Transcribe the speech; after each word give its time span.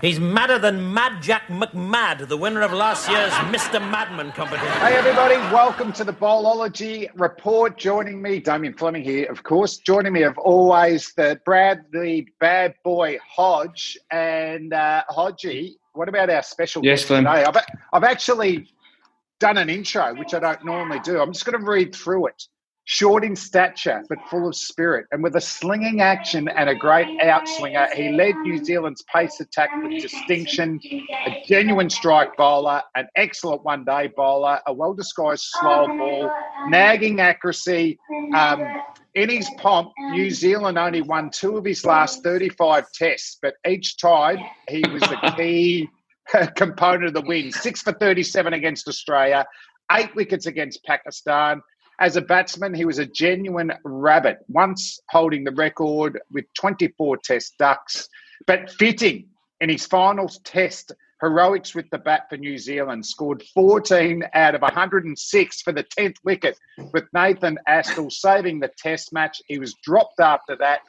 He's 0.00 0.18
madder 0.18 0.58
than 0.58 0.94
Mad 0.94 1.22
Jack 1.22 1.48
McMad, 1.48 2.26
the 2.26 2.36
winner 2.38 2.62
of 2.62 2.72
last 2.72 3.06
year's 3.10 3.32
Mr. 3.54 3.86
Madman 3.90 4.32
competition. 4.32 4.72
Hey, 4.78 4.94
everybody, 4.94 5.34
welcome 5.52 5.92
to 5.92 6.04
the 6.04 6.12
Bowlology 6.12 7.10
Report. 7.16 7.76
Joining 7.76 8.22
me, 8.22 8.40
Damien 8.40 8.72
Fleming 8.72 9.04
here, 9.04 9.26
of 9.26 9.42
course. 9.42 9.76
Joining 9.76 10.14
me, 10.14 10.22
of 10.22 10.38
always, 10.38 11.12
Brad 11.12 11.36
the 11.36 11.40
Bradley 11.44 12.28
bad 12.40 12.76
boy 12.82 13.18
Hodge. 13.22 13.98
And 14.10 14.72
uh, 14.72 15.04
Hodgie, 15.10 15.72
what 15.92 16.08
about 16.08 16.30
our 16.30 16.42
special 16.42 16.82
yes, 16.82 17.00
guest 17.00 17.08
today? 17.08 17.44
I've, 17.44 17.56
I've 17.92 18.04
actually 18.04 18.72
done 19.38 19.58
an 19.58 19.68
intro, 19.68 20.14
which 20.14 20.32
I 20.32 20.38
don't 20.38 20.64
normally 20.64 21.00
do. 21.00 21.20
I'm 21.20 21.34
just 21.34 21.44
going 21.44 21.62
to 21.62 21.70
read 21.70 21.94
through 21.94 22.28
it 22.28 22.42
short 22.90 23.22
in 23.22 23.36
stature 23.36 24.02
but 24.08 24.18
full 24.28 24.48
of 24.48 24.56
spirit, 24.56 25.06
and 25.12 25.22
with 25.22 25.36
a 25.36 25.40
slinging 25.40 26.00
action 26.00 26.48
and 26.48 26.68
a 26.68 26.74
great 26.74 27.06
outswinger, 27.20 27.88
he 27.92 28.10
led 28.10 28.34
New 28.38 28.64
Zealand's 28.64 29.04
pace 29.14 29.38
attack 29.38 29.70
with 29.80 30.02
distinction. 30.02 30.80
A 31.24 31.40
genuine 31.46 31.88
strike 31.88 32.36
bowler, 32.36 32.82
an 32.96 33.06
excellent 33.14 33.62
one-day 33.62 34.10
bowler, 34.16 34.58
a 34.66 34.72
well-disguised 34.72 35.44
slow 35.60 35.86
ball, 35.86 36.32
nagging 36.66 37.20
accuracy. 37.20 37.96
Um, 38.34 38.66
in 39.14 39.30
his 39.30 39.48
pomp, 39.58 39.92
New 40.10 40.32
Zealand 40.32 40.76
only 40.76 41.02
won 41.02 41.30
two 41.30 41.56
of 41.56 41.64
his 41.64 41.86
last 41.86 42.24
35 42.24 42.86
tests, 42.92 43.38
but 43.40 43.54
each 43.68 43.98
time 43.98 44.38
he 44.68 44.82
was 44.90 45.02
the 45.02 45.34
key 45.36 45.88
component 46.56 47.04
of 47.04 47.14
the 47.14 47.20
win. 47.20 47.52
Six 47.52 47.82
for 47.82 47.92
37 47.92 48.52
against 48.52 48.88
Australia, 48.88 49.46
eight 49.92 50.12
wickets 50.16 50.46
against 50.46 50.82
Pakistan. 50.84 51.62
As 52.00 52.16
a 52.16 52.22
batsman, 52.22 52.72
he 52.72 52.86
was 52.86 52.98
a 52.98 53.04
genuine 53.04 53.72
rabbit, 53.84 54.38
once 54.48 55.00
holding 55.10 55.44
the 55.44 55.52
record 55.52 56.18
with 56.32 56.46
24 56.54 57.18
test 57.18 57.58
ducks, 57.58 58.08
but 58.46 58.70
fitting 58.70 59.28
in 59.60 59.68
his 59.68 59.84
final 59.84 60.26
test 60.42 60.92
heroics 61.20 61.74
with 61.74 61.84
the 61.90 61.98
bat 61.98 62.22
for 62.30 62.38
New 62.38 62.56
Zealand, 62.56 63.04
scored 63.04 63.42
14 63.54 64.24
out 64.32 64.54
of 64.54 64.62
106 64.62 65.60
for 65.60 65.72
the 65.72 65.84
10th 65.84 66.16
wicket, 66.24 66.58
with 66.94 67.04
Nathan 67.12 67.58
Astle 67.68 68.10
saving 68.10 68.60
the 68.60 68.72
test 68.78 69.12
match. 69.12 69.42
He 69.46 69.58
was 69.58 69.74
dropped 69.84 70.20
after 70.20 70.56
that. 70.56 70.80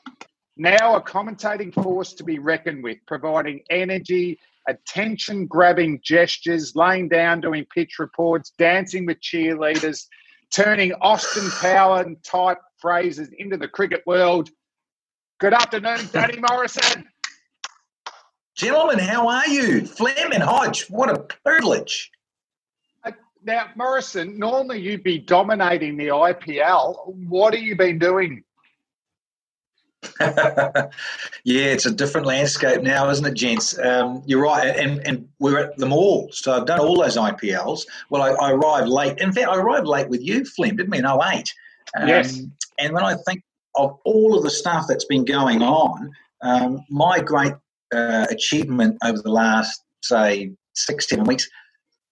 Now 0.55 0.95
a 0.95 1.01
commentating 1.01 1.73
force 1.73 2.13
to 2.13 2.23
be 2.23 2.39
reckoned 2.39 2.85
with, 2.85 2.99
providing 3.05 3.63
energy, 3.69 4.39
attention 4.65 5.47
grabbing 5.47 5.99
gestures, 6.01 6.73
laying 6.73 7.09
down, 7.09 7.41
doing 7.41 7.65
pitch 7.65 7.99
reports, 7.99 8.53
dancing 8.57 9.05
with 9.05 9.19
cheerleaders 9.19 10.05
turning 10.51 10.93
Austin 11.01 11.49
Power 11.49 12.05
type 12.23 12.59
phrases 12.77 13.29
into 13.37 13.57
the 13.57 13.67
cricket 13.67 14.03
world. 14.05 14.49
Good 15.39 15.53
afternoon, 15.53 16.09
Danny 16.11 16.39
Morrison. 16.39 17.07
Gentlemen, 18.55 18.99
how 18.99 19.27
are 19.29 19.47
you? 19.47 19.85
Flem 19.85 20.31
and 20.33 20.43
Hodge, 20.43 20.89
what 20.89 21.09
a 21.09 21.19
privilege. 21.43 22.11
Uh, 23.03 23.11
now, 23.43 23.67
Morrison, 23.75 24.37
normally 24.37 24.81
you'd 24.81 25.03
be 25.03 25.17
dominating 25.17 25.97
the 25.97 26.07
IPL. 26.07 27.15
What 27.27 27.53
have 27.53 27.63
you 27.63 27.75
been 27.75 27.97
doing 27.97 28.43
yeah, 30.19 30.91
it's 31.43 31.85
a 31.85 31.91
different 31.91 32.25
landscape 32.25 32.81
now, 32.81 33.09
isn't 33.09 33.25
it, 33.25 33.33
gents? 33.33 33.77
Um, 33.77 34.23
you're 34.25 34.41
right, 34.41 34.75
and 34.75 34.99
and 35.05 35.27
we're 35.39 35.59
at 35.59 35.77
them 35.77 35.93
all. 35.93 36.29
So 36.31 36.53
I've 36.53 36.65
done 36.65 36.79
all 36.79 37.01
those 37.01 37.17
IPLs. 37.17 37.85
Well, 38.09 38.21
I, 38.21 38.29
I 38.29 38.51
arrived 38.51 38.87
late. 38.87 39.19
In 39.19 39.31
fact, 39.31 39.47
I 39.47 39.57
arrived 39.57 39.87
late 39.87 40.09
with 40.09 40.21
you, 40.21 40.43
Flem, 40.43 40.75
didn't 40.75 40.91
we? 40.91 40.97
In 40.97 41.05
08. 41.05 41.53
Um, 41.97 42.07
yes. 42.07 42.41
And 42.79 42.93
when 42.93 43.03
I 43.03 43.15
think 43.27 43.43
of 43.75 43.99
all 44.05 44.35
of 44.35 44.43
the 44.43 44.49
stuff 44.49 44.85
that's 44.87 45.05
been 45.05 45.23
going 45.23 45.61
on, 45.61 46.11
um, 46.41 46.79
my 46.89 47.19
great 47.19 47.53
uh, 47.93 48.25
achievement 48.29 48.97
over 49.03 49.21
the 49.21 49.31
last, 49.31 49.83
say, 50.01 50.51
six, 50.73 51.07
seven 51.07 51.25
weeks, 51.25 51.47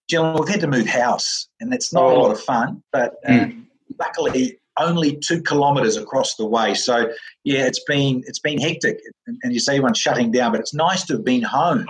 gentlemen, 0.08 0.42
we've 0.42 0.50
had 0.50 0.62
to 0.62 0.68
move 0.68 0.86
house, 0.86 1.48
and 1.60 1.72
that's 1.72 1.92
not 1.92 2.04
oh. 2.04 2.18
a 2.18 2.18
lot 2.20 2.32
of 2.32 2.40
fun, 2.40 2.84
but 2.92 3.16
mm. 3.28 3.64
luckily 4.00 4.60
only 4.80 5.18
two 5.18 5.42
kilometres 5.42 5.98
across 5.98 6.36
the 6.36 6.46
way. 6.46 6.74
So 6.74 7.12
yeah, 7.44 7.66
it's 7.66 7.84
been 7.84 8.24
it's 8.28 8.40
been 8.40 8.60
hectic, 8.60 9.00
and 9.28 9.54
you 9.54 9.60
see 9.60 9.74
everyone 9.74 9.94
shutting 9.94 10.32
down. 10.32 10.52
But 10.52 10.62
it's 10.62 10.74
nice 10.74 11.06
to 11.08 11.14
have 11.14 11.26
been 11.26 11.42
home. 11.42 11.86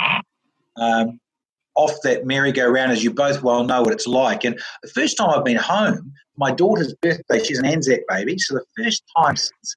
Um, 0.78 1.20
off 1.76 1.94
that 2.04 2.26
merry-go-round, 2.26 2.92
as 2.92 3.04
you 3.04 3.14
both 3.14 3.42
well 3.42 3.64
know 3.64 3.82
what 3.82 3.94
it's 3.94 4.08
like. 4.08 4.44
And 4.44 4.60
the 4.84 4.90
first 4.90 5.16
time 5.16 5.30
I've 5.30 5.46
been 5.46 5.56
home, 5.56 6.12
my 6.36 6.52
daughter's 6.52 6.94
birthday, 6.96 7.42
she's 7.42 7.60
an 7.60 7.66
Anzac 7.66 8.02
baby, 8.10 8.38
so 8.38 8.56
the 8.56 8.84
first 8.84 9.02
time 9.18 9.38
since 9.38 9.76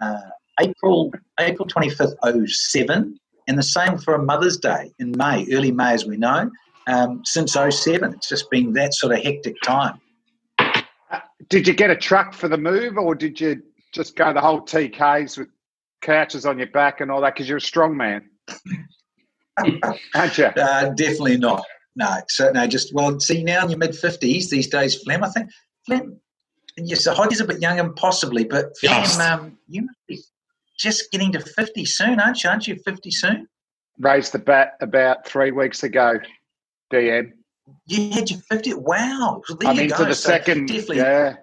uh, 0.00 0.20
April 0.60 1.12
April 1.40 1.68
25th, 1.68 2.48
07, 2.48 3.18
and 3.48 3.58
the 3.58 3.62
same 3.62 3.98
for 3.98 4.14
a 4.14 4.22
Mother's 4.22 4.56
Day 4.56 4.92
in 4.98 5.12
May, 5.16 5.46
early 5.52 5.70
May, 5.70 5.92
as 5.92 6.06
we 6.06 6.16
know, 6.16 6.50
um, 6.86 7.22
since 7.24 7.52
07. 7.52 8.14
It's 8.14 8.28
just 8.28 8.50
been 8.50 8.72
that 8.74 8.94
sort 8.94 9.12
of 9.12 9.22
hectic 9.22 9.56
time. 9.62 10.00
Did 11.48 11.66
you 11.66 11.74
get 11.74 11.90
a 11.90 11.96
truck 11.96 12.34
for 12.34 12.48
the 12.48 12.58
move, 12.58 12.96
or 12.96 13.14
did 13.14 13.40
you 13.40 13.62
just 13.92 14.16
go 14.16 14.32
the 14.32 14.40
whole 14.40 14.60
TKs 14.60 15.38
with 15.38 15.48
couches 16.00 16.46
on 16.46 16.58
your 16.58 16.68
back 16.68 17.00
and 17.00 17.10
all 17.10 17.20
that? 17.22 17.34
Because 17.34 17.48
you're 17.48 17.58
a 17.58 17.60
strong 17.60 17.96
man, 17.96 18.28
aren't 20.14 20.38
you? 20.38 20.44
Uh, 20.44 20.90
definitely 20.90 21.36
not. 21.36 21.64
No, 21.96 22.16
so 22.28 22.50
no. 22.50 22.66
Just 22.66 22.92
well, 22.94 23.18
see 23.20 23.42
now 23.44 23.64
in 23.64 23.70
your 23.70 23.78
mid 23.78 23.94
fifties 23.96 24.50
these 24.50 24.68
days, 24.68 24.96
Flem. 25.02 25.24
I 25.24 25.28
think 25.28 25.50
Flem. 25.86 26.20
Yes, 26.76 27.04
the 27.04 27.14
hockey's 27.14 27.40
a 27.40 27.44
bit 27.44 27.60
young 27.60 27.78
and 27.78 27.94
possibly, 27.94 28.44
but 28.44 28.76
Flem, 28.78 29.02
yes. 29.02 29.20
um, 29.20 29.56
you 29.68 29.82
must 29.82 29.98
be 30.08 30.20
just 30.76 31.10
getting 31.12 31.30
to 31.32 31.40
fifty 31.40 31.84
soon, 31.84 32.18
aren't 32.18 32.42
you? 32.42 32.50
Aren't 32.50 32.66
you 32.66 32.76
fifty 32.84 33.10
soon? 33.10 33.48
Raised 33.98 34.32
the 34.32 34.40
bat 34.40 34.72
about 34.80 35.24
three 35.24 35.52
weeks 35.52 35.84
ago, 35.84 36.14
DM. 36.92 37.32
You 37.86 38.10
had 38.10 38.30
your 38.30 38.40
50. 38.40 38.74
Wow. 38.74 39.42
So 39.44 39.56
I'm 39.64 39.78
into 39.78 39.96
go. 39.96 40.04
the 40.04 40.14
so 40.14 40.28
second, 40.28 40.66
definitely. 40.66 40.98
yeah, 40.98 41.36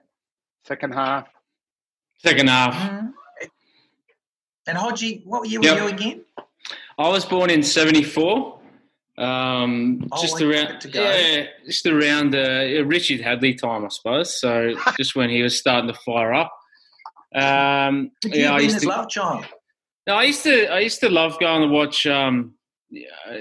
second 0.66 0.94
half. 0.94 1.28
Second 2.18 2.50
half. 2.50 2.76
Mm-hmm. 2.76 3.08
And 4.68 4.78
Hodgie, 4.78 5.26
what 5.26 5.50
year 5.50 5.60
yep. 5.62 5.76
were 5.76 5.88
you 5.88 5.94
again? 5.94 6.26
I 6.98 7.10
was 7.10 7.26
born 7.26 7.50
in 7.50 7.64
74. 7.64 8.60
Um, 9.18 10.08
oh, 10.12 10.22
just 10.22 10.42
around, 10.42 10.86
yeah, 10.94 11.46
just 11.66 11.86
around 11.86 12.34
uh, 12.34 12.84
Richard 12.86 13.22
Hadlee 13.22 13.58
time, 13.58 13.86
I 13.86 13.90
suppose. 13.90 14.40
So 14.40 14.74
just 14.98 15.16
when 15.16 15.30
he 15.30 15.42
was 15.42 15.58
starting 15.58 15.92
to 15.92 16.00
fire 16.00 16.34
up. 16.34 16.52
Um, 17.34 18.12
Did 18.22 18.36
you 18.36 18.42
yeah, 18.44 18.54
I 18.54 18.60
used 18.60 18.76
his 18.76 18.84
to, 18.84 18.90
love 18.90 19.10
child? 19.10 19.46
No, 20.08 20.16
I 20.16 20.24
used 20.24 20.44
to. 20.44 20.68
I 20.68 20.80
used 20.80 21.00
to 21.02 21.10
love 21.10 21.40
going 21.40 21.62
to 21.62 21.68
watch 21.68 22.06
um, 22.08 22.56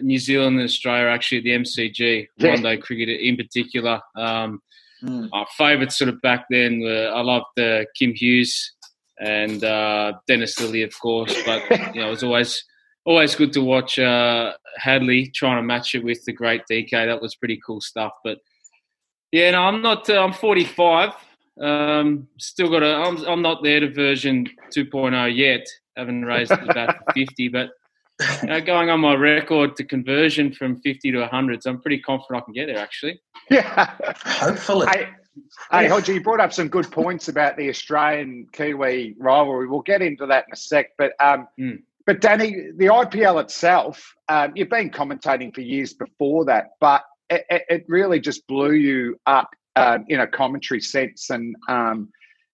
New 0.02 0.18
Zealand 0.18 0.56
and 0.56 0.64
Australia 0.64 1.08
actually 1.08 1.40
the 1.40 1.50
MCG 1.50 2.28
yeah. 2.36 2.50
one 2.50 2.62
day 2.62 2.76
cricket 2.76 3.08
in 3.08 3.36
particular. 3.36 4.00
Um, 4.16 4.62
mm. 5.02 5.28
Our 5.32 5.46
favourites 5.56 5.98
sort 5.98 6.08
of 6.08 6.20
back 6.22 6.46
then 6.50 6.80
were 6.80 7.12
I 7.14 7.20
loved 7.20 7.58
uh, 7.58 7.84
Kim 7.96 8.14
Hughes 8.14 8.72
and 9.18 9.62
uh, 9.62 10.12
Dennis 10.26 10.56
Lillee, 10.56 10.84
of 10.84 10.98
course, 11.00 11.34
but 11.44 11.62
you 11.94 12.00
know 12.00 12.08
it 12.08 12.10
was 12.10 12.22
always 12.22 12.64
always 13.04 13.34
good 13.34 13.52
to 13.54 13.62
watch 13.62 13.98
uh, 13.98 14.52
Hadlee 14.80 15.32
trying 15.32 15.56
to 15.56 15.62
match 15.62 15.94
it 15.94 16.04
with 16.04 16.24
the 16.24 16.32
great 16.32 16.62
DK. 16.70 16.90
That 16.90 17.22
was 17.22 17.34
pretty 17.34 17.60
cool 17.64 17.80
stuff. 17.80 18.12
But 18.24 18.38
yeah, 19.32 19.50
no, 19.52 19.62
I'm 19.62 19.82
not. 19.82 20.08
Uh, 20.08 20.22
I'm 20.22 20.32
45. 20.32 21.10
Um, 21.60 22.28
still 22.38 22.70
got 22.70 22.82
a. 22.82 22.94
I'm, 22.94 23.16
I'm 23.26 23.42
not 23.42 23.62
there 23.62 23.80
to 23.80 23.92
version 23.92 24.48
2.0 24.74 25.36
yet. 25.36 25.66
Haven't 25.96 26.24
raised 26.24 26.50
the 26.50 26.72
bat 26.72 26.98
for 27.04 27.12
50, 27.12 27.48
but 27.48 27.70
you 28.42 28.48
know, 28.48 28.60
going 28.60 28.90
on 28.90 29.00
my 29.00 29.14
record 29.14 29.76
to 29.76 29.84
conversion 29.84 30.52
from 30.52 30.80
50 30.80 31.12
to 31.12 31.20
100, 31.20 31.62
so 31.62 31.70
I'm 31.70 31.80
pretty 31.80 32.00
confident 32.00 32.42
I 32.42 32.44
can 32.44 32.54
get 32.54 32.66
there 32.66 32.78
actually. 32.78 33.20
Yeah. 33.50 33.96
Hopefully. 34.24 34.86
Hey, 34.92 35.08
Hey, 35.70 35.86
Hodgie, 35.86 36.14
you 36.14 36.22
brought 36.22 36.40
up 36.40 36.52
some 36.52 36.68
good 36.68 36.90
points 36.90 37.28
about 37.28 37.56
the 37.56 37.68
Australian 37.68 38.48
Kiwi 38.52 39.14
rivalry. 39.18 39.68
We'll 39.68 39.82
get 39.82 40.02
into 40.02 40.26
that 40.26 40.46
in 40.48 40.52
a 40.52 40.56
sec. 40.56 40.90
But 40.98 41.12
um, 41.20 41.46
mm. 41.58 41.82
but 42.06 42.20
Danny, 42.20 42.70
the 42.76 42.86
IPL 42.86 43.40
itself, 43.40 44.14
um, 44.28 44.52
you've 44.54 44.68
been 44.68 44.90
commentating 44.90 45.54
for 45.54 45.60
years 45.60 45.92
before 45.92 46.44
that, 46.46 46.70
but 46.80 47.04
it, 47.28 47.44
it 47.48 47.84
really 47.88 48.20
just 48.20 48.46
blew 48.48 48.72
you 48.72 49.20
up 49.26 49.50
um, 49.76 50.04
in 50.08 50.20
a 50.20 50.26
commentary 50.26 50.80
sense. 50.80 51.30
And 51.30 51.54
um, 51.68 52.08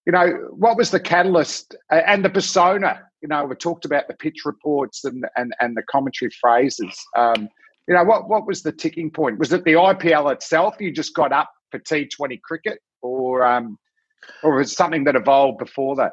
you 0.04 0.12
know, 0.12 0.48
what 0.50 0.76
was 0.76 0.90
the 0.90 1.00
catalyst 1.00 1.74
uh, 1.90 2.02
and 2.06 2.24
the 2.24 2.30
persona? 2.30 3.06
You 3.22 3.28
know, 3.28 3.44
we 3.44 3.54
talked 3.56 3.84
about 3.84 4.08
the 4.08 4.14
pitch 4.14 4.42
reports 4.44 5.04
and 5.04 5.24
and, 5.36 5.54
and 5.60 5.76
the 5.76 5.82
commentary 5.90 6.30
phrases. 6.40 6.96
Um, 7.16 7.48
you 7.88 7.94
know, 7.94 8.04
what 8.04 8.28
what 8.28 8.46
was 8.46 8.62
the 8.62 8.72
ticking 8.72 9.10
point? 9.10 9.38
Was 9.38 9.52
it 9.52 9.64
the 9.64 9.72
IPL 9.72 10.32
itself? 10.32 10.76
You 10.80 10.92
just 10.92 11.14
got 11.14 11.32
up 11.32 11.50
for 11.70 11.78
T 11.78 12.06
Twenty 12.06 12.40
cricket, 12.42 12.78
or 13.02 13.44
um, 13.44 13.78
or 14.42 14.56
was 14.56 14.72
it 14.72 14.76
something 14.76 15.04
that 15.04 15.16
evolved 15.16 15.58
before 15.58 15.96
that? 15.96 16.12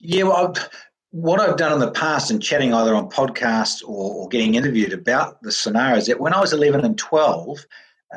Yeah, 0.00 0.24
well, 0.24 0.54
what 1.10 1.40
I've 1.40 1.56
done 1.56 1.72
in 1.72 1.80
the 1.80 1.90
past 1.90 2.30
and 2.30 2.42
chatting 2.42 2.72
either 2.72 2.94
on 2.94 3.10
podcasts 3.10 3.82
or, 3.82 4.14
or, 4.14 4.28
getting 4.28 4.54
interviewed 4.54 4.92
about 4.92 5.42
the 5.42 5.50
scenarios 5.50 6.06
that 6.06 6.20
when 6.20 6.34
I 6.34 6.40
was 6.40 6.52
11 6.52 6.84
and 6.84 6.96
12, 6.96 7.58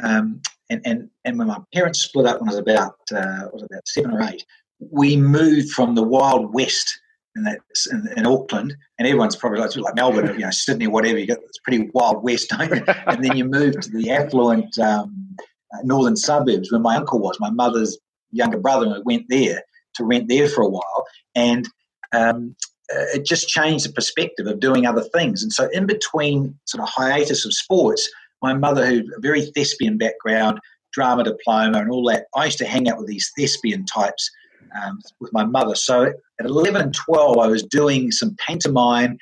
um, 0.03 0.41
and, 0.69 0.81
and, 0.85 1.09
and 1.25 1.39
when 1.39 1.47
my 1.47 1.57
parents 1.73 2.01
split 2.01 2.25
up 2.25 2.39
when 2.39 2.49
I 2.49 2.53
was 2.53 2.59
about 2.59 2.95
uh, 3.13 3.47
was 3.51 3.63
about 3.63 3.87
seven 3.87 4.11
or 4.11 4.21
eight, 4.23 4.45
we 4.79 5.15
moved 5.15 5.71
from 5.71 5.95
the 5.95 6.03
Wild 6.03 6.53
West 6.53 7.00
in, 7.35 7.43
that's 7.43 7.91
in, 7.91 8.07
in 8.17 8.25
Auckland, 8.25 8.75
and 8.99 9.07
everyone's 9.07 9.35
probably 9.35 9.59
like, 9.59 9.75
like 9.75 9.95
Melbourne, 9.95 10.33
you 10.33 10.45
know, 10.45 10.51
Sydney, 10.51 10.87
whatever. 10.87 11.17
You 11.17 11.27
got 11.27 11.39
it's 11.39 11.59
pretty 11.59 11.89
Wild 11.93 12.23
West, 12.23 12.49
don't 12.49 12.73
you? 12.73 12.83
and 13.07 13.23
then 13.23 13.37
you 13.37 13.45
move 13.45 13.79
to 13.79 13.89
the 13.89 14.11
affluent 14.11 14.77
um, 14.79 15.35
northern 15.83 16.15
suburbs 16.15 16.71
where 16.71 16.81
my 16.81 16.95
uncle 16.95 17.19
was, 17.19 17.39
my 17.39 17.49
mother's 17.49 17.97
younger 18.31 18.59
brother, 18.59 18.87
and 18.87 19.05
went 19.05 19.25
there 19.29 19.61
to 19.95 20.03
rent 20.03 20.27
there 20.27 20.47
for 20.47 20.61
a 20.61 20.69
while, 20.69 21.05
and 21.35 21.67
um, 22.13 22.55
uh, 22.93 23.05
it 23.15 23.25
just 23.25 23.47
changed 23.47 23.87
the 23.87 23.93
perspective 23.93 24.47
of 24.47 24.59
doing 24.59 24.85
other 24.85 25.03
things. 25.03 25.43
And 25.43 25.51
so, 25.51 25.69
in 25.71 25.85
between 25.85 26.57
sort 26.65 26.83
of 26.83 26.89
hiatus 26.89 27.45
of 27.45 27.53
sports, 27.53 28.09
my 28.41 28.53
mother, 28.53 28.85
who 28.85 28.99
a 28.99 29.19
very 29.19 29.45
thespian 29.51 29.97
background, 29.97 30.59
drama 30.91 31.23
diploma, 31.23 31.79
and 31.79 31.91
all 31.91 32.03
that, 32.09 32.25
I 32.35 32.45
used 32.45 32.57
to 32.59 32.65
hang 32.65 32.89
out 32.89 32.97
with 32.97 33.07
these 33.07 33.31
thespian 33.37 33.85
types 33.85 34.29
um, 34.79 34.99
with 35.19 35.31
my 35.33 35.45
mother. 35.45 35.75
So 35.75 36.13
at 36.39 36.45
11 36.45 36.81
and 36.81 36.93
12, 36.93 37.37
I 37.37 37.47
was 37.47 37.63
doing 37.63 38.11
some 38.11 38.35
pantomime, 38.45 39.17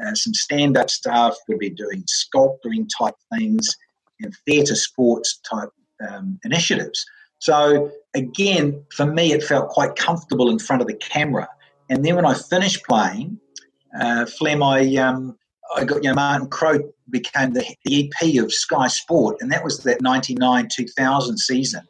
uh, 0.00 0.14
some 0.14 0.34
stand 0.34 0.76
up 0.76 0.90
stuff, 0.90 1.36
we'd 1.48 1.58
be 1.58 1.70
doing 1.70 2.04
sculpting 2.04 2.88
type 2.98 3.14
things 3.32 3.76
and 4.20 4.34
theatre 4.46 4.74
sports 4.74 5.40
type 5.50 5.70
um, 6.08 6.38
initiatives. 6.44 7.04
So 7.38 7.90
again, 8.14 8.84
for 8.94 9.06
me, 9.06 9.32
it 9.32 9.42
felt 9.42 9.68
quite 9.70 9.96
comfortable 9.96 10.50
in 10.50 10.58
front 10.58 10.82
of 10.82 10.88
the 10.88 10.94
camera. 10.94 11.48
And 11.88 12.04
then 12.04 12.16
when 12.16 12.26
I 12.26 12.34
finished 12.34 12.84
playing, 12.84 13.38
uh, 13.98 14.26
Flem, 14.26 14.62
I, 14.62 14.94
um, 14.96 15.36
I 15.74 15.84
got, 15.84 16.02
you 16.04 16.10
know, 16.10 16.14
Martin 16.14 16.48
Crowe 16.48 16.80
became 17.08 17.52
the, 17.52 17.64
EP 17.86 18.42
of 18.42 18.52
Sky 18.52 18.86
Sport, 18.86 19.38
and 19.40 19.50
that 19.50 19.64
was 19.64 19.78
that 19.78 20.00
99 20.00 20.68
2000 20.72 21.38
season. 21.38 21.82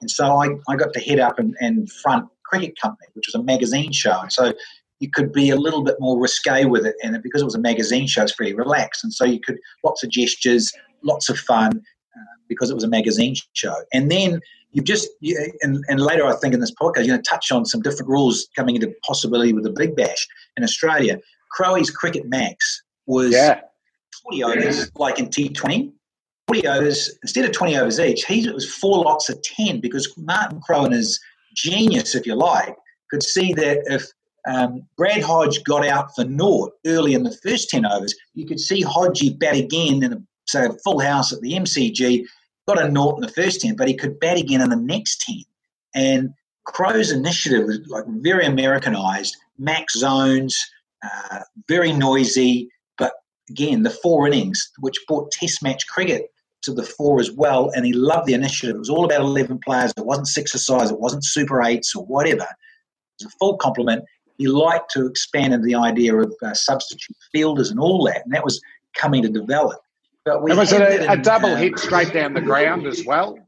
And 0.00 0.10
so 0.10 0.36
I, 0.36 0.48
I 0.68 0.76
got 0.76 0.92
to 0.92 1.00
head 1.00 1.20
up 1.20 1.38
and, 1.38 1.54
and 1.60 1.90
front 1.90 2.28
Cricket 2.48 2.74
Company, 2.80 3.08
which 3.14 3.26
was 3.26 3.34
a 3.34 3.42
magazine 3.42 3.92
show. 3.92 4.20
And 4.20 4.32
so 4.32 4.52
you 5.00 5.10
could 5.10 5.32
be 5.32 5.50
a 5.50 5.56
little 5.56 5.82
bit 5.82 5.96
more 6.00 6.18
risque 6.20 6.64
with 6.64 6.86
it. 6.86 6.94
And 7.02 7.20
because 7.22 7.42
it 7.42 7.44
was 7.44 7.54
a 7.54 7.60
magazine 7.60 8.06
show, 8.06 8.22
it's 8.22 8.32
pretty 8.32 8.54
relaxed. 8.54 9.04
And 9.04 9.12
so 9.12 9.24
you 9.24 9.40
could, 9.40 9.58
lots 9.84 10.02
of 10.02 10.10
gestures, 10.10 10.72
lots 11.02 11.28
of 11.28 11.38
fun 11.38 11.70
uh, 11.76 12.36
because 12.48 12.70
it 12.70 12.74
was 12.74 12.84
a 12.84 12.88
magazine 12.88 13.34
show. 13.52 13.74
And 13.92 14.10
then 14.10 14.40
you 14.72 14.82
just, 14.82 15.08
you, 15.20 15.52
and, 15.62 15.84
and 15.88 16.00
later 16.00 16.26
I 16.26 16.34
think 16.36 16.54
in 16.54 16.60
this 16.60 16.72
podcast, 16.72 16.98
you're 16.98 17.08
going 17.08 17.22
to 17.22 17.30
touch 17.30 17.50
on 17.52 17.64
some 17.64 17.82
different 17.82 18.08
rules 18.08 18.48
coming 18.56 18.74
into 18.74 18.92
possibility 19.06 19.52
with 19.52 19.64
the 19.64 19.70
Big 19.70 19.96
Bash 19.96 20.26
in 20.56 20.64
Australia. 20.64 21.18
Crowe's 21.50 21.90
Cricket 21.90 22.28
Max 22.28 22.82
was 23.06 23.32
yeah. 23.32 23.60
40 24.24 24.44
overs, 24.44 24.78
yeah. 24.78 24.84
like 24.96 25.18
in 25.18 25.28
T20. 25.28 25.92
40 26.48 26.68
overs, 26.68 27.18
instead 27.22 27.44
of 27.44 27.52
20 27.52 27.76
overs 27.76 27.98
each, 27.98 28.24
he, 28.24 28.46
it 28.46 28.54
was 28.54 28.72
four 28.72 29.04
lots 29.04 29.28
of 29.28 29.40
10 29.42 29.80
because 29.80 30.12
Martin 30.16 30.60
Crowe 30.60 30.84
and 30.84 30.94
his 30.94 31.18
genius, 31.56 32.14
if 32.14 32.26
you 32.26 32.34
like, 32.34 32.76
could 33.10 33.22
see 33.22 33.52
that 33.54 33.82
if 33.86 34.06
um, 34.46 34.86
Brad 34.96 35.22
Hodge 35.22 35.64
got 35.64 35.84
out 35.86 36.14
for 36.14 36.24
naught 36.24 36.72
early 36.86 37.14
in 37.14 37.24
the 37.24 37.36
first 37.42 37.68
10 37.70 37.84
overs, 37.84 38.14
you 38.34 38.46
could 38.46 38.60
see 38.60 38.82
Hodgie 38.82 39.38
bat 39.38 39.56
again 39.56 40.02
in 40.02 40.12
a, 40.12 40.58
a 40.58 40.78
full 40.84 41.00
house 41.00 41.32
at 41.32 41.40
the 41.40 41.52
MCG, 41.52 42.24
got 42.68 42.82
a 42.82 42.88
naught 42.88 43.16
in 43.16 43.22
the 43.22 43.32
first 43.32 43.60
10, 43.60 43.76
but 43.76 43.88
he 43.88 43.96
could 43.96 44.20
bat 44.20 44.38
again 44.38 44.60
in 44.60 44.70
the 44.70 44.76
next 44.76 45.22
10. 45.22 45.42
And 45.94 46.30
Crowe's 46.64 47.10
initiative 47.10 47.66
was 47.66 47.80
like 47.88 48.04
very 48.08 48.46
Americanized, 48.46 49.36
max 49.58 49.94
zones, 49.94 50.58
uh, 51.02 51.40
very 51.68 51.92
noisy, 51.92 52.68
but 52.98 53.12
again, 53.50 53.82
the 53.82 53.90
four 53.90 54.26
innings, 54.26 54.70
which 54.80 54.96
brought 55.06 55.30
test 55.30 55.62
match 55.62 55.86
cricket 55.88 56.30
to 56.66 56.74
the 56.74 56.82
fore 56.82 57.20
as 57.20 57.32
well, 57.32 57.70
and 57.74 57.86
he 57.86 57.92
loved 57.92 58.26
the 58.26 58.34
initiative. 58.34 58.76
It 58.76 58.80
was 58.80 58.90
all 58.90 59.04
about 59.04 59.22
11 59.22 59.60
players. 59.64 59.92
It 59.96 60.04
wasn't 60.04 60.28
six 60.28 60.54
or 60.54 60.58
size, 60.58 60.90
it 60.90 61.00
wasn't 61.00 61.24
super 61.24 61.62
eights 61.62 61.94
or 61.94 62.04
whatever. 62.04 62.42
It 62.42 63.24
was 63.24 63.32
a 63.32 63.36
full 63.38 63.56
complement. 63.56 64.04
He 64.36 64.48
liked 64.48 64.90
to 64.92 65.06
expand 65.06 65.54
into 65.54 65.64
the 65.64 65.76
idea 65.76 66.14
of 66.14 66.34
uh, 66.42 66.52
substitute 66.52 67.16
fielders 67.32 67.70
and 67.70 67.80
all 67.80 68.04
that, 68.04 68.22
and 68.24 68.34
that 68.34 68.44
was 68.44 68.60
coming 68.94 69.22
to 69.22 69.28
develop. 69.28 69.80
But 70.24 70.42
we 70.42 70.50
and 70.50 70.58
was 70.58 70.72
it 70.72 70.82
a, 70.82 71.12
a 71.12 71.16
double 71.16 71.50
uh, 71.50 71.56
hit 71.56 71.78
straight 71.78 72.12
down 72.12 72.34
the 72.34 72.40
ground 72.40 72.86
as 72.86 73.04
well? 73.06 73.38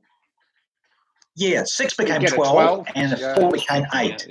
Yeah, 1.35 1.65
six 1.65 1.95
became 1.95 2.23
12, 2.23 2.53
12, 2.53 2.87
and 2.95 3.19
yeah. 3.19 3.35
four 3.35 3.53
became 3.53 3.85
eight. 3.95 4.27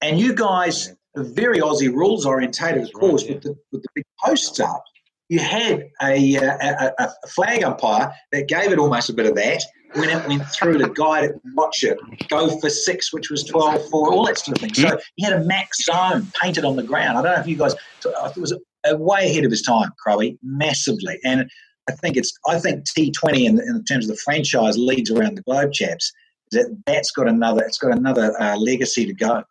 And 0.00 0.18
you 0.18 0.34
guys, 0.34 0.94
the 1.14 1.24
very 1.24 1.58
Aussie 1.58 1.92
rules 1.92 2.24
orientated, 2.24 2.84
of 2.84 2.92
course, 2.92 3.24
with 3.28 3.42
the 3.42 3.56
with 3.72 3.82
the 3.82 3.88
big 3.94 4.04
posts 4.24 4.58
up 4.60 4.84
you 5.30 5.38
had 5.38 5.88
a, 6.02 6.34
a, 6.34 6.92
a, 6.98 7.28
flag 7.28 7.62
umpire 7.62 8.12
that 8.32 8.48
gave 8.48 8.72
it 8.72 8.80
almost 8.80 9.08
a 9.10 9.12
bit 9.12 9.26
of 9.26 9.36
that 9.36 9.62
when 9.94 10.08
it 10.08 10.26
went 10.26 10.44
through 10.48 10.76
to 10.78 10.88
guide 10.88 11.24
it 11.24 11.40
watch 11.54 11.84
it 11.84 11.98
go 12.28 12.58
for 12.58 12.68
six, 12.68 13.12
which 13.12 13.30
was 13.30 13.44
12 13.44 13.88
for 13.90 14.12
all 14.12 14.26
that 14.26 14.38
sort 14.38 14.58
of 14.58 14.62
thing. 14.62 14.74
So 14.74 14.98
he 15.14 15.24
had 15.24 15.32
a 15.32 15.44
max 15.44 15.84
zone 15.84 16.26
painted 16.42 16.64
on 16.64 16.74
the 16.74 16.82
ground. 16.82 17.16
I 17.16 17.22
don't 17.22 17.32
know 17.32 17.40
if 17.40 17.46
you 17.46 17.56
guys, 17.56 17.74
it 18.04 18.36
was 18.36 18.52
way 18.86 19.30
ahead 19.30 19.44
of 19.44 19.52
his 19.52 19.62
time, 19.62 19.90
Crowe, 20.02 20.20
massively. 20.42 21.20
And 21.24 21.48
I 21.88 21.92
think 21.92 22.16
it's, 22.16 22.36
I 22.48 22.58
think 22.58 22.84
T20 22.86 23.46
in, 23.46 23.60
in 23.60 23.84
terms 23.84 24.10
of 24.10 24.16
the 24.16 24.20
franchise 24.24 24.76
leagues 24.76 25.12
around 25.12 25.36
the 25.36 25.42
globe, 25.42 25.72
chaps, 25.72 26.12
that 26.50 26.76
that's 26.86 27.12
got 27.12 27.28
another, 27.28 27.62
it's 27.62 27.78
got 27.78 27.96
another 27.96 28.34
uh, 28.40 28.56
legacy 28.56 29.06
to 29.06 29.14
go. 29.14 29.44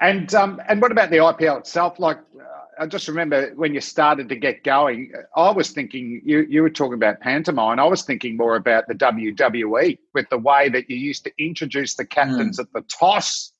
And 0.00 0.34
um, 0.34 0.60
and 0.68 0.82
what 0.82 0.90
about 0.90 1.10
the 1.10 1.18
IPL 1.18 1.60
itself? 1.60 2.00
Like 2.00 2.18
I 2.78 2.86
just 2.86 3.08
remember 3.08 3.52
when 3.54 3.74
you 3.74 3.80
started 3.80 4.28
to 4.28 4.36
get 4.36 4.64
going, 4.64 5.12
I 5.36 5.50
was 5.50 5.70
thinking 5.70 6.22
you, 6.24 6.46
you 6.48 6.62
were 6.62 6.70
talking 6.70 6.94
about 6.94 7.20
pantomime. 7.20 7.78
I 7.78 7.84
was 7.84 8.02
thinking 8.02 8.36
more 8.36 8.56
about 8.56 8.88
the 8.88 8.94
WWE 8.94 9.98
with 10.14 10.28
the 10.30 10.38
way 10.38 10.68
that 10.68 10.88
you 10.90 10.96
used 10.96 11.24
to 11.24 11.32
introduce 11.38 11.94
the 11.94 12.04
captains 12.04 12.58
mm. 12.58 12.62
at 12.62 12.72
the 12.72 12.82
toss. 12.82 13.52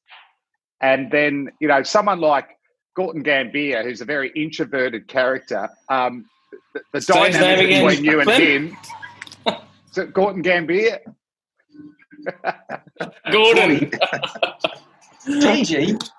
And 0.81 1.11
then, 1.11 1.51
you 1.61 1.69
know, 1.69 1.83
someone 1.83 2.21
like 2.21 2.49
Gorton 2.97 3.23
Gambier, 3.23 3.83
who's 3.83 4.01
a 4.01 4.05
very 4.05 4.31
introverted 4.35 5.09
character, 5.09 5.69
um, 5.89 6.27
the, 6.75 6.83
the 6.93 7.01
dynamic 7.01 7.69
between 7.69 8.05
you 8.05 8.21
and 8.21 8.31
him. 8.31 8.77
Is 9.91 9.99
it 9.99 10.13
Gautam 10.13 10.45
Gambhir? 10.45 10.99
Gordon. 13.31 13.91
TG. 15.27 16.11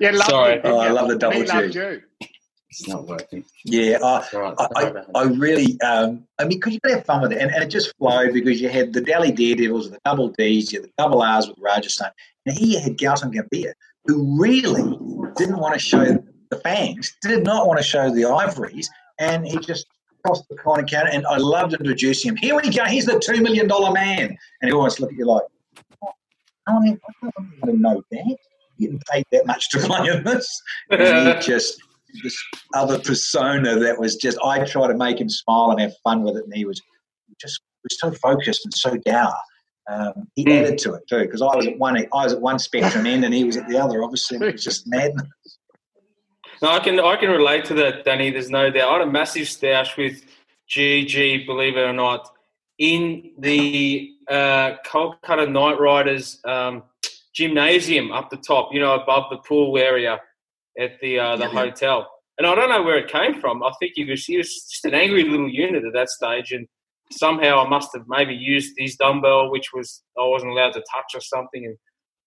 Yeah, 0.00 0.10
love 0.12 0.26
Sorry. 0.26 0.60
Oh, 0.64 0.78
I 0.78 0.90
love 0.90 1.08
the 1.08 1.16
double 1.16 1.44
G. 1.44 1.78
You. 1.78 2.02
It's 2.70 2.86
not 2.86 3.06
working. 3.06 3.44
Yeah, 3.64 3.98
I, 4.02 4.28
right. 4.34 4.54
I, 4.58 4.66
I, 4.76 5.04
I, 5.14 5.22
really, 5.24 5.80
um, 5.80 6.26
I 6.38 6.44
mean, 6.44 6.58
because 6.58 6.74
you 6.74 6.80
could 6.80 6.92
have 6.92 7.06
fun 7.06 7.22
with 7.22 7.32
it, 7.32 7.38
and, 7.38 7.50
and, 7.50 7.62
it 7.62 7.68
just 7.68 7.96
flowed 7.96 8.34
because 8.34 8.60
you 8.60 8.68
had 8.68 8.92
the 8.92 9.00
Delhi 9.00 9.32
Daredevils, 9.32 9.90
the 9.90 9.98
double 10.04 10.28
Ds, 10.28 10.72
you 10.72 10.80
had 10.80 10.90
the 10.90 10.92
double 10.98 11.22
Rs 11.22 11.48
with 11.48 11.56
Rajasthan, 11.58 12.10
and 12.44 12.56
here 12.56 12.78
you 12.78 12.80
had 12.80 12.98
Gautam 12.98 13.32
Gambhir, 13.32 13.72
who 14.04 14.38
really 14.38 14.82
didn't 15.36 15.58
want 15.58 15.72
to 15.74 15.80
show 15.80 16.22
the 16.50 16.56
fangs, 16.56 17.16
did 17.22 17.42
not 17.42 17.66
want 17.66 17.78
to 17.78 17.84
show 17.84 18.14
the 18.14 18.26
ivories, 18.26 18.90
and 19.18 19.46
he 19.46 19.58
just 19.58 19.86
crossed 20.24 20.46
the 20.50 20.56
corner 20.56 20.86
counter, 20.86 21.10
and 21.10 21.26
I 21.26 21.38
loved 21.38 21.72
introducing 21.72 22.32
him. 22.32 22.36
Here 22.36 22.54
we 22.54 22.68
go, 22.70 22.84
he's 22.84 23.06
the 23.06 23.18
two 23.18 23.40
million 23.42 23.66
dollar 23.66 23.92
man, 23.92 24.36
and 24.60 24.68
he 24.68 24.72
always 24.72 25.00
look 25.00 25.10
at 25.10 25.16
you 25.16 25.24
like, 25.24 25.42
oh, 26.04 26.12
I 26.66 26.78
mean, 26.80 27.00
I 27.22 27.30
don't 27.34 27.54
even 27.62 27.80
know 27.80 28.02
that 28.10 28.36
getting 28.78 29.00
paid 29.10 29.24
that 29.32 29.46
much 29.46 29.68
to 29.70 29.78
play 29.78 30.08
in 30.08 30.24
this. 30.24 30.62
And 30.90 31.28
he 31.28 31.46
just 31.46 31.80
this 32.22 32.36
other 32.74 32.98
persona 32.98 33.78
that 33.78 33.98
was 33.98 34.16
just 34.16 34.38
I 34.44 34.64
try 34.64 34.86
to 34.88 34.94
make 34.94 35.20
him 35.20 35.28
smile 35.28 35.70
and 35.70 35.80
have 35.80 35.92
fun 36.02 36.22
with 36.22 36.36
it, 36.36 36.44
and 36.44 36.54
he 36.54 36.64
was 36.64 36.80
just 37.40 37.60
was 37.84 37.98
so 38.00 38.10
focused 38.10 38.64
and 38.64 38.74
so 38.74 38.96
dour. 38.96 39.34
Um, 39.90 40.28
he 40.34 40.44
mm. 40.44 40.52
added 40.52 40.78
to 40.80 40.94
it 40.94 41.02
too 41.08 41.20
because 41.20 41.40
I 41.40 41.54
was 41.56 41.66
at 41.66 41.78
one 41.78 41.96
I 41.96 42.06
was 42.12 42.34
at 42.34 42.40
one 42.40 42.58
spectrum 42.58 43.06
end 43.06 43.24
and 43.24 43.32
he 43.32 43.44
was 43.44 43.56
at 43.56 43.68
the 43.68 43.78
other. 43.78 44.02
Obviously, 44.02 44.36
it 44.38 44.52
was 44.52 44.64
just 44.64 44.86
madness. 44.86 45.26
No, 46.60 46.70
I 46.70 46.80
can 46.80 46.98
I 47.00 47.16
can 47.16 47.30
relate 47.30 47.64
to 47.66 47.74
that, 47.74 48.04
Danny. 48.04 48.30
There's 48.30 48.50
no 48.50 48.70
doubt. 48.70 48.88
I 48.88 48.98
had 48.98 49.08
a 49.08 49.10
massive 49.10 49.48
stash 49.48 49.96
with 49.96 50.24
GG, 50.68 51.46
believe 51.46 51.76
it 51.76 51.82
or 51.82 51.92
not, 51.92 52.30
in 52.78 53.30
the 53.38 54.10
uh, 54.28 54.76
Kolkata 54.86 55.50
Knight 55.50 55.80
Riders 55.80 56.40
um, 56.44 56.82
gymnasium 57.38 58.10
up 58.10 58.30
the 58.30 58.36
top, 58.36 58.70
you 58.72 58.80
know, 58.80 58.94
above 58.94 59.24
the 59.30 59.38
pool 59.38 59.78
area 59.78 60.18
at 60.78 60.98
the 61.00 61.18
uh, 61.18 61.36
the 61.36 61.44
yeah, 61.44 61.50
hotel. 61.50 62.10
And 62.36 62.46
I 62.46 62.54
don't 62.54 62.68
know 62.68 62.82
where 62.82 62.98
it 62.98 63.10
came 63.10 63.40
from. 63.40 63.62
I 63.62 63.70
think 63.78 63.92
he 63.94 64.04
was 64.04 64.24
he 64.24 64.36
was 64.36 64.48
just 64.68 64.84
an 64.84 64.94
angry 64.94 65.24
little 65.24 65.48
unit 65.48 65.84
at 65.84 65.92
that 65.94 66.08
stage, 66.08 66.50
and 66.50 66.66
somehow 67.12 67.64
I 67.64 67.68
must 67.68 67.90
have 67.94 68.04
maybe 68.08 68.34
used 68.34 68.74
his 68.76 68.96
dumbbell, 68.96 69.50
which 69.50 69.72
was 69.72 70.02
I 70.18 70.26
wasn't 70.26 70.52
allowed 70.52 70.72
to 70.72 70.82
touch 70.92 71.14
or 71.14 71.20
something, 71.20 71.64
and 71.64 71.76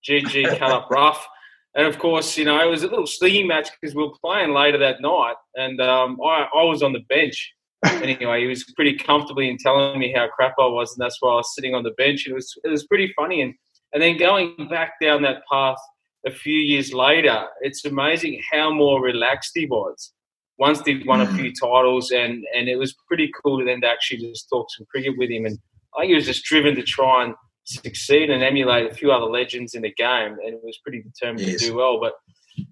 GG 0.08 0.58
cut 0.60 0.72
up 0.72 0.90
rough. 0.90 1.28
And 1.76 1.88
of 1.88 2.00
course, 2.00 2.38
you 2.38 2.46
know, 2.46 2.60
it 2.66 2.70
was 2.70 2.84
a 2.84 2.88
little 2.88 3.08
slinging 3.08 3.48
match 3.48 3.70
because 3.80 3.96
we 3.96 4.04
were 4.04 4.14
playing 4.24 4.54
later 4.54 4.78
that 4.80 5.02
night, 5.02 5.36
and 5.56 5.80
um, 5.82 6.18
I, 6.24 6.48
I 6.54 6.64
was 6.64 6.84
on 6.84 6.94
the 6.94 7.06
bench. 7.10 7.54
anyway, 7.86 8.42
he 8.42 8.48
was 8.48 8.64
pretty 8.76 8.96
comfortably 8.96 9.50
in 9.50 9.58
telling 9.58 9.98
me 9.98 10.14
how 10.16 10.28
crap 10.28 10.54
I 10.60 10.68
was, 10.68 10.94
and 10.94 11.04
that's 11.04 11.18
why 11.20 11.32
I 11.32 11.36
was 11.36 11.56
sitting 11.56 11.74
on 11.74 11.84
the 11.84 11.96
bench. 11.98 12.28
It 12.28 12.34
was 12.34 12.54
it 12.64 12.70
was 12.70 12.86
pretty 12.88 13.14
funny, 13.18 13.42
and 13.42 13.54
and 13.94 14.02
then 14.02 14.18
going 14.18 14.56
back 14.70 14.94
down 15.02 15.22
that 15.24 15.44
path 15.52 15.78
a 16.26 16.32
few 16.32 16.58
years 16.58 16.94
later, 16.94 17.46
it's 17.62 17.84
amazing 17.86 18.42
how 18.52 18.72
more 18.72 19.02
relaxed 19.02 19.52
he 19.54 19.66
was. 19.66 20.14
Once 20.58 20.82
he 20.86 21.04
won 21.06 21.22
a 21.22 21.34
few 21.34 21.52
mm. 21.52 21.60
titles, 21.60 22.12
and 22.12 22.46
and 22.56 22.70
it 22.70 22.78
was 22.78 22.96
pretty 23.08 23.32
cool 23.44 23.58
to 23.60 23.66
then 23.66 23.82
to 23.82 23.88
actually 23.88 24.20
just 24.20 24.48
talk 24.50 24.68
some 24.70 24.86
cricket 24.92 25.18
with 25.18 25.32
him, 25.32 25.46
and 25.46 25.58
I 25.96 26.02
think 26.02 26.10
he 26.10 26.16
was 26.16 26.26
just 26.26 26.44
driven 26.44 26.76
to 26.76 26.84
try 26.84 27.26
and 27.26 27.34
succeed 27.64 28.30
and 28.30 28.44
emulate 28.44 28.92
a 28.92 28.94
few 28.94 29.12
other 29.12 29.26
legends 29.26 29.74
in 29.74 29.82
the 29.82 29.94
game, 29.94 30.38
and 30.46 30.60
was 30.62 30.78
pretty 30.84 31.02
determined 31.02 31.48
yes. 31.48 31.62
to 31.62 31.68
do 31.68 31.76
well. 31.76 32.00
But 32.00 32.14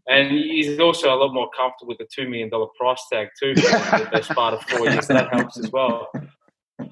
and 0.07 0.31
he's 0.31 0.79
also 0.79 1.13
a 1.13 1.17
lot 1.17 1.33
more 1.33 1.49
comfortable 1.55 1.89
with 1.89 1.97
the 1.97 2.07
two 2.13 2.29
million 2.29 2.49
dollar 2.49 2.67
price 2.79 3.01
tag 3.11 3.29
too 3.41 3.55
for 3.55 3.99
the 3.99 4.09
best 4.11 4.29
part 4.31 4.53
of 4.53 4.61
four 4.63 4.87
years. 4.87 5.07
That 5.07 5.33
helps 5.33 5.57
as 5.57 5.71
well. 5.71 6.11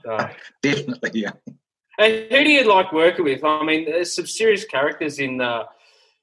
So. 0.03 0.29
Definitely, 0.63 1.21
yeah. 1.21 1.31
And 1.97 2.27
who 2.29 2.43
do 2.43 2.49
you 2.49 2.63
like 2.63 2.93
working 2.93 3.25
with? 3.25 3.43
I 3.43 3.63
mean, 3.63 3.85
there's 3.85 4.13
some 4.13 4.27
serious 4.27 4.65
characters 4.65 5.19
in, 5.19 5.41
uh, 5.41 5.63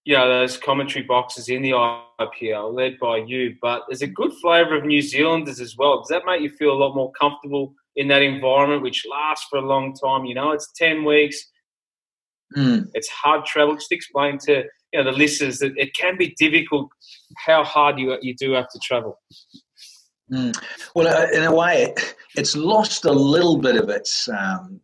you 0.04 0.16
know, 0.16 0.28
those 0.28 0.56
commentary 0.56 1.04
boxes 1.04 1.48
in 1.48 1.62
the 1.62 1.70
IPL, 1.70 2.72
led 2.72 2.98
by 3.00 3.16
you. 3.18 3.56
But 3.60 3.82
there's 3.88 4.02
a 4.02 4.06
good 4.06 4.32
flavour 4.40 4.76
of 4.76 4.84
New 4.84 5.02
Zealanders 5.02 5.60
as 5.60 5.76
well. 5.76 5.98
Does 5.98 6.08
that 6.08 6.22
make 6.26 6.42
you 6.42 6.50
feel 6.50 6.72
a 6.72 6.78
lot 6.78 6.94
more 6.94 7.10
comfortable 7.12 7.74
in 7.96 8.08
that 8.08 8.22
environment, 8.22 8.82
which 8.82 9.04
lasts 9.10 9.46
for 9.50 9.58
a 9.58 9.66
long 9.66 9.94
time? 9.94 10.24
You 10.24 10.34
know, 10.34 10.52
it's 10.52 10.70
ten 10.76 11.04
weeks 11.04 11.44
Mm. 12.56 12.88
It's 12.94 13.08
hard 13.08 13.44
travel. 13.44 13.74
Just 13.74 13.92
explain 13.92 14.38
to 14.46 14.64
you 14.92 15.02
know 15.02 15.10
the 15.10 15.16
listeners 15.16 15.58
that 15.58 15.72
it 15.76 15.94
can 15.94 16.16
be 16.16 16.34
difficult 16.38 16.88
how 17.44 17.64
hard 17.64 17.98
you 17.98 18.16
you 18.22 18.34
do 18.34 18.52
have 18.52 18.68
to 18.70 18.78
travel. 18.82 19.20
Mm. 20.32 20.56
Well, 20.94 21.08
uh, 21.08 21.26
in 21.32 21.42
a 21.42 21.54
way, 21.54 21.82
it, 21.82 22.14
it's 22.36 22.56
lost 22.56 23.04
a 23.04 23.12
little 23.12 23.58
bit 23.58 23.76
of 23.76 23.88
its 23.88 24.28
um, 24.28 24.80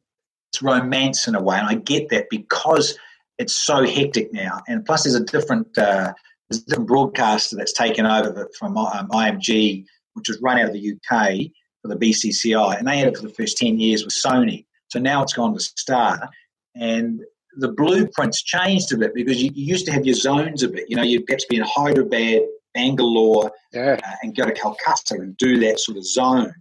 its 0.50 0.62
romance 0.62 1.28
in 1.28 1.34
a 1.34 1.42
way, 1.42 1.56
and 1.58 1.66
I 1.66 1.74
get 1.74 2.08
that 2.10 2.28
because 2.30 2.98
it's 3.38 3.54
so 3.54 3.84
hectic 3.84 4.32
now. 4.32 4.60
And 4.68 4.84
plus, 4.84 5.04
there's 5.04 5.14
a 5.14 5.24
different 5.24 5.66
uh, 5.78 6.12
there's 6.48 6.62
a 6.62 6.66
different 6.66 6.88
broadcaster 6.88 7.56
that's 7.56 7.72
taken 7.72 8.04
over 8.04 8.48
from 8.58 8.76
um, 8.76 9.08
IMG, 9.10 9.84
which 10.14 10.28
was 10.28 10.40
run 10.42 10.58
out 10.58 10.66
of 10.66 10.72
the 10.72 10.92
UK 10.92 11.50
for 11.82 11.88
the 11.88 11.96
BCCI, 11.96 12.78
and 12.78 12.86
they 12.86 12.98
had 12.98 13.08
it 13.08 13.16
for 13.16 13.22
the 13.22 13.34
first 13.34 13.56
ten 13.56 13.78
years 13.78 14.04
with 14.04 14.14
Sony. 14.14 14.66
So 14.88 14.98
now 14.98 15.22
it's 15.22 15.32
gone 15.32 15.54
to 15.54 15.60
Star, 15.60 16.28
and 16.74 17.20
the 17.56 17.72
blueprints 17.72 18.42
changed 18.42 18.92
a 18.92 18.98
bit 18.98 19.14
because 19.14 19.42
you, 19.42 19.50
you, 19.54 19.66
used 19.66 19.86
to 19.86 19.92
have 19.92 20.04
your 20.04 20.14
zones 20.14 20.62
a 20.62 20.68
bit. 20.68 20.86
You 20.88 20.96
know, 20.96 21.02
you'd 21.02 21.26
perhaps 21.26 21.44
be 21.46 21.56
in 21.56 21.64
Hyderabad, 21.66 22.42
Bangalore, 22.74 23.50
yeah. 23.72 23.98
uh, 24.04 24.14
and 24.22 24.36
go 24.36 24.46
to 24.46 24.52
Calcutta 24.52 25.14
and 25.14 25.36
do 25.36 25.58
that 25.60 25.80
sort 25.80 25.98
of 25.98 26.04
zone. 26.04 26.52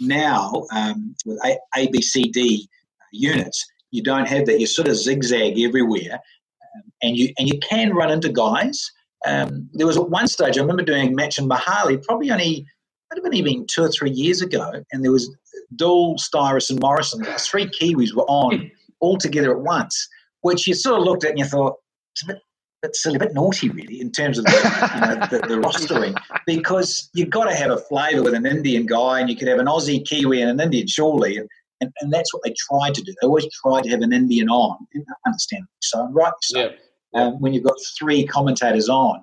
Now, 0.00 0.66
um, 0.72 1.14
with 1.24 1.38
A, 1.44 1.56
A, 1.76 1.88
B, 1.88 2.02
C, 2.02 2.24
D 2.24 2.68
units, 3.14 3.64
you 3.90 4.02
don't 4.02 4.26
have 4.26 4.46
that. 4.46 4.60
You 4.60 4.66
sort 4.66 4.88
of 4.88 4.96
zigzag 4.96 5.58
everywhere, 5.60 6.14
um, 6.14 6.82
and 7.02 7.16
you 7.16 7.32
and 7.38 7.48
you 7.48 7.58
can 7.60 7.94
run 7.94 8.10
into 8.10 8.28
guys. 8.28 8.90
Um, 9.26 9.68
there 9.72 9.86
was 9.86 9.96
at 9.96 10.10
one 10.10 10.26
stage 10.26 10.58
I 10.58 10.60
remember 10.60 10.82
doing 10.82 11.08
a 11.08 11.10
match 11.12 11.38
in 11.38 11.48
Mohali, 11.48 12.02
probably 12.02 12.30
only 12.30 12.66
might 13.10 13.16
have 13.16 13.24
been 13.24 13.34
even 13.34 13.66
two 13.66 13.84
or 13.84 13.90
three 13.90 14.10
years 14.10 14.42
ago, 14.42 14.70
and 14.92 15.02
there 15.04 15.12
was 15.12 15.34
Doull, 15.76 16.16
Styris, 16.16 16.70
and 16.70 16.80
Morrison. 16.80 17.24
Three 17.38 17.66
Kiwis 17.66 18.14
were 18.14 18.24
on 18.24 18.70
all 19.00 19.16
together 19.16 19.52
at 19.52 19.60
once 19.60 20.08
which 20.44 20.66
you 20.66 20.74
sort 20.74 21.00
of 21.00 21.04
looked 21.04 21.24
at 21.24 21.30
and 21.30 21.38
you 21.38 21.44
thought, 21.46 21.74
it's 22.12 22.22
a 22.22 22.26
bit, 22.26 22.38
bit 22.82 22.94
silly, 22.94 23.16
a 23.16 23.18
bit 23.18 23.32
naughty, 23.32 23.70
really, 23.70 23.98
in 23.98 24.12
terms 24.12 24.38
of 24.38 24.44
the, 24.44 24.90
you 24.94 25.00
know, 25.00 25.26
the, 25.30 25.38
the 25.48 25.66
rostering, 25.66 26.14
because 26.46 27.08
you've 27.14 27.30
got 27.30 27.44
to 27.44 27.54
have 27.54 27.70
a 27.70 27.78
flavour 27.78 28.22
with 28.22 28.34
an 28.34 28.44
Indian 28.44 28.84
guy, 28.84 29.20
and 29.20 29.30
you 29.30 29.36
could 29.36 29.48
have 29.48 29.58
an 29.58 29.66
Aussie, 29.66 30.06
Kiwi, 30.06 30.42
and 30.42 30.50
an 30.50 30.60
Indian, 30.60 30.86
surely. 30.86 31.38
And, 31.38 31.48
and, 31.80 31.92
and 32.00 32.12
that's 32.12 32.32
what 32.32 32.42
they 32.44 32.54
tried 32.56 32.94
to 32.94 33.02
do. 33.02 33.14
They 33.20 33.26
always 33.26 33.46
tried 33.62 33.82
to 33.84 33.90
have 33.90 34.00
an 34.00 34.12
Indian 34.12 34.48
on, 34.48 34.76
understandably 35.26 35.68
so, 35.80 36.08
right? 36.12 36.32
So, 36.42 36.60
yeah. 36.60 36.68
um, 37.20 37.40
when 37.40 37.52
you've 37.52 37.64
got 37.64 37.76
three 37.98 38.26
commentators 38.26 38.88
on. 38.88 39.22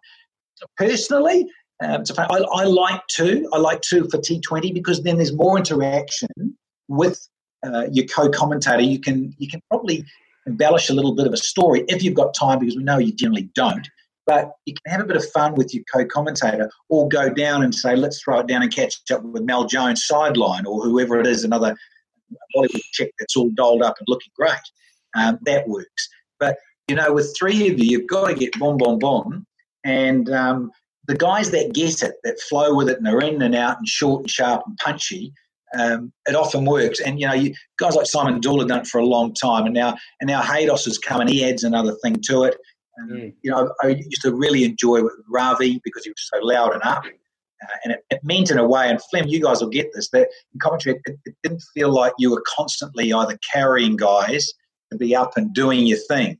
Personally, 0.77 1.47
um, 1.83 2.03
I, 2.17 2.43
I, 2.53 2.63
like 2.65 3.01
two. 3.07 3.49
I 3.51 3.57
like 3.57 3.81
two 3.81 4.07
for 4.09 4.19
T20 4.19 4.73
because 4.73 5.01
then 5.01 5.17
there's 5.17 5.33
more 5.33 5.57
interaction 5.57 6.29
with 6.87 7.27
uh, 7.65 7.87
your 7.91 8.05
co-commentator. 8.05 8.81
You 8.81 8.99
can 8.99 9.33
you 9.39 9.47
can 9.47 9.61
probably 9.69 10.05
embellish 10.45 10.89
a 10.89 10.93
little 10.93 11.15
bit 11.15 11.25
of 11.25 11.33
a 11.33 11.37
story 11.37 11.83
if 11.87 12.03
you've 12.03 12.13
got 12.13 12.35
time, 12.35 12.59
because 12.59 12.75
we 12.75 12.83
know 12.83 12.99
you 12.99 13.13
generally 13.13 13.49
don't. 13.55 13.87
But 14.27 14.51
you 14.65 14.75
can 14.75 14.91
have 14.91 15.01
a 15.01 15.07
bit 15.07 15.17
of 15.17 15.25
fun 15.31 15.55
with 15.55 15.73
your 15.73 15.83
co-commentator, 15.91 16.69
or 16.89 17.09
go 17.09 17.29
down 17.29 17.63
and 17.63 17.73
say, 17.73 17.95
"Let's 17.95 18.21
throw 18.21 18.39
it 18.41 18.47
down 18.47 18.61
and 18.61 18.73
catch 18.73 18.95
up 19.11 19.23
with 19.23 19.43
Mel 19.43 19.65
Jones 19.65 20.05
sideline, 20.05 20.67
or 20.67 20.83
whoever 20.83 21.19
it 21.19 21.25
is, 21.25 21.43
another 21.43 21.75
Bollywood 22.55 22.81
chick 22.91 23.11
that's 23.19 23.35
all 23.35 23.49
dolled 23.51 23.83
up 23.83 23.95
and 23.99 24.07
looking 24.07 24.31
great." 24.35 24.55
Um, 25.15 25.39
that 25.43 25.67
works. 25.67 26.09
But 26.39 26.57
you 26.87 26.95
know, 26.95 27.13
with 27.13 27.35
three 27.37 27.69
of 27.69 27.79
you, 27.79 27.85
you've 27.99 28.07
got 28.07 28.27
to 28.27 28.33
get 28.33 28.57
boom, 28.59 28.77
boom, 28.77 28.99
boom, 28.99 29.45
and 29.83 30.29
um, 30.29 30.71
the 31.07 31.15
guys 31.15 31.51
that 31.51 31.73
get 31.73 32.01
it, 32.03 32.15
that 32.23 32.39
flow 32.41 32.75
with 32.75 32.89
it, 32.89 32.97
and 32.97 33.07
are 33.07 33.21
in 33.21 33.41
and 33.41 33.55
out 33.55 33.77
and 33.77 33.87
short 33.87 34.21
and 34.21 34.29
sharp 34.29 34.63
and 34.65 34.77
punchy, 34.77 35.33
um, 35.77 36.11
it 36.25 36.35
often 36.35 36.65
works. 36.65 36.99
And 36.99 37.19
you 37.19 37.27
know, 37.27 37.33
you, 37.33 37.53
guys 37.79 37.95
like 37.95 38.05
Simon 38.05 38.39
Doull 38.39 38.59
have 38.59 38.67
done 38.67 38.81
it 38.81 38.87
for 38.87 38.99
a 38.99 39.05
long 39.05 39.33
time, 39.33 39.65
and 39.65 39.73
now 39.73 39.97
and 40.19 40.27
now 40.27 40.41
Haydos 40.41 40.85
has 40.85 40.97
come 40.97 41.21
and 41.21 41.29
he 41.29 41.45
adds 41.45 41.63
another 41.63 41.95
thing 42.03 42.17
to 42.23 42.43
it. 42.43 42.57
And, 42.97 43.11
mm. 43.11 43.33
You 43.41 43.51
know, 43.51 43.73
I 43.83 43.89
used 43.89 44.21
to 44.23 44.33
really 44.33 44.63
enjoy 44.63 45.01
with 45.01 45.13
Ravi 45.29 45.79
because 45.83 46.03
he 46.03 46.11
was 46.11 46.29
so 46.33 46.45
loud 46.45 46.73
and 46.73 46.83
up. 46.83 47.03
Uh, 47.63 47.75
and 47.83 47.93
it, 47.93 47.99
it, 48.09 48.23
meant 48.23 48.51
in 48.51 48.57
a 48.57 48.67
way, 48.67 48.89
and 48.89 48.99
Flem, 49.09 49.27
you 49.27 49.41
guys 49.41 49.61
will 49.61 49.69
get 49.69 49.87
this, 49.93 50.09
that 50.09 50.29
in 50.53 50.59
commentary, 50.59 50.99
it, 51.05 51.17
it, 51.25 51.35
didn't 51.43 51.63
feel 51.73 51.91
like 51.91 52.13
you 52.17 52.31
were 52.31 52.43
constantly 52.47 53.13
either 53.13 53.37
carrying 53.51 53.95
guys 53.95 54.51
to 54.91 54.97
be 54.97 55.15
up 55.15 55.33
and 55.37 55.53
doing 55.53 55.85
your 55.85 55.99
thing. 56.09 56.37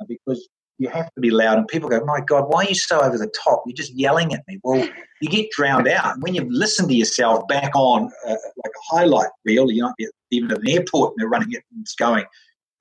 Uh, 0.00 0.04
because 0.08 0.48
you 0.78 0.88
have 0.88 1.12
to 1.14 1.20
be 1.20 1.30
loud. 1.30 1.58
And 1.58 1.68
people 1.68 1.88
go, 1.88 2.04
my 2.04 2.20
God, 2.20 2.44
why 2.48 2.64
are 2.64 2.68
you 2.68 2.74
so 2.74 3.00
over 3.00 3.18
the 3.18 3.30
top? 3.44 3.62
You're 3.66 3.74
just 3.74 3.94
yelling 3.94 4.32
at 4.32 4.42
me. 4.46 4.58
Well, 4.62 4.88
you 5.20 5.28
get 5.28 5.50
drowned 5.50 5.88
out. 5.88 6.20
When 6.20 6.34
you 6.34 6.46
listen 6.48 6.88
to 6.88 6.94
yourself 6.94 7.46
back 7.48 7.74
on 7.74 8.10
uh, 8.26 8.30
like 8.30 8.72
a 8.76 8.96
highlight 8.96 9.30
reel, 9.44 9.70
you 9.70 9.82
might 9.82 9.96
be 9.98 10.08
even 10.30 10.52
at 10.52 10.58
an 10.58 10.68
airport 10.68 11.12
and 11.12 11.20
they're 11.20 11.28
running 11.28 11.52
it 11.52 11.64
and 11.72 11.80
it's 11.82 11.96
going, 11.96 12.24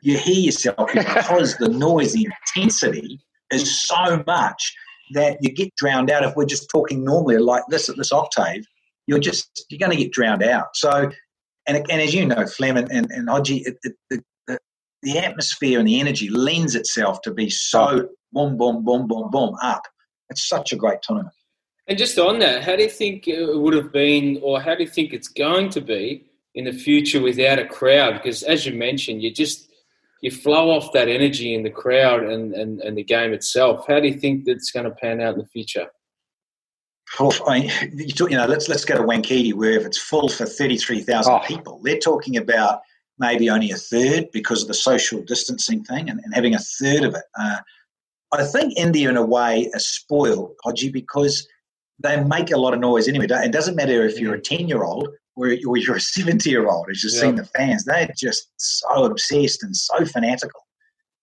you 0.02 0.18
hear 0.18 0.36
yourself 0.36 0.90
because 0.94 1.58
the 1.58 1.70
noise, 1.70 2.14
the 2.14 2.28
intensity 2.56 3.20
is 3.52 3.88
so 3.88 4.24
much 4.28 4.76
that 5.12 5.38
you 5.42 5.52
get 5.54 5.76
drowned 5.76 6.12
out. 6.12 6.24
If 6.24 6.36
we're 6.36 6.46
just 6.46 6.70
talking 6.70 7.04
normally 7.04 7.38
like 7.38 7.64
this 7.70 7.90
at 7.90 7.98
this 7.98 8.12
octave, 8.12 8.66
you're 9.08 9.20
just, 9.20 9.66
you're 9.70 9.80
going 9.80 9.98
to 9.98 10.04
get 10.04 10.12
drowned 10.12 10.44
out. 10.44 10.76
So, 10.76 11.12
and, 11.68 11.78
and 11.90 12.02
as 12.02 12.14
you 12.14 12.26
know, 12.26 12.46
Flem 12.46 12.78
and, 12.78 12.92
and, 12.92 13.10
and 13.12 13.28
Hodgie, 13.28 13.66
it, 13.66 13.78
it, 13.84 13.94
the 15.04 15.18
atmosphere 15.20 15.80
and 15.80 15.88
the 15.88 16.00
energy 16.00 16.30
lends 16.30 16.76
itself 16.76 17.22
to 17.22 17.34
be 17.34 17.50
so 17.50 18.10
boom, 18.34 18.58
boom, 18.58 18.84
boom, 18.84 19.08
boom, 19.08 19.30
boom 19.32 19.56
up. 19.62 19.84
It's 20.30 20.48
such 20.48 20.74
a 20.74 20.76
great 20.76 21.02
tournament. 21.02 21.34
And 21.88 21.98
just 21.98 22.18
on 22.18 22.40
that, 22.40 22.64
how 22.64 22.76
do 22.76 22.84
you 22.84 22.90
think 22.90 23.28
it 23.28 23.58
would 23.58 23.74
have 23.74 23.94
been, 23.94 24.40
or 24.44 24.60
how 24.60 24.76
do 24.76 24.84
you 24.84 24.90
think 24.90 25.14
it's 25.14 25.30
going 25.30 25.70
to 25.70 25.82
be 25.82 26.26
in 26.54 26.66
the 26.66 26.74
future 26.74 27.22
without 27.22 27.60
a 27.60 27.66
crowd? 27.66 28.14
Because 28.14 28.44
as 28.44 28.66
you 28.66 28.74
mentioned, 28.74 29.22
you 29.22 29.32
just 29.32 29.67
you 30.22 30.32
flow 30.32 30.72
off 30.72 30.92
that 30.94 31.08
energy 31.08 31.54
in 31.54 31.64
the 31.64 31.70
crowd 31.70 32.24
and, 32.24 32.54
and, 32.54 32.80
and 32.82 32.98
the 32.98 33.04
game 33.04 33.34
itself. 33.34 33.86
How 33.88 34.00
do 34.00 34.08
you 34.08 34.20
think 34.20 34.46
that's 34.46 34.72
going 34.72 34.86
to 34.86 34.92
pan 34.92 35.22
out 35.22 35.34
in 35.34 35.40
the 35.40 35.46
future? 35.46 35.88
Oh, 37.20 37.32
I 37.48 37.62
mean, 37.62 37.72
you 37.96 38.30
know, 38.30 38.48
let's 38.48 38.68
let's 38.68 38.84
go 38.84 38.98
to 38.98 39.04
Wankhede, 39.04 39.54
where 39.54 39.72
if 39.80 39.86
it's 39.86 39.98
full 39.98 40.28
for 40.28 40.46
thirty 40.46 40.78
three 40.78 41.00
thousand 41.00 41.36
oh. 41.36 41.40
people, 41.48 41.80
they're 41.82 42.00
talking 42.00 42.36
about 42.36 42.82
maybe 43.18 43.50
only 43.50 43.72
a 43.72 43.78
third 43.78 44.28
because 44.34 44.62
of 44.62 44.68
the 44.68 44.74
social 44.74 45.22
distancing 45.24 45.84
thing 45.86 46.10
and, 46.10 46.20
and 46.24 46.36
having 46.36 46.54
a 46.54 46.60
third 46.60 47.04
of 47.04 47.16
it. 47.16 47.24
Uh, 47.40 47.58
I 48.34 48.44
think 48.44 48.78
India, 48.78 49.10
in 49.10 49.18
a 49.18 49.26
way, 49.26 49.70
is 49.74 49.88
spoiled, 49.88 50.54
Hodgie, 50.66 50.92
because 50.92 51.48
they 52.00 52.22
make 52.24 52.52
a 52.52 52.58
lot 52.58 52.74
of 52.74 52.80
noise 52.80 53.08
anyway. 53.08 53.28
It 53.30 53.52
doesn't 53.52 53.76
matter 53.76 54.06
if 54.06 54.20
you're 54.20 54.36
a 54.36 54.42
10 54.42 54.68
year 54.68 54.84
old 54.84 55.08
or, 55.38 55.78
you're 55.78 55.96
a 55.96 56.02
70 56.02 56.50
year 56.50 56.68
old, 56.68 56.88
as 56.90 57.04
you've 57.04 57.14
yeah. 57.14 57.22
seen 57.22 57.36
the 57.36 57.46
fans, 57.46 57.86
they're 57.86 58.10
just 58.18 58.50
so 58.58 59.06
obsessed 59.06 59.64
and 59.64 59.76
so 59.76 60.06
fanatical. 60.06 60.62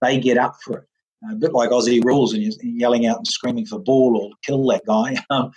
They 0.01 0.19
get 0.19 0.39
up 0.39 0.57
for 0.65 0.79
it. 0.79 0.85
A 1.31 1.37
bit 1.37 1.53
like 1.53 1.71
Aussie 1.71 2.05
rules 2.05 2.35
and 2.35 2.43
you're 2.43 2.53
yelling 2.63 3.07
out 3.07 3.17
and 3.17 3.27
screaming 3.27 3.65
for 3.65 3.79
ball 3.79 4.17
or 4.17 4.31
kill 4.45 4.67
that 4.69 4.85
guy. 4.87 5.17
Um, 5.31 5.51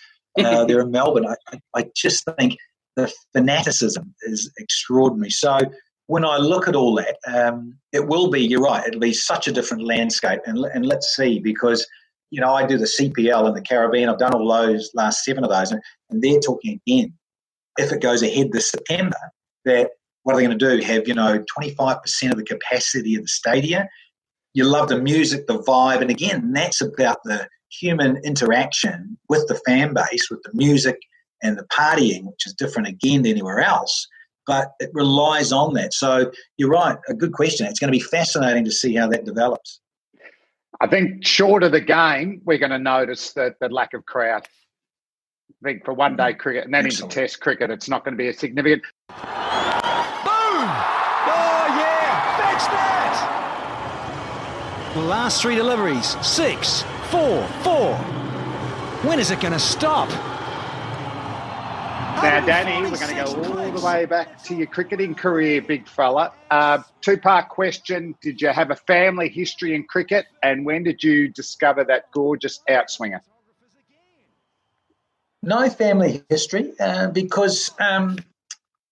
uh, 0.45 0.65
they're 0.65 0.81
in 0.81 0.91
Melbourne. 0.91 1.25
I, 1.25 1.59
I 1.75 1.85
just 1.95 2.23
think 2.37 2.57
the 2.95 3.11
fanaticism 3.33 4.13
is 4.21 4.51
extraordinary. 4.59 5.31
So 5.31 5.57
when 6.05 6.23
I 6.23 6.37
look 6.37 6.67
at 6.67 6.75
all 6.75 6.95
that, 6.95 7.17
um, 7.27 7.77
it 7.91 8.07
will 8.07 8.29
be, 8.29 8.41
you're 8.41 8.61
right, 8.61 8.85
it'll 8.85 8.99
be 8.99 9.13
such 9.13 9.47
a 9.47 9.51
different 9.51 9.83
landscape. 9.83 10.41
And, 10.45 10.63
and 10.73 10.85
let's 10.85 11.15
see, 11.15 11.39
because, 11.39 11.87
you 12.29 12.39
know, 12.39 12.53
I 12.53 12.65
do 12.65 12.77
the 12.77 12.85
CPL 12.85 13.47
in 13.47 13.53
the 13.53 13.61
Caribbean. 13.61 14.09
I've 14.09 14.19
done 14.19 14.33
all 14.33 14.47
those 14.47 14.91
last 14.93 15.23
seven 15.23 15.43
of 15.43 15.49
those, 15.49 15.71
and, 15.71 15.81
and 16.09 16.21
they're 16.21 16.39
talking 16.39 16.79
again. 16.85 17.13
If 17.77 17.91
it 17.91 18.01
goes 18.01 18.23
ahead 18.23 18.51
this 18.51 18.71
September, 18.71 19.17
that 19.65 19.91
what 20.23 20.33
are 20.33 20.37
they 20.37 20.45
going 20.45 20.57
to 20.57 20.77
do? 20.77 20.83
Have, 20.83 21.07
you 21.07 21.13
know, 21.13 21.43
25% 21.57 22.31
of 22.31 22.37
the 22.37 22.43
capacity 22.43 23.15
of 23.15 23.23
the 23.23 23.27
stadia? 23.27 23.87
You 24.53 24.65
love 24.65 24.89
the 24.89 25.01
music, 25.01 25.47
the 25.47 25.59
vibe. 25.59 26.01
And 26.01 26.09
again, 26.09 26.51
that's 26.53 26.81
about 26.81 27.19
the 27.23 27.47
human 27.69 28.17
interaction 28.23 29.17
with 29.29 29.47
the 29.47 29.59
fan 29.65 29.93
base, 29.93 30.29
with 30.29 30.41
the 30.43 30.51
music 30.53 30.97
and 31.43 31.57
the 31.57 31.65
partying, 31.65 32.25
which 32.25 32.47
is 32.47 32.53
different 32.53 32.87
again 32.87 33.21
than 33.21 33.33
anywhere 33.33 33.59
else 33.59 34.07
but 34.47 34.71
it 34.79 34.89
relies 34.93 35.51
on 35.51 35.73
that. 35.73 35.93
So 35.93 36.31
you're 36.55 36.69
right, 36.69 36.97
a 37.09 37.13
good 37.13 37.33
question. 37.33 37.67
It's 37.67 37.79
going 37.79 37.91
to 37.91 37.97
be 37.97 38.03
fascinating 38.03 38.63
to 38.65 38.71
see 38.71 38.95
how 38.95 39.07
that 39.09 39.25
develops. 39.25 39.81
I 40.79 40.87
think 40.87 41.25
short 41.25 41.63
of 41.63 41.71
the 41.71 41.81
game, 41.81 42.41
we're 42.45 42.57
going 42.57 42.71
to 42.71 42.79
notice 42.79 43.33
that 43.33 43.55
the 43.59 43.69
lack 43.69 43.93
of 43.93 44.05
crowd. 44.05 44.47
I 45.49 45.69
think 45.69 45.85
for 45.85 45.93
one 45.93 46.15
day 46.15 46.33
cricket 46.33 46.65
and 46.65 46.73
then 46.73 46.85
Excellent. 46.85 47.13
into 47.13 47.21
test 47.27 47.39
cricket, 47.39 47.71
it's 47.71 47.89
not 47.89 48.03
going 48.03 48.13
to 48.13 48.17
be 48.17 48.27
a 48.27 48.33
significant. 48.33 48.83
Boom! 49.09 49.17
Oh, 51.29 51.65
yeah, 51.79 52.37
that's 52.37 52.67
that! 52.67 53.33
The 54.93 55.01
last 55.01 55.41
three 55.41 55.55
deliveries 55.55 56.15
six, 56.25 56.83
four, 57.09 57.47
four. 57.63 57.95
When 59.03 59.19
is 59.19 59.31
it 59.31 59.39
going 59.39 59.53
to 59.53 59.59
stop? 59.59 60.09
Now, 62.17 62.43
Danny, 62.45 62.81
we're 62.89 62.97
going 62.97 63.15
to 63.15 63.23
go 63.23 63.53
all 63.61 63.71
the 63.71 63.85
way 63.85 64.05
back 64.05 64.41
to 64.45 64.55
your 64.55 64.65
cricketing 64.65 65.13
career, 65.13 65.61
big 65.61 65.87
fella. 65.87 66.33
Uh, 66.49 66.81
Two 67.01 67.15
part 67.17 67.47
question 67.49 68.15
Did 68.21 68.41
you 68.41 68.49
have 68.49 68.71
a 68.71 68.75
family 68.75 69.29
history 69.29 69.75
in 69.75 69.83
cricket? 69.83 70.25
And 70.41 70.65
when 70.65 70.81
did 70.83 71.03
you 71.03 71.29
discover 71.29 71.83
that 71.85 72.11
gorgeous 72.11 72.59
outswinger? 72.69 73.19
No 75.47 75.69
family 75.69 76.21
history 76.27 76.73
uh, 76.77 77.07
because 77.07 77.71
um, 77.79 78.17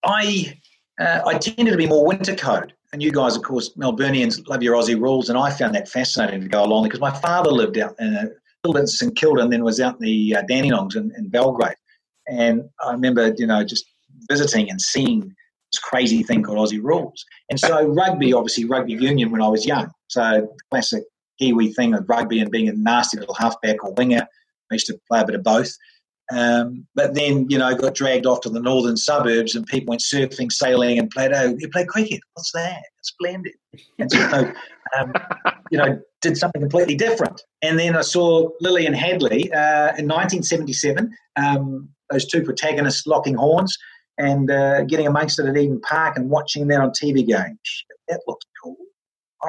I, 0.06 0.58
uh, 0.98 1.20
I 1.26 1.38
tended 1.38 1.74
to 1.74 1.78
be 1.78 1.86
more 1.86 2.08
winter 2.08 2.34
code. 2.34 2.72
And 2.94 3.04
you 3.04 3.12
guys, 3.12 3.36
of 3.36 3.44
course, 3.44 3.72
Melburnians 3.76 4.48
love 4.48 4.64
your 4.64 4.74
Aussie 4.78 4.98
rules. 4.98 5.28
And 5.28 5.38
I 5.38 5.52
found 5.52 5.76
that 5.76 5.90
fascinating 5.90 6.40
to 6.40 6.48
go 6.48 6.64
along 6.64 6.86
because 6.86 7.02
my 7.02 7.12
father 7.12 7.52
lived 7.52 7.78
out 7.78 7.96
in 8.00 8.14
a 8.14 8.30
little 8.64 8.82
bit 8.82 8.88
St 8.88 9.14
Kilda 9.18 9.42
and 9.42 9.52
then 9.52 9.66
was 9.66 9.82
out 9.82 9.96
in 9.96 10.06
the 10.06 10.38
uh, 10.38 10.44
Dandenongs 10.44 10.96
in, 10.96 11.12
in 11.18 11.28
Belgrave. 11.28 11.76
And 12.26 12.70
I 12.82 12.94
remember, 12.94 13.34
you 13.38 13.48
know, 13.48 13.66
just 13.66 13.84
visiting 14.30 14.70
and 14.70 14.80
seeing 14.80 15.20
this 15.20 15.80
crazy 15.84 16.24
thing 16.24 16.42
called 16.42 16.58
Aussie 16.58 16.82
rules. 16.82 17.26
And 17.50 17.60
so 17.60 17.86
rugby, 17.86 18.32
obviously 18.32 18.64
rugby 18.64 18.94
union 18.94 19.30
when 19.30 19.42
I 19.42 19.50
was 19.50 19.66
young. 19.66 19.92
So 20.08 20.56
classic 20.72 21.04
Kiwi 21.38 21.74
thing 21.74 21.94
of 21.94 22.08
rugby 22.08 22.40
and 22.40 22.50
being 22.50 22.70
a 22.70 22.74
nasty 22.74 23.20
little 23.20 23.36
halfback 23.36 23.84
or 23.84 23.92
winger. 23.92 24.26
I 24.72 24.76
used 24.76 24.88
to 24.88 24.98
play 25.10 25.20
a 25.20 25.26
bit 25.26 25.36
of 25.36 25.44
both. 25.44 25.70
Um, 26.32 26.88
but 26.96 27.14
then, 27.14 27.48
you 27.50 27.58
know, 27.58 27.76
got 27.76 27.94
dragged 27.94 28.26
off 28.26 28.42
to 28.42 28.50
the 28.50 28.60
northern 28.60 28.98
suburbs 28.98 29.56
and 29.56 29.66
people 29.66 29.92
went 29.92 30.02
surfing, 30.02 30.52
sailing 30.52 30.98
and 30.98 31.10
played, 31.10 31.32
oh, 31.34 31.56
you 31.58 31.70
play 31.70 31.86
cricket. 31.86 32.22
What's 32.34 32.52
that? 32.54 32.82
It's 33.00 33.10
splendid. 33.10 33.54
And 34.00 34.12
so, 34.12 34.52
um, 34.98 35.14
you 35.72 35.78
know, 35.78 36.02
did 36.22 36.38
something 36.38 36.62
completely 36.62 36.96
different. 36.96 37.42
And 37.62 37.78
then 37.78 37.96
I 37.96 38.02
saw 38.02 38.50
Lillee 38.64 38.88
and 38.88 38.96
Hadlee 38.96 39.54
uh, 39.54 39.94
in 39.98 40.08
1977. 40.08 41.16
Um, 41.36 41.90
those 42.10 42.26
two 42.26 42.44
protagonists 42.44 43.06
locking 43.06 43.36
horns 43.36 43.78
and 44.18 44.50
uh, 44.50 44.84
getting 44.84 45.08
amongst 45.08 45.40
it 45.40 45.46
at 45.46 45.58
Eden 45.58 45.82
Park 45.82 46.18
and 46.18 46.30
watching 46.30 46.68
that 46.68 46.82
on 46.82 46.92
TV 46.92 47.28
going, 47.30 47.58
that 48.08 48.22
looks 48.28 48.46
cool. 48.64 48.78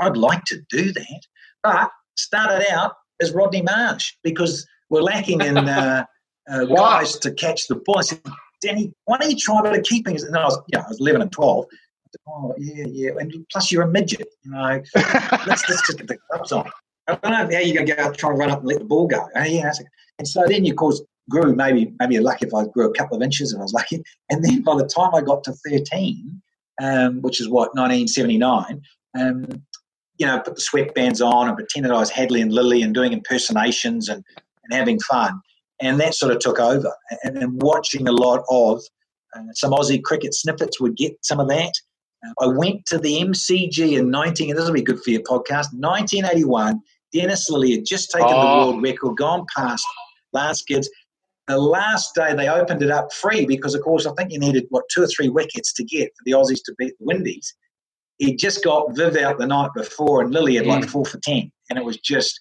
I'd 0.01 0.17
like 0.17 0.45
to 0.47 0.61
do 0.71 0.93
that. 0.93 1.21
But 1.63 1.91
started 2.17 2.67
out 2.71 2.95
as 3.21 3.33
Rodney 3.33 3.63
Marsh 3.63 4.13
because 4.23 4.67
we're 4.91 5.03
lacking 5.03 5.41
in 5.41 5.57
uh, 5.69 6.05
uh, 6.51 6.65
guys 6.65 7.19
to 7.19 7.33
catch 7.33 7.67
the 7.69 7.77
ball. 7.77 7.99
I 7.99 8.03
said, 8.03 8.21
Danny, 8.63 8.93
why 9.05 9.19
don't 9.19 9.31
you 9.31 9.37
try 9.37 9.61
a 9.61 9.63
bit 9.63 9.79
of 9.79 9.85
keeping? 9.85 10.17
And 10.17 10.37
I 10.37 10.45
was, 10.45 10.59
you 10.73 10.79
know, 10.79 10.85
I 10.85 10.89
was 10.89 11.01
11 11.01 11.23
and 11.23 11.33
12. 11.33 11.67
Said, 12.11 12.21
oh, 12.29 12.55
yeah, 12.59 12.85
yeah. 12.89 13.11
And 13.19 13.47
plus, 13.51 13.71
you're 13.71 13.83
a 13.83 13.89
midget. 13.89 14.29
You 14.45 14.53
know, 14.53 14.83
let's, 14.95 15.69
let's 15.69 15.87
just 15.87 15.99
get 15.99 16.09
the 16.09 16.19
gloves 16.31 16.53
on. 16.53 16.69
I 17.09 17.15
don't 17.17 17.31
know 17.31 17.57
how 17.57 17.63
you're 17.63 17.75
going 17.75 17.87
to 17.87 17.95
go 17.95 18.03
out 18.03 18.19
try 18.19 18.31
and 18.31 18.39
run 18.39 18.51
up 18.51 18.61
and 18.61 18.69
let 18.69 18.79
the 18.79 18.85
ball 18.85 19.07
go. 19.07 19.29
Oh, 19.35 19.45
yeah. 19.45 19.73
And 20.19 20.27
so 20.27 20.45
then, 20.49 20.69
of 20.69 20.77
course, 20.77 21.03
grew 21.29 21.55
maybe 21.55 21.93
maybe 21.99 22.19
lucky 22.21 22.47
if 22.47 22.55
I 22.55 22.65
grew 22.67 22.89
a 22.89 22.95
couple 22.95 23.17
of 23.17 23.23
inches 23.23 23.53
and 23.53 23.61
I 23.61 23.65
was 23.65 23.73
lucky. 23.73 24.03
And 24.31 24.45
then 24.45 24.63
by 24.63 24.77
the 24.77 24.87
time 24.87 25.15
I 25.15 25.21
got 25.21 25.45
to 25.45 25.53
13, 25.53 26.43
um, 26.83 27.23
which 27.23 27.41
is 27.41 27.49
what 27.49 27.75
1979, 27.75 28.83
um, 29.19 29.47
you 30.19 30.27
know, 30.27 30.41
put 30.41 30.57
the 30.57 30.63
sweatbands 30.63 31.25
on 31.25 31.49
and 31.49 31.57
pretended 31.57 31.93
I 31.93 31.99
was 31.99 32.11
Hadlee 32.11 32.43
and 32.43 32.53
Lillee 32.53 32.83
and 32.83 32.95
doing 32.95 33.13
impersonations 33.13 34.09
and, 34.09 34.25
and 34.65 34.73
having 34.73 34.99
fun. 35.01 35.41
And 35.81 36.01
that 36.01 36.15
sort 36.15 36.33
of 36.33 36.39
took 36.39 36.59
over. 36.59 36.93
And, 37.23 37.37
and 37.37 37.63
watching 37.63 38.09
a 38.09 38.13
lot 38.13 38.43
of 38.49 38.83
uh, 39.37 39.43
some 39.55 39.73
Aussie 39.73 40.03
cricket 40.03 40.35
snippets 40.35 40.81
would 40.81 40.97
get 40.97 41.13
some 41.23 41.41
of 41.41 41.49
that. 41.49 41.73
Uh, 42.27 42.45
I 42.45 42.47
went 42.47 42.87
to 42.87 42.99
the 42.99 43.21
MCG 43.21 43.99
in 43.99 44.11
19, 44.11 44.51
and 44.51 44.59
this 44.59 44.67
will 44.67 44.73
be 44.73 44.83
good 44.83 45.03
for 45.03 45.11
your 45.11 45.23
podcast, 45.23 45.69
1981. 45.73 46.81
Dennis 47.13 47.51
Lillee 47.51 47.77
had 47.77 47.85
just 47.87 48.11
taken 48.11 48.29
oh. 48.31 48.41
the 48.41 48.67
world 48.73 48.83
record, 48.83 49.17
gone 49.17 49.47
past 49.55 49.87
Lance 50.33 50.63
Gibbs 50.63 50.89
the 51.47 51.59
last 51.59 52.15
day 52.15 52.35
they 52.35 52.49
opened 52.49 52.83
it 52.83 52.91
up 52.91 53.13
free 53.13 53.47
because, 53.47 53.75
of 53.75 53.83
course, 53.83 54.07
I 54.07 54.13
think 54.15 54.33
you 54.33 54.39
needed, 54.39 54.67
what, 54.71 54.85
two 54.93 55.03
or 55.03 55.07
three 55.07 55.29
wickets 55.29 55.73
to 55.75 55.85
get 55.85 56.09
for 56.09 56.23
the 56.25 56.33
Aussies 56.33 56.63
to 56.65 56.75
beat 56.79 56.95
the 56.99 57.05
Windies. 57.05 57.55
He 58.19 58.35
just 58.35 58.65
got 58.65 58.97
Viv 58.97 59.17
out 59.17 59.39
the 59.39 59.47
night 59.47 59.71
before, 59.75 60.23
and 60.23 60.33
Lillee 60.33 60.57
had 60.57 60.67
like 60.67 60.85
mm. 60.85 60.91
four 60.91 61.05
for 61.05 61.19
10. 61.19 61.51
And 61.71 61.79
it 61.79 61.85
was 61.85 61.99
just 61.99 62.39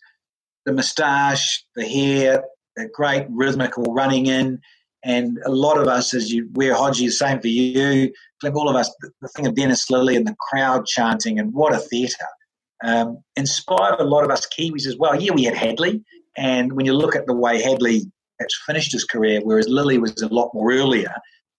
the 0.65 0.73
moustache, 0.73 1.63
the 1.75 1.85
hair, 1.85 2.43
the 2.75 2.89
great 2.93 3.25
rhythmical 3.29 3.93
running 3.93 4.27
in. 4.27 4.59
And 5.03 5.37
a 5.45 5.51
lot 5.51 5.77
of 5.77 5.87
us, 5.87 6.13
as 6.13 6.31
you 6.31 6.49
wear 6.53 6.73
Hodgie, 6.73 7.11
same 7.11 7.39
for 7.39 7.47
you, 7.47 8.11
like 8.41 8.55
all 8.55 8.69
of 8.69 8.75
us, 8.75 8.93
the 9.21 9.27
thing 9.29 9.45
of 9.45 9.55
Dennis 9.55 9.89
Lillee 9.91 10.17
and 10.17 10.27
the 10.27 10.35
crowd 10.39 10.85
chanting, 10.87 11.39
and 11.39 11.53
what 11.53 11.73
a 11.73 11.77
theatre. 11.77 12.25
Um, 12.83 13.19
inspired 13.35 13.99
a 13.99 14.03
lot 14.03 14.23
of 14.23 14.31
us 14.31 14.47
Kiwis 14.47 14.85
as 14.85 14.97
well. 14.97 15.19
Yeah, 15.19 15.31
we 15.31 15.43
had 15.43 15.53
Hadlee, 15.53 16.03
and 16.37 16.73
when 16.73 16.85
you 16.85 16.93
look 16.93 17.15
at 17.15 17.25
the 17.27 17.33
way 17.33 17.61
Hadlee 17.61 18.01
perhaps 18.37 18.61
finished 18.65 18.91
his 18.91 19.05
career, 19.05 19.41
whereas 19.43 19.67
Lillee 19.67 20.01
was 20.01 20.21
a 20.21 20.27
lot 20.27 20.51
more 20.53 20.73
earlier 20.73 21.13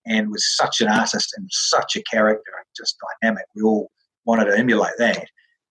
and 0.07 0.31
was 0.31 0.57
such 0.57 0.81
an 0.81 0.89
artist 0.89 1.35
and 1.37 1.49
such 1.51 1.97
a 1.97 2.03
character 2.03 2.53
and 2.57 2.67
just 2.77 2.97
dynamic. 3.23 3.45
We 3.55 3.63
all 3.63 3.91
wanted 4.25 4.47
to 4.47 4.59
emulate 4.59 4.93
that. 4.99 5.27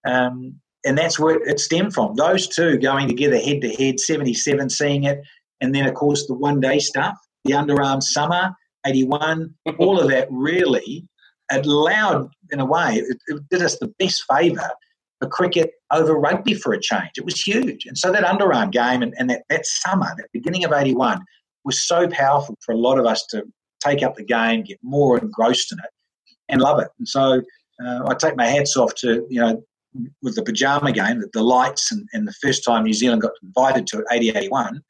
Um, 0.05 0.59
and 0.85 0.97
that's 0.97 1.19
where 1.19 1.35
it 1.47 1.59
stemmed 1.59 1.93
from. 1.93 2.15
Those 2.15 2.47
two 2.47 2.77
going 2.77 3.07
together 3.07 3.37
head 3.37 3.61
to 3.61 3.69
head, 3.69 3.99
77 3.99 4.69
seeing 4.69 5.03
it. 5.03 5.21
And 5.61 5.73
then, 5.73 5.87
of 5.87 5.95
course, 5.95 6.27
the 6.27 6.35
one 6.35 6.59
day 6.59 6.79
stuff, 6.79 7.17
the 7.43 7.53
underarm 7.53 8.01
summer, 8.01 8.55
81, 8.85 9.53
all 9.79 9.99
of 9.99 10.09
that 10.09 10.27
really 10.29 11.07
allowed, 11.51 12.29
in 12.51 12.59
a 12.59 12.65
way, 12.65 12.95
it, 12.95 13.17
it 13.27 13.49
did 13.49 13.61
us 13.61 13.79
the 13.79 13.93
best 13.99 14.23
favour 14.29 14.69
for 15.19 15.29
cricket 15.29 15.71
over 15.91 16.13
rugby 16.13 16.53
for 16.53 16.73
a 16.73 16.79
change. 16.79 17.11
It 17.17 17.25
was 17.25 17.41
huge. 17.41 17.85
And 17.85 17.97
so 17.97 18.11
that 18.11 18.23
underarm 18.23 18.71
game 18.71 19.01
and, 19.01 19.13
and 19.17 19.29
that, 19.29 19.43
that 19.49 19.65
summer, 19.65 20.13
that 20.17 20.27
beginning 20.33 20.65
of 20.65 20.73
81, 20.73 21.21
was 21.63 21.87
so 21.87 22.07
powerful 22.07 22.55
for 22.63 22.73
a 22.73 22.77
lot 22.77 22.99
of 22.99 23.05
us 23.05 23.25
to 23.27 23.43
take 23.83 24.03
up 24.03 24.15
the 24.15 24.23
game, 24.23 24.63
get 24.63 24.77
more 24.83 25.17
engrossed 25.17 25.71
in 25.71 25.79
it, 25.79 25.89
and 26.49 26.61
love 26.61 26.79
it. 26.79 26.89
And 26.99 27.07
so 27.07 27.41
uh, 27.83 28.07
I 28.07 28.13
take 28.13 28.35
my 28.35 28.45
hats 28.45 28.77
off 28.77 28.93
to, 28.95 29.25
you 29.29 29.41
know, 29.41 29.63
with 30.21 30.35
the 30.35 30.43
pajama 30.43 30.91
game, 30.91 31.19
the, 31.19 31.29
the 31.33 31.43
lights, 31.43 31.91
and, 31.91 32.07
and, 32.13 32.27
the 32.27 32.33
first 32.41 32.63
time 32.63 32.83
New 32.83 32.93
Zealand 32.93 33.21
got 33.21 33.31
invited 33.43 33.87
to 33.87 33.99
it, 33.99 34.05
80 34.11 34.29
81. 34.29 34.81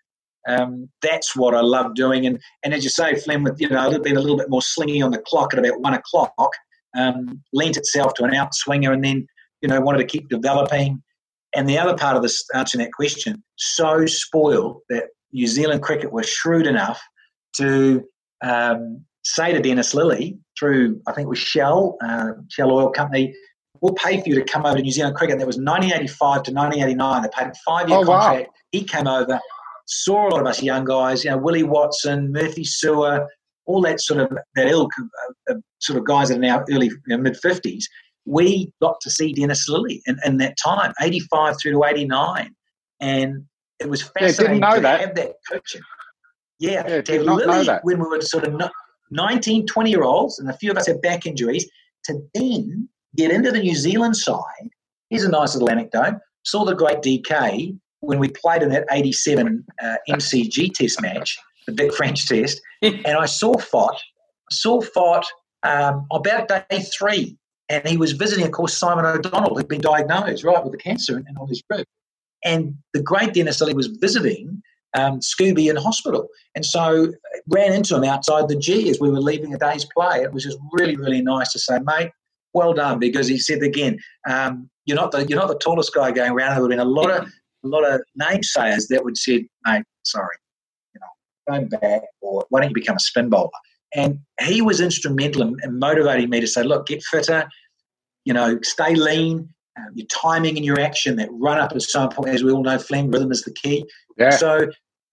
Um, 0.48 0.90
that's 1.02 1.36
what 1.36 1.56
I 1.56 1.62
love 1.62 1.96
doing. 1.96 2.26
And, 2.26 2.40
and 2.64 2.74
as 2.74 2.84
you 2.84 2.90
say, 2.90 3.16
Flem, 3.16 3.44
with 3.44 3.60
you 3.60 3.70
know, 3.70 4.00
being 4.00 4.18
a 4.18 4.22
little 4.22 4.38
bit 4.38 4.50
more 4.50 4.62
slingy 4.62 5.02
on 5.02 5.12
the 5.12 5.24
clock 5.26 5.54
at 5.54 5.60
about 5.60 5.82
one 5.82 5.94
o'clock, 5.94 6.52
um, 6.96 7.42
lent 7.52 7.78
itself 7.78 8.14
to 8.16 8.24
an 8.24 8.32
outswinger 8.32 8.94
and 8.94 9.04
then 9.04 9.28
you 9.66 9.70
know, 9.70 9.82
wanted 9.82 9.98
to 9.98 10.06
keep 10.06 10.30
developing. 10.30 11.02
And 11.56 11.68
the 11.68 11.80
other 11.80 11.98
part 11.98 12.16
of 12.16 12.22
this 12.22 12.46
answering 12.54 12.84
that 12.84 12.94
question, 12.94 13.44
so 13.56 14.06
spoiled 14.06 14.82
that 14.90 15.06
New 15.32 15.48
Zealand 15.48 15.82
cricket 15.82 16.12
was 16.12 16.30
shrewd 16.30 16.68
enough 16.68 17.02
to 17.58 18.04
um, 18.44 19.04
say 19.24 19.54
to 19.54 19.60
Dennis 19.60 19.96
Lillee 19.96 20.38
through, 20.60 21.02
I 21.08 21.14
think 21.14 21.26
it 21.26 21.30
was 21.30 21.40
Shell, 21.40 21.98
uh, 22.04 22.34
Shell 22.50 22.72
Oil 22.72 22.92
Company, 22.92 23.34
we'll 23.82 23.94
pay 23.94 24.22
for 24.22 24.30
you 24.30 24.36
to 24.36 24.44
come 24.44 24.66
over 24.66 24.78
to 24.78 24.82
New 24.82 24.92
Zealand 24.92 25.16
cricket. 25.16 25.38
That 25.38 25.48
was 25.48 25.58
1985 25.58 26.44
to 26.44 26.52
1989. 26.52 27.22
They 27.22 27.30
paid 27.30 27.48
a 27.48 27.54
five-year 27.66 27.98
oh, 27.98 28.06
contract. 28.06 28.48
Wow. 28.48 28.54
He 28.72 28.84
came 28.84 29.08
over, 29.08 29.40
saw 29.86 30.28
a 30.28 30.30
lot 30.30 30.42
of 30.42 30.48
us 30.48 30.62
young 30.64 30.86
guys, 30.86 31.24
you 31.24 31.32
know, 31.32 31.38
Willie 31.38 31.64
Watson, 31.64 32.32
Murphy 32.32 32.64
Su'A, 32.64 33.26
all 33.66 33.82
that 33.82 34.00
sort 34.00 34.20
of 34.20 34.38
that 34.56 34.68
ilk 34.68 34.92
of, 35.00 35.56
of 35.56 35.64
sort 35.80 35.98
of 35.98 36.06
guys 36.06 36.30
that 36.30 36.38
are 36.38 36.42
now 36.42 36.64
early 36.72 36.88
you 36.88 37.00
know, 37.08 37.18
mid 37.18 37.36
50s 37.44 37.86
we 38.26 38.74
got 38.82 39.00
to 39.02 39.10
see 39.10 39.34
Dennis 39.34 39.70
Lillee 39.70 40.02
in, 40.08 40.18
in 40.26 40.38
that 40.38 40.58
time, 40.58 40.94
85 41.02 41.56
through 41.62 41.74
to 41.74 41.86
89. 41.86 42.54
And 43.00 43.46
it 43.80 43.90
was 43.90 44.02
fascinating 44.02 44.62
yeah, 44.62 44.76
to 44.76 44.82
that. 44.82 45.00
have 45.02 45.16
that 45.16 45.34
coaching. 45.50 45.82
Yeah, 46.60 46.88
yeah 46.88 47.02
to 47.02 47.14
have 47.14 47.22
Lillee 47.22 47.80
when 47.84 48.00
we 48.00 48.08
were 48.08 48.22
sort 48.22 48.46
of 48.46 48.60
19, 49.12 49.68
20 49.68 49.90
year 49.90 50.04
olds, 50.04 50.40
and 50.40 50.50
a 50.50 50.58
few 50.58 50.72
of 50.72 50.78
us 50.78 50.88
had 50.88 51.02
back 51.02 51.26
injuries, 51.26 51.70
to 52.06 52.20
then 52.34 52.90
get 53.16 53.32
into 53.32 53.52
the 53.52 53.60
New 53.60 53.76
Zealand 53.76 54.18
side. 54.18 54.70
Here's 55.10 55.24
a 55.24 55.30
nice 55.30 55.54
little 55.54 55.70
anecdote. 55.70 56.16
Saw 56.44 56.66
the 56.66 56.76
great 56.76 57.02
DK 57.02 57.78
when 58.02 58.20
we 58.20 58.30
played 58.30 58.62
in 58.62 58.70
that 58.70 58.86
87 58.92 59.66
uh, 59.82 59.96
MCG 60.10 60.74
test 60.74 61.02
match, 61.02 61.38
the 61.66 61.74
big 61.74 61.94
French 61.94 62.28
test, 62.28 62.62
and 62.82 63.08
I 63.08 63.26
saw 63.26 63.54
Fott, 63.54 63.98
saw 64.52 64.82
Fott 64.82 65.24
um, 65.64 66.06
about 66.12 66.48
day 66.48 66.82
three, 66.98 67.38
and 67.70 67.88
he 67.88 67.98
was 67.98 68.12
visiting, 68.12 68.46
of 68.46 68.52
course, 68.52 68.78
Simon 68.78 69.06
O'Donnell, 69.06 69.56
who'd 69.56 69.68
been 69.68 69.82
diagnosed, 69.82 70.44
right, 70.44 70.64
with 70.64 70.72
the 70.72 70.78
cancer 70.78 71.18
and 71.18 71.38
on 71.40 71.48
his 71.48 71.64
rib. 71.70 71.86
And 72.44 72.76
the 72.94 73.02
great 73.02 73.34
Dennis 73.34 73.60
Lillee 73.60 73.74
was 73.74 73.88
visiting 73.88 74.62
um, 74.96 75.20
Scooby 75.20 75.70
in 75.70 75.76
hospital. 75.76 76.28
And 76.54 76.66
so 76.66 77.12
ran 77.48 77.74
into 77.74 77.96
him 77.96 78.04
outside 78.04 78.48
the 78.48 78.56
G 78.56 78.90
as 78.90 79.00
we 79.00 79.10
were 79.10 79.20
leaving 79.20 79.54
a 79.54 79.58
day's 79.58 79.86
play. 79.86 80.22
It 80.22 80.32
was 80.32 80.44
just 80.44 80.58
really, 80.72 80.96
really 80.96 81.22
nice 81.22 81.52
to 81.54 81.60
say, 81.60 81.80
mate, 81.80 82.12
well 82.56 82.74
done, 82.74 82.98
because 82.98 83.28
he 83.28 83.38
said 83.38 83.62
again, 83.62 84.00
um, 84.28 84.70
you're 84.86 84.96
not 84.96 85.12
the 85.12 85.26
you're 85.28 85.40
not 85.40 85.50
the 85.50 85.60
tallest 85.60 85.94
guy 85.94 86.12
going 86.12 86.32
around. 86.32 86.54
There 86.54 86.62
would 86.62 86.72
have 86.72 86.78
been 86.78 86.88
a 86.88 86.90
lot 86.90 87.12
of 87.12 87.28
a 87.28 87.68
lot 87.68 87.84
of 87.84 88.02
namesayers 88.20 88.88
that 88.90 89.04
would 89.04 89.18
say, 89.18 89.48
mate, 89.66 89.84
sorry, 90.04 90.38
you 90.94 91.00
know, 91.02 91.60
go 91.60 91.78
back, 91.80 92.02
or 92.22 92.46
why 92.50 92.62
don't 92.62 92.70
you 92.70 92.76
become 92.76 92.96
a 92.96 93.00
spin 93.00 93.30
bowler? 93.30 93.50
And 93.94 94.20
he 94.42 94.62
was 94.62 94.82
instrumental 94.82 95.42
in, 95.42 95.56
in 95.64 95.80
motivating 95.80 96.30
me 96.30 96.40
to 96.42 96.48
say, 96.48 96.64
look, 96.64 96.88
get 96.88 97.04
fitter, 97.04 97.48
you 98.26 98.34
know, 98.34 98.60
stay 98.62 98.94
lean, 98.94 99.50
uh, 99.80 99.90
your 99.94 100.08
timing 100.08 100.58
and 100.58 100.66
your 100.66 100.80
action, 100.80 101.16
that 101.16 101.30
run 101.32 101.60
up 101.60 101.76
is 101.76 101.92
so 101.92 102.04
important. 102.04 102.36
As 102.36 102.44
we 102.44 102.52
all 102.52 102.64
know, 102.64 102.78
Flem, 102.78 103.10
rhythm 103.10 103.32
is 103.32 103.44
the 103.44 103.54
key. 103.54 103.86
Yeah. 104.18 104.32
So 104.32 104.68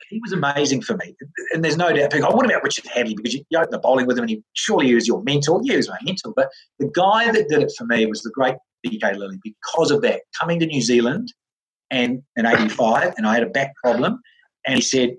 he 0.09 0.21
was 0.21 0.33
amazing 0.33 0.83
for 0.83 0.97
me. 0.97 1.15
And 1.53 1.65
there's 1.65 1.77
no 1.77 1.93
doubt 1.93 2.12
people, 2.12 2.31
oh, 2.31 2.37
what 2.37 2.47
about 2.47 2.62
Richard 2.62 2.85
Hadlee? 2.85 3.17
Because 3.17 3.35
you, 3.35 3.45
you 3.51 3.59
opened 3.59 3.73
the 3.73 3.79
bowling 3.79 4.07
with 4.07 4.19
him 4.19 4.25
and 4.25 4.31
he 4.31 4.43
surely 4.55 4.87
he 4.87 4.95
was 4.95 5.07
your 5.07 5.23
mentor. 5.23 5.61
Yeah, 5.62 5.73
he 5.73 5.77
was 5.79 5.88
my 5.88 5.99
mentor. 6.05 6.33
But 6.35 6.49
the 6.79 6.91
guy 6.95 7.31
that 7.31 7.49
did 7.49 7.62
it 7.62 7.73
for 7.77 7.85
me 7.85 8.07
was 8.07 8.23
the 8.23 8.31
great 8.31 8.57
DK 8.87 9.17
Lillee 9.17 9.38
because 9.43 9.91
of 9.91 10.03
that. 10.03 10.23
Coming 10.38 10.61
to 10.61 10.67
New 10.67 10.83
Zealand 10.83 11.33
and 11.91 12.23
in 12.37 12.47
85, 12.47 13.15
and 13.17 13.27
I 13.27 13.35
had 13.35 13.43
a 13.43 13.51
back 13.51 13.75
problem. 13.77 14.21
And 14.67 14.77
he 14.77 14.83
said, 14.83 15.17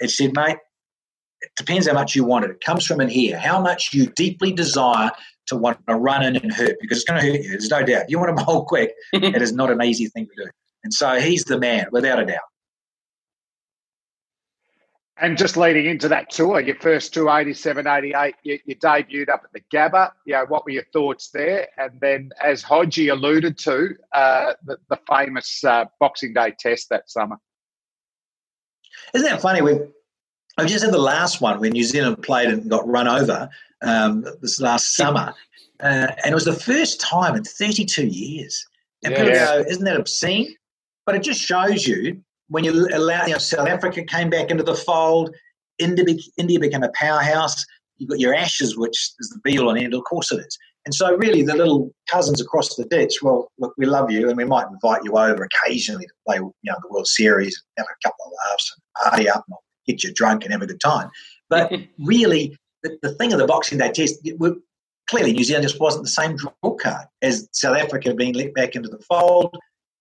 it 0.00 0.10
said, 0.10 0.34
mate, 0.34 0.56
it 1.40 1.50
depends 1.56 1.86
how 1.86 1.94
much 1.94 2.14
you 2.14 2.24
want 2.24 2.44
it. 2.44 2.50
It 2.52 2.60
comes 2.64 2.86
from 2.86 3.00
in 3.00 3.08
here. 3.08 3.38
How 3.38 3.60
much 3.60 3.92
you 3.92 4.06
deeply 4.16 4.52
desire 4.52 5.10
to 5.46 5.56
want 5.56 5.78
to 5.88 5.94
run 5.94 6.22
in 6.22 6.36
and 6.36 6.52
hurt 6.52 6.76
because 6.80 6.98
it's 6.98 7.08
going 7.08 7.20
to 7.20 7.26
hurt 7.26 7.42
you. 7.42 7.50
There's 7.50 7.70
no 7.70 7.82
doubt. 7.82 8.04
If 8.04 8.10
you 8.10 8.18
want 8.18 8.36
to 8.36 8.44
bowl 8.44 8.64
quick, 8.64 8.92
it 9.12 9.42
is 9.42 9.52
not 9.52 9.70
an 9.70 9.82
easy 9.82 10.06
thing 10.08 10.26
to 10.26 10.44
do. 10.44 10.50
And 10.84 10.92
so 10.92 11.20
he's 11.20 11.44
the 11.44 11.58
man, 11.58 11.86
without 11.92 12.18
a 12.18 12.26
doubt. 12.26 12.40
And 15.16 15.38
just 15.38 15.56
leading 15.56 15.86
into 15.86 16.08
that 16.08 16.28
tour, 16.30 16.60
your 16.60 16.74
first 16.74 17.14
tour, 17.14 17.30
87, 17.30 17.86
88, 17.86 18.34
you, 18.42 18.58
you, 18.64 18.74
debuted 18.74 19.28
up 19.28 19.42
at 19.44 19.52
the 19.52 19.60
Gabba. 19.72 20.10
You 20.24 20.34
know, 20.34 20.46
what 20.48 20.64
were 20.64 20.72
your 20.72 20.86
thoughts 20.92 21.30
there? 21.30 21.68
And 21.78 21.92
then, 22.00 22.30
as 22.42 22.64
Hodgie 22.64 23.12
alluded 23.12 23.56
to, 23.58 23.94
uh, 24.12 24.54
the, 24.64 24.76
the, 24.88 24.98
famous 25.08 25.62
uh, 25.62 25.84
Boxing 26.00 26.34
Day 26.34 26.52
test 26.58 26.88
that 26.88 27.08
summer. 27.08 27.36
Isn't 29.14 29.28
that 29.28 29.40
funny? 29.40 29.62
We've 29.62 29.86
I 30.56 30.66
just 30.66 30.84
had 30.84 30.92
the 30.92 30.98
last 30.98 31.40
one 31.40 31.60
when 31.60 31.72
New 31.72 31.84
Zealand 31.84 32.22
played 32.22 32.48
and 32.48 32.68
got 32.68 32.86
run 32.86 33.08
over 33.08 33.48
um, 33.82 34.24
this 34.40 34.60
last 34.60 34.94
summer, 34.96 35.34
uh, 35.80 36.08
and 36.24 36.26
it 36.26 36.34
was 36.34 36.44
the 36.44 36.52
first 36.52 37.00
time 37.00 37.34
in 37.34 37.44
32 37.44 38.06
years. 38.06 38.66
And 39.04 39.12
yeah, 39.12 39.18
people 39.18 39.34
go, 39.34 39.70
"Isn't 39.70 39.84
that 39.84 39.96
obscene?" 39.96 40.56
But 41.06 41.16
it 41.16 41.22
just 41.22 41.40
shows 41.40 41.86
you 41.86 42.22
when 42.48 42.64
you 42.64 42.88
allow, 42.92 43.26
you 43.26 43.32
know, 43.32 43.38
South 43.38 43.68
Africa 43.68 44.04
came 44.04 44.30
back 44.30 44.50
into 44.50 44.62
the 44.62 44.74
fold, 44.74 45.34
India, 45.78 46.16
India 46.38 46.60
became 46.60 46.82
a 46.82 46.92
powerhouse. 46.94 47.64
You've 47.96 48.10
got 48.10 48.20
your 48.20 48.34
Ashes, 48.34 48.76
which 48.76 49.12
is 49.20 49.28
the 49.30 49.40
be 49.44 49.58
all 49.58 49.70
and 49.70 49.78
end. 49.78 49.94
Of 49.94 50.04
course, 50.04 50.30
it 50.32 50.40
is. 50.40 50.58
And 50.86 50.94
so, 50.94 51.16
really, 51.16 51.42
the 51.42 51.56
little 51.56 51.90
cousins 52.10 52.40
across 52.40 52.76
the 52.76 52.84
ditch, 52.84 53.22
well, 53.22 53.50
look, 53.58 53.72
we 53.78 53.86
love 53.86 54.10
you, 54.10 54.28
and 54.28 54.36
we 54.36 54.44
might 54.44 54.66
invite 54.68 55.02
you 55.04 55.16
over 55.16 55.48
occasionally 55.64 56.04
to 56.04 56.12
play, 56.26 56.36
you 56.36 56.52
know, 56.64 56.76
the 56.82 56.88
World 56.90 57.06
Series, 57.06 57.62
have 57.78 57.86
a 57.86 58.08
couple 58.08 58.26
of 58.26 58.32
laughs 58.50 58.74
and 58.76 59.10
party 59.10 59.28
up, 59.28 59.44
and 59.48 59.56
get 59.86 60.04
you 60.04 60.12
drunk 60.12 60.44
and 60.44 60.52
have 60.52 60.60
a 60.60 60.66
good 60.66 60.80
time. 60.80 61.08
But 61.48 61.72
really, 61.98 62.56
the, 62.82 62.98
the 63.02 63.14
thing 63.14 63.32
of 63.32 63.38
the 63.38 63.46
Boxing 63.46 63.78
Day 63.78 63.92
test, 63.92 64.28
clearly 65.08 65.32
New 65.32 65.44
Zealand 65.44 65.62
just 65.62 65.80
wasn't 65.80 66.04
the 66.04 66.10
same 66.10 66.36
draw 66.36 66.74
card 66.76 67.06
as 67.22 67.48
South 67.52 67.76
Africa 67.76 68.14
being 68.14 68.34
let 68.34 68.52
back 68.54 68.76
into 68.76 68.88
the 68.88 69.02
fold. 69.08 69.56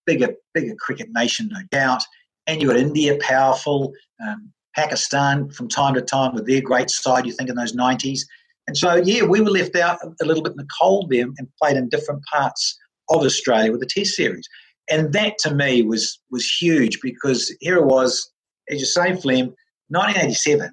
Bigger, 0.06 0.34
bigger 0.54 0.76
cricket 0.76 1.08
nation, 1.14 1.50
no 1.50 1.62
doubt. 1.72 2.04
And 2.48 2.62
you 2.62 2.68
got 2.68 2.78
India 2.78 3.18
powerful, 3.22 3.94
um, 4.26 4.52
Pakistan 4.76 5.50
from 5.50 5.68
time 5.68 5.94
to 5.94 6.02
time 6.02 6.34
with 6.34 6.48
their 6.48 6.62
great 6.62 6.90
side. 6.90 7.26
You 7.26 7.32
think 7.32 7.50
in 7.50 7.56
those 7.56 7.74
nineties, 7.74 8.28
and 8.68 8.78
so 8.78 8.96
yeah, 8.96 9.24
we 9.24 9.42
were 9.42 9.50
left 9.50 9.76
out 9.76 10.00
a 10.04 10.26
little 10.26 10.44
bit 10.44 10.54
in 10.54 10.58
the 10.58 10.68
cold 10.80 11.10
there 11.10 11.26
and 11.26 11.48
played 11.62 11.78
in 11.78 11.90
different 11.90 12.24
parts 12.32 12.78
of 13.10 13.24
Australia 13.24 13.72
with 13.72 13.82
the 13.82 13.88
Test 13.88 14.16
series. 14.16 14.48
And 14.90 15.14
that 15.14 15.38
to 15.40 15.54
me 15.54 15.82
was 15.84 16.20
was 16.32 16.50
huge 16.50 17.00
because 17.02 17.54
here 17.60 17.78
it 17.78 17.86
was, 17.86 18.32
as 18.70 18.80
you 18.80 18.86
say, 18.86 19.16
Flem, 19.16 19.54
1987, 19.90 20.72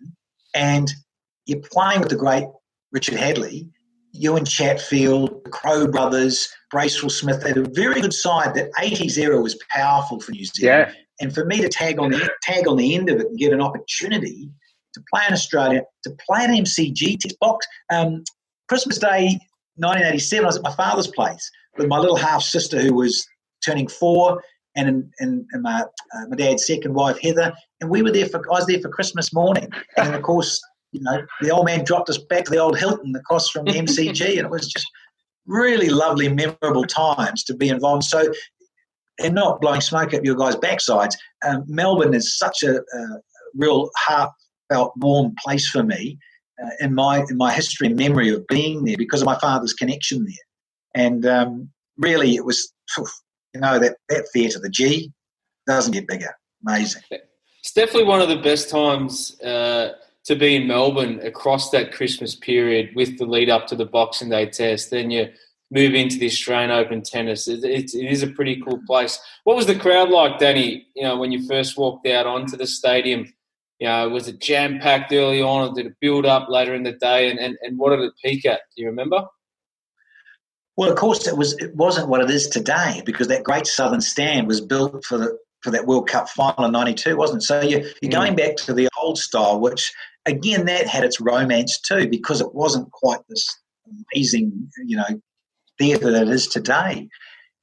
and 0.54 0.90
you're 1.46 1.60
playing 1.72 2.00
with 2.00 2.10
the 2.10 2.16
great 2.16 2.46
Richard 2.92 3.18
Hadlee, 3.18 3.68
Ewen 4.12 4.44
Chatfield, 4.44 5.44
the 5.44 5.50
Crowe 5.50 5.86
brothers, 5.86 6.48
Bracewell 6.70 7.10
Smith. 7.10 7.42
They 7.42 7.48
had 7.48 7.58
a 7.58 7.70
very 7.70 8.00
good 8.00 8.14
side. 8.14 8.54
That 8.54 8.72
80s 8.72 9.16
era 9.18 9.40
was 9.40 9.56
powerful 9.70 10.20
for 10.20 10.32
New 10.32 10.44
Zealand. 10.44 10.88
Yeah. 10.88 10.94
And 11.20 11.34
for 11.34 11.44
me 11.44 11.60
to 11.60 11.68
tag 11.68 11.98
on 11.98 12.10
the 12.10 12.30
tag 12.42 12.66
on 12.66 12.76
the 12.76 12.94
end 12.94 13.10
of 13.10 13.20
it 13.20 13.26
and 13.26 13.38
get 13.38 13.52
an 13.52 13.60
opportunity 13.60 14.50
to 14.94 15.02
play 15.12 15.22
in 15.26 15.32
Australia, 15.32 15.82
to 16.04 16.16
play 16.26 16.44
an 16.44 16.50
MCG 16.50 17.18
test 17.18 17.38
box. 17.40 17.66
Um, 17.92 18.24
Christmas 18.68 18.98
Day 18.98 19.38
1987, 19.76 20.44
I 20.44 20.46
was 20.46 20.56
at 20.56 20.62
my 20.62 20.72
father's 20.72 21.06
place 21.06 21.50
with 21.76 21.88
my 21.88 21.98
little 21.98 22.16
half 22.16 22.42
sister 22.42 22.80
who 22.80 22.94
was 22.94 23.26
turning 23.64 23.88
four, 23.88 24.42
and, 24.76 25.10
and, 25.18 25.44
and 25.50 25.62
my, 25.62 25.82
uh, 25.82 26.26
my 26.28 26.36
dad's 26.36 26.66
second 26.66 26.94
wife 26.94 27.18
Heather, 27.20 27.52
and 27.80 27.90
we 27.90 28.02
were 28.02 28.12
there 28.12 28.26
for 28.26 28.38
I 28.50 28.58
was 28.58 28.66
there 28.66 28.80
for 28.80 28.88
Christmas 28.88 29.32
morning, 29.32 29.68
and 29.96 30.14
of 30.14 30.22
course, 30.22 30.60
you 30.92 31.00
know, 31.02 31.24
the 31.40 31.50
old 31.50 31.66
man 31.66 31.84
dropped 31.84 32.10
us 32.10 32.18
back 32.18 32.44
to 32.44 32.50
the 32.50 32.58
old 32.58 32.78
Hilton 32.78 33.14
across 33.16 33.50
from 33.50 33.64
the 33.64 33.72
MCG, 33.72 34.30
and 34.30 34.46
it 34.46 34.50
was 34.50 34.68
just 34.68 34.86
really 35.46 35.88
lovely, 35.88 36.28
memorable 36.28 36.84
times 36.84 37.44
to 37.44 37.54
be 37.54 37.68
involved. 37.68 38.04
So, 38.04 38.32
and 39.20 39.34
not 39.34 39.60
blowing 39.60 39.80
smoke 39.80 40.14
up 40.14 40.24
your 40.24 40.36
guys' 40.36 40.56
backsides, 40.56 41.14
um, 41.46 41.64
Melbourne 41.66 42.14
is 42.14 42.38
such 42.38 42.62
a, 42.62 42.76
a, 42.76 43.20
real 43.54 43.90
heartfelt, 43.96 44.92
warm 44.96 45.34
place 45.42 45.68
for 45.68 45.82
me 45.82 46.18
uh, 46.62 46.70
in 46.80 46.94
my 46.94 47.24
in 47.28 47.36
my 47.36 47.52
history 47.52 47.88
and 47.88 47.96
memory 47.96 48.32
of 48.32 48.46
being 48.46 48.84
there 48.84 48.96
because 48.96 49.20
of 49.20 49.26
my 49.26 49.38
father's 49.38 49.74
connection 49.74 50.24
there, 50.24 51.04
and 51.04 51.26
um, 51.26 51.68
really, 51.98 52.36
it 52.36 52.44
was 52.44 52.72
you 53.54 53.60
know, 53.60 53.78
that, 53.78 53.96
that 54.08 54.26
theatre, 54.32 54.58
the 54.60 54.70
G, 54.70 55.12
doesn't 55.66 55.92
get 55.92 56.06
bigger. 56.06 56.34
Amazing. 56.66 57.02
It's 57.10 57.72
definitely 57.72 58.04
one 58.04 58.20
of 58.20 58.28
the 58.28 58.36
best 58.36 58.70
times 58.70 59.40
uh, 59.42 59.92
to 60.24 60.36
be 60.36 60.56
in 60.56 60.66
Melbourne 60.66 61.20
across 61.20 61.70
that 61.70 61.92
Christmas 61.92 62.34
period 62.34 62.90
with 62.94 63.18
the 63.18 63.26
lead 63.26 63.50
up 63.50 63.66
to 63.68 63.76
the 63.76 63.84
Boxing 63.84 64.30
Day 64.30 64.46
test. 64.46 64.90
Then 64.90 65.10
you 65.10 65.28
move 65.70 65.94
into 65.94 66.18
the 66.18 66.26
Australian 66.26 66.70
Open 66.70 67.02
tennis. 67.02 67.48
It, 67.48 67.64
it, 67.64 67.94
it 67.94 68.10
is 68.10 68.22
a 68.22 68.28
pretty 68.28 68.60
cool 68.60 68.80
place. 68.86 69.20
What 69.44 69.56
was 69.56 69.66
the 69.66 69.78
crowd 69.78 70.10
like, 70.10 70.38
Danny, 70.38 70.86
you 70.94 71.02
know, 71.02 71.16
when 71.16 71.32
you 71.32 71.46
first 71.46 71.78
walked 71.78 72.06
out 72.06 72.26
onto 72.26 72.56
the 72.56 72.66
stadium? 72.66 73.32
You 73.78 73.88
know, 73.88 74.08
was 74.08 74.28
it 74.28 74.40
jam 74.40 74.78
packed 74.78 75.12
early 75.12 75.40
on 75.40 75.70
or 75.70 75.74
did 75.74 75.86
it 75.86 75.96
build 76.00 76.26
up 76.26 76.48
later 76.48 76.74
in 76.74 76.82
the 76.82 76.92
day? 76.92 77.30
And, 77.30 77.38
and, 77.38 77.56
and 77.62 77.78
what 77.78 77.90
did 77.90 78.00
it 78.00 78.12
peak 78.22 78.44
at? 78.44 78.60
Do 78.76 78.82
you 78.82 78.88
remember? 78.88 79.24
Well, 80.76 80.90
of 80.90 80.96
course, 80.96 81.26
it 81.26 81.36
was. 81.36 81.54
It 81.58 81.74
wasn't 81.76 82.08
what 82.08 82.22
it 82.22 82.30
is 82.30 82.48
today 82.48 83.02
because 83.04 83.28
that 83.28 83.44
great 83.44 83.66
Southern 83.66 84.00
Stand 84.00 84.46
was 84.46 84.62
built 84.62 85.04
for 85.04 85.18
the 85.18 85.36
for 85.62 85.70
that 85.70 85.86
World 85.86 86.08
Cup 86.08 86.28
final 86.30 86.64
in 86.64 86.72
'92, 86.72 87.16
wasn't 87.16 87.42
it? 87.42 87.46
So 87.46 87.60
you're, 87.60 87.80
you're 88.00 88.10
mm. 88.10 88.12
going 88.12 88.34
back 88.34 88.56
to 88.56 88.72
the 88.72 88.88
old 88.98 89.18
style, 89.18 89.60
which 89.60 89.92
again 90.24 90.64
that 90.66 90.86
had 90.86 91.04
its 91.04 91.20
romance 91.20 91.78
too 91.80 92.08
because 92.08 92.40
it 92.40 92.54
wasn't 92.54 92.90
quite 92.92 93.20
this 93.28 93.46
amazing, 94.14 94.70
you 94.86 94.96
know, 94.96 95.20
theatre 95.80 96.12
that 96.12 96.22
it 96.22 96.28
is 96.28 96.46
today. 96.46 97.08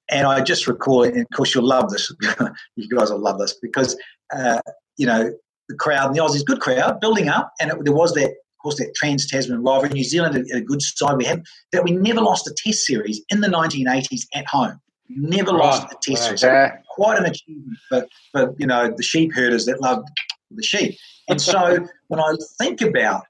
And 0.10 0.26
I 0.26 0.42
just 0.42 0.68
recall, 0.68 1.04
and 1.04 1.18
of 1.18 1.28
course 1.34 1.54
you'll 1.54 1.68
love 1.68 1.90
this. 1.90 2.12
you 2.76 2.90
guys 2.90 3.12
will 3.12 3.20
love 3.20 3.40
this 3.40 3.58
because 3.62 3.98
uh, 4.36 4.60
you 4.98 5.06
know 5.06 5.32
the 5.70 5.76
crowd, 5.76 6.08
and 6.08 6.16
the 6.16 6.22
Aussies, 6.22 6.46
good 6.46 6.62
crowd, 6.62 7.00
building 7.02 7.28
up, 7.28 7.52
and 7.60 7.72
it, 7.72 7.78
there 7.84 7.94
was 7.94 8.14
that 8.14 8.32
of 8.58 8.64
course, 8.64 8.78
that 8.78 8.96
trans 8.96 9.28
Tasman 9.28 9.62
rivalry. 9.62 9.90
New 9.90 10.04
Zealand 10.04 10.36
had 10.36 10.46
a 10.58 10.62
good 10.62 10.82
side. 10.82 11.18
We 11.18 11.26
had 11.26 11.44
that 11.74 11.84
we 11.84 11.92
never 11.92 12.22
lost 12.22 12.48
a 12.48 12.56
Test 12.58 12.86
series 12.86 13.22
in 13.30 13.42
the 13.42 13.48
1980s 13.48 14.26
at 14.34 14.48
home. 14.48 14.80
Never 15.10 15.52
right. 15.52 15.60
lost 15.60 15.94
a 15.94 15.98
Test 16.02 16.24
series. 16.24 16.42
So 16.42 16.70
quite 16.90 17.20
an 17.20 17.26
achievement 17.26 17.78
for, 17.88 18.08
for 18.32 18.56
you 18.58 18.66
know 18.66 18.92
the 18.96 19.04
sheep 19.04 19.34
herders 19.36 19.66
that 19.66 19.80
loved 19.80 20.08
the 20.50 20.64
sheep. 20.64 20.98
And 21.30 21.40
so 21.42 21.86
when 22.08 22.20
I 22.20 22.34
think 22.58 22.82
about 22.82 23.26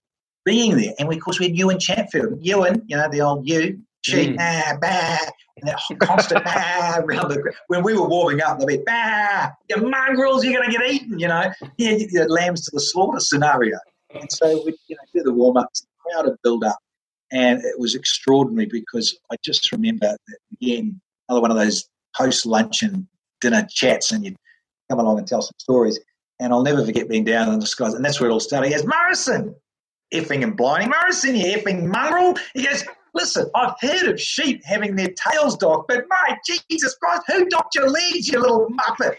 being 0.46 0.78
there, 0.78 0.94
and 0.98 1.10
we, 1.10 1.16
of 1.16 1.22
course 1.22 1.40
we 1.40 1.48
had 1.48 1.58
Ewen 1.58 1.80
Chatfield, 1.80 2.38
Ewan, 2.42 2.84
you 2.88 2.96
know 2.96 3.10
the 3.12 3.22
old 3.22 3.48
you 3.48 3.82
mm. 4.14 4.38
ah, 4.40 4.78
bah, 4.82 5.32
and 5.58 5.68
that 5.68 5.80
constant 6.00 6.44
bah 6.44 7.00
around 7.00 7.30
the 7.30 7.54
when 7.68 7.84
we 7.84 7.94
were 7.94 8.08
warming 8.08 8.42
up, 8.42 8.60
they'd 8.60 8.78
be 8.78 8.84
bah, 8.86 9.50
you 9.70 9.78
mongrels, 9.78 10.44
you're 10.44 10.54
going 10.54 10.70
to 10.70 10.78
get 10.78 10.90
eaten, 10.90 11.20
you 11.20 11.28
know, 11.28 11.52
yeah, 11.78 12.26
lambs 12.28 12.64
to 12.66 12.72
the 12.74 12.82
slaughter 12.82 13.20
scenario. 13.20 13.78
And 14.14 14.32
so 14.32 14.64
we 14.66 14.78
you 14.88 14.96
know, 14.96 15.02
do 15.14 15.24
the 15.24 15.34
warm 15.34 15.58
ups, 15.58 15.86
crowd 16.00 16.26
would 16.26 16.42
build 16.44 16.64
up. 16.64 16.78
And 17.32 17.60
it 17.64 17.80
was 17.80 17.94
extraordinary 17.96 18.68
because 18.68 19.18
I 19.32 19.36
just 19.44 19.72
remember 19.72 20.16
that 20.28 20.38
again, 20.62 21.02
another 21.28 21.42
one 21.42 21.52
of 21.52 21.58
those 21.58 21.90
post 22.16 22.46
luncheon 22.46 23.08
dinner 23.42 23.68
chats, 23.70 24.12
and 24.12 24.24
you'd 24.24 24.38
come 24.90 25.00
along 25.00 25.20
and 25.20 25.28
tell 25.28 25.42
some 25.42 25.54
stories. 25.58 26.00
And 26.40 26.54
I'll 26.54 26.64
never 26.64 26.86
forget 26.86 27.10
being 27.10 27.24
down 27.24 27.52
in 27.52 27.60
the 27.60 27.66
skies, 27.66 27.94
and 27.94 28.06
that's 28.06 28.20
where 28.20 28.30
it 28.30 28.34
all 28.34 28.40
started. 28.40 28.70
He 28.70 28.76
goes, 28.76 28.86
Morrison, 28.86 29.56
effing 30.14 30.44
and 30.44 30.56
blinding, 30.56 30.90
Morrison, 30.90 31.36
you 31.36 31.58
effing 31.58 31.86
mongrel. 31.88 32.36
He 32.54 32.64
goes, 32.64 32.84
Listen, 33.18 33.50
I've 33.56 33.74
heard 33.82 34.08
of 34.10 34.22
sheep 34.22 34.64
having 34.64 34.96
their 34.96 35.10
tails 35.10 35.58
docked, 35.58 35.88
but 35.88 36.06
my 36.08 36.38
Jesus 36.46 36.96
Christ, 37.02 37.24
who 37.26 37.50
docked 37.50 37.74
your 37.74 37.90
legs, 37.90 38.28
you 38.28 38.40
little 38.40 38.68
muppet? 38.70 39.16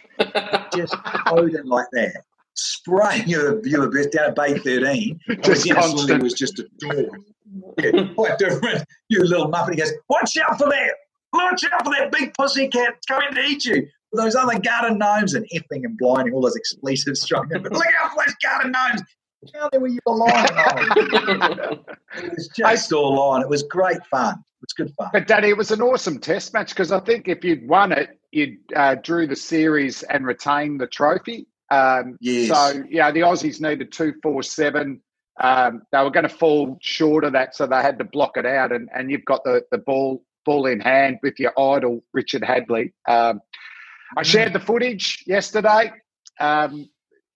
Just 0.77 0.95
owed 1.27 1.59
like 1.65 1.87
that. 1.95 2.23
Spraying 2.55 3.27
your 3.27 3.61
viewer 3.61 3.91
burst 3.91 4.13
down 4.13 4.27
at 4.27 4.37
Bay 4.37 4.57
13. 4.57 5.19
Just 5.43 5.67
It 5.67 6.23
was 6.23 6.35
just 6.35 6.61
a 6.61 6.69
door. 6.79 8.15
Quite 8.15 8.39
different. 8.39 8.85
You 9.09 9.25
little 9.25 9.51
muppet. 9.51 9.71
He 9.71 9.77
goes, 9.77 9.93
Watch 10.09 10.37
out 10.37 10.59
for 10.59 10.69
that. 10.69 10.95
Watch 11.33 11.65
out 11.73 11.85
for 11.85 11.93
that 11.95 12.13
big 12.13 12.33
pussy 12.35 12.69
cat 12.69 12.95
coming 13.09 13.35
to 13.35 13.41
eat 13.41 13.65
you. 13.65 13.89
Those 14.13 14.37
other 14.37 14.59
garden 14.61 14.99
gnomes 14.99 15.35
and 15.35 15.45
effing 15.53 15.85
and 15.85 15.99
blinding, 15.99 16.35
all 16.35 16.41
those 16.41 16.57
expletives 16.57 17.21
strung 17.21 17.49
in. 17.53 17.63
But 17.63 17.73
look 17.75 17.85
out 18.01 18.13
for 18.13 18.25
those 18.25 18.35
garden 18.43 18.73
gnomes. 18.73 19.03
How 19.55 19.69
there 19.71 19.81
were 19.81 19.89
you 19.89 20.01
alone? 20.07 20.31
it 20.37 22.33
was 22.35 22.49
just 22.49 22.93
all 22.93 23.21
on. 23.21 23.43
It 23.43 23.49
was 23.49 23.63
great 23.63 24.05
fun. 24.11 24.35
It 24.35 24.61
was 24.61 24.73
good 24.77 24.95
fun. 24.97 25.11
But 25.13 25.27
Danny, 25.27 25.49
it 25.49 25.57
was 25.57 25.71
an 25.71 25.81
awesome 25.81 26.19
test 26.19 26.53
match 26.53 26.71
because 26.71 26.91
I 26.91 27.01
think 27.01 27.29
if 27.29 27.45
you'd 27.45 27.69
won 27.69 27.93
it, 27.93 28.19
you'd 28.33 28.59
uh, 28.75 28.97
drew 28.97 29.27
the 29.27 29.37
series 29.37 30.03
and 30.03 30.27
retained 30.27 30.81
the 30.81 30.87
trophy. 30.87 31.47
Um, 31.71 32.17
yes. 32.21 32.49
So 32.49 32.83
yeah, 32.91 33.11
the 33.11 33.21
Aussies 33.21 33.61
needed 33.61 33.93
two, 33.93 34.15
four, 34.23 34.43
seven. 34.43 35.01
Um, 35.41 35.83
they 35.93 36.03
were 36.03 36.11
going 36.11 36.29
to 36.29 36.35
fall 36.35 36.79
short 36.81 37.23
of 37.23 37.35
that, 37.35 37.55
so 37.55 37.67
they 37.67 37.81
had 37.81 37.99
to 37.99 38.05
block 38.05 38.37
it 38.37 38.45
out. 38.47 38.73
And, 38.73 38.89
and 38.93 39.11
you've 39.11 39.25
got 39.25 39.45
the, 39.45 39.63
the 39.71 39.79
ball 39.79 40.25
ball 40.45 40.67
in 40.67 40.81
hand 40.81 41.19
with 41.23 41.39
your 41.39 41.53
idol 41.59 42.03
Richard 42.13 42.43
Hadlee. 42.43 42.93
Um, 43.07 43.41
I 44.17 44.23
shared 44.23 44.53
the 44.53 44.61
footage 44.61 45.23
yesterday. 45.27 45.93
Um, 46.41 46.89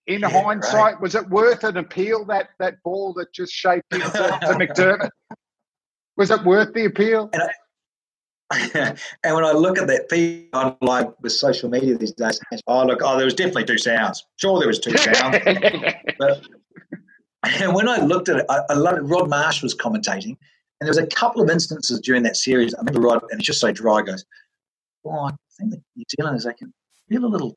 in 0.06 0.20
yeah, 0.20 0.28
hindsight, 0.28 0.74
right. 0.74 1.00
was 1.00 1.14
it 1.14 1.28
worth 1.28 1.64
an 1.64 1.76
appeal 1.76 2.24
that 2.26 2.50
that 2.58 2.82
ball 2.82 3.12
that 3.14 3.32
just 3.32 3.52
shaped 3.52 3.92
into 3.92 4.06
to 4.06 4.10
McDermott? 4.58 5.10
Was 6.16 6.30
it 6.30 6.42
worth 6.44 6.72
the 6.74 6.86
appeal? 6.86 7.30
And, 7.32 7.42
I, 7.42 8.98
and, 9.24 9.34
when 9.34 9.44
I 9.44 9.52
look 9.52 9.78
at 9.78 9.86
that 9.86 10.10
feed 10.10 10.48
like 10.80 11.08
with 11.22 11.32
social 11.32 11.70
media 11.70 11.96
these 11.96 12.12
days, 12.12 12.40
oh 12.66 12.84
look, 12.84 13.00
oh 13.02 13.16
there 13.16 13.24
was 13.24 13.34
definitely 13.34 13.64
two 13.64 13.78
sounds. 13.78 14.24
Sure, 14.36 14.58
there 14.58 14.68
was 14.68 14.78
two 14.78 14.96
sounds. 14.96 15.38
but 16.18 16.46
and 17.44 17.74
when 17.74 17.88
I 17.88 17.98
looked 17.98 18.28
at 18.28 18.38
it, 18.38 18.46
I, 18.48 18.60
I 18.70 18.74
love 18.74 18.98
it. 18.98 19.02
Rod 19.02 19.28
Marsh 19.28 19.62
was 19.62 19.74
commentating, 19.74 20.36
and 20.36 20.82
there 20.82 20.88
was 20.88 20.98
a 20.98 21.06
couple 21.06 21.42
of 21.42 21.48
instances 21.48 22.00
during 22.00 22.24
that 22.24 22.36
series. 22.36 22.74
I 22.74 22.78
remember 22.78 23.00
Rod, 23.00 23.22
and 23.30 23.40
it's 23.40 23.46
just 23.46 23.60
so 23.60 23.72
dry. 23.72 24.02
Goes, 24.02 24.24
oh, 25.06 25.26
I 25.26 25.30
think 25.58 25.70
the 25.70 25.82
New 25.96 26.04
Zealanders 26.10 26.44
they 26.44 26.54
can 26.54 26.72
feel 27.08 27.24
a 27.24 27.26
little 27.26 27.56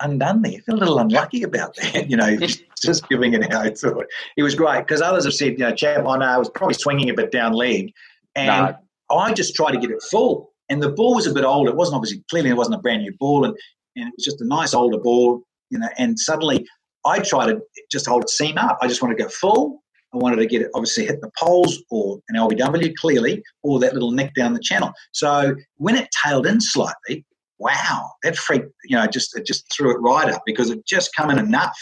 undone 0.00 0.42
there. 0.42 0.52
I 0.52 0.60
feel 0.60 0.76
a 0.76 0.78
little 0.78 0.98
unlucky 0.98 1.42
about 1.42 1.76
that, 1.76 2.08
you 2.10 2.16
know, 2.16 2.36
just 2.36 3.08
giving 3.08 3.34
it 3.34 3.52
how 3.52 3.60
I 3.60 3.70
thought. 3.70 4.06
It 4.36 4.42
was 4.42 4.54
great 4.54 4.80
because 4.80 5.00
others 5.02 5.24
have 5.24 5.34
said, 5.34 5.52
you 5.52 5.58
know, 5.58 5.74
chap, 5.74 6.06
I 6.06 6.18
know 6.18 6.26
I 6.26 6.38
was 6.38 6.50
probably 6.50 6.74
swinging 6.74 7.10
a 7.10 7.14
bit 7.14 7.30
down 7.30 7.52
leg. 7.52 7.92
And 8.34 8.48
no. 8.48 9.16
I 9.16 9.32
just 9.32 9.54
tried 9.54 9.72
to 9.72 9.78
get 9.78 9.90
it 9.90 10.02
full. 10.02 10.52
And 10.68 10.82
the 10.82 10.90
ball 10.90 11.14
was 11.14 11.26
a 11.26 11.32
bit 11.32 11.44
old. 11.44 11.68
It 11.68 11.76
wasn't 11.76 11.96
obviously, 11.96 12.24
clearly, 12.28 12.50
it 12.50 12.56
wasn't 12.56 12.76
a 12.76 12.80
brand 12.80 13.02
new 13.02 13.12
ball. 13.18 13.44
And, 13.44 13.54
and 13.94 14.08
it 14.08 14.14
was 14.16 14.24
just 14.24 14.40
a 14.40 14.46
nice 14.46 14.74
older 14.74 14.98
ball, 14.98 15.42
you 15.70 15.78
know. 15.78 15.88
And 15.96 16.18
suddenly 16.18 16.66
I 17.04 17.20
tried 17.20 17.46
to 17.46 17.60
just 17.90 18.06
hold 18.06 18.24
it 18.24 18.30
seam 18.30 18.58
up. 18.58 18.78
I 18.82 18.88
just 18.88 19.00
wanted 19.00 19.16
to 19.16 19.24
go 19.24 19.28
full. 19.30 19.82
I 20.12 20.18
wanted 20.18 20.36
to 20.36 20.46
get 20.46 20.62
it, 20.62 20.70
obviously, 20.74 21.06
hit 21.06 21.20
the 21.20 21.30
poles 21.38 21.82
or 21.90 22.20
an 22.28 22.36
LBW 22.36 22.94
clearly, 22.94 23.42
or 23.62 23.78
that 23.80 23.92
little 23.92 24.12
nick 24.12 24.34
down 24.34 24.54
the 24.54 24.60
channel. 24.60 24.92
So 25.12 25.54
when 25.76 25.96
it 25.96 26.08
tailed 26.24 26.46
in 26.46 26.60
slightly, 26.60 27.24
wow, 27.58 28.10
that 28.22 28.36
freaked, 28.36 28.72
you 28.84 28.96
know, 28.96 29.06
just 29.06 29.36
it 29.36 29.46
just 29.46 29.72
threw 29.72 29.90
it 29.90 29.98
right 30.00 30.32
up 30.32 30.42
because 30.46 30.70
it 30.70 30.86
just 30.86 31.14
come 31.16 31.30
in 31.30 31.38
enough. 31.38 31.78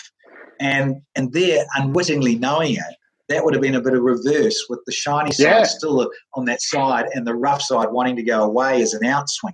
And 0.61 0.97
and 1.15 1.33
there, 1.33 1.65
unwittingly 1.75 2.37
knowing 2.37 2.75
it, 2.75 2.97
that 3.29 3.45
would 3.45 3.55
have 3.55 3.63
been 3.63 3.75
a 3.75 3.81
bit 3.81 3.95
of 3.95 4.03
reverse 4.03 4.67
with 4.69 4.81
the 4.87 4.93
shiny 4.93 5.33
side 5.33 5.45
yeah. 5.45 5.63
still 5.65 6.11
on 6.35 6.45
that 6.45 6.61
side 6.63 7.07
and 7.15 7.27
the 7.27 7.35
rough 7.35 7.63
side 7.63 7.89
wanting 7.91 8.17
to 8.17 8.23
go 8.23 8.43
away 8.43 8.83
as 8.83 8.95
an 8.95 9.03
outswinger. 9.03 9.53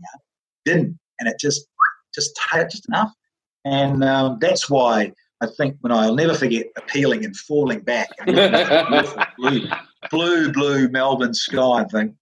Didn't. 0.64 0.98
And 1.18 1.28
it 1.28 1.36
just 1.38 1.66
just 2.14 2.38
just 2.70 2.88
enough. 2.88 3.12
And 3.64 4.02
um, 4.02 4.38
that's 4.40 4.68
why 4.68 5.12
I 5.40 5.46
think 5.56 5.76
when 5.80 5.92
I'll 5.92 6.14
never 6.14 6.34
forget 6.34 6.66
appealing 6.76 7.24
and 7.24 7.36
falling 7.36 7.80
back 7.80 8.08
and 8.26 8.36
blue, 9.38 9.68
blue, 10.10 10.52
blue 10.52 10.88
Melbourne 10.88 11.34
sky 11.34 11.80
and 11.80 11.90
think, 11.90 12.14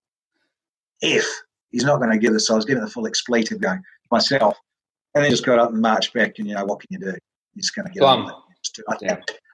F, 1.03 1.25
he's 1.71 1.85
not 1.85 1.99
going 1.99 2.11
to 2.11 2.19
give 2.19 2.35
us. 2.35 2.47
So 2.47 2.55
I 2.55 2.57
was 2.57 2.65
giving 2.65 2.83
the 2.83 2.91
full 2.91 3.07
expletive 3.07 3.61
going 3.61 3.83
myself, 4.11 4.57
and 5.15 5.25
then 5.25 5.31
just 5.31 5.45
got 5.45 5.59
up 5.59 5.71
and 5.71 5.81
marched 5.81 6.15
back. 6.15 6.39
And 6.39 6.49
you 6.49 6.55
know, 6.55 6.65
what 6.65 6.81
can 6.81 6.89
you 6.91 6.99
do? 6.99 7.07
You're 7.07 7.61
just 7.61 7.75
going 7.75 7.87
to 7.87 7.93
get 7.93 8.03
on. 8.03 8.31
I 8.89 8.97
think, 8.97 9.13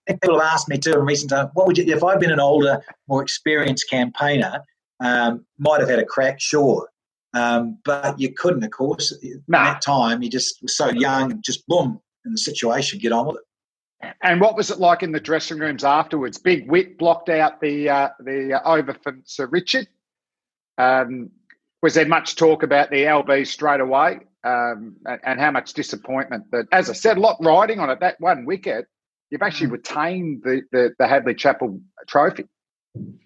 yeah. 0.08 0.16
people 0.16 0.40
have 0.40 0.52
asked 0.52 0.68
me 0.68 0.78
too 0.78 0.92
in 0.92 1.04
recent 1.04 1.30
time, 1.30 1.50
what 1.54 1.66
would 1.66 1.78
you, 1.78 1.84
if 1.84 2.02
I'd 2.02 2.20
been 2.20 2.32
an 2.32 2.40
older, 2.40 2.82
more 3.08 3.22
experienced 3.22 3.88
campaigner, 3.88 4.60
um, 5.00 5.44
might 5.58 5.80
have 5.80 5.88
had 5.88 5.98
a 5.98 6.04
crack, 6.04 6.40
sure. 6.40 6.88
Um, 7.34 7.78
but 7.84 8.18
you 8.18 8.32
couldn't, 8.32 8.62
of 8.62 8.70
course. 8.70 9.12
Nah. 9.48 9.58
At 9.58 9.64
that 9.64 9.82
time, 9.82 10.22
you 10.22 10.30
just 10.30 10.62
were 10.62 10.68
so 10.68 10.90
young, 10.90 11.40
just 11.42 11.66
boom, 11.66 12.00
in 12.24 12.32
the 12.32 12.38
situation, 12.38 12.98
get 12.98 13.12
on 13.12 13.26
with 13.26 13.36
it. 13.36 13.42
And 14.22 14.40
what 14.40 14.56
was 14.56 14.70
it 14.70 14.78
like 14.78 15.02
in 15.02 15.12
the 15.12 15.20
dressing 15.20 15.58
rooms 15.58 15.84
afterwards? 15.84 16.38
Big 16.38 16.70
Whit 16.70 16.98
blocked 16.98 17.28
out 17.28 17.60
the 17.60 17.88
uh, 17.88 18.08
the 18.20 18.54
uh, 18.54 18.70
over 18.70 18.94
for 19.02 19.18
Sir 19.24 19.46
Richard. 19.46 19.88
Um, 20.78 21.30
was 21.84 21.92
there 21.92 22.06
much 22.06 22.34
talk 22.34 22.62
about 22.62 22.88
the 22.88 23.02
LB 23.04 23.46
straight 23.46 23.80
away 23.80 24.20
um, 24.42 24.96
and, 25.04 25.20
and, 25.22 25.38
how 25.38 25.50
much 25.50 25.74
disappointment 25.74 26.50
that, 26.50 26.66
as 26.72 26.88
I 26.88 26.94
said, 26.94 27.18
a 27.18 27.20
lot 27.20 27.36
riding 27.40 27.78
on 27.78 27.90
it. 27.90 28.00
That 28.00 28.18
one 28.20 28.46
wicket, 28.46 28.86
you've 29.28 29.42
actually 29.42 29.66
mm. 29.66 29.72
retained 29.72 30.42
the, 30.44 30.62
the, 30.72 30.94
the 30.98 31.04
Hadlee 31.04 31.36
Chappell 31.36 31.78
trophy. 32.08 32.46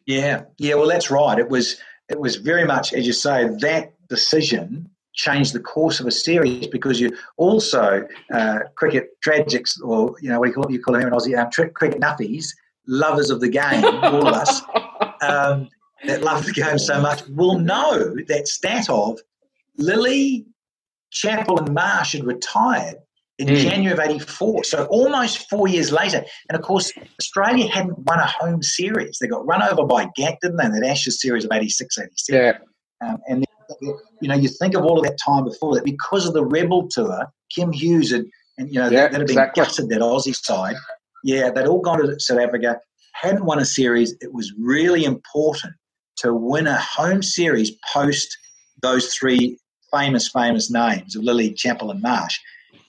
Yeah, 0.07 0.43
yeah. 0.59 0.75
Well, 0.75 0.89
that's 0.89 1.09
right. 1.09 1.39
It 1.39 1.49
was 1.49 1.81
it 2.09 2.19
was 2.19 2.35
very 2.35 2.65
much, 2.65 2.93
as 2.93 3.07
you 3.07 3.13
say, 3.13 3.47
that 3.61 3.93
decision 4.09 4.91
changed 5.15 5.53
the 5.53 5.61
course 5.61 6.01
of 6.01 6.07
a 6.07 6.11
series 6.11 6.67
because 6.67 7.01
you 7.01 7.17
also 7.37 8.09
uh, 8.33 8.59
cricket 8.75 9.11
tragics 9.25 9.81
or 9.85 10.17
you 10.21 10.31
know 10.31 10.41
what 10.41 10.47
do 10.47 10.51
you 10.51 10.55
call 10.55 10.65
it? 10.65 10.73
You 10.73 10.83
call 10.83 10.95
them 10.95 11.07
in 11.07 11.13
Aussie 11.13 11.39
um, 11.39 11.49
cricket 11.75 12.01
nuffies, 12.01 12.49
lovers 12.89 13.31
of 13.31 13.41
the 13.41 13.51
game, 13.51 13.85
all 13.85 14.27
of 14.27 14.35
us. 14.35 14.63
Um, 15.21 15.69
that 16.05 16.23
love 16.23 16.47
the 16.47 16.53
game 16.53 16.79
so 16.79 17.01
much 17.01 17.27
will 17.29 17.59
know 17.59 18.15
that 18.29 18.49
stat 18.49 18.89
of 18.89 19.19
Lillee, 19.79 20.45
Chappell, 21.11 21.59
and 21.59 21.75
Marsh 21.75 22.13
had 22.13 22.25
retired 22.25 22.97
in 23.39 23.49
mm. 23.49 23.57
January 23.57 23.93
of 23.93 24.01
84. 24.01 24.65
So 24.65 24.87
almost 24.87 25.49
four 25.49 25.69
years 25.69 25.93
later. 25.93 26.25
And 26.49 26.59
of 26.59 26.63
course, 26.63 26.93
Australia 27.21 27.69
hadn't 27.69 27.99
won 28.01 28.19
a 28.19 28.27
home 28.27 28.63
series. 28.63 29.19
They 29.21 29.29
got 29.29 29.47
run 29.47 29.63
over 29.63 29.87
by 29.87 30.07
GAC, 30.19 30.39
didn't 30.43 30.57
they? 30.57 30.69
That 30.69 30.87
Ashes 30.87 31.21
series 31.21 31.45
of 31.45 31.53
86, 31.53 31.99
87. 31.99 32.13
Yeah. 32.31 33.09
Um, 33.09 33.19
and, 33.29 33.45
you 34.21 34.29
know, 34.29 34.35
you 34.35 34.49
think 34.49 34.75
of 34.75 34.85
all 34.85 34.99
of 34.99 35.05
that 35.05 35.19
time 35.25 35.45
before 35.45 35.75
that 35.77 35.85
because 35.85 36.27
of 36.27 36.35
the 36.35 36.45
Rebel 36.45 36.89
Tour, 36.89 37.27
Kim 37.55 37.73
Hughes 37.73 38.11
had, 38.11 38.25
and, 38.59 38.69
you 38.69 38.81
know, 38.81 38.89
yeah, 38.89 39.03
that, 39.03 39.13
that 39.13 39.21
had 39.21 39.27
been 39.29 39.39
exactly. 39.39 39.63
gutted, 39.63 39.89
that 39.91 40.01
Aussie 40.01 40.35
side. 40.35 40.75
Yeah, 41.23 41.51
they'd 41.51 41.67
all 41.67 41.81
gone 41.81 42.05
to 42.05 42.19
South 42.19 42.41
Africa, 42.41 42.81
hadn't 43.13 43.45
won 43.45 43.61
a 43.61 43.65
series. 43.65 44.17
It 44.21 44.33
was 44.33 44.53
really 44.59 45.05
important 45.05 45.75
to 46.23 46.35
win 46.35 46.67
a 46.67 46.79
home 46.79 47.23
series 47.23 47.73
post 47.93 48.37
those 48.83 49.15
three 49.15 49.59
famous, 49.93 50.29
famous 50.29 50.71
names 50.71 51.17
of 51.17 51.23
Lillee, 51.23 51.57
Chappell, 51.57 51.91
and 51.91 52.03
Marsh. 52.03 52.39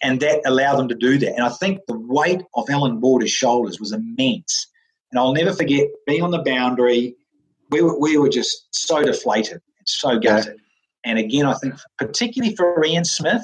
And 0.01 0.19
that 0.21 0.41
allowed 0.45 0.77
them 0.77 0.87
to 0.89 0.95
do 0.95 1.17
that. 1.17 1.33
And 1.33 1.43
I 1.43 1.49
think 1.49 1.79
the 1.87 1.97
weight 1.97 2.41
of 2.55 2.69
Allan 2.69 2.99
Border's 2.99 3.31
shoulders 3.31 3.79
was 3.79 3.91
immense. 3.91 4.67
And 5.11 5.19
I'll 5.19 5.33
never 5.33 5.53
forget 5.53 5.87
being 6.07 6.21
on 6.21 6.31
the 6.31 6.43
boundary. 6.43 7.15
We 7.69 7.81
were, 7.81 7.99
we 7.99 8.17
were 8.17 8.29
just 8.29 8.67
so 8.71 9.01
deflated 9.01 9.53
and 9.53 9.87
so 9.87 10.19
gutted. 10.19 10.55
Yeah. 10.55 11.11
And 11.11 11.19
again, 11.19 11.45
I 11.45 11.53
think 11.55 11.75
particularly 11.97 12.55
for 12.55 12.83
Ian 12.83 13.05
Smith 13.05 13.43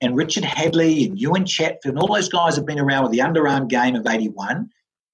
and 0.00 0.16
Richard 0.16 0.44
Hadlee 0.44 1.06
and 1.06 1.18
Ewen 1.20 1.44
Chatfield 1.44 1.94
and 1.94 1.98
all 1.98 2.14
those 2.14 2.28
guys 2.28 2.56
have 2.56 2.66
been 2.66 2.78
around 2.80 3.04
with 3.04 3.12
the 3.12 3.18
underarm 3.18 3.68
game 3.68 3.94
of 3.96 4.06
81 4.06 4.70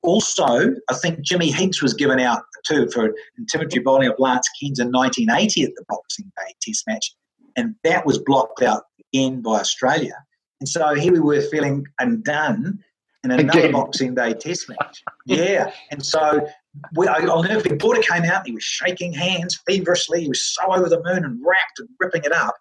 also, 0.07 0.47
I 0.89 0.95
think 0.95 1.21
Jimmy 1.21 1.51
Higgs 1.51 1.83
was 1.83 1.93
given 1.93 2.21
out 2.21 2.43
too 2.65 2.89
for 2.91 3.13
intimidatory 3.41 3.85
bowling 3.85 4.09
of 4.09 4.15
Lance 4.19 4.49
Cairns 4.61 4.79
in 4.79 4.91
1980 4.91 5.65
at 5.65 5.71
the 5.77 5.85
Boxing 5.89 6.31
Day 6.37 6.55
Test 6.63 6.85
match, 6.87 7.15
and 7.57 7.75
that 7.85 8.07
was 8.07 8.19
blocked 8.19 8.63
out 8.63 8.85
again 9.13 9.43
by 9.43 9.59
Australia. 9.61 10.15
And 10.61 10.69
so 10.69 10.95
here 10.95 11.13
we 11.13 11.21
were 11.21 11.43
feeling 11.43 11.85
undone 11.99 12.79
in 13.25 13.31
another 13.31 13.59
again. 13.59 13.73
Boxing 13.73 14.15
Day 14.15 14.33
Test 14.35 14.69
match. 14.69 15.03
yeah, 15.27 15.71
and 15.91 16.05
so 16.05 16.47
we, 16.95 17.09
I'll 17.09 17.43
never 17.43 17.61
forget. 17.61 17.79
Border 17.79 18.03
came 18.03 18.25
out. 18.25 18.47
He 18.47 18.53
was 18.53 18.65
shaking 18.65 19.13
hands 19.13 19.61
feverishly. 19.67 20.23
He 20.23 20.29
was 20.29 20.45
so 20.45 20.73
over 20.73 20.89
the 20.89 21.03
moon 21.03 21.25
and 21.25 21.41
wrapped 21.45 21.79
and 21.79 21.89
ripping 22.01 22.23
it 22.25 22.33
up. 22.33 22.55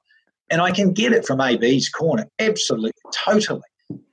And 0.49 0.61
I 0.61 0.71
can 0.71 0.93
get 0.93 1.11
it 1.11 1.25
from 1.25 1.41
AB's 1.41 1.89
corner, 1.89 2.27
absolutely, 2.39 2.91
totally. 3.11 3.61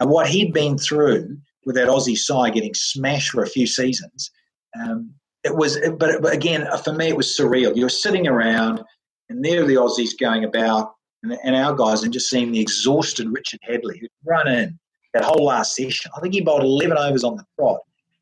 And 0.00 0.10
what 0.10 0.28
he'd 0.28 0.52
been 0.52 0.78
through 0.78 1.38
with 1.64 1.76
that 1.76 1.88
Aussie 1.88 2.16
side 2.16 2.54
getting 2.54 2.74
smashed 2.74 3.30
for 3.30 3.42
a 3.42 3.48
few 3.48 3.66
seasons, 3.66 4.30
um, 4.78 5.10
it 5.44 5.54
was, 5.54 5.78
but, 5.98 6.22
but 6.22 6.32
again, 6.32 6.66
for 6.84 6.92
me, 6.92 7.08
it 7.08 7.16
was 7.16 7.36
surreal. 7.36 7.74
You 7.76 7.84
were 7.84 7.88
sitting 7.88 8.28
around, 8.28 8.82
and 9.28 9.44
there 9.44 9.62
are 9.62 9.66
the 9.66 9.74
Aussies 9.74 10.18
going 10.18 10.44
about, 10.44 10.92
and, 11.22 11.36
and 11.44 11.56
our 11.56 11.74
guys, 11.74 12.02
and 12.04 12.12
just 12.12 12.30
seeing 12.30 12.52
the 12.52 12.60
exhausted 12.60 13.28
Richard 13.28 13.60
Hadlee 13.68 13.98
who'd 13.98 14.10
run 14.24 14.48
in 14.48 14.78
that 15.14 15.24
whole 15.24 15.44
last 15.44 15.74
session. 15.74 16.10
I 16.16 16.20
think 16.20 16.34
he 16.34 16.40
bowled 16.40 16.62
11 16.62 16.96
overs 16.96 17.24
on 17.24 17.36
the 17.36 17.44
trot. 17.58 17.80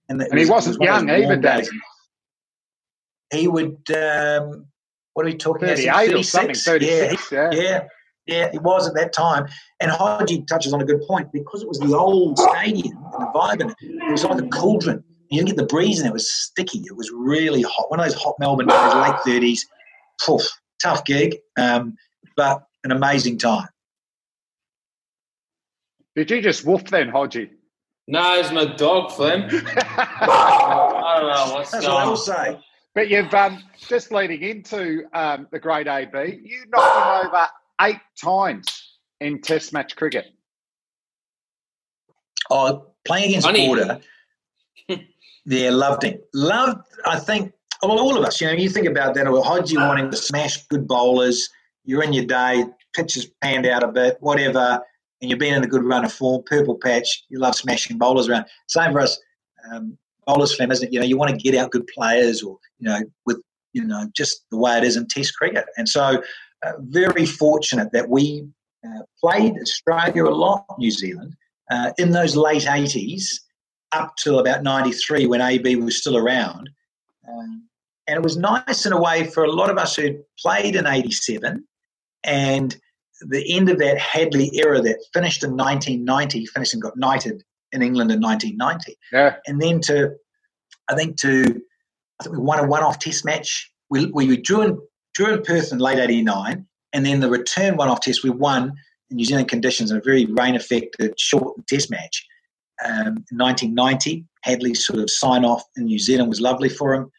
And, 0.09 0.21
and 0.21 0.33
was, 0.33 0.43
he 0.43 0.51
wasn't 0.51 0.79
was 0.81 0.87
young 0.87 1.11
either, 1.11 1.37
Dave. 1.37 1.69
He 3.33 3.47
would, 3.47 3.79
um, 3.91 4.67
what 5.15 5.25
are 5.25 5.31
we 5.31 5.37
talking 5.37 5.69
38 5.69 5.89
about? 5.89 6.07
36? 6.07 6.19
or 6.19 6.23
something, 6.25 6.55
36, 6.55 7.33
yeah, 7.33 7.51
yeah. 7.53 7.63
yeah. 7.63 7.81
Yeah, 8.31 8.49
it 8.55 8.63
was 8.63 8.87
at 8.87 8.95
that 8.95 9.13
time. 9.13 9.49
And 9.81 9.91
Hodgie 9.91 10.47
touches 10.47 10.73
on 10.73 10.81
a 10.81 10.85
good 10.85 11.03
point 11.03 11.33
because 11.33 11.63
it 11.63 11.69
was 11.69 11.81
the 11.81 11.97
old 11.97 12.39
stadium 12.39 12.97
and 12.97 13.23
the 13.23 13.31
vibe 13.35 13.61
and 13.61 13.71
it. 13.73 13.77
It 13.81 14.13
was 14.13 14.23
like 14.25 14.41
a 14.41 14.47
cauldron. 14.47 15.03
You 15.31 15.39
didn't 15.39 15.49
get 15.49 15.57
the 15.57 15.67
breeze 15.67 15.99
and 15.99 16.09
it 16.09 16.13
was 16.13 16.31
sticky. 16.31 16.85
It 16.87 16.97
was 16.97 17.11
really 17.11 17.63
hot. 17.63 17.91
One 17.91 17.99
of 17.99 18.07
those 18.07 18.15
hot 18.15 18.37
Melbourne 18.39 18.69
days, 18.69 18.95
late 18.95 19.17
30s. 19.27 19.61
Poof, 20.25 20.43
tough 20.81 21.05
gig, 21.05 21.39
um, 21.59 21.97
but 22.37 22.63
an 22.85 22.93
amazing 22.93 23.39
time. 23.39 23.67
Did 26.15 26.31
you 26.31 26.41
just 26.41 26.65
woof 26.65 26.85
then, 26.85 27.11
Hodgie? 27.11 27.51
No, 28.07 28.39
it's 28.39 28.53
my 28.53 28.67
dog, 28.67 29.11
Flem. 29.11 29.43
I 29.51 31.17
don't 31.19 31.29
know 31.33 31.55
what's 31.55 31.71
That's 31.73 31.85
going 31.85 31.97
what 31.97 32.07
I'll 32.07 32.17
say. 32.17 32.61
But 32.95 33.09
you've 33.09 33.33
um, 33.35 33.63
just 33.89 34.13
leading 34.13 34.43
into 34.43 35.05
um, 35.15 35.49
the 35.51 35.59
great 35.59 35.89
AB, 35.89 36.41
you 36.45 36.65
knocked 36.69 37.25
him 37.25 37.29
over 37.29 37.47
eight 37.81 38.01
times 38.23 38.99
in 39.21 39.41
Test 39.41 39.73
match 39.73 39.97
cricket. 39.97 40.27
Oh, 42.51 42.87
playing 43.05 43.31
against 43.31 43.47
Funny. 43.47 43.67
Border, 43.67 44.01
yeah, 45.47 45.71
loved 45.71 46.03
him. 46.03 46.19
Loved, 46.35 46.81
I 47.07 47.19
think, 47.19 47.53
well, 47.83 47.99
all 47.99 48.19
of 48.19 48.25
us, 48.25 48.41
you 48.41 48.47
know, 48.47 48.53
you 48.53 48.69
think 48.69 48.87
about 48.87 49.15
that, 49.15 49.27
or 49.27 49.43
Hodgie 49.43 49.77
wanting 49.77 50.11
to 50.11 50.17
smash 50.17 50.67
good 50.67 50.87
bowlers, 50.87 51.49
you're 51.85 52.03
in 52.03 52.13
your 52.13 52.25
day, 52.25 52.65
pitches 52.95 53.27
panned 53.41 53.67
out 53.67 53.83
a 53.83 53.89
bit, 53.89 54.17
whatever, 54.21 54.81
and 55.21 55.31
you've 55.31 55.39
been 55.39 55.55
in 55.55 55.63
a 55.63 55.67
good 55.67 55.85
run 55.85 56.05
of 56.05 56.13
form, 56.13 56.43
purple 56.47 56.77
patch, 56.77 57.25
you 57.29 57.39
love 57.39 57.55
smashing 57.55 57.99
bowlers 57.99 58.29
around. 58.29 58.47
Same 58.67 58.93
for 58.93 59.01
us, 59.01 59.19
um, 59.71 59.97
bowlers, 60.27 60.55
Flem, 60.55 60.73
isn't 60.73 60.89
it? 60.89 60.93
You 60.93 61.01
know, 61.01 61.07
you 61.07 61.17
want 61.17 61.31
to 61.31 61.37
get 61.37 61.55
out 61.55 61.71
good 61.71 61.87
players 61.87 62.43
or, 62.43 62.59
you 62.79 62.89
know, 62.89 63.01
with, 63.27 63.41
you 63.73 63.85
know, 63.85 64.09
just 64.15 64.45
the 64.51 64.59
way 64.59 64.77
it 64.77 64.85
is 64.85 64.97
in 64.97 65.07
Test 65.07 65.37
cricket. 65.37 65.67
And 65.77 65.89
so, 65.89 66.23
uh, 66.65 66.73
very 66.81 67.27
fortunate 67.27 67.91
that 67.93 68.09
we 68.09 68.47
uh, 68.87 69.03
played 69.23 69.55
Australia 69.61 70.25
a 70.25 70.31
lot, 70.35 70.65
New 70.79 70.91
Zealand, 70.91 71.35
uh, 71.71 71.93
in 71.99 72.11
those 72.11 72.37
late 72.37 72.65
80s 72.65 73.25
up 73.93 74.15
till 74.17 74.39
about 74.39 74.63
93 74.63 75.27
when 75.27 75.41
AB 75.41 75.77
was 75.77 75.99
still 75.99 76.17
around. 76.17 76.71
Um, 77.29 77.69
and 78.07 78.17
it 78.17 78.23
was 78.23 78.37
nice 78.37 78.87
in 78.87 78.93
a 78.93 79.01
way 79.01 79.25
for 79.25 79.45
a 79.45 79.53
lot 79.53 79.71
of 79.71 79.79
us 79.79 79.97
who 79.97 80.19
played 80.39 80.77
in 80.77 80.87
87 80.87 81.65
and 82.25 82.77
the 83.21 83.57
end 83.57 83.69
of 83.69 83.79
that 83.79 83.99
Hadlee 83.99 84.51
era 84.55 84.81
that 84.81 85.05
finished 85.13 85.45
in 85.45 85.51
1990, 85.51 86.47
finished 86.47 86.75
and 86.75 86.83
got 86.83 86.97
knighted 86.97 87.43
in 87.73 87.83
England 87.83 88.11
in 88.11 88.21
1990. 88.21 88.97
Yeah. 89.13 89.37
And 89.47 89.61
then 89.61 89.81
to, 89.83 90.17
I 90.89 90.95
think 90.95 91.19
to, 91.21 91.61
I 92.21 92.25
think 92.25 92.37
we 92.37 92.43
won 92.43 92.59
a 92.59 92.67
one-off 92.67 92.99
test 92.99 93.25
match. 93.25 93.71
We, 93.91 94.07
we 94.07 94.37
drew 94.37 94.63
in, 94.63 94.79
drew 95.15 95.35
in 95.35 95.43
Perth 95.43 95.73
in 95.73 95.79
late 95.79 95.99
89 95.99 96.67
and 96.93 97.07
then 97.07 97.21
the 97.21 97.31
return 97.31 97.77
one-off 97.77 98.01
test 98.01 98.25
we 98.25 98.31
won 98.31 98.73
in 99.11 99.17
New 99.17 99.25
Zealand 99.25 99.49
conditions 99.49 99.91
in 99.91 99.97
a 99.97 100.03
very 100.03 100.27
rain-affected 100.27 101.19
short 101.19 101.55
test 101.67 101.91
match 101.91 102.27
um, 102.85 103.25
in 103.31 103.39
1990. 103.39 104.25
Hadlee's 104.47 104.87
sort 104.87 105.01
of 105.01 105.11
sign 105.11 105.45
off 105.45 105.63
in 105.77 105.85
New 105.85 105.99
Zealand 105.99 106.29
was 106.29 106.41
lovely 106.41 106.69
for 106.69 106.95
him. 106.95 107.11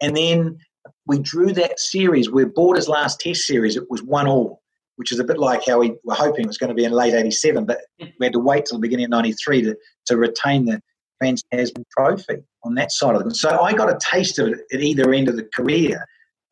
And 0.00 0.16
then 0.16 0.58
we 1.06 1.18
drew 1.18 1.52
that 1.52 1.80
series 1.80 2.30
where 2.30 2.46
Border's 2.46 2.88
last 2.88 3.20
test 3.20 3.42
series, 3.42 3.76
it 3.76 3.90
was 3.90 4.02
one 4.02 4.26
all, 4.26 4.62
which 4.96 5.12
is 5.12 5.18
a 5.18 5.24
bit 5.24 5.38
like 5.38 5.66
how 5.66 5.80
we 5.80 5.94
were 6.04 6.14
hoping 6.14 6.44
it 6.44 6.48
was 6.48 6.58
going 6.58 6.68
to 6.68 6.74
be 6.74 6.84
in 6.84 6.92
late 6.92 7.14
87, 7.14 7.64
but 7.64 7.80
we 7.98 8.26
had 8.26 8.32
to 8.32 8.38
wait 8.38 8.66
till 8.66 8.78
the 8.78 8.82
beginning 8.82 9.06
of 9.06 9.10
93 9.10 9.62
to, 9.62 9.76
to 10.06 10.16
retain 10.16 10.66
the 10.66 10.80
Trans 11.20 11.42
Tasman 11.52 11.84
trophy 11.96 12.42
on 12.64 12.74
that 12.74 12.92
side 12.92 13.14
of 13.14 13.26
it. 13.26 13.36
So 13.36 13.60
I 13.60 13.72
got 13.72 13.90
a 13.90 13.98
taste 14.00 14.38
of 14.38 14.48
it 14.48 14.60
at 14.72 14.80
either 14.80 15.12
end 15.12 15.28
of 15.28 15.36
the 15.36 15.48
career 15.54 16.04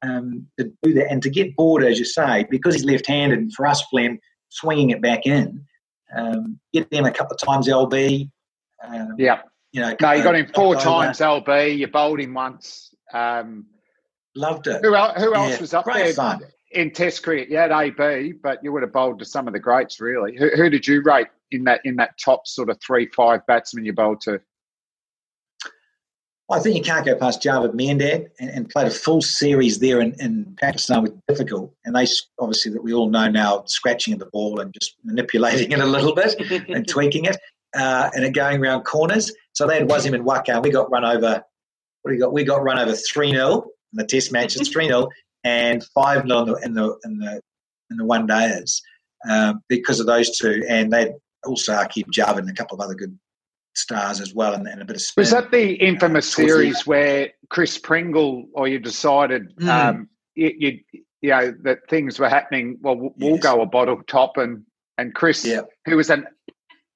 um, 0.03 0.47
to 0.59 0.73
do 0.83 0.95
that 0.95 1.11
and 1.11 1.23
to 1.23 1.31
get 1.31 1.57
bored, 1.57 1.85
as 1.85 1.99
you 1.99 2.05
say, 2.05 2.47
because 2.51 2.75
he's 2.75 2.85
left 2.85 3.07
handed, 3.07 3.39
and 3.39 3.55
for 3.55 3.67
us, 3.67 3.83
Flem, 3.91 4.19
swinging 4.49 4.91
it 4.91 5.03
back 5.03 5.27
in, 5.27 5.65
um, 6.17 6.59
get 6.73 6.91
them 6.91 7.05
a 7.05 7.13
couple 7.13 7.35
of 7.35 7.41
times 7.41 7.69
LB, 7.69 8.31
um, 8.83 9.15
yeah. 9.19 9.43
You 9.73 9.83
know, 9.83 9.97
no, 10.01 10.13
you 10.13 10.25
got 10.25 10.35
him 10.35 10.51
four 10.53 10.75
times 10.75 11.19
LB. 11.19 11.79
You 11.79 11.87
bowled 11.87 12.21
him 12.21 12.35
once. 12.35 12.93
Um, 13.13 13.67
Loved 14.35 14.67
it. 14.67 14.81
Who, 14.85 14.95
else, 14.95 15.21
who 15.21 15.35
else 15.35 15.61
was 15.61 15.75
up 15.75 15.85
there 15.85 16.13
fun. 16.13 16.41
in 16.73 16.91
Test 16.93 17.23
cricket? 17.23 17.51
Yeah, 17.51 17.63
had 17.63 17.73
AB, 17.73 18.35
but 18.43 18.63
you 18.63 18.73
would 18.73 18.83
have 18.83 18.93
bowled 18.93 19.21
to 19.21 19.25
some 19.25 19.47
of 19.47 19.53
the 19.53 19.61
greats, 19.61 20.01
really. 20.01 20.37
Who, 20.37 20.49
who 20.57 20.71
did 20.71 20.87
you 20.87 21.03
rate 21.03 21.29
in 21.51 21.65
that 21.65 21.81
in 21.85 21.97
that 21.97 22.19
top 22.19 22.47
sort 22.47 22.69
of 22.69 22.79
three 22.85 23.09
five 23.15 23.47
batsmen 23.47 23.85
you 23.85 23.93
bowled 23.93 24.21
to? 24.23 24.41
I 26.51 26.59
think 26.59 26.77
you 26.77 26.83
can't 26.83 27.07
go 27.07 27.15
past 27.15 27.43
Javed 27.43 27.75
Miandad 27.75 28.29
and, 28.41 28.51
and 28.51 28.69
played 28.69 28.89
a 28.89 28.91
full 28.91 29.23
series 29.23 29.79
there 29.79 30.01
in, 30.01 30.15
in 30.19 30.57
Pakistan 30.61 31.03
was 31.03 31.13
difficult. 31.29 31.73
And 31.85 31.95
they 31.95 32.07
obviously 32.39 32.73
that 32.73 32.83
we 32.83 32.93
all 32.93 33.09
know 33.09 33.29
now 33.29 33.63
scratching 33.67 34.13
at 34.13 34.19
the 34.19 34.27
ball 34.27 34.61
and 34.61 34.73
just 34.75 34.97
manipulating 35.05 35.71
it 35.71 35.79
a 35.79 35.87
little 35.87 36.15
bit 36.15 36.35
and 36.69 36.89
tweaking 36.89 37.27
it 37.27 37.37
uh, 37.75 38.11
and 38.15 38.25
it 38.25 38.35
going 38.35 38.61
around 38.61 38.83
corners. 38.83 39.33
So 39.53 39.67
they 39.67 39.79
had 39.79 39.89
Wasim 39.89 40.15
and 40.15 40.25
Waqar. 40.25 40.63
We 40.63 40.71
got 40.71 40.91
run 40.91 41.05
over. 41.05 41.43
What 42.03 42.11
do 42.11 42.15
we 42.15 42.19
got? 42.19 42.33
We 42.33 42.45
got 42.45 42.63
run 42.63 42.79
over 42.79 42.95
three 42.95 43.31
0 43.31 43.63
in 43.63 43.97
the 43.97 44.05
Test 44.05 44.33
matches, 44.33 44.69
three 44.69 44.87
0 44.87 45.09
and 45.45 45.85
five 45.95 46.27
0 46.27 46.41
in 46.41 46.47
the 46.47 46.55
in 46.57 46.75
the 46.75 46.99
in 47.05 47.19
the, 47.19 47.41
in 47.91 47.97
the 47.97 48.05
one 48.05 48.27
days 48.27 48.83
um, 49.29 49.63
because 49.69 50.01
of 50.01 50.07
those 50.07 50.37
two. 50.37 50.65
And 50.69 50.93
they 50.93 51.13
also 51.45 51.75
Aqib 51.75 52.07
Javed 52.13 52.39
and 52.39 52.51
a 52.51 52.55
couple 52.55 52.77
of 52.77 52.81
other 52.81 52.95
good 52.95 53.17
stars 53.81 54.21
as 54.21 54.35
well, 54.35 54.55
and, 54.55 54.67
and 54.67 54.83
a 54.83 54.85
bit 54.85 54.97
of 54.97 55.03
spin. 55.03 55.23
Was 55.23 55.31
that 55.31 55.51
the 55.51 55.73
infamous 55.75 56.33
uh, 56.33 56.43
series 56.43 56.87
where 56.87 57.31
Chris 57.49 57.79
Pringle, 57.79 58.47
or 58.53 58.69
you 58.69 58.79
decided 58.79 59.57
mm. 59.57 59.69
um, 59.69 60.09
you, 60.35 60.53
you, 60.59 60.81
you 61.21 61.31
know 61.31 61.55
that 61.63 61.89
things 61.89 62.19
were 62.19 62.29
happening? 62.29 62.79
Well, 62.81 63.13
we'll 63.17 63.37
yes. 63.37 63.43
go 63.43 63.61
a 63.63 63.67
bottle 63.67 64.01
top, 64.07 64.37
and 64.37 64.65
and 64.99 65.15
Chris, 65.15 65.45
yeah. 65.45 65.63
who 65.87 65.97
was 65.97 66.11
an 66.11 66.27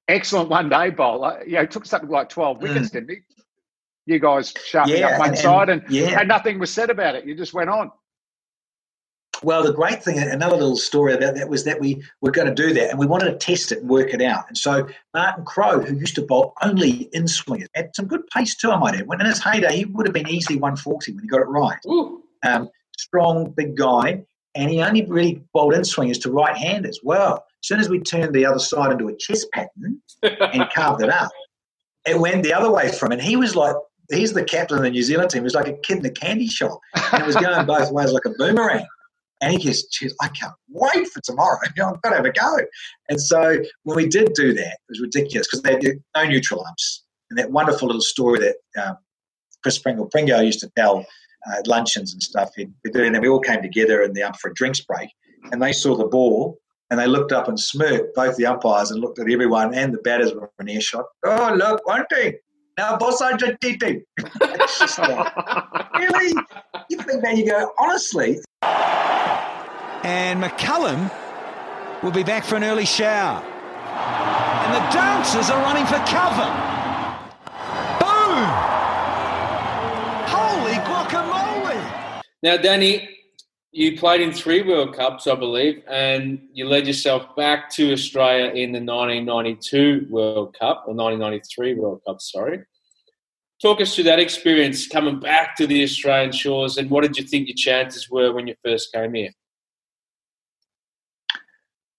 excellent 0.07 0.49
one 0.49 0.69
day 0.69 0.89
bowler. 0.89 1.43
You 1.45 1.55
know, 1.55 1.65
took 1.65 1.85
something 1.85 2.09
like 2.09 2.29
12 2.29 2.61
wickets, 2.61 2.89
mm. 2.89 2.91
didn't 2.91 3.09
he? 3.09 3.17
You 4.05 4.19
guys 4.19 4.53
sharpening 4.63 4.99
yeah, 4.99 5.13
up 5.13 5.19
one 5.19 5.29
and, 5.29 5.37
side 5.37 5.69
and, 5.69 5.83
yeah. 5.89 6.19
and 6.19 6.27
nothing 6.27 6.59
was 6.59 6.71
said 6.71 6.91
about 6.91 7.15
it. 7.15 7.25
You 7.25 7.35
just 7.35 7.55
went 7.55 7.71
on. 7.71 7.91
Well, 9.43 9.63
the 9.63 9.73
great 9.73 10.03
thing, 10.03 10.17
another 10.19 10.55
little 10.55 10.77
story 10.77 11.13
about 11.13 11.35
that 11.35 11.49
was 11.49 11.63
that 11.65 11.79
we 11.79 12.03
were 12.21 12.31
going 12.31 12.47
to 12.47 12.53
do 12.53 12.73
that 12.73 12.89
and 12.89 12.99
we 12.99 13.05
wanted 13.05 13.31
to 13.31 13.37
test 13.37 13.71
it 13.71 13.79
and 13.79 13.89
work 13.89 14.13
it 14.13 14.21
out. 14.21 14.45
And 14.47 14.57
so 14.57 14.87
Martin 15.13 15.45
Crowe, 15.45 15.79
who 15.79 15.95
used 15.95 16.15
to 16.15 16.21
bowl 16.21 16.53
only 16.61 17.09
in 17.13 17.27
swingers, 17.27 17.69
had 17.75 17.95
some 17.95 18.07
good 18.07 18.25
pace 18.27 18.55
too, 18.55 18.71
I 18.71 18.77
might 18.77 18.95
add. 18.95 19.07
When 19.07 19.19
in 19.19 19.27
his 19.27 19.43
heyday, 19.43 19.77
he 19.77 19.85
would 19.85 20.05
have 20.07 20.13
been 20.13 20.29
easily 20.29 20.57
140 20.57 21.13
when 21.13 21.23
he 21.23 21.27
got 21.27 21.41
it 21.41 21.47
right. 21.47 21.77
Um, 22.45 22.69
strong, 22.97 23.51
big 23.51 23.75
guy. 23.75 24.23
And 24.55 24.69
he 24.69 24.81
only 24.81 25.05
really 25.05 25.43
bowled 25.53 25.73
in 25.73 25.83
swingers 25.83 26.17
to 26.19 26.31
right 26.31 26.55
handers. 26.55 27.01
Well, 27.03 27.35
as 27.35 27.67
soon 27.67 27.79
as 27.79 27.89
we 27.89 27.99
turned 27.99 28.33
the 28.33 28.45
other 28.45 28.59
side 28.59 28.91
into 28.91 29.09
a 29.09 29.15
chess 29.17 29.45
pattern 29.53 30.01
and 30.23 30.69
carved 30.73 31.03
it 31.03 31.09
up, 31.09 31.29
it 32.07 32.19
went 32.19 32.43
the 32.43 32.53
other 32.53 32.71
way 32.71 32.89
from. 32.89 33.11
And 33.11 33.21
he 33.21 33.35
was 33.35 33.55
like, 33.55 33.75
he's 34.11 34.33
the 34.33 34.43
captain 34.43 34.77
of 34.77 34.83
the 34.83 34.89
New 34.89 35.01
Zealand 35.01 35.31
team. 35.31 35.41
He 35.41 35.43
was 35.43 35.55
like 35.55 35.67
a 35.67 35.73
kid 35.73 35.97
in 35.97 36.05
a 36.05 36.11
candy 36.11 36.47
shop, 36.47 36.79
and 37.11 37.23
it 37.23 37.25
was 37.25 37.35
going 37.35 37.65
both 37.65 37.91
ways 37.91 38.11
like 38.11 38.25
a 38.25 38.29
boomerang. 38.29 38.85
And 39.41 39.53
he 39.53 39.63
goes, 39.63 39.83
"Geez, 39.83 40.15
I 40.21 40.29
can't 40.29 40.53
wait 40.69 41.07
for 41.09 41.21
tomorrow. 41.21 41.57
You 41.75 41.83
know, 41.83 41.89
I've 41.93 42.01
got 42.01 42.11
to 42.11 42.15
have 42.15 42.25
a 42.25 42.31
go." 42.31 42.57
And 43.09 43.21
so 43.21 43.57
when 43.83 43.95
we 43.95 44.07
did 44.07 44.33
do 44.33 44.53
that, 44.53 44.73
it 44.73 44.89
was 44.89 45.01
ridiculous 45.01 45.47
because 45.47 45.61
they 45.61 45.73
had 45.73 45.99
no 46.15 46.25
neutral 46.25 46.65
umps. 46.65 47.03
And 47.29 47.39
that 47.39 47.51
wonderful 47.51 47.87
little 47.87 48.01
story 48.01 48.39
that 48.39 48.55
um, 48.81 48.97
Chris 49.63 49.77
Pringle 49.77 50.07
Pringo 50.07 50.39
used 50.39 50.59
to 50.59 50.69
tell 50.77 51.05
uh, 51.47 51.57
at 51.59 51.67
luncheons 51.67 52.13
and 52.13 52.21
stuff. 52.21 52.51
He'd 52.55 52.71
and 52.85 53.15
then 53.15 53.21
we 53.21 53.27
all 53.27 53.39
came 53.39 53.61
together 53.61 54.03
in 54.03 54.13
the 54.13 54.23
ump 54.23 54.37
for 54.37 54.51
a 54.51 54.53
drinks 54.53 54.81
break, 54.81 55.09
and 55.51 55.61
they 55.61 55.73
saw 55.73 55.95
the 55.95 56.05
ball 56.05 56.57
and 56.89 56.99
they 56.99 57.07
looked 57.07 57.31
up 57.31 57.47
and 57.47 57.59
smirked, 57.59 58.15
both 58.15 58.35
the 58.37 58.45
umpires, 58.45 58.91
and 58.91 59.01
looked 59.01 59.19
at 59.19 59.29
everyone, 59.29 59.73
and 59.73 59.93
the 59.93 59.97
batters 59.99 60.33
were 60.33 60.51
in 60.59 60.69
earshot. 60.69 61.05
Oh, 61.25 61.53
look, 61.55 61.85
one 61.87 62.05
thing. 62.07 62.35
Now, 62.77 62.97
boss 62.97 63.21
Argentina. 63.21 64.01
it's 64.19 64.79
just 64.79 64.99
like, 64.99 65.35
really? 65.97 66.35
You 66.89 66.97
think 66.97 67.23
that 67.23 67.37
you 67.37 67.47
go, 67.47 67.71
honestly. 67.79 68.39
And 70.05 70.39
McCullum 70.39 71.11
will 72.03 72.11
be 72.11 72.21
back 72.21 72.43
for 72.43 72.57
an 72.57 72.63
early 72.63 72.85
shower. 72.85 73.41
And 73.41 74.75
the 74.75 74.93
dancers 74.93 75.49
are 75.49 75.59
running 75.63 75.87
for 75.87 75.97
cover. 76.05 76.45
Boom! 77.99 78.45
Holy 80.29 80.75
guacamole! 80.85 82.21
Now, 82.43 82.55
Danny, 82.55 83.09
you 83.71 83.97
played 83.97 84.21
in 84.21 84.31
three 84.31 84.61
World 84.61 84.95
Cups, 84.95 85.25
I 85.25 85.33
believe, 85.33 85.81
and 85.89 86.39
you 86.53 86.67
led 86.67 86.85
yourself 86.85 87.35
back 87.35 87.71
to 87.71 87.91
Australia 87.91 88.51
in 88.51 88.73
the 88.73 88.79
1992 88.79 90.05
World 90.11 90.55
Cup, 90.59 90.83
or 90.85 90.93
1993 90.93 91.73
World 91.79 92.01
Cup, 92.05 92.21
sorry. 92.21 92.63
talk 93.59 93.81
us 93.81 93.95
through 93.95 94.03
that 94.03 94.19
experience 94.19 94.87
coming 94.87 95.19
back 95.19 95.55
to 95.55 95.65
the 95.65 95.81
Australian 95.81 96.31
shores, 96.31 96.77
and 96.77 96.91
what 96.91 97.01
did 97.01 97.17
you 97.17 97.23
think 97.25 97.47
your 97.47 97.55
chances 97.55 98.07
were 98.07 98.31
when 98.33 98.45
you 98.45 98.53
first 98.63 98.93
came 98.93 99.15
here? 99.15 99.31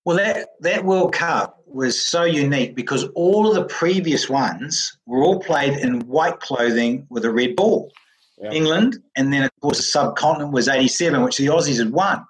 Well, 0.07 0.17
that, 0.19 0.51
that 0.61 0.85
World 0.85 1.13
Cup 1.13 1.61
was 1.67 2.01
so 2.01 2.23
unique 2.23 2.77
because 2.77 3.05
all 3.17 3.49
of 3.49 3.57
the 3.57 3.65
previous 3.65 4.29
ones 4.29 4.97
were 5.05 5.21
all 5.21 5.41
played 5.41 5.79
in 5.79 6.07
white 6.07 6.39
clothing 6.39 7.09
with 7.11 7.25
a 7.25 7.31
red 7.33 7.57
ball. 7.57 7.93
Yep. 8.39 8.53
England, 8.53 8.99
and 9.17 9.33
then 9.33 9.45
of 9.45 9.51
course 9.63 9.79
the 9.79 9.83
subcontinent 9.83 10.53
was 10.53 10.69
'87, 10.69 11.23
which 11.23 11.39
the 11.39 11.47
Aussies 11.47 11.79
had 11.79 11.91
won, 11.91 12.23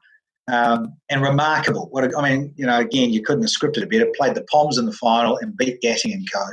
um, 0.46 0.96
and 1.10 1.20
remarkable. 1.20 1.88
What 1.90 2.16
I 2.16 2.22
mean, 2.22 2.54
you 2.56 2.64
know, 2.64 2.78
again, 2.78 3.12
you 3.12 3.22
couldn't 3.22 3.42
have 3.42 3.50
scripted 3.50 3.82
it 3.82 3.90
better. 3.90 4.06
Played 4.16 4.36
the 4.36 4.44
Poms 4.44 4.78
in 4.78 4.86
the 4.86 4.92
final 4.92 5.36
and 5.38 5.56
beat 5.56 5.82
Gatting 5.82 6.12
and 6.12 6.26
Co. 6.32 6.44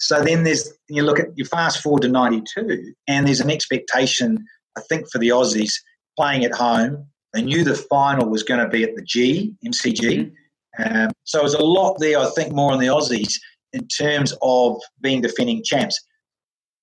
So 0.00 0.20
then 0.20 0.42
there's 0.42 0.68
you 0.88 1.04
look 1.04 1.20
at 1.20 1.28
you 1.36 1.44
fast 1.44 1.80
forward 1.80 2.02
to 2.02 2.08
'92, 2.08 2.92
and 3.06 3.26
there's 3.26 3.40
an 3.40 3.50
expectation, 3.50 4.44
I 4.76 4.80
think, 4.88 5.08
for 5.12 5.18
the 5.18 5.28
Aussies 5.28 5.74
playing 6.18 6.44
at 6.44 6.52
home. 6.52 7.06
They 7.32 7.42
knew 7.42 7.62
the 7.62 7.76
final 7.76 8.28
was 8.28 8.42
going 8.42 8.60
to 8.60 8.68
be 8.68 8.82
at 8.82 8.96
the 8.96 9.02
G 9.02 9.54
MCG. 9.64 10.00
Mm-hmm 10.00 10.34
um, 10.78 11.10
so 11.24 11.38
there's 11.40 11.54
a 11.54 11.62
lot 11.62 11.96
there, 11.98 12.18
I 12.18 12.30
think, 12.30 12.52
more 12.52 12.72
on 12.72 12.78
the 12.78 12.86
Aussies 12.86 13.34
in 13.72 13.86
terms 13.88 14.34
of 14.42 14.80
being 15.00 15.20
defending 15.20 15.62
champs. 15.64 15.98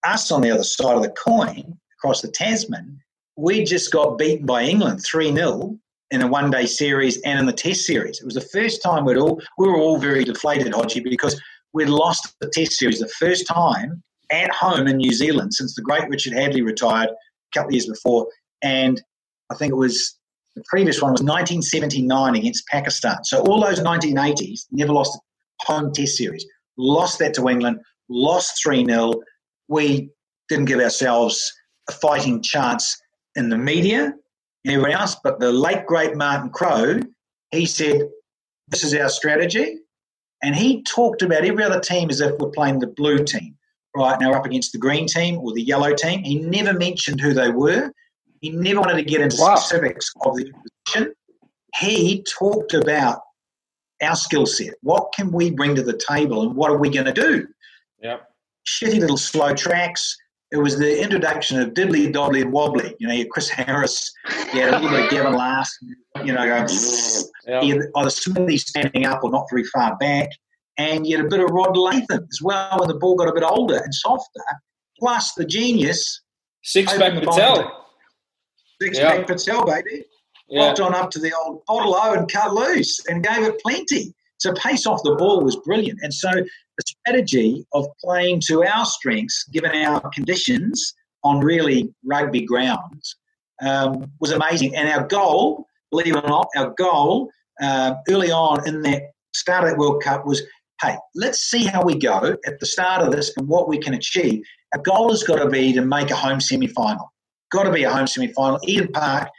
Us 0.06 0.32
on 0.32 0.42
the 0.42 0.52
other 0.52 0.64
side 0.64 0.96
of 0.96 1.04
the 1.04 1.10
coin, 1.10 1.78
across 2.00 2.22
the 2.22 2.32
Tasman, 2.32 3.00
we 3.36 3.64
just 3.64 3.92
got 3.92 4.18
beaten 4.18 4.46
by 4.46 4.64
England 4.64 5.04
3 5.04 5.34
0 5.34 5.78
in 6.12 6.22
a 6.22 6.28
one 6.28 6.50
day 6.50 6.66
series 6.66 7.22
and 7.22 7.40
in 7.40 7.46
the 7.46 7.54
test 7.54 7.86
series. 7.86 8.20
It 8.20 8.26
was 8.26 8.36
the 8.36 8.42
first 8.42 8.82
time 8.82 9.06
we'd 9.06 9.18
all, 9.18 9.42
we 9.58 9.68
were 9.68 9.78
all 9.78 9.98
very 9.98 10.24
deflated, 10.24 10.74
Hodgie, 10.74 11.04
because 11.04 11.40
we'd 11.74 11.90
lost 11.90 12.36
the 12.42 12.50
test 12.50 12.74
series 12.74 13.00
the 13.00 13.08
first 13.08 13.48
time 13.48 14.02
at 14.32 14.52
home 14.52 14.88
in 14.88 14.98
New 14.98 15.14
Zealand 15.14 15.54
since 15.54 15.76
the 15.76 15.82
great 15.82 16.08
Richard 16.10 16.34
Hadlee 16.34 16.66
retired 16.66 17.10
a 17.10 17.16
couple 17.54 17.70
of 17.70 17.74
years 17.74 17.88
before. 17.88 18.28
And 18.62 19.02
I 19.50 19.56
think 19.56 19.72
it 19.72 19.78
was 19.78 20.19
the 20.60 20.66
previous 20.68 21.02
one 21.02 21.14
was 21.14 21.22
1979 21.22 22.36
against 22.36 22.68
Pakistan. 22.68 23.24
So 23.24 23.42
all 23.44 23.62
those 23.62 23.80
1980s 23.80 24.66
never 24.72 24.92
lost 24.92 25.18
a 25.18 25.72
home 25.72 25.94
test 25.94 26.18
series. 26.18 26.46
Lost 26.78 27.20
that 27.20 27.34
to 27.36 27.48
England, 27.48 27.80
lost 28.10 28.62
3 28.62 28.86
0. 28.86 29.14
We 29.70 30.10
didn't 30.50 30.66
give 30.66 30.80
ourselves 30.80 31.52
a 31.88 31.94
fighting 31.94 32.42
chance 32.42 32.98
in 33.36 33.50
the 33.50 33.58
media 33.58 34.14
and 34.66 34.74
everyone 34.74 34.92
else. 34.92 35.16
But 35.24 35.40
the 35.40 35.52
late, 35.52 35.86
great 35.86 36.16
Martin 36.16 36.50
Crowe, 36.50 37.00
he 37.52 37.66
said, 37.66 38.02
This 38.68 38.84
is 38.84 38.94
our 38.96 39.10
strategy. 39.10 39.78
And 40.44 40.56
he 40.56 40.84
talked 40.84 41.22
about 41.22 41.46
every 41.46 41.64
other 41.64 41.80
team 41.80 42.10
as 42.10 42.20
if 42.20 42.38
we're 42.38 42.50
playing 42.50 42.80
the 42.80 42.88
blue 42.88 43.24
team. 43.24 43.56
Right 43.96 44.20
now, 44.20 44.32
we're 44.32 44.38
up 44.38 44.46
against 44.46 44.74
the 44.74 44.78
green 44.78 45.08
team 45.08 45.38
or 45.40 45.54
the 45.54 45.62
yellow 45.62 45.94
team. 45.94 46.24
He 46.24 46.40
never 46.40 46.74
mentioned 46.74 47.22
who 47.22 47.34
they 47.34 47.50
were. 47.50 47.92
He 48.42 48.52
never 48.52 48.80
wanted 48.80 48.98
to 48.98 49.04
get 49.04 49.22
into 49.22 49.38
wow. 49.40 49.56
specifics 49.56 50.12
of 50.22 50.36
the 50.36 50.52
position. 50.86 51.14
He 51.76 52.24
talked 52.24 52.74
about 52.74 53.22
our 54.02 54.16
skill 54.16 54.46
set. 54.46 54.76
What 54.82 55.14
can 55.16 55.32
we 55.32 55.52
bring 55.52 55.76
to 55.76 55.84
the 55.84 56.00
table 56.10 56.42
and 56.44 56.56
what 56.56 56.72
are 56.72 56.78
we 56.78 56.90
going 56.90 57.06
to 57.06 57.14
do? 57.14 57.48
Yep. 58.02 58.28
Shitty 58.66 59.00
little 59.00 59.18
slow 59.18 59.54
tracks. 59.54 60.16
It 60.52 60.58
was 60.58 60.80
the 60.80 61.02
introduction 61.02 61.60
of 61.62 61.70
diddly 61.70 62.12
doddly 62.12 62.42
and 62.42 62.52
wobbly. 62.52 62.96
You 63.00 63.08
know, 63.08 63.14
you 63.14 63.28
Chris 63.30 63.50
Harris, 63.50 64.12
you 64.54 64.62
had 64.62 64.74
a 64.74 64.80
little 64.80 64.90
bit 64.90 65.06
of 65.06 65.12
Gavin 65.12 65.34
Larsen, 65.34 65.96
you 66.24 66.34
know, 66.34 66.44
going, 66.44 66.68
yep. 67.46 67.64
either 67.96 68.10
smoothly 68.10 68.58
standing 68.58 69.06
up 69.06 69.24
or 69.24 69.30
not 69.30 69.46
very 69.52 69.64
far 69.66 69.96
back. 69.98 70.30
And 70.78 71.06
you 71.06 71.18
had 71.18 71.26
a 71.26 71.30
bit 71.30 71.40
of 71.42 71.52
Rod 71.52 71.78
Latham 71.78 72.26
as 72.32 72.42
well 72.42 72.80
when 72.80 72.88
the 72.88 72.96
ball 72.96 73.16
got 73.16 73.28
a 73.28 73.34
bit 73.34 73.44
older 73.44 73.78
and 73.78 73.94
softer. 73.94 74.42
Plus 74.98 75.34
the 75.34 75.46
genius. 75.46 76.22
Six 76.64 76.98
back 76.98 77.14
Patel. 77.14 77.86
Six 78.82 78.98
yep. 78.98 79.18
pack 79.18 79.28
Patel, 79.28 79.66
baby. 79.66 80.06
Popped 80.56 80.80
on 80.80 80.96
up 80.96 81.12
to 81.12 81.20
the 81.20 81.32
old 81.34 81.64
bottle 81.68 81.96
O 81.96 82.14
and 82.14 82.32
cut 82.32 82.54
loose 82.54 83.00
and 83.08 83.24
gave 83.24 83.44
it 83.44 83.62
plenty. 83.62 84.14
So 84.40 84.54
pace 84.54 84.88
off 84.88 85.04
the 85.04 85.16
ball 85.16 85.44
was 85.44 85.58
brilliant. 85.58 86.00
And 86.02 86.14
so 86.14 86.32
the 86.32 86.84
strategy 86.86 87.66
of 87.74 87.86
playing 88.04 88.42
to 88.48 88.64
our 88.64 88.86
strengths, 88.86 89.44
given 89.52 89.72
our 89.72 90.02
conditions 90.10 90.96
on 91.24 91.40
really 91.40 91.94
rugby 92.06 92.46
grounds, 92.46 93.18
um, 93.62 94.12
was 94.20 94.32
amazing. 94.32 94.76
And 94.76 94.88
our 94.90 95.06
goal, 95.06 95.68
believe 95.92 96.16
it 96.16 96.24
or 96.24 96.28
not, 96.28 96.48
our 96.56 96.74
goal 96.78 97.30
uh, 97.62 97.96
early 98.10 98.32
on 98.32 98.68
in 98.68 98.82
that 98.84 99.12
start 99.36 99.66
of 99.66 99.72
that 99.72 99.78
World 99.78 100.02
Cup 100.02 100.26
was, 100.26 100.42
hey, 100.82 100.96
let's 101.16 101.42
see 101.42 101.66
how 101.66 101.84
we 101.84 101.96
go 101.96 102.36
at 102.48 102.60
the 102.60 102.66
start 102.66 103.06
of 103.06 103.12
this 103.12 103.36
and 103.38 103.48
what 103.48 103.68
we 103.68 103.78
can 103.78 103.94
achieve. 103.94 104.42
Our 104.74 104.82
goal 104.82 105.10
has 105.10 105.22
got 105.22 105.40
to 105.44 105.50
be 105.50 105.74
to 105.74 105.82
make 105.82 106.10
a 106.10 106.16
home 106.16 106.40
semi-final 106.40 107.12
got 107.52 107.64
to 107.64 107.72
be 107.72 107.84
a 107.84 107.92
home 107.92 108.08
semi 108.08 108.28
final. 108.34 108.60
Eden 108.64 108.90
Park 108.90 109.30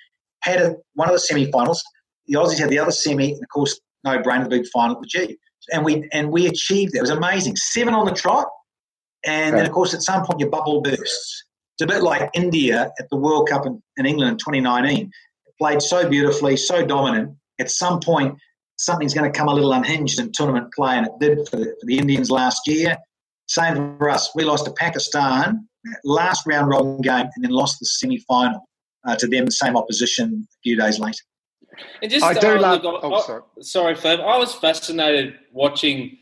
had 0.42 0.61
a, 0.61 0.76
one 0.94 1.08
of 1.08 1.14
the 1.14 1.20
semi 1.20 1.50
finals. 1.50 1.82
The 2.26 2.34
Aussies 2.34 2.58
had 2.58 2.70
the 2.70 2.78
other 2.78 2.90
semi, 2.90 3.32
and 3.32 3.42
of 3.42 3.48
course, 3.48 3.80
no 4.04 4.18
brainer, 4.18 4.44
the 4.44 4.50
big 4.50 4.66
final 4.72 4.96
at 4.96 5.02
the 5.02 5.08
G. 5.08 5.38
And 5.72 5.84
we 5.84 6.08
and 6.12 6.30
we 6.30 6.46
achieved 6.46 6.94
it. 6.94 6.98
It 6.98 7.02
was 7.02 7.11
amazing. 7.11 7.56
Seven 7.56 7.94
on 7.94 8.06
the 8.06 8.12
trot, 8.12 8.46
and 9.24 9.56
then 9.56 9.66
of 9.66 9.72
course 9.72 9.94
at 9.94 10.02
some 10.02 10.24
point 10.24 10.40
your 10.40 10.50
bubble 10.50 10.80
bursts. 10.80 11.44
It's 11.78 11.90
a 11.90 11.94
bit 11.94 12.02
like 12.02 12.28
India 12.34 12.90
at 12.98 13.08
the 13.11 13.16
World 13.16 13.48
Cup 13.48 13.66
in, 13.66 13.82
in 13.96 14.06
England 14.06 14.32
in 14.32 14.36
2019. 14.38 15.06
It 15.06 15.54
played 15.58 15.80
so 15.80 16.08
beautifully, 16.08 16.56
so 16.56 16.84
dominant. 16.84 17.34
At 17.58 17.70
some 17.70 18.00
point, 18.00 18.36
something's 18.76 19.14
going 19.14 19.30
to 19.30 19.38
come 19.38 19.48
a 19.48 19.54
little 19.54 19.72
unhinged 19.72 20.20
in 20.20 20.32
tournament 20.32 20.72
play, 20.74 20.96
and 20.96 21.06
it 21.06 21.12
did 21.20 21.48
for 21.48 21.56
the, 21.56 21.64
for 21.64 21.86
the 21.86 21.98
Indians 21.98 22.30
last 22.30 22.66
year. 22.66 22.96
Same 23.46 23.96
for 23.98 24.11
us. 24.11 24.30
We 24.34 24.44
lost 24.44 24.66
to 24.66 24.72
Pakistan 24.72 25.68
last 26.05 26.47
round 26.47 26.68
robin 26.68 27.01
game 27.01 27.28
and 27.35 27.45
then 27.45 27.51
lost 27.51 27.78
the 27.81 27.87
semi 27.87 28.18
final 28.28 28.68
uh, 29.07 29.16
to 29.16 29.26
them, 29.26 29.47
the 29.47 29.53
same 29.53 29.76
opposition 29.76 30.47
a 30.51 30.59
few 30.62 30.76
days 30.76 30.99
later. 30.99 31.22
And 32.03 32.11
just, 32.11 32.24
I 32.24 32.35
do 32.35 32.57
uh, 32.57 32.61
love. 32.61 32.83
Look, 32.83 33.01
oh, 33.03 33.22
sorry. 33.22 33.43
sorry, 33.61 33.95
Fab. 33.95 34.20
I 34.20 34.37
was 34.37 34.55
fascinated 34.55 35.35
watching 35.53 36.18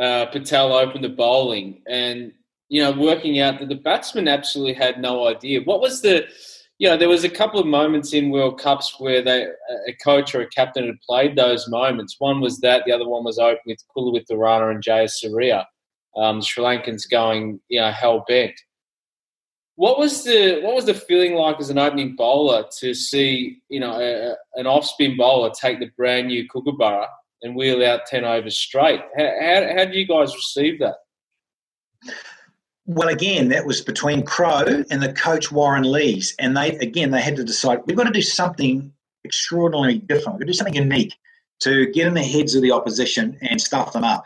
uh, 0.00 0.26
Patel 0.26 0.72
open 0.72 1.02
the 1.02 1.08
bowling 1.08 1.82
and 1.88 2.32
you 2.68 2.82
know 2.82 2.92
working 2.92 3.40
out 3.40 3.58
that 3.60 3.68
the 3.68 3.74
batsman 3.76 4.28
absolutely 4.28 4.74
had 4.74 5.00
no 5.00 5.28
idea 5.28 5.60
what 5.62 5.80
was 5.80 6.02
the. 6.02 6.26
You 6.78 6.90
know, 6.90 6.98
there 6.98 7.08
was 7.08 7.24
a 7.24 7.30
couple 7.30 7.58
of 7.58 7.64
moments 7.64 8.12
in 8.12 8.28
World 8.28 8.60
Cups 8.60 8.96
where 8.98 9.22
they, 9.22 9.46
a 9.88 9.94
coach 10.04 10.34
or 10.34 10.42
a 10.42 10.48
captain 10.50 10.84
had 10.84 11.00
played 11.08 11.34
those 11.34 11.66
moments. 11.70 12.16
One 12.18 12.42
was 12.42 12.60
that, 12.60 12.82
the 12.84 12.92
other 12.92 13.08
one 13.08 13.24
was 13.24 13.38
open 13.38 13.62
with 13.64 13.78
Kaluwitharana 13.96 14.72
and 14.72 14.84
Jayasuriya. 14.84 15.64
Um, 16.18 16.42
Sri 16.42 16.62
Lankans 16.62 17.08
going, 17.10 17.60
you 17.68 17.80
know, 17.80 17.90
hell 17.90 18.26
bent. 18.28 18.60
What 19.76 19.98
was 19.98 20.24
the 20.24 20.60
what 20.62 20.74
was 20.74 20.86
the 20.86 20.94
feeling 20.94 21.34
like 21.34 21.60
as 21.60 21.70
an 21.70 21.78
opening 21.78 22.16
bowler 22.16 22.64
to 22.78 22.94
see 22.94 23.62
you 23.68 23.78
know 23.78 23.92
a, 23.92 24.34
an 24.58 24.66
off 24.66 24.86
spin 24.86 25.16
bowler 25.16 25.50
take 25.50 25.78
the 25.78 25.90
brand 25.96 26.28
new 26.28 26.48
Kookaburra 26.48 27.06
and 27.42 27.54
wheel 27.54 27.84
out 27.84 28.06
ten 28.06 28.24
overs 28.24 28.56
straight? 28.56 29.00
How, 29.16 29.30
how, 29.40 29.68
how 29.76 29.84
did 29.84 29.94
you 29.94 30.06
guys 30.06 30.34
receive 30.34 30.78
that? 30.80 30.96
Well, 32.86 33.08
again, 33.08 33.48
that 33.48 33.66
was 33.66 33.80
between 33.80 34.24
Crowe 34.24 34.84
and 34.90 35.02
the 35.02 35.12
coach 35.12 35.52
Warren 35.52 35.90
Lees, 35.90 36.34
and 36.38 36.56
they 36.56 36.70
again 36.78 37.10
they 37.10 37.20
had 37.20 37.36
to 37.36 37.44
decide 37.44 37.80
we've 37.86 37.96
got 37.96 38.04
to 38.04 38.12
do 38.12 38.22
something 38.22 38.92
extraordinarily 39.24 39.98
different. 39.98 40.38
We've 40.38 40.46
got 40.46 40.46
to 40.46 40.52
do 40.52 40.56
something 40.56 40.74
unique 40.74 41.14
to 41.60 41.86
get 41.92 42.06
in 42.06 42.14
the 42.14 42.22
heads 42.22 42.54
of 42.54 42.62
the 42.62 42.72
opposition 42.72 43.36
and 43.42 43.60
stuff 43.60 43.92
them 43.92 44.04
up. 44.04 44.24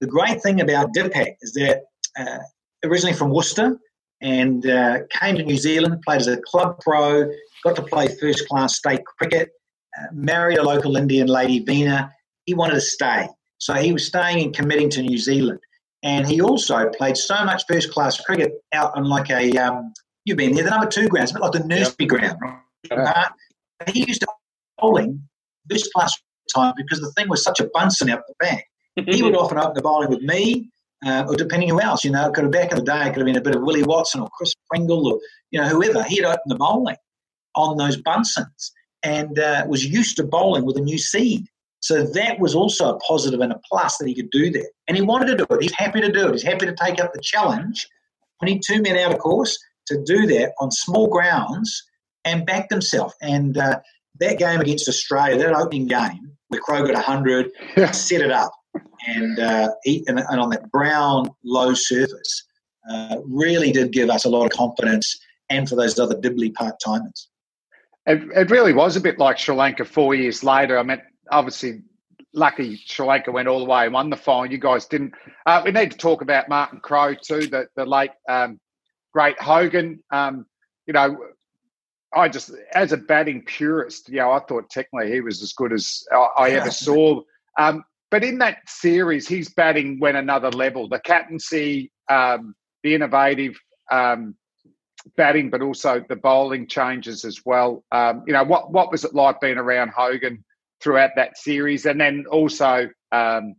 The 0.00 0.06
great 0.06 0.42
thing 0.42 0.60
about 0.60 0.94
Dipak 0.94 1.36
is 1.40 1.52
that 1.54 1.84
uh, 2.18 2.38
originally 2.84 3.16
from 3.16 3.30
Worcester, 3.30 3.78
and 4.24 4.66
uh, 4.66 5.00
came 5.10 5.36
to 5.36 5.44
New 5.44 5.58
Zealand, 5.58 6.02
played 6.02 6.22
as 6.22 6.26
a 6.28 6.38
club 6.38 6.80
pro, 6.80 7.30
got 7.62 7.76
to 7.76 7.82
play 7.82 8.08
first 8.20 8.48
class 8.48 8.74
state 8.74 9.04
cricket, 9.04 9.50
uh, 9.98 10.06
married 10.12 10.56
a 10.56 10.62
local 10.62 10.96
Indian 10.96 11.28
lady, 11.28 11.62
Veena. 11.62 12.10
He 12.46 12.54
wanted 12.54 12.74
to 12.74 12.80
stay. 12.80 13.28
So 13.58 13.74
he 13.74 13.92
was 13.92 14.06
staying 14.06 14.42
and 14.42 14.54
committing 14.54 14.88
to 14.90 15.02
New 15.02 15.18
Zealand. 15.18 15.60
And 16.02 16.26
he 16.26 16.40
also 16.40 16.88
played 16.90 17.18
so 17.18 17.44
much 17.44 17.64
first 17.68 17.92
class 17.92 18.18
cricket 18.18 18.52
out 18.72 18.96
on 18.96 19.04
like 19.04 19.30
a, 19.30 19.56
um, 19.58 19.92
you've 20.24 20.38
been 20.38 20.54
there, 20.54 20.64
the 20.64 20.70
number 20.70 20.86
two 20.86 21.06
ground, 21.08 21.24
it's 21.24 21.32
a 21.32 21.34
bit 21.34 21.42
like 21.42 21.52
the 21.52 21.66
nursery 21.66 21.94
yep. 22.00 22.08
ground. 22.08 22.38
Right? 22.90 23.08
Uh, 23.16 23.28
he 23.92 24.06
used 24.06 24.22
to 24.22 24.26
bowling 24.78 25.22
first 25.70 25.92
class 25.92 26.16
time 26.54 26.72
because 26.78 27.00
the 27.00 27.12
thing 27.12 27.28
was 27.28 27.44
such 27.44 27.60
a 27.60 27.68
Bunsen 27.74 28.08
out 28.08 28.22
the 28.26 28.34
back. 28.40 28.64
he 28.96 29.22
would 29.22 29.36
often 29.36 29.58
open 29.58 29.74
the 29.74 29.82
bowling 29.82 30.08
with 30.08 30.22
me 30.22 30.70
uh, 31.04 31.24
or 31.28 31.36
depending 31.36 31.68
who 31.68 31.80
else. 31.80 32.04
You 32.04 32.10
know, 32.10 32.28
it 32.28 32.34
could 32.34 32.44
have 32.44 32.52
back 32.52 32.72
in 32.72 32.78
the 32.78 32.84
day, 32.84 33.02
it 33.02 33.10
could 33.10 33.18
have 33.18 33.26
been 33.26 33.36
a 33.36 33.40
bit 33.40 33.54
of 33.54 33.62
Willie 33.62 33.82
Watson 33.82 34.20
or 34.20 34.28
Chris 34.36 34.54
Pringle 34.70 35.06
or 35.06 35.20
you 35.50 35.60
know 35.60 35.68
whoever. 35.68 36.02
He'd 36.04 36.24
open 36.24 36.42
the 36.46 36.56
bowling 36.56 36.96
on 37.54 37.76
those 37.76 38.00
Bunsens 38.02 38.70
and 39.02 39.38
uh, 39.38 39.64
was 39.68 39.84
used 39.84 40.16
to 40.16 40.24
bowling 40.24 40.64
with 40.64 40.76
a 40.76 40.80
new 40.80 40.98
seed. 40.98 41.46
So 41.80 42.02
that 42.02 42.40
was 42.40 42.54
also 42.54 42.94
a 42.94 42.98
positive 43.00 43.40
and 43.40 43.52
a 43.52 43.60
plus 43.70 43.98
that 43.98 44.08
he 44.08 44.14
could 44.14 44.30
do 44.30 44.50
that. 44.52 44.70
And 44.88 44.96
he 44.96 45.02
wanted 45.02 45.26
to 45.26 45.36
do 45.36 45.46
it. 45.50 45.62
He's 45.62 45.74
happy 45.74 46.00
to 46.00 46.10
do 46.10 46.28
it. 46.28 46.32
He's 46.32 46.42
happy 46.42 46.64
to 46.64 46.74
take 46.74 46.98
up 46.98 47.12
the 47.12 47.20
challenge. 47.20 47.86
We 48.40 48.52
need 48.52 48.62
two 48.66 48.80
men 48.80 48.96
out 48.96 49.12
of 49.12 49.18
course 49.18 49.58
to 49.88 50.02
do 50.02 50.26
that 50.28 50.52
on 50.60 50.70
small 50.70 51.08
grounds 51.08 51.82
and 52.24 52.46
backed 52.46 52.72
himself. 52.72 53.12
And 53.20 53.58
uh, 53.58 53.80
that 54.20 54.38
game 54.38 54.60
against 54.60 54.88
Australia, 54.88 55.36
that 55.36 55.54
opening 55.54 55.86
game 55.86 56.32
where 56.48 56.60
Crowe 56.60 56.86
got 56.86 56.94
100, 56.94 57.50
yeah. 57.76 57.90
set 57.90 58.22
it 58.22 58.32
up 58.32 58.52
and, 59.06 59.38
uh, 59.38 59.70
he, 59.82 60.04
and, 60.06 60.18
and, 60.18 60.40
on 60.40 60.50
that 60.50 60.70
brown 60.70 61.30
low 61.44 61.74
surface, 61.74 62.44
uh, 62.90 63.16
really 63.24 63.72
did 63.72 63.92
give 63.92 64.10
us 64.10 64.24
a 64.24 64.28
lot 64.28 64.44
of 64.44 64.50
confidence 64.50 65.18
and 65.50 65.68
for 65.68 65.76
those 65.76 65.98
other 65.98 66.18
Dibley 66.20 66.50
part 66.50 66.74
timers. 66.84 67.28
It, 68.06 68.22
it 68.34 68.50
really 68.50 68.72
was 68.72 68.96
a 68.96 69.00
bit 69.00 69.18
like 69.18 69.38
Sri 69.38 69.54
Lanka 69.54 69.84
four 69.84 70.14
years 70.14 70.44
later. 70.44 70.78
I 70.78 70.82
mean, 70.82 71.00
obviously, 71.30 71.82
lucky 72.34 72.76
Sri 72.76 73.06
Lanka 73.06 73.32
went 73.32 73.48
all 73.48 73.60
the 73.60 73.64
way 73.64 73.84
and 73.84 73.94
won 73.94 74.10
the 74.10 74.16
final. 74.16 74.50
You 74.50 74.58
guys 74.58 74.86
didn't. 74.86 75.14
Uh, 75.46 75.62
we 75.64 75.70
need 75.70 75.90
to 75.92 75.96
talk 75.96 76.20
about 76.20 76.48
Martin 76.48 76.80
Crowe 76.80 77.14
too, 77.14 77.46
the, 77.46 77.66
the 77.76 77.86
late 77.86 78.10
um, 78.28 78.60
great 79.12 79.40
Hogan. 79.40 80.02
Um, 80.10 80.46
you 80.86 80.92
know, 80.92 81.16
I 82.14 82.28
just, 82.28 82.50
as 82.74 82.92
a 82.92 82.96
batting 82.96 83.42
purist, 83.42 84.08
you 84.08 84.16
know, 84.16 84.32
I 84.32 84.40
thought 84.40 84.70
technically 84.70 85.10
he 85.10 85.20
was 85.20 85.42
as 85.42 85.52
good 85.52 85.72
as 85.72 86.04
I, 86.12 86.28
I 86.38 86.50
ever 86.50 86.70
saw. 86.70 87.22
Um, 87.58 87.84
but 88.14 88.22
in 88.22 88.38
that 88.38 88.58
series, 88.68 89.26
his 89.26 89.48
batting 89.48 89.98
went 89.98 90.16
another 90.16 90.48
level. 90.50 90.88
The 90.88 91.00
captaincy, 91.00 91.90
um, 92.08 92.54
the 92.84 92.94
innovative 92.94 93.58
um, 93.90 94.36
batting, 95.16 95.50
but 95.50 95.62
also 95.62 96.04
the 96.08 96.14
bowling 96.14 96.68
changes 96.68 97.24
as 97.24 97.40
well. 97.44 97.82
Um, 97.90 98.22
you 98.24 98.32
know, 98.32 98.44
what 98.44 98.70
what 98.70 98.92
was 98.92 99.04
it 99.04 99.16
like 99.16 99.40
being 99.40 99.58
around 99.58 99.90
Hogan 99.96 100.44
throughout 100.80 101.10
that 101.16 101.36
series, 101.36 101.86
and 101.86 102.00
then 102.00 102.24
also, 102.30 102.88
um, 103.10 103.56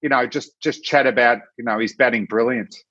you 0.00 0.08
know, 0.08 0.26
just 0.26 0.58
just 0.62 0.82
chat 0.82 1.06
about 1.06 1.40
you 1.58 1.66
know 1.66 1.78
his 1.78 1.94
batting 1.94 2.24
brilliance. 2.24 2.82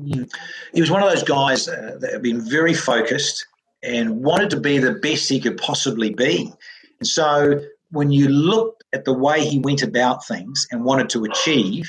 Mm. 0.00 0.30
He 0.72 0.80
was 0.80 0.88
one 0.92 1.02
of 1.02 1.10
those 1.10 1.24
guys 1.24 1.66
uh, 1.66 1.96
that 1.98 2.12
have 2.12 2.22
been 2.22 2.48
very 2.48 2.74
focused 2.74 3.44
and 3.82 4.22
wanted 4.22 4.50
to 4.50 4.60
be 4.60 4.78
the 4.78 4.92
best 4.92 5.28
he 5.28 5.40
could 5.40 5.56
possibly 5.56 6.10
be. 6.10 6.52
And 7.00 7.08
so 7.08 7.60
when 7.90 8.12
you 8.12 8.28
looked 8.28 8.75
at 8.96 9.04
the 9.04 9.12
way 9.12 9.44
he 9.44 9.58
went 9.58 9.82
about 9.82 10.26
things 10.26 10.66
and 10.70 10.84
wanted 10.84 11.08
to 11.10 11.24
achieve, 11.24 11.88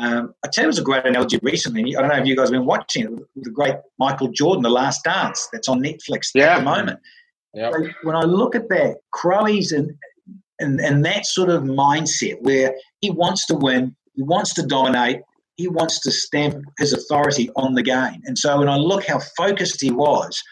um, 0.00 0.34
I 0.44 0.48
tell 0.48 0.62
you, 0.62 0.66
it 0.66 0.74
was 0.74 0.78
a 0.78 0.82
great 0.82 1.04
analogy 1.04 1.38
recently. 1.42 1.96
I 1.96 2.00
don't 2.00 2.10
know 2.10 2.16
if 2.16 2.26
you 2.26 2.36
guys 2.36 2.48
have 2.48 2.52
been 2.52 2.66
watching 2.66 3.04
it, 3.04 3.10
the 3.36 3.50
great 3.50 3.74
Michael 3.98 4.28
Jordan, 4.28 4.62
The 4.62 4.70
Last 4.70 5.04
Dance, 5.04 5.48
that's 5.52 5.68
on 5.68 5.82
Netflix 5.82 6.30
yeah. 6.34 6.56
at 6.56 6.58
the 6.58 6.64
moment. 6.64 7.00
Yep. 7.54 7.72
So 7.72 7.88
when 8.04 8.16
I 8.16 8.22
look 8.22 8.54
at 8.54 8.68
that, 8.68 8.96
Crowe's 9.12 9.72
and, 9.72 9.94
and, 10.60 10.80
and 10.80 11.04
that 11.04 11.26
sort 11.26 11.50
of 11.50 11.64
mindset 11.64 12.40
where 12.40 12.74
he 13.00 13.10
wants 13.10 13.46
to 13.46 13.54
win, 13.54 13.94
he 14.14 14.22
wants 14.22 14.54
to 14.54 14.62
dominate, 14.62 15.20
he 15.56 15.68
wants 15.68 16.00
to 16.00 16.10
stamp 16.10 16.64
his 16.78 16.92
authority 16.92 17.50
on 17.56 17.74
the 17.74 17.82
game. 17.82 18.22
And 18.24 18.38
so 18.38 18.58
when 18.58 18.68
I 18.68 18.76
look 18.76 19.06
how 19.06 19.18
focused 19.36 19.80
he 19.82 19.90
was, 19.90 20.42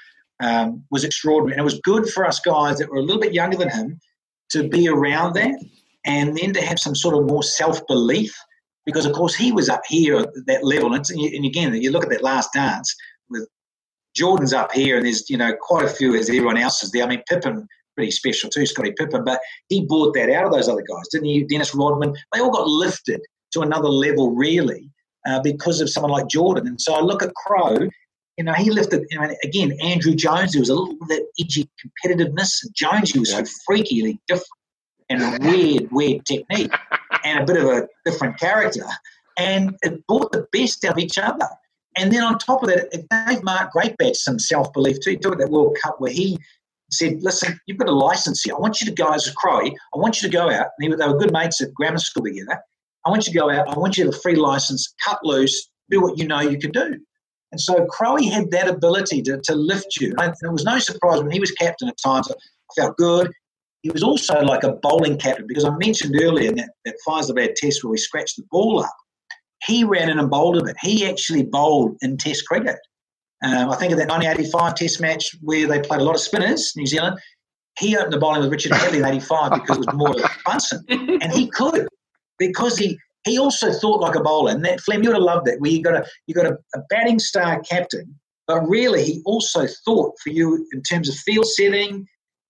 um, 0.41 0.85
was 0.91 1.05
extraordinary. 1.05 1.55
And 1.55 1.61
it 1.61 1.65
was 1.65 1.81
good 1.81 2.09
for 2.09 2.27
us 2.27 2.41
guys 2.41 2.79
that 2.79 2.91
were 2.91 2.99
a 2.99 3.03
little 3.03 3.21
bit 3.21 3.33
younger 3.33 3.57
than 3.57 3.71
him 3.71 4.01
to 4.51 4.69
be 4.69 4.89
around 4.89 5.35
that 5.35 5.55
and 6.07 6.37
then 6.37 6.53
to 6.53 6.63
have 6.63 6.79
some 6.79 6.95
sort 6.95 7.17
of 7.17 7.27
more 7.27 7.43
self 7.43 7.87
belief 7.87 8.35
because, 8.87 9.07
of 9.07 9.13
course, 9.13 9.35
he 9.35 9.53
was 9.53 9.69
up 9.69 9.83
here 9.87 10.17
at 10.17 10.29
that 10.47 10.65
level. 10.65 10.95
And, 10.95 11.05
and 11.11 11.45
again, 11.45 11.75
you 11.75 11.91
look 11.91 12.05
at 12.05 12.11
that 12.11 12.23
last 12.23 12.53
dance 12.55 12.95
with 13.29 13.47
Jordan's 14.17 14.53
up 14.53 14.73
here, 14.73 14.97
and 14.97 15.07
there's 15.07 15.29
you 15.29 15.37
know 15.37 15.53
quite 15.61 15.85
a 15.85 15.89
few 15.89 16.15
as 16.17 16.29
everyone 16.29 16.57
else 16.57 16.83
is 16.83 16.91
there. 16.91 17.05
I 17.05 17.09
mean, 17.09 17.23
Pippen 17.29 17.67
pretty 17.97 18.11
special 18.11 18.49
too, 18.49 18.67
Scottie 18.67 18.93
Pippen, 18.93 19.25
but 19.25 19.41
he 19.69 19.85
brought 19.87 20.15
that 20.15 20.31
out 20.31 20.47
of 20.47 20.53
those 20.53 20.69
other 20.69 20.85
guys, 20.89 21.09
didn't 21.11 21.27
he? 21.27 21.45
Dennis 21.45 21.75
Rodman, 21.75 22.15
they 22.33 22.41
all 22.41 22.51
got 22.51 22.67
lifted 22.67 23.21
to 23.53 23.61
another 23.61 23.89
level 23.89 24.31
really 24.31 24.91
uh, 25.29 25.41
because 25.43 25.81
of 25.81 25.91
someone 25.91 26.13
like 26.13 26.29
Jordan. 26.29 26.69
And 26.69 26.81
so 26.81 26.95
I 26.95 27.01
look 27.01 27.23
at 27.23 27.35
Crowe 27.35 27.89
you 28.41 28.45
know, 28.45 28.55
he 28.55 28.71
lifted, 28.71 29.05
you 29.11 29.21
know, 29.21 29.29
again, 29.45 29.77
Andrew 29.83 30.15
Jones, 30.15 30.53
there 30.53 30.63
was 30.63 30.71
a 30.71 30.75
little 30.75 30.97
bit 31.07 31.25
edgy 31.39 31.69
competitiveness. 31.79 32.49
Jones, 32.75 33.11
he 33.11 33.19
was 33.19 33.33
so 33.33 33.43
freakily 33.69 34.19
different 34.27 34.49
and 35.11 35.23
a 35.23 35.47
weird, 35.47 35.91
weird 35.91 36.25
technique 36.25 36.73
and 37.25 37.41
a 37.41 37.45
bit 37.45 37.63
of 37.63 37.69
a 37.69 37.89
different 38.07 38.39
character. 38.39 38.87
And 39.39 39.77
it 39.83 40.07
brought 40.07 40.33
the 40.33 40.47
best 40.53 40.85
out 40.85 40.93
of 40.93 40.99
each 40.99 41.19
other. 41.19 41.49
And 41.97 42.13
then 42.13 42.23
on 42.23 42.39
top 42.39 42.63
of 42.63 42.69
that, 42.69 42.89
it 42.93 43.07
gave 43.11 43.43
Mark 43.43 43.73
Greatbatch 43.75 44.17
some 44.17 44.39
self 44.39 44.73
belief 44.73 45.01
too. 45.01 45.11
He 45.11 45.17
took 45.17 45.39
that 45.39 45.51
World 45.51 45.77
Cup 45.83 45.97
where 46.01 46.13
he 46.13 46.39
said, 46.91 47.23
Listen, 47.23 47.59
you've 47.67 47.79
got 47.79 47.89
a 47.89 47.93
license 47.93 48.43
here. 48.43 48.55
I 48.55 48.59
want 48.59 48.81
you 48.81 48.87
to 48.87 48.95
go 48.95 49.13
as 49.13 49.27
a 49.27 49.35
Crowe. 49.35 49.67
I 49.67 49.99
want 49.99 50.23
you 50.23 50.29
to 50.29 50.33
go 50.33 50.51
out. 50.51 50.69
They 50.79 50.89
were 50.89 50.97
good 50.97 51.33
mates 51.33 51.61
at 51.61 51.75
grammar 51.75 51.99
school 51.99 52.25
together. 52.25 52.61
I 53.05 53.11
want 53.11 53.27
you 53.27 53.33
to 53.33 53.39
go 53.39 53.51
out. 53.51 53.69
I 53.69 53.79
want 53.79 53.97
you 53.97 54.05
to 54.05 54.11
have 54.11 54.19
a 54.19 54.21
free 54.21 54.37
license, 54.37 54.95
cut 55.05 55.19
loose, 55.25 55.71
do 55.89 56.01
what 56.01 56.19
you 56.19 56.27
know 56.27 56.41
you 56.41 56.59
can 56.59 56.71
do. 56.71 56.99
And 57.53 57.61
so 57.61 57.85
Crowe 57.87 58.23
had 58.23 58.51
that 58.53 58.69
ability 58.69 59.23
to, 59.23 59.41
to 59.43 59.55
lift 59.55 59.97
you. 60.01 60.15
And 60.19 60.35
it 60.41 60.53
was 60.53 60.65
no 60.65 60.79
surprise 60.79 61.21
when 61.21 61.31
he 61.31 61.41
was 61.41 61.51
captain 61.53 61.89
at 61.89 61.97
times, 62.03 62.31
I 62.31 62.35
felt 62.81 62.97
good. 62.97 63.33
He 63.83 63.91
was 63.91 64.03
also 64.03 64.41
like 64.41 64.63
a 64.63 64.73
bowling 64.73 65.19
captain 65.19 65.47
because 65.47 65.65
I 65.65 65.75
mentioned 65.83 66.15
earlier 66.21 66.53
that, 66.53 66.71
that 66.85 66.97
Faisalabad 67.07 67.55
test 67.55 67.83
where 67.83 67.91
we 67.91 67.99
scratched 67.99 68.37
the 68.37 68.45
ball 68.51 68.81
up. 68.81 68.95
He 69.65 69.85
ran 69.85 70.11
in 70.11 70.19
and 70.19 70.31
bowled 70.31 70.59
a 70.59 70.65
bit. 70.65 70.77
He 70.81 71.07
actually 71.09 71.45
bowled 71.45 71.97
in 72.03 72.17
test 72.17 72.47
cricket. 72.47 72.77
Um, 73.43 73.71
I 73.71 73.77
think 73.77 73.93
of 73.93 73.99
that 73.99 74.09
1985 74.09 74.75
test 74.75 75.01
match 75.01 75.35
where 75.41 75.67
they 75.67 75.81
played 75.81 76.01
a 76.01 76.05
lot 76.05 76.15
of 76.15 76.21
spinners, 76.21 76.73
New 76.77 76.87
Zealand. 76.87 77.19
He 77.79 77.97
opened 77.97 78.13
the 78.13 78.19
bowling 78.19 78.43
with 78.43 78.51
Richard 78.51 78.73
Hadlee 78.73 78.99
in 78.99 79.05
85 79.05 79.53
because 79.53 79.79
it 79.79 79.87
was 79.87 79.95
more 79.95 80.13
like 80.13 80.31
Bunsen. 80.45 80.85
And 80.89 81.33
he 81.33 81.49
could 81.49 81.89
because 82.39 82.77
he, 82.77 82.99
he 83.25 83.39
also 83.39 83.73
thought 83.73 84.01
like 84.01 84.17
a 84.17 84.21
bowler, 84.21 84.51
and 84.51 84.65
that 84.65 84.81
Flem, 84.81 85.03
you 85.03 85.11
would 85.11 85.17
have 85.17 85.23
loved 85.23 85.49
it, 85.49 85.61
where 85.61 85.71
you 85.71 85.83
got 85.83 85.95
a 85.95 86.07
you 86.27 86.35
got 86.35 86.47
a, 86.47 86.59
a, 86.75 86.81
batting 86.89 87.19
star 87.19 87.61
captain, 87.61 88.19
but 88.47 88.61
really 88.63 89.05
he 89.05 89.23
also 89.25 89.67
thought 89.85 90.15
for 90.23 90.31
you 90.31 90.67
in 90.73 90.83
terms 90.83 91.09
of 91.09 91.15
field 91.17 91.47
setting. 91.47 92.07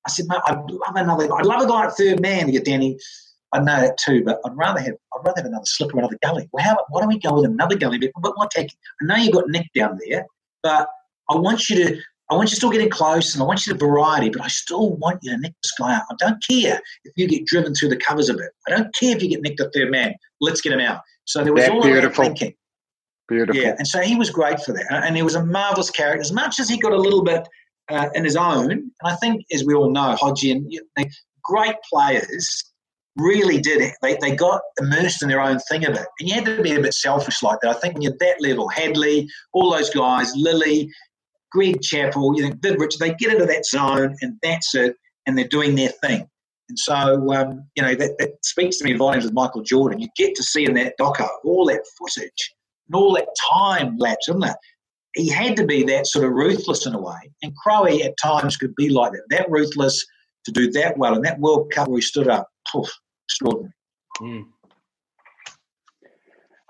I 0.07 0.11
said, 0.11 0.27
mate, 0.29 0.41
I'd 0.47 0.59
love 0.71 0.97
another. 0.97 1.33
I'd 1.35 1.47
love 1.47 1.63
a 1.63 1.69
guy 1.69 1.85
at 1.87 1.97
third 1.97 2.21
man. 2.21 2.47
You 2.47 2.55
get 2.55 2.65
Danny, 2.65 2.99
I 3.53 3.59
know 3.59 3.81
that 3.81 3.99
too, 3.99 4.23
but 4.25 4.41
I'd 4.45 4.57
rather 4.57 4.81
have 4.81 4.95
I'd 5.15 5.27
rather 5.27 5.41
have 5.41 5.47
another 5.47 5.65
slipper, 5.67 5.99
another 5.99 6.19
gully. 6.23 6.49
Well, 6.53 6.65
how, 6.65 6.85
why 6.89 7.01
don't 7.01 7.09
we 7.09 7.19
go 7.19 7.35
with 7.35 7.45
another 7.45 7.77
gully? 7.77 7.99
But, 7.99 8.13
but 8.21 8.37
what 8.37 8.51
take? 8.51 8.71
I 9.03 9.05
know 9.05 9.17
you've 9.17 9.35
got 9.35 9.49
Nick 9.49 9.67
down 9.75 9.99
there, 10.09 10.25
but 10.63 10.89
I 11.29 11.37
want 11.37 11.69
you 11.69 11.77
to 11.85 12.01
I 12.31 12.35
want 12.35 12.51
you 12.51 12.55
to 12.55 12.57
still 12.57 12.71
getting 12.71 12.91
close 12.91 13.35
and 13.35 13.43
I 13.43 13.47
want 13.47 13.67
you 13.67 13.73
to 13.73 13.79
variety, 13.79 14.31
but 14.31 14.43
I 14.43 14.49
still 14.49 14.95
want 14.97 15.19
you 15.23 15.33
to 15.33 15.39
nick 15.39 15.53
this 15.63 15.73
guy 15.73 15.97
out. 15.97 16.03
I 16.11 16.15
don't 16.19 16.41
care 16.49 16.81
if 17.05 17.13
you 17.17 17.27
get 17.27 17.45
driven 17.47 17.75
through 17.75 17.89
the 17.89 17.97
covers 17.97 18.29
a 18.29 18.35
bit. 18.35 18.51
I 18.69 18.71
don't 18.71 18.95
care 18.95 19.17
if 19.17 19.23
you 19.23 19.29
get 19.29 19.43
nicked 19.43 19.59
at 19.59 19.73
third 19.75 19.91
man. 19.91 20.15
Let's 20.41 20.61
get 20.61 20.73
him 20.73 20.79
out. 20.79 21.01
So 21.25 21.43
there 21.43 21.53
was 21.53 21.69
all 21.69 21.83
beautiful. 21.83 22.07
of 22.07 22.15
that 22.15 22.39
thinking. 22.39 22.55
Beautiful. 23.27 23.61
Yeah, 23.61 23.75
and 23.79 23.87
so 23.87 24.01
he 24.01 24.15
was 24.15 24.31
great 24.31 24.61
for 24.61 24.73
that. 24.73 24.87
And 24.91 25.17
he 25.17 25.23
was 25.23 25.35
a 25.35 25.45
marvellous 25.45 25.91
character. 25.91 26.21
As 26.21 26.33
much 26.33 26.61
as 26.61 26.69
he 26.69 26.79
got 26.79 26.93
a 26.93 26.97
little 26.97 27.25
bit 27.25 27.49
uh, 27.91 28.09
in 28.15 28.25
his 28.25 28.37
own, 28.37 28.71
and 28.71 28.91
I 29.05 29.17
think, 29.17 29.45
as 29.53 29.65
we 29.65 29.75
all 29.75 29.91
know, 29.91 30.17
Hodgie 30.21 30.53
and 30.53 30.65
you 30.71 30.83
know, 30.97 31.05
great 31.43 31.77
players 31.93 32.65
really 33.17 33.61
did. 33.61 33.93
They, 34.03 34.17
they 34.21 34.35
got 34.35 34.61
immersed 34.81 35.23
in 35.23 35.29
their 35.29 35.41
own 35.41 35.59
thing 35.61 35.85
of 35.85 35.95
it. 35.95 36.07
And 36.21 36.29
you 36.29 36.35
had 36.35 36.45
to 36.47 36.63
be 36.63 36.75
a 36.75 36.81
bit 36.81 36.95
selfish 36.95 37.43
like 37.43 37.59
that. 37.63 37.77
I 37.77 37.79
think 37.79 37.95
when 37.95 38.03
you're 38.03 38.17
that 38.21 38.41
level, 38.41 38.71
Hadlee, 38.75 39.27
all 39.53 39.73
those 39.73 39.91
guys, 39.91 40.33
Lillee, 40.35 40.89
Greg 41.51 41.83
Chappell, 41.83 42.37
you 42.37 42.49
know, 42.49 42.77
Rich, 42.79 42.99
they 42.99 43.15
get 43.15 43.33
into 43.33 43.47
that 43.47 43.67
zone 43.67 44.17
and 44.21 44.39
that's 44.43 44.75
it, 44.75 44.95
and 45.27 45.37
they're 45.37 45.49
doing 45.49 45.75
their 45.75 45.89
thing. 45.89 46.27
And 46.69 46.79
so, 46.79 47.33
um, 47.35 47.65
you 47.75 47.83
know, 47.83 47.95
that, 47.97 48.17
that, 48.19 48.31
speaks 48.45 48.79
to 48.79 48.85
me 48.85 48.93
volumes 48.93 49.25
with 49.25 49.35
Michael 49.35 49.63
Jordan. 49.63 49.99
You 49.99 50.09
get 50.17 50.37
to 50.37 50.43
see 50.43 50.65
in 50.65 50.75
that 50.75 50.95
doco 51.01 51.29
all 51.45 51.67
that 51.67 51.85
footage 51.99 52.55
and 52.87 52.95
all 52.95 53.13
that 53.15 53.27
time 53.53 53.97
lapse, 53.99 54.29
isn't 54.29 54.45
it? 54.45 54.57
He 55.15 55.29
had 55.29 55.57
to 55.57 55.67
be 55.67 55.83
that 55.85 56.07
sort 56.07 56.25
of 56.25 56.33
ruthless 56.33 56.87
in 56.87 56.95
a 56.95 57.01
way. 57.01 57.33
And 57.43 57.57
Crowe 57.57 57.87
at 57.87 58.17
times 58.23 58.57
could 58.57 58.75
be 58.77 58.89
like 58.89 59.13
that, 59.13 59.25
that 59.31 59.51
ruthless 59.51 60.07
to 60.45 60.53
do 60.53 60.71
that 60.73 60.97
well. 60.97 61.15
And 61.15 61.25
that 61.25 61.41
World 61.41 61.73
Cup 61.73 61.89
where 61.89 61.99
he 61.99 62.03
stood 62.03 62.29
up, 62.29 62.49
poof, 62.71 62.89
extraordinary. 63.27 63.73
Mm. 64.21 64.47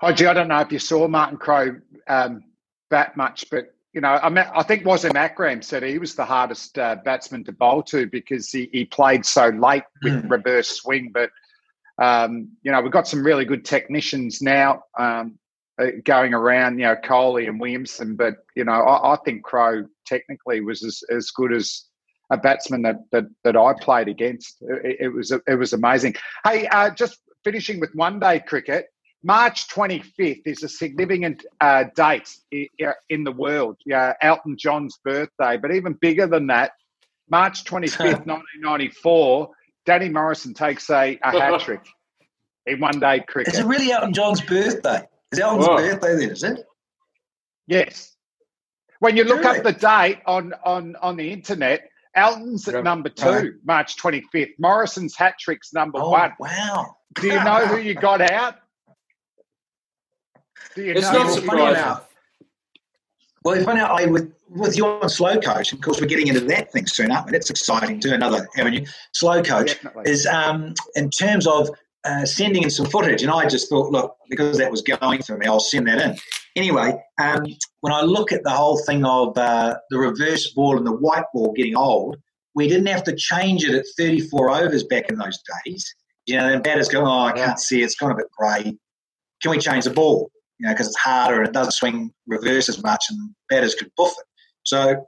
Hodgie, 0.01 0.27
I 0.27 0.33
don't 0.33 0.47
know 0.47 0.59
if 0.59 0.71
you 0.71 0.79
saw 0.79 1.07
Martin 1.07 1.37
Crowe 1.37 1.75
um, 2.07 2.43
that 2.89 3.15
much, 3.15 3.45
but 3.51 3.75
you 3.93 3.99
know, 3.99 4.07
I, 4.07 4.29
mean, 4.29 4.45
I 4.55 4.63
think 4.63 4.83
Wasim 4.83 5.15
Akram 5.15 5.61
said 5.61 5.83
he 5.83 5.97
was 5.97 6.15
the 6.15 6.23
hardest 6.23 6.79
uh, 6.79 6.95
batsman 7.03 7.43
to 7.43 7.51
bowl 7.51 7.83
to 7.83 8.07
because 8.07 8.49
he, 8.49 8.69
he 8.71 8.85
played 8.85 9.25
so 9.25 9.49
late 9.49 9.83
with 10.01 10.13
mm. 10.13 10.31
reverse 10.31 10.69
swing. 10.69 11.11
But, 11.13 11.29
um, 12.01 12.51
you 12.63 12.71
know, 12.71 12.81
we've 12.81 12.91
got 12.91 13.07
some 13.07 13.23
really 13.23 13.43
good 13.43 13.65
technicians 13.65 14.41
now 14.41 14.83
um, 14.97 15.37
going 16.03 16.33
around, 16.33 16.79
you 16.79 16.85
know, 16.85 16.95
Kohli 16.95 17.47
and 17.47 17.59
Williamson. 17.59 18.15
But, 18.15 18.35
you 18.55 18.63
know, 18.63 18.73
I, 18.73 19.13
I 19.13 19.17
think 19.25 19.43
Crowe 19.43 19.85
technically 20.05 20.61
was 20.61 20.83
as, 20.83 21.01
as 21.09 21.31
good 21.31 21.53
as 21.53 21.85
a 22.31 22.37
batsman 22.37 22.81
that, 22.83 22.97
that, 23.11 23.25
that 23.43 23.57
I 23.57 23.73
played 23.79 24.07
against. 24.07 24.57
It, 24.61 24.97
it 25.01 25.09
was 25.09 25.31
it 25.31 25.55
was 25.57 25.73
amazing. 25.73 26.15
Hey, 26.45 26.67
uh, 26.67 26.89
just 26.91 27.19
finishing 27.43 27.79
with 27.79 27.91
one 27.93 28.19
day 28.19 28.39
cricket. 28.39 28.85
March 29.23 29.67
25th 29.67 30.41
is 30.45 30.63
a 30.63 30.69
significant 30.69 31.45
uh, 31.59 31.85
date 31.95 32.27
in 33.09 33.23
the 33.23 33.31
world, 33.31 33.77
yeah, 33.85 34.13
Elton 34.19 34.57
John's 34.57 34.97
birthday. 35.05 35.57
But 35.57 35.75
even 35.75 35.93
bigger 35.93 36.25
than 36.25 36.47
that, 36.47 36.71
March 37.29 37.63
25th, 37.65 38.25
1994, 38.25 39.49
Danny 39.85 40.09
Morrison 40.09 40.55
takes 40.55 40.89
a, 40.89 41.19
a 41.23 41.31
hat 41.39 41.59
trick 41.61 41.85
in 42.65 42.79
one 42.79 42.99
day 42.99 43.23
cricket. 43.27 43.53
Is 43.53 43.59
it 43.59 43.65
really 43.65 43.91
Elton 43.91 44.13
John's 44.13 44.41
birthday? 44.41 45.07
Elton's 45.39 45.67
Whoa. 45.67 45.77
birthday 45.77 46.15
then, 46.15 46.29
is 46.31 46.43
it? 46.43 46.65
Yes. 47.67 48.15
When 48.99 49.15
you 49.17 49.23
look 49.23 49.43
really? 49.43 49.59
up 49.59 49.63
the 49.63 49.71
date 49.71 50.19
on, 50.25 50.53
on, 50.63 50.95
on 51.01 51.17
the 51.17 51.31
internet, 51.31 51.89
Elton's 52.13 52.67
at 52.67 52.83
number 52.83 53.09
two, 53.09 53.29
right. 53.29 53.51
March 53.63 53.95
25th. 53.97 54.51
Morrison's 54.59 55.15
hat 55.15 55.35
trick's 55.39 55.73
number 55.73 55.99
oh, 55.99 56.09
one. 56.09 56.33
Wow. 56.39 56.95
Do 57.15 57.27
you 57.27 57.43
know 57.43 57.65
who 57.67 57.77
you 57.77 57.93
got 57.93 58.21
out? 58.31 58.55
Do 60.75 60.83
you 60.83 60.93
know? 60.93 60.99
it's 60.99 61.11
not 61.11 61.31
surprising. 61.31 62.05
Well, 63.43 63.59
if 63.59 63.67
I 63.67 63.79
I 63.79 64.05
with 64.05 64.31
with 64.49 64.77
your 64.77 65.07
slow 65.09 65.39
coach, 65.39 65.73
of 65.73 65.81
course, 65.81 65.99
we're 65.99 66.07
getting 66.07 66.27
into 66.27 66.41
that 66.41 66.71
thing 66.71 66.85
soon, 66.85 67.11
aren't 67.11 67.25
we? 67.25 67.31
That's 67.31 67.49
exciting 67.49 67.99
too. 67.99 68.13
Another 68.13 68.47
avenue. 68.57 68.85
Slow 69.13 69.41
coach 69.41 69.73
Definitely. 69.73 70.11
is 70.11 70.27
um, 70.27 70.73
in 70.95 71.09
terms 71.09 71.47
of 71.47 71.69
uh, 72.03 72.25
sending 72.25 72.63
in 72.63 72.69
some 72.69 72.87
footage, 72.87 73.21
and 73.21 73.31
I 73.31 73.47
just 73.47 73.69
thought, 73.69 73.91
look, 73.91 74.15
because 74.29 74.57
that 74.57 74.71
was 74.71 74.81
going 74.81 75.21
for 75.21 75.37
me, 75.37 75.45
I'll 75.45 75.59
send 75.59 75.87
that 75.87 76.01
in. 76.01 76.17
Anyway, 76.55 77.01
um, 77.19 77.45
when 77.81 77.93
I 77.93 78.01
look 78.01 78.31
at 78.31 78.43
the 78.43 78.49
whole 78.49 78.77
thing 78.85 79.05
of 79.05 79.37
uh, 79.37 79.75
the 79.89 79.97
reverse 79.97 80.51
ball 80.53 80.77
and 80.77 80.85
the 80.85 80.95
white 80.95 81.25
ball 81.33 81.53
getting 81.53 81.75
old, 81.75 82.17
we 82.55 82.67
didn't 82.67 82.87
have 82.87 83.03
to 83.05 83.15
change 83.15 83.63
it 83.63 83.75
at 83.75 83.85
34 83.97 84.51
overs 84.51 84.83
back 84.83 85.09
in 85.09 85.17
those 85.17 85.39
days. 85.65 85.93
You 86.25 86.37
know, 86.37 86.49
and 86.49 86.63
batters 86.63 86.89
go, 86.89 87.01
oh, 87.01 87.25
I 87.25 87.31
can't 87.31 87.59
see, 87.59 87.81
it's 87.81 87.95
gone 87.95 88.11
a 88.11 88.15
bit 88.15 88.27
grey. 88.37 88.77
Can 89.41 89.51
we 89.51 89.57
change 89.57 89.85
the 89.85 89.91
ball? 89.91 90.29
You 90.59 90.67
know, 90.67 90.73
because 90.73 90.87
it's 90.87 90.97
harder 90.97 91.39
and 91.39 91.47
it 91.47 91.53
doesn't 91.53 91.71
swing 91.71 92.11
reverse 92.27 92.69
as 92.69 92.83
much, 92.83 93.05
and 93.09 93.31
batters 93.49 93.75
could 93.75 93.91
buff 93.97 94.11
it. 94.11 94.25
So 94.63 95.05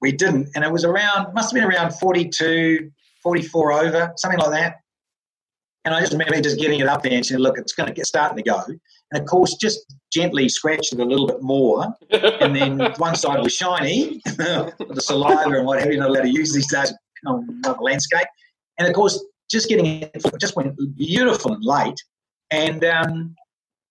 we 0.00 0.12
didn't, 0.12 0.50
and 0.54 0.64
it 0.64 0.70
was 0.70 0.84
around, 0.84 1.32
must 1.34 1.50
have 1.50 1.60
been 1.60 1.68
around 1.68 1.92
42, 1.92 2.90
44 3.22 3.72
over, 3.72 4.12
something 4.16 4.38
like 4.38 4.50
that. 4.50 4.76
And 5.84 5.94
I 5.94 6.00
just 6.00 6.12
remember 6.12 6.40
just 6.40 6.58
getting 6.58 6.80
it 6.80 6.86
up 6.86 7.02
there 7.02 7.12
and 7.12 7.24
saying, 7.24 7.40
look, 7.40 7.58
it's 7.58 7.74
going 7.74 7.88
to 7.88 7.92
get 7.92 8.06
starting 8.06 8.36
to 8.36 8.42
go. 8.42 8.62
And 8.66 9.22
of 9.22 9.26
course, 9.26 9.54
just 9.60 9.94
gently 10.12 10.48
scratched 10.48 10.92
it 10.92 11.00
a 11.00 11.04
little 11.04 11.26
bit 11.26 11.42
more. 11.42 11.94
and 12.10 12.56
then 12.56 12.78
one 12.96 13.14
side 13.14 13.42
was 13.42 13.54
shiny, 13.54 14.20
the 14.24 15.00
saliva 15.00 15.50
and 15.50 15.66
what 15.66 15.80
have 15.80 15.92
you, 15.92 15.98
not 15.98 16.08
allowed 16.08 16.22
to 16.22 16.30
use 16.30 16.54
these 16.54 16.70
days 16.72 16.92
on 17.26 17.60
the 17.62 17.72
landscape. 17.80 18.26
And 18.78 18.88
of 18.88 18.94
course, 18.94 19.22
just 19.50 19.68
getting 19.68 19.86
it 20.02 20.16
just 20.40 20.56
went 20.56 20.74
beautiful 20.96 21.52
and 21.52 21.62
late 21.62 22.02
and, 22.50 22.82
um, 22.84 23.34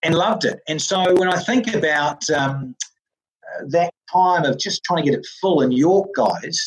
and 0.03 0.15
loved 0.15 0.45
it. 0.45 0.59
And 0.67 0.81
so 0.81 1.15
when 1.15 1.29
I 1.29 1.39
think 1.39 1.73
about 1.73 2.27
um, 2.31 2.75
that 3.67 3.93
time 4.11 4.45
of 4.45 4.57
just 4.57 4.83
trying 4.83 5.03
to 5.03 5.11
get 5.11 5.19
it 5.19 5.25
full 5.39 5.61
in 5.61 5.71
York, 5.71 6.09
guys, 6.15 6.59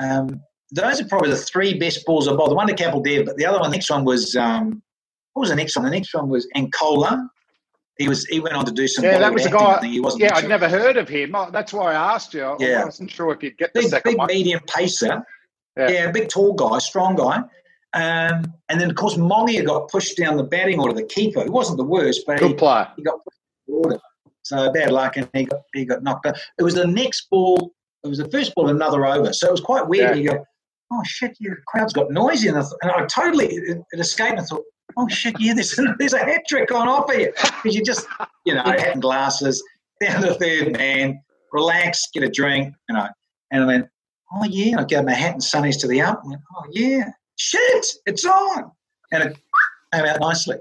um, 0.00 0.40
those 0.72 1.00
are 1.00 1.06
probably 1.06 1.30
the 1.30 1.36
three 1.36 1.78
best 1.78 2.04
balls 2.06 2.28
I 2.28 2.34
bowled. 2.34 2.50
The 2.50 2.54
one 2.54 2.66
to 2.68 2.74
Kapil 2.74 3.04
Dev, 3.04 3.26
but 3.26 3.36
the 3.36 3.46
other 3.46 3.58
one, 3.58 3.70
the 3.70 3.76
next 3.76 3.90
one 3.90 4.04
was 4.04 4.36
um, 4.36 4.82
what 5.32 5.40
was 5.40 5.50
the 5.50 5.56
next 5.56 5.76
one? 5.76 5.84
The 5.84 5.90
next 5.90 6.14
one 6.14 6.28
was 6.28 6.46
Ankola. 6.56 7.28
He 7.98 8.08
was 8.08 8.24
he 8.26 8.40
went 8.40 8.54
on 8.54 8.64
to 8.64 8.72
do 8.72 8.88
some. 8.88 9.04
Yeah, 9.04 9.18
that 9.18 9.32
was 9.32 9.46
a 9.46 9.50
guy. 9.50 9.84
He 9.86 10.00
wasn't. 10.00 10.22
Yeah, 10.22 10.34
I'd 10.34 10.48
never 10.48 10.68
heard 10.68 10.96
of 10.96 11.08
him. 11.08 11.36
That's 11.52 11.72
why 11.72 11.92
I 11.92 12.14
asked 12.14 12.32
you. 12.32 12.56
Yeah. 12.58 12.82
I 12.82 12.84
wasn't 12.86 13.10
sure 13.10 13.32
if 13.32 13.42
you'd 13.42 13.58
get 13.58 13.74
the 13.74 13.80
big, 13.80 13.90
second 13.90 14.12
big 14.12 14.18
one. 14.18 14.26
medium 14.28 14.60
pacer. 14.66 15.22
Yeah. 15.76 15.90
yeah, 15.90 16.10
big 16.10 16.28
tall 16.28 16.54
guy, 16.54 16.78
strong 16.78 17.16
guy. 17.16 17.42
Um, 17.92 18.54
and 18.68 18.80
then 18.80 18.90
of 18.90 18.96
course 18.96 19.16
Mongia 19.16 19.64
got 19.64 19.88
pushed 19.88 20.16
down 20.16 20.36
the 20.36 20.44
batting 20.44 20.80
order. 20.80 20.94
The 20.94 21.04
keeper, 21.04 21.42
he 21.42 21.50
wasn't 21.50 21.78
the 21.78 21.84
worst, 21.84 22.22
but 22.26 22.38
good 22.38 22.50
he, 22.50 22.54
player. 22.54 22.88
He 22.96 23.02
got 23.02 23.22
pushed 23.24 23.38
down 23.38 23.64
the 23.66 23.74
order. 23.74 24.00
So 24.42 24.72
bad 24.72 24.90
luck, 24.90 25.16
and 25.16 25.28
he 25.34 25.44
got 25.44 25.60
he 25.74 25.84
got 25.84 26.02
knocked 26.02 26.26
out. 26.26 26.38
It 26.58 26.62
was 26.62 26.74
the 26.74 26.86
next 26.86 27.28
ball. 27.30 27.72
It 28.02 28.08
was 28.08 28.18
the 28.18 28.30
first 28.30 28.54
ball, 28.54 28.68
another 28.68 29.04
over. 29.04 29.32
So 29.32 29.48
it 29.48 29.52
was 29.52 29.60
quite 29.60 29.86
weird. 29.86 30.16
Yeah. 30.16 30.22
You 30.22 30.30
go, 30.30 30.46
oh 30.92 31.02
shit, 31.04 31.36
your 31.38 31.58
crowd's 31.66 31.92
got 31.92 32.10
noisy, 32.10 32.48
and 32.48 32.58
I, 32.58 32.64
and 32.82 32.90
I 32.90 33.06
totally 33.06 33.46
it, 33.46 33.78
it 33.92 34.00
escaped. 34.00 34.32
And 34.32 34.40
I 34.40 34.44
thought, 34.44 34.64
oh 34.96 35.08
shit, 35.08 35.36
yeah, 35.38 35.54
there's 35.54 35.78
there's 35.98 36.12
a 36.12 36.18
hat 36.18 36.42
trick 36.48 36.72
on 36.72 36.88
offer 36.88 37.12
here 37.12 37.32
because 37.36 37.74
you 37.74 37.84
just 37.84 38.06
you 38.44 38.54
know 38.54 38.62
hat 38.62 38.92
and 38.92 39.02
glasses 39.02 39.62
down 40.00 40.22
the 40.22 40.34
third 40.34 40.72
man, 40.72 41.20
relax, 41.52 42.08
get 42.12 42.22
a 42.22 42.28
drink, 42.28 42.74
you 42.88 42.94
know. 42.94 43.08
And 43.50 43.64
I 43.64 43.66
went, 43.66 43.86
oh 44.32 44.44
yeah, 44.44 44.78
I 44.78 44.84
gave 44.84 45.04
my 45.04 45.12
hat 45.12 45.34
and 45.34 45.42
sunnies 45.42 45.78
to 45.80 45.88
the 45.88 46.00
up. 46.00 46.22
Went, 46.24 46.40
oh 46.56 46.64
yeah, 46.72 47.10
shit, 47.36 47.86
it's 48.06 48.24
on, 48.24 48.70
and 49.12 49.24
it 49.24 49.38
came 49.92 50.04
out 50.04 50.20
nicely. 50.20 50.56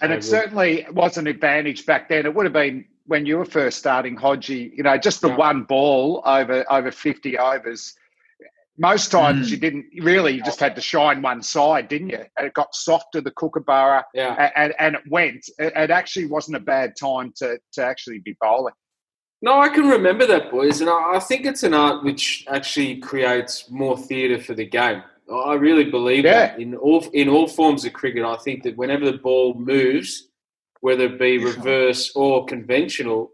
And 0.00 0.12
it 0.12 0.24
certainly 0.24 0.84
was 0.90 1.16
an 1.18 1.28
advantage 1.28 1.86
back 1.86 2.08
then. 2.08 2.26
It 2.26 2.34
would 2.34 2.44
have 2.44 2.52
been 2.52 2.84
when 3.06 3.24
you 3.26 3.38
were 3.38 3.44
first 3.44 3.78
starting, 3.78 4.16
Hodgie. 4.16 4.76
You 4.76 4.82
know, 4.82 4.98
just 4.98 5.20
the 5.20 5.28
yeah. 5.28 5.36
one 5.36 5.62
ball 5.62 6.20
over 6.26 6.64
over 6.68 6.90
fifty 6.90 7.38
overs 7.38 7.94
most 8.78 9.10
times 9.10 9.48
mm. 9.48 9.50
you 9.52 9.56
didn't 9.56 9.86
really, 10.00 10.32
you 10.32 10.42
just 10.42 10.58
had 10.58 10.74
to 10.74 10.80
shine 10.80 11.22
one 11.22 11.42
side, 11.42 11.88
didn't 11.88 12.10
you? 12.10 12.24
And 12.36 12.46
it 12.46 12.54
got 12.54 12.74
soft 12.74 13.06
to 13.12 13.20
the 13.20 13.30
kookaburra 13.30 14.04
yeah. 14.14 14.50
and, 14.56 14.74
and 14.78 14.96
it 14.96 15.02
went. 15.08 15.48
It, 15.58 15.72
it, 15.76 15.90
actually 15.90 16.26
wasn't 16.26 16.56
a 16.56 16.60
bad 16.60 16.94
time 16.98 17.32
to, 17.36 17.58
to 17.74 17.84
actually 17.84 18.18
be 18.18 18.36
bowling. 18.40 18.74
No, 19.42 19.60
I 19.60 19.68
can 19.68 19.88
remember 19.88 20.26
that, 20.26 20.50
boys. 20.50 20.80
And 20.80 20.90
I, 20.90 21.16
I 21.16 21.20
think 21.20 21.44
it's 21.44 21.62
an 21.62 21.74
art 21.74 22.04
which 22.04 22.46
actually 22.48 22.96
creates 22.96 23.70
more 23.70 23.96
theatre 23.96 24.42
for 24.42 24.54
the 24.54 24.66
game. 24.66 25.02
I 25.32 25.54
really 25.54 25.84
believe 25.84 26.24
yeah. 26.24 26.32
that 26.32 26.60
in 26.60 26.74
all 26.74 27.06
in 27.12 27.28
all 27.28 27.46
forms 27.46 27.84
of 27.84 27.92
cricket. 27.92 28.24
I 28.24 28.36
think 28.36 28.62
that 28.64 28.76
whenever 28.76 29.10
the 29.10 29.18
ball 29.18 29.54
moves, 29.54 30.28
whether 30.80 31.04
it 31.04 31.18
be 31.18 31.38
reverse 31.38 32.12
or 32.14 32.44
conventional, 32.44 33.30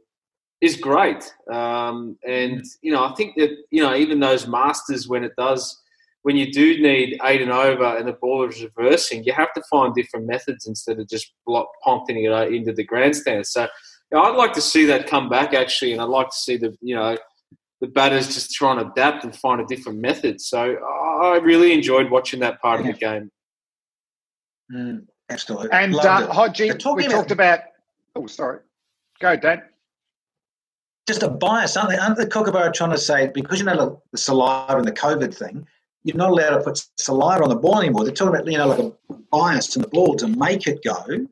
is 0.60 0.76
great. 0.76 1.32
Um, 1.50 2.18
and 2.26 2.62
you 2.82 2.92
know, 2.92 3.04
I 3.04 3.14
think 3.14 3.36
that 3.36 3.50
you 3.70 3.82
know 3.82 3.94
even 3.94 4.20
those 4.20 4.46
masters 4.46 5.08
when 5.08 5.24
it 5.24 5.32
does 5.36 5.80
when 6.22 6.36
you 6.36 6.52
do 6.52 6.80
need 6.80 7.18
eight 7.24 7.40
and 7.40 7.50
over 7.50 7.96
and 7.96 8.06
the 8.06 8.12
ball 8.12 8.46
is 8.46 8.62
reversing, 8.62 9.24
you 9.24 9.32
have 9.32 9.54
to 9.54 9.62
find 9.70 9.94
different 9.94 10.26
methods 10.26 10.66
instead 10.66 10.98
of 10.98 11.08
just 11.08 11.32
block 11.46 11.68
pumping 11.82 12.22
it 12.24 12.52
into 12.52 12.72
the 12.72 12.84
grandstand. 12.84 13.46
So 13.46 13.62
you 13.62 13.68
know, 14.18 14.22
I'd 14.22 14.36
like 14.36 14.52
to 14.54 14.60
see 14.60 14.84
that 14.86 15.06
come 15.06 15.28
back 15.28 15.54
actually, 15.54 15.92
and 15.92 16.02
I'd 16.02 16.08
like 16.08 16.28
to 16.28 16.36
see 16.36 16.56
the 16.56 16.76
you 16.80 16.94
know 16.94 17.16
the 17.80 17.86
batters 17.86 18.34
just 18.34 18.50
try 18.50 18.72
and 18.72 18.90
adapt 18.90 19.24
and 19.24 19.34
find 19.34 19.60
a 19.60 19.64
different 19.64 19.98
method. 19.98 20.40
So 20.40 20.76
I 21.22 21.38
really 21.42 21.72
enjoyed 21.72 22.10
watching 22.10 22.40
that 22.40 22.60
part 22.60 22.84
yeah. 22.84 22.90
of 22.90 22.94
the 22.94 23.00
game. 23.00 23.30
Mm, 24.70 25.06
absolutely. 25.30 25.70
And 25.72 25.96
uh, 25.96 26.28
Hodgie, 26.30 26.64
we 26.94 27.06
about- 27.06 27.10
talked 27.10 27.30
about. 27.30 27.60
Oh, 28.14 28.26
sorry. 28.26 28.58
Go, 29.20 29.36
Dan 29.36 29.62
just 31.10 31.22
a 31.22 31.28
bias, 31.28 31.76
aren't 31.76 31.90
they? 31.90 31.96
Aren't 31.96 32.16
the 32.16 32.26
Kookaburra 32.26 32.72
trying 32.72 32.90
to 32.90 32.98
say 32.98 33.30
because 33.34 33.58
you 33.58 33.64
know 33.64 34.00
the 34.12 34.18
saliva 34.18 34.76
and 34.76 34.86
the 34.86 34.92
COVID 34.92 35.34
thing, 35.34 35.66
you're 36.04 36.16
not 36.16 36.30
allowed 36.30 36.50
to 36.50 36.62
put 36.62 36.86
saliva 36.96 37.42
on 37.42 37.48
the 37.48 37.56
ball 37.56 37.80
anymore. 37.80 38.04
They're 38.04 38.14
talking 38.14 38.34
about 38.34 38.46
you 38.50 38.58
know 38.58 38.68
like 38.68 38.78
a 38.78 38.92
bias 39.30 39.74
in 39.76 39.82
the 39.82 39.88
ball 39.88 40.14
to 40.16 40.28
make 40.28 40.66
it 40.66 40.82
go, 40.84 41.26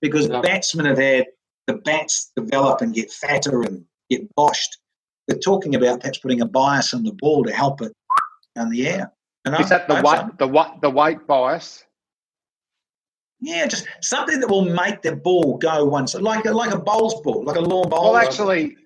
because 0.00 0.28
yeah. 0.28 0.40
batsmen 0.42 0.86
have 0.86 0.98
had 0.98 1.26
the 1.66 1.74
bats 1.74 2.32
develop 2.36 2.80
and 2.82 2.94
get 2.94 3.10
fatter 3.10 3.62
and 3.62 3.84
get 4.10 4.28
boshed. 4.36 4.76
They're 5.28 5.38
talking 5.38 5.74
about 5.74 6.00
perhaps 6.00 6.18
putting 6.18 6.40
a 6.40 6.46
bias 6.46 6.92
in 6.92 7.04
the 7.04 7.12
ball 7.12 7.44
to 7.44 7.52
help 7.52 7.80
it 7.80 7.92
in 8.56 8.68
the 8.68 8.88
air. 8.88 9.12
And 9.44 9.58
Is 9.58 9.70
that 9.70 9.88
the 9.88 9.94
weight, 9.94 10.38
the 10.38 10.46
weight, 10.46 10.80
the 10.82 10.90
weight 10.90 11.26
bias? 11.26 11.84
Yeah, 13.40 13.66
just 13.66 13.88
something 14.00 14.38
that 14.38 14.48
will 14.48 14.64
make 14.64 15.02
the 15.02 15.16
ball 15.16 15.58
go 15.58 15.84
once, 15.84 16.14
like 16.14 16.44
like 16.44 16.72
a 16.72 16.78
bowls 16.78 17.20
ball, 17.22 17.44
like 17.44 17.56
a 17.56 17.60
lawn 17.60 17.88
bowl. 17.88 18.12
Well, 18.12 18.16
actually, 18.16 18.76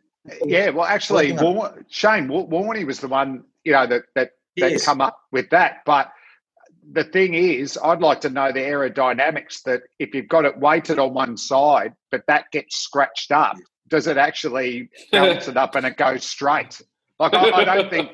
yeah, 0.44 0.70
well, 0.70 0.86
actually, 0.86 1.32
War- 1.32 1.84
Shane 1.88 2.28
Warney 2.28 2.86
was 2.86 3.00
the 3.00 3.08
one 3.08 3.44
you 3.64 3.72
know 3.72 3.86
that 3.86 4.04
that 4.14 4.32
that 4.56 4.72
yes. 4.72 4.84
come 4.84 5.00
up 5.00 5.20
with 5.30 5.50
that. 5.50 5.82
But 5.84 6.12
the 6.92 7.04
thing 7.04 7.34
is, 7.34 7.78
I'd 7.82 8.00
like 8.00 8.20
to 8.22 8.30
know 8.30 8.52
the 8.52 8.60
aerodynamics 8.60 9.62
that 9.64 9.82
if 9.98 10.14
you've 10.14 10.28
got 10.28 10.44
it 10.44 10.58
weighted 10.58 10.98
on 10.98 11.14
one 11.14 11.36
side, 11.36 11.94
but 12.10 12.22
that 12.28 12.50
gets 12.52 12.76
scratched 12.76 13.32
up, 13.32 13.56
does 13.88 14.06
it 14.06 14.16
actually 14.16 14.88
balance 15.12 15.48
it 15.48 15.56
up 15.56 15.74
and 15.74 15.86
it 15.86 15.96
goes 15.96 16.24
straight? 16.24 16.80
Like 17.18 17.34
I, 17.34 17.50
I 17.50 17.64
don't 17.64 17.90
think 17.90 18.10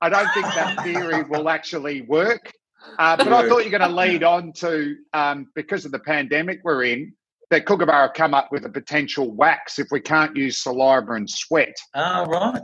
I 0.00 0.08
don't 0.08 0.32
think 0.32 0.46
that 0.46 0.82
theory 0.82 1.22
will 1.24 1.48
actually 1.48 2.02
work. 2.02 2.52
Uh, 2.98 3.16
but 3.16 3.32
I 3.32 3.48
thought 3.48 3.58
you're 3.58 3.76
going 3.76 3.88
to 3.90 3.94
lead 3.94 4.22
on 4.22 4.52
to 4.52 4.96
um, 5.12 5.48
because 5.54 5.84
of 5.84 5.92
the 5.92 5.98
pandemic 5.98 6.60
we're 6.62 6.84
in 6.84 7.12
that 7.50 7.64
Kookaburra 7.64 8.12
come 8.14 8.34
up 8.34 8.52
with 8.52 8.66
a 8.66 8.68
potential 8.68 9.30
wax 9.30 9.78
if 9.78 9.88
we 9.90 10.00
can't 10.00 10.36
use 10.36 10.58
saliva 10.58 11.12
and 11.12 11.28
sweat. 11.28 11.74
Oh, 11.94 12.26
right. 12.26 12.60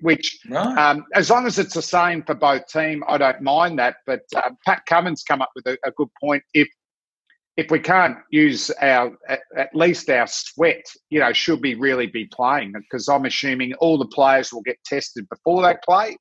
Which, 0.00 0.38
right. 0.48 0.78
Um, 0.78 1.04
as 1.14 1.28
long 1.28 1.46
as 1.46 1.58
it's 1.58 1.74
the 1.74 1.82
same 1.82 2.22
for 2.22 2.34
both 2.34 2.66
team, 2.68 3.02
I 3.08 3.18
don't 3.18 3.40
mind 3.40 3.78
that. 3.80 3.96
But 4.06 4.20
uh, 4.36 4.50
Pat 4.64 4.82
Cummins 4.86 5.24
come 5.26 5.42
up 5.42 5.50
with 5.56 5.66
a, 5.66 5.76
a, 5.84 5.90
good 5.92 6.08
point. 6.20 6.42
If 6.54 6.68
if 7.56 7.72
we 7.72 7.80
can't 7.80 8.18
use 8.30 8.70
our 8.80 9.16
at, 9.28 9.40
at, 9.56 9.74
least 9.74 10.08
our 10.08 10.28
sweat, 10.28 10.84
you 11.10 11.18
know, 11.18 11.32
should 11.32 11.60
be 11.60 11.74
really 11.74 12.06
be 12.06 12.26
playing 12.26 12.72
because 12.72 13.08
I'm 13.08 13.24
assuming 13.24 13.74
all 13.74 13.98
the 13.98 14.06
players 14.06 14.52
will 14.52 14.62
get 14.62 14.78
tested 14.84 15.28
before 15.28 15.62
they 15.62 15.74
play. 15.84 16.16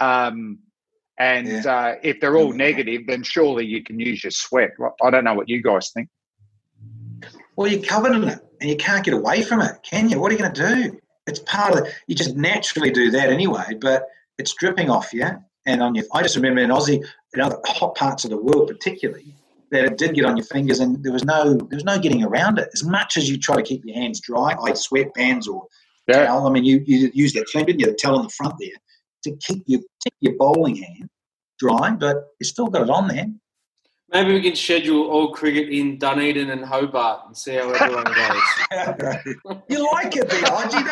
Um, 0.00 0.60
and 1.18 1.46
yeah. 1.46 1.76
uh, 1.76 1.94
if 2.02 2.18
they're 2.18 2.38
all 2.38 2.54
negative, 2.54 3.02
then 3.06 3.22
surely 3.22 3.66
you 3.66 3.84
can 3.84 4.00
use 4.00 4.24
your 4.24 4.30
sweat. 4.30 4.70
I 5.02 5.10
don't 5.10 5.24
know 5.24 5.34
what 5.34 5.50
you 5.50 5.62
guys 5.62 5.90
think. 5.92 6.08
Well, 7.60 7.70
you're 7.70 7.82
covered 7.82 8.12
in 8.12 8.26
it 8.26 8.38
and 8.62 8.70
you 8.70 8.76
can't 8.78 9.04
get 9.04 9.12
away 9.12 9.42
from 9.42 9.60
it, 9.60 9.82
can 9.82 10.08
you? 10.08 10.18
What 10.18 10.32
are 10.32 10.34
you 10.34 10.40
going 10.40 10.54
to 10.54 10.74
do? 10.74 10.98
It's 11.26 11.40
part 11.40 11.74
of 11.74 11.84
it. 11.84 11.94
You 12.06 12.14
just 12.14 12.34
naturally 12.34 12.90
do 12.90 13.10
that 13.10 13.28
anyway, 13.28 13.76
but 13.78 14.06
it's 14.38 14.54
dripping 14.54 14.88
off 14.88 15.12
you 15.12 15.28
and 15.66 15.82
on 15.82 15.94
your. 15.94 16.06
I 16.14 16.22
just 16.22 16.36
remember 16.36 16.62
in 16.62 16.70
Aussie, 16.70 17.04
in 17.34 17.40
other 17.42 17.58
hot 17.66 17.96
parts 17.96 18.24
of 18.24 18.30
the 18.30 18.38
world, 18.38 18.66
particularly, 18.66 19.34
that 19.72 19.84
it 19.84 19.98
did 19.98 20.14
get 20.14 20.24
on 20.24 20.38
your 20.38 20.46
fingers 20.46 20.80
and 20.80 21.04
there 21.04 21.12
was 21.12 21.26
no 21.26 21.52
there 21.52 21.76
was 21.76 21.84
no 21.84 21.98
getting 21.98 22.24
around 22.24 22.58
it. 22.58 22.70
As 22.72 22.82
much 22.82 23.18
as 23.18 23.28
you 23.28 23.36
try 23.36 23.56
to 23.56 23.62
keep 23.62 23.84
your 23.84 23.94
hands 23.94 24.20
dry, 24.20 24.54
like 24.54 24.76
sweatbands 24.76 25.46
or 25.46 25.66
yeah. 26.06 26.24
towel. 26.24 26.46
I 26.46 26.50
mean, 26.50 26.64
you, 26.64 26.82
you 26.86 27.10
use 27.12 27.34
that 27.34 27.44
term, 27.52 27.66
didn't 27.66 27.80
you? 27.80 27.88
The 27.88 27.92
towel 27.92 28.16
on 28.16 28.22
the 28.22 28.30
front 28.30 28.54
there 28.58 28.70
to 29.24 29.36
keep 29.36 29.64
your 29.66 29.80
keep 30.02 30.14
your 30.20 30.32
bowling 30.38 30.76
hand 30.76 31.10
dry, 31.58 31.90
but 31.90 32.24
you 32.40 32.46
still 32.46 32.68
got 32.68 32.84
it 32.84 32.90
on 32.90 33.08
there. 33.08 33.26
Maybe 34.12 34.32
we 34.34 34.42
can 34.42 34.56
schedule 34.56 35.08
all 35.08 35.32
cricket 35.32 35.68
in 35.68 35.96
Dunedin 35.96 36.50
and 36.50 36.64
Hobart 36.64 37.20
and 37.26 37.36
see 37.36 37.54
how 37.54 37.70
everyone 37.70 38.04
goes. 39.46 39.62
you 39.68 39.90
like 39.92 40.16
it 40.16 40.28
there, 40.28 40.42
Hodgie, 40.42 40.84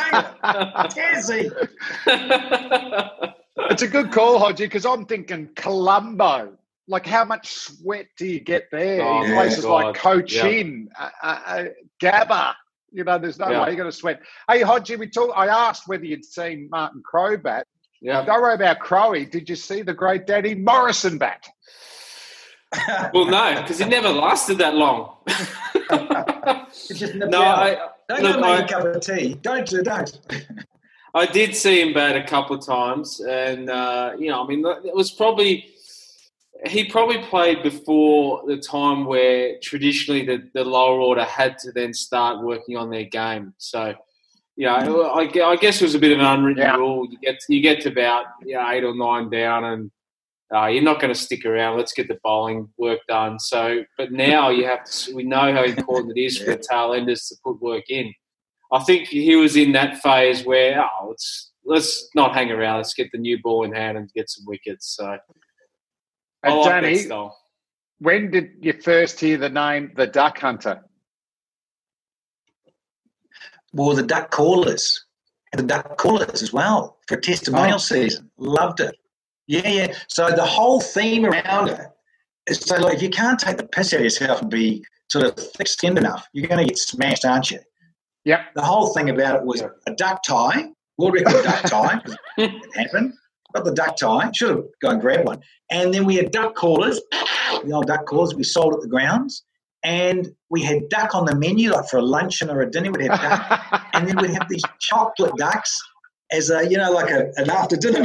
don't 0.86 1.36
you? 1.36 1.50
it's 3.70 3.82
a 3.82 3.88
good 3.88 4.12
call, 4.12 4.38
Hodgie, 4.38 4.58
because 4.58 4.86
I'm 4.86 5.04
thinking 5.04 5.48
Colombo. 5.56 6.52
Like, 6.86 7.06
how 7.06 7.24
much 7.24 7.48
sweat 7.48 8.06
do 8.16 8.24
you 8.24 8.40
get 8.40 8.70
there 8.70 9.02
oh, 9.02 9.24
in 9.24 9.32
places 9.32 9.64
God. 9.64 9.84
like 9.84 9.96
Cochin, 9.96 10.88
yeah. 10.98 11.10
uh, 11.22 11.40
uh, 11.44 11.64
Gabba? 12.00 12.54
You 12.92 13.04
know, 13.04 13.18
there's 13.18 13.38
no 13.38 13.50
yeah. 13.50 13.62
way 13.62 13.68
you're 13.68 13.76
going 13.76 13.90
to 13.90 13.96
sweat. 13.96 14.22
Hey, 14.48 14.62
Hodgie, 14.62 14.98
we 14.98 15.08
talk. 15.08 15.32
I 15.36 15.48
asked 15.48 15.88
whether 15.88 16.04
you'd 16.04 16.24
seen 16.24 16.68
Martin 16.70 17.02
Crowe 17.04 17.36
bat. 17.36 17.66
Yeah. 18.00 18.24
Don't 18.24 18.40
worry 18.40 18.54
about 18.54 18.78
Crowe. 18.78 19.12
Did 19.24 19.48
you 19.48 19.56
see 19.56 19.82
the 19.82 19.92
great 19.92 20.26
daddy 20.26 20.54
Morrison 20.54 21.18
bat? 21.18 21.46
Well, 23.14 23.24
no, 23.24 23.62
because 23.62 23.80
it 23.80 23.88
never 23.88 24.08
lasted 24.08 24.58
that 24.58 24.74
long. 24.74 25.16
no, 27.14 27.40
I, 27.42 27.88
don't 28.08 28.22
look, 28.22 28.40
make 28.40 28.44
I, 28.44 28.58
a 28.58 28.68
cup 28.68 28.84
of 28.84 29.00
tea. 29.00 29.34
Don't 29.42 29.66
do 29.66 29.82
don't. 29.82 30.20
I 31.14 31.26
did 31.26 31.54
see 31.54 31.80
him 31.80 31.94
bat 31.94 32.16
a 32.16 32.24
couple 32.24 32.56
of 32.56 32.64
times, 32.64 33.20
and 33.20 33.70
uh, 33.70 34.12
you 34.18 34.28
know, 34.28 34.44
I 34.44 34.46
mean, 34.46 34.64
it 34.84 34.94
was 34.94 35.10
probably 35.10 35.72
he 36.66 36.84
probably 36.84 37.18
played 37.18 37.62
before 37.62 38.42
the 38.46 38.56
time 38.56 39.04
where 39.04 39.58
traditionally 39.62 40.24
the, 40.24 40.48
the 40.54 40.64
lower 40.64 41.00
order 41.00 41.24
had 41.24 41.56
to 41.58 41.72
then 41.72 41.94
start 41.94 42.42
working 42.42 42.76
on 42.76 42.90
their 42.90 43.04
game. 43.04 43.54
So, 43.58 43.94
you 44.56 44.66
know. 44.66 45.02
I, 45.02 45.20
I 45.20 45.56
guess 45.56 45.80
it 45.80 45.84
was 45.84 45.94
a 45.94 46.00
bit 46.00 46.12
of 46.12 46.18
an 46.18 46.24
unwritten 46.24 46.62
yeah. 46.62 46.74
rule. 46.74 47.06
You 47.08 47.18
get 47.18 47.38
to, 47.40 47.54
you 47.54 47.62
get 47.62 47.80
to 47.82 47.90
about 47.90 48.26
you 48.44 48.54
know, 48.54 48.70
eight 48.70 48.84
or 48.84 48.94
nine 48.94 49.30
down, 49.30 49.64
and 49.64 49.90
uh, 50.55 50.66
you're 50.66 50.82
not 50.82 51.01
going 51.01 51.12
to 51.12 51.18
stick 51.18 51.44
around. 51.44 51.76
Let's 51.76 51.92
get 51.92 52.09
the 52.09 52.18
bowling 52.24 52.68
work 52.78 53.01
done. 53.07 53.38
So, 53.38 53.84
but 53.99 54.12
now 54.12 54.49
you 54.49 54.64
have 54.66 54.84
to. 54.84 55.14
We 55.14 55.24
know 55.24 55.53
how 55.53 55.62
important 55.64 56.16
it 56.16 56.20
is 56.20 56.38
for 56.38 56.46
the 56.46 56.57
tail 56.70 56.94
enders 56.94 57.28
to 57.28 57.36
put 57.44 57.61
work 57.61 57.84
in. 57.90 58.12
I 58.72 58.82
think 58.84 59.09
he 59.09 59.36
was 59.36 59.57
in 59.57 59.72
that 59.72 59.99
phase 59.99 60.44
where 60.44 60.82
oh, 60.82 61.09
let's 61.09 61.53
let's 61.64 62.09
not 62.14 62.34
hang 62.34 62.51
around. 62.51 62.78
Let's 62.78 62.94
get 62.94 63.12
the 63.12 63.18
new 63.18 63.38
ball 63.42 63.64
in 63.64 63.72
hand 63.72 63.99
and 63.99 64.11
get 64.14 64.30
some 64.30 64.44
wickets. 64.46 64.96
So, 64.96 65.18
and 66.42 66.55
like 66.55 66.82
Danny, 66.82 67.09
when 67.99 68.30
did 68.30 68.51
you 68.61 68.72
first 68.72 69.20
hear 69.20 69.36
the 69.36 69.51
name 69.51 69.92
the 69.96 70.07
Duck 70.07 70.38
Hunter? 70.38 70.82
Well, 73.74 73.94
the 73.94 74.03
Duck 74.03 74.30
Callers, 74.30 75.05
the 75.53 75.62
Duck 75.62 75.99
Callers 75.99 76.42
as 76.42 76.55
well 76.55 76.99
for 77.07 77.18
testimonial 77.18 77.74
oh. 77.74 77.78
season. 77.78 78.30
Loved 78.38 78.80
it. 78.80 78.96
Yeah, 79.49 79.66
yeah. 79.66 79.94
So 80.09 80.30
the 80.30 80.44
whole 80.44 80.80
theme 80.80 81.24
around 81.24 81.70
it 81.70 81.80
is 82.46 82.61
so 82.61 82.76
like 82.76 82.96
if 82.96 83.03
you 83.03 83.11
can't 83.11 83.40
take 83.40 83.57
the 83.57 83.66
piss 83.66 83.92
out 83.92 83.99
of 83.99 84.05
yourself 84.05 84.42
and 84.42 84.51
be 84.51 84.84
sort 85.11 85.24
of 85.24 85.34
thick-skinned 85.36 85.99
enough, 85.99 86.28
you're 86.32 86.46
going 86.46 86.61
to 86.61 86.66
get 86.66 86.78
smashed, 86.78 87.24
aren't 87.24 87.51
you? 87.51 87.59
Yep. 88.26 88.40
The 88.55 88.62
whole 88.62 88.92
thing 88.92 89.09
about 89.09 89.36
it 89.36 89.42
was 89.44 89.62
a 89.62 89.94
duck 89.94 90.22
tie, 90.22 90.68
world 90.99 91.14
record 91.14 91.44
duck 91.44 91.62
tie. 91.62 92.01
it 92.36 92.76
happened. 92.76 93.14
Got 93.55 93.64
the 93.64 93.72
duck 93.72 93.96
tie. 93.96 94.30
Should 94.34 94.51
have 94.51 94.64
gone 94.82 94.92
and 94.92 95.01
grabbed 95.01 95.26
one. 95.26 95.40
And 95.70 95.94
then 95.94 96.05
we 96.05 96.16
had 96.16 96.30
duck 96.30 96.55
callers, 96.55 97.01
the 97.64 97.72
old 97.72 97.86
duck 97.86 98.05
callers 98.05 98.34
we 98.34 98.44
sold 98.44 98.74
at 98.74 98.80
the 98.82 98.88
grounds. 98.88 99.44
And 99.82 100.28
we 100.51 100.62
had 100.62 100.90
duck 100.90 101.14
on 101.14 101.24
the 101.24 101.34
menu, 101.34 101.70
like 101.70 101.88
for 101.88 101.99
a 101.99 102.03
luncheon 102.03 102.51
or 102.51 102.61
a 102.61 102.70
dinner, 102.70 102.90
we'd 102.90 103.11
have 103.11 103.20
duck. 103.20 103.82
and 103.94 104.07
then 104.07 104.16
we'd 104.18 104.32
have 104.32 104.49
these 104.51 104.62
chocolate 104.80 105.34
ducks 105.38 105.80
as 106.30 106.51
a, 106.51 106.68
you 106.68 106.76
know, 106.76 106.90
like 106.90 107.11
a, 107.11 107.32
an 107.36 107.49
after 107.49 107.76
dinner 107.76 108.03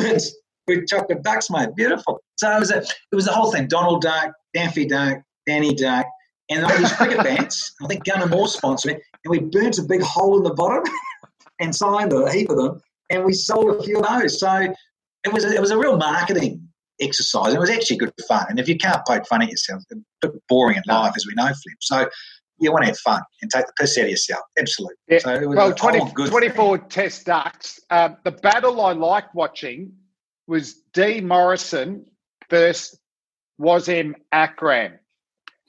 with 0.68 0.88
chocolate 0.88 1.24
ducks, 1.24 1.50
mate. 1.50 1.70
Beautiful. 1.76 2.22
So 2.38 2.56
it 2.56 2.60
was 2.60 2.72
a, 2.72 2.78
it 2.78 3.16
was 3.16 3.26
the 3.26 3.34
whole 3.34 3.52
thing. 3.52 3.68
Donald 3.68 4.02
Duck, 4.02 4.34
Daffy 4.54 4.86
Duck, 4.86 5.20
Danny 5.46 5.74
Duck, 5.74 6.06
and 6.50 6.66
all 6.66 6.78
these 6.78 6.94
cricket 6.94 7.18
bats. 7.24 7.74
I 7.82 7.88
think 7.88 8.04
Gunner 8.04 8.28
Moore 8.28 8.48
sponsored 8.48 8.94
it, 8.94 9.02
and 9.24 9.32
we 9.32 9.40
burnt 9.40 9.78
a 9.78 9.84
big 9.84 10.02
hole 10.02 10.38
in 10.38 10.44
the 10.44 10.54
bottom 10.54 10.84
and 11.60 11.76
signed 11.76 12.14
a 12.14 12.32
heap 12.32 12.50
of 12.50 12.58
them, 12.58 12.82
and 13.10 13.26
we 13.26 13.34
sold 13.34 13.76
a 13.76 13.84
few 13.84 14.00
of 14.00 14.08
those. 14.08 14.40
So 14.40 14.74
it 15.24 15.34
was 15.34 15.46
a, 15.46 15.54
it 15.54 15.62
was 15.62 15.72
a 15.72 15.78
real 15.78 15.98
marketing 15.98 16.68
exercise. 17.02 17.54
It 17.54 17.60
was 17.60 17.70
actually 17.70 17.98
good 17.98 18.14
fun. 18.28 18.46
And 18.50 18.60
if 18.60 18.68
you 18.68 18.78
can't 18.78 19.02
poke 19.08 19.28
fun 19.28 19.42
at 19.42 19.50
yourself, 19.50 19.84
it's 19.90 20.02
a 20.24 20.28
bit 20.28 20.42
boring 20.48 20.78
in 20.78 20.84
life, 20.88 21.14
as 21.16 21.26
we 21.26 21.34
know, 21.36 21.48
Flip. 21.48 21.78
So 21.82 22.10
you 22.60 22.72
want 22.72 22.84
to 22.84 22.88
have 22.88 23.00
fun 23.00 23.22
and 23.42 23.52
take 23.52 23.66
the 23.66 23.74
piss 23.80 23.98
out 23.98 24.06
of 24.06 24.12
yourself. 24.12 24.42
Absolutely. 24.58 24.96
Yeah. 25.08 25.20
So 25.20 25.48
well, 25.50 25.74
20, 25.74 26.12
24 26.12 26.78
test 26.78 27.26
ducks. 27.26 27.80
Um, 27.90 28.18
the 28.24 28.32
battle 28.32 28.82
I 28.82 28.94
liked 28.94 29.34
watching 29.36 29.94
was 30.48 30.76
D. 30.94 31.22
Morrison 31.22 32.06
versus 32.50 33.00
Wasim 33.60 34.14
Akram. 34.32 34.94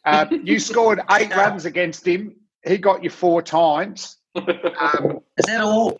Uh, 0.05 0.27
you 0.43 0.59
scored 0.59 1.01
eight 1.13 1.35
runs 1.35 1.65
against 1.65 2.07
him. 2.07 2.37
He 2.65 2.79
got 2.79 3.03
you 3.05 3.11
four 3.11 3.43
times. 3.43 4.19
Um, 4.35 4.45
Is 5.39 5.47
that 5.47 5.61
all? 5.61 5.99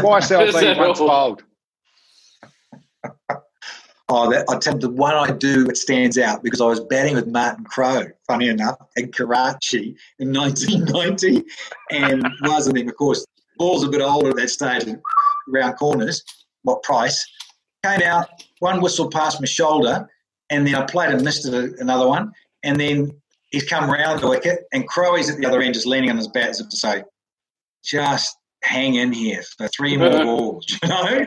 Twice 0.00 0.30
LB, 0.30 0.78
once 0.78 0.98
bowled. 0.98 1.42
Oh, 4.08 4.30
that, 4.30 4.44
I 4.48 4.56
tell 4.58 4.74
you, 4.74 4.78
the 4.78 4.90
one 4.90 5.14
I 5.14 5.32
do 5.32 5.64
that 5.64 5.76
stands 5.76 6.16
out 6.16 6.44
because 6.44 6.60
I 6.60 6.66
was 6.66 6.78
batting 6.78 7.16
with 7.16 7.26
Martin 7.26 7.64
Crowe, 7.64 8.06
funny 8.24 8.48
enough, 8.48 8.76
in 8.94 9.10
Karachi 9.10 9.96
in 10.20 10.32
1990. 10.32 11.42
And 11.90 12.24
Wasim, 12.44 12.88
of 12.88 12.96
course, 12.96 13.26
ball's 13.58 13.82
a 13.82 13.88
bit 13.88 14.00
older 14.00 14.30
at 14.30 14.36
that 14.36 14.50
stage, 14.50 14.86
around 15.52 15.74
corners. 15.74 16.22
What 16.62 16.84
price? 16.84 17.26
Came 17.86 18.02
out, 18.02 18.28
one 18.60 18.80
whistle 18.80 19.10
past 19.10 19.40
my 19.40 19.46
shoulder, 19.46 20.08
and 20.50 20.66
then 20.66 20.74
I 20.74 20.84
played 20.86 21.12
and 21.12 21.22
missed 21.22 21.46
another 21.46 22.08
one. 22.08 22.32
And 22.62 22.80
then 22.80 23.10
he's 23.50 23.64
come 23.64 23.90
round 23.90 24.20
the 24.20 24.28
wicket, 24.28 24.64
and 24.72 24.86
Crowe's 24.88 25.30
at 25.30 25.38
the 25.38 25.46
other 25.46 25.60
end 25.60 25.74
just 25.74 25.86
leaning 25.86 26.10
on 26.10 26.16
his 26.16 26.28
bat 26.28 26.50
as 26.50 26.60
if 26.60 26.68
to 26.68 26.76
say, 26.76 27.04
just 27.84 28.36
hang 28.62 28.96
in 28.96 29.12
here 29.12 29.42
for 29.56 29.68
three 29.68 29.96
more 29.96 30.10
balls, 30.24 30.66
you 30.82 30.88
know? 30.88 31.26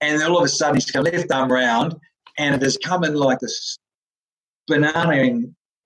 And 0.00 0.20
then 0.20 0.30
all 0.30 0.38
of 0.38 0.44
a 0.44 0.48
sudden 0.48 0.76
he's 0.76 0.90
come 0.90 1.04
left 1.04 1.30
arm 1.30 1.52
round, 1.52 1.94
and 2.38 2.54
it 2.54 2.62
has 2.62 2.78
come 2.78 3.04
in 3.04 3.14
like 3.14 3.38
this 3.40 3.78
banana 4.66 5.40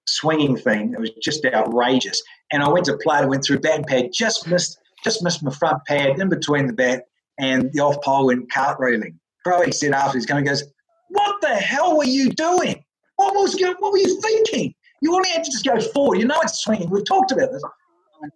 swinging 0.07 0.57
thing. 0.57 0.93
It 0.93 1.01
was 1.01 1.11
just 1.23 1.45
outrageous. 1.45 2.23
And 2.53 2.63
I 2.63 2.69
went 2.69 2.85
to 2.87 2.97
play 2.99 3.21
it, 3.21 3.29
went 3.29 3.45
through 3.45 3.61
bat 3.61 3.87
pad, 3.87 4.11
just 4.13 4.47
missed, 4.47 4.79
just 5.03 5.23
missed 5.23 5.43
my 5.43 5.51
front 5.51 5.85
pad 5.87 6.21
in 6.21 6.29
between 6.29 6.67
the 6.67 6.73
bat, 6.73 7.05
and 7.41 7.73
the 7.73 7.81
off 7.81 8.01
pole 8.03 8.27
went 8.27 8.53
cart 8.53 8.79
reeling. 8.79 9.19
Crowe 9.45 9.71
said 9.71 9.93
after 9.93 10.19
he's 10.19 10.27
going, 10.27 10.45
goes, 10.45 10.65
What 11.09 11.41
the 11.41 11.55
hell 11.55 11.97
were 11.97 12.05
you 12.05 12.31
doing? 12.31 12.83
What 13.17 13.35
was 13.35 13.61
what 13.61 13.93
were 13.93 13.99
you 13.99 14.21
thinking? 14.21 14.75
You 15.01 15.15
only 15.15 15.29
had 15.31 15.45
to 15.45 15.51
just 15.51 15.65
go 15.65 15.79
forward. 15.81 16.19
You 16.19 16.27
know 16.27 16.41
it's 16.43 16.61
swinging. 16.61 16.91
We've 16.91 17.05
talked 17.05 17.31
about 17.31 17.53
this. 17.53 17.63
It 18.23 18.33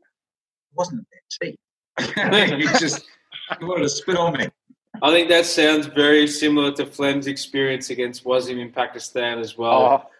wasn't 0.74 1.06
that 1.10 1.46
tea. 1.46 2.56
you 2.56 2.68
just 2.78 3.06
you 3.60 3.66
wanted 3.66 3.84
to 3.84 3.88
spit 3.88 4.16
on 4.16 4.34
me. 4.34 4.48
I 5.02 5.10
think 5.10 5.28
that 5.28 5.46
sounds 5.46 5.86
very 5.86 6.26
similar 6.26 6.72
to 6.72 6.86
Flem's 6.86 7.26
experience 7.26 7.90
against 7.90 8.24
Wasim 8.24 8.58
in 8.58 8.72
Pakistan 8.72 9.38
as 9.38 9.56
well. 9.56 10.04
Oh. 10.04 10.10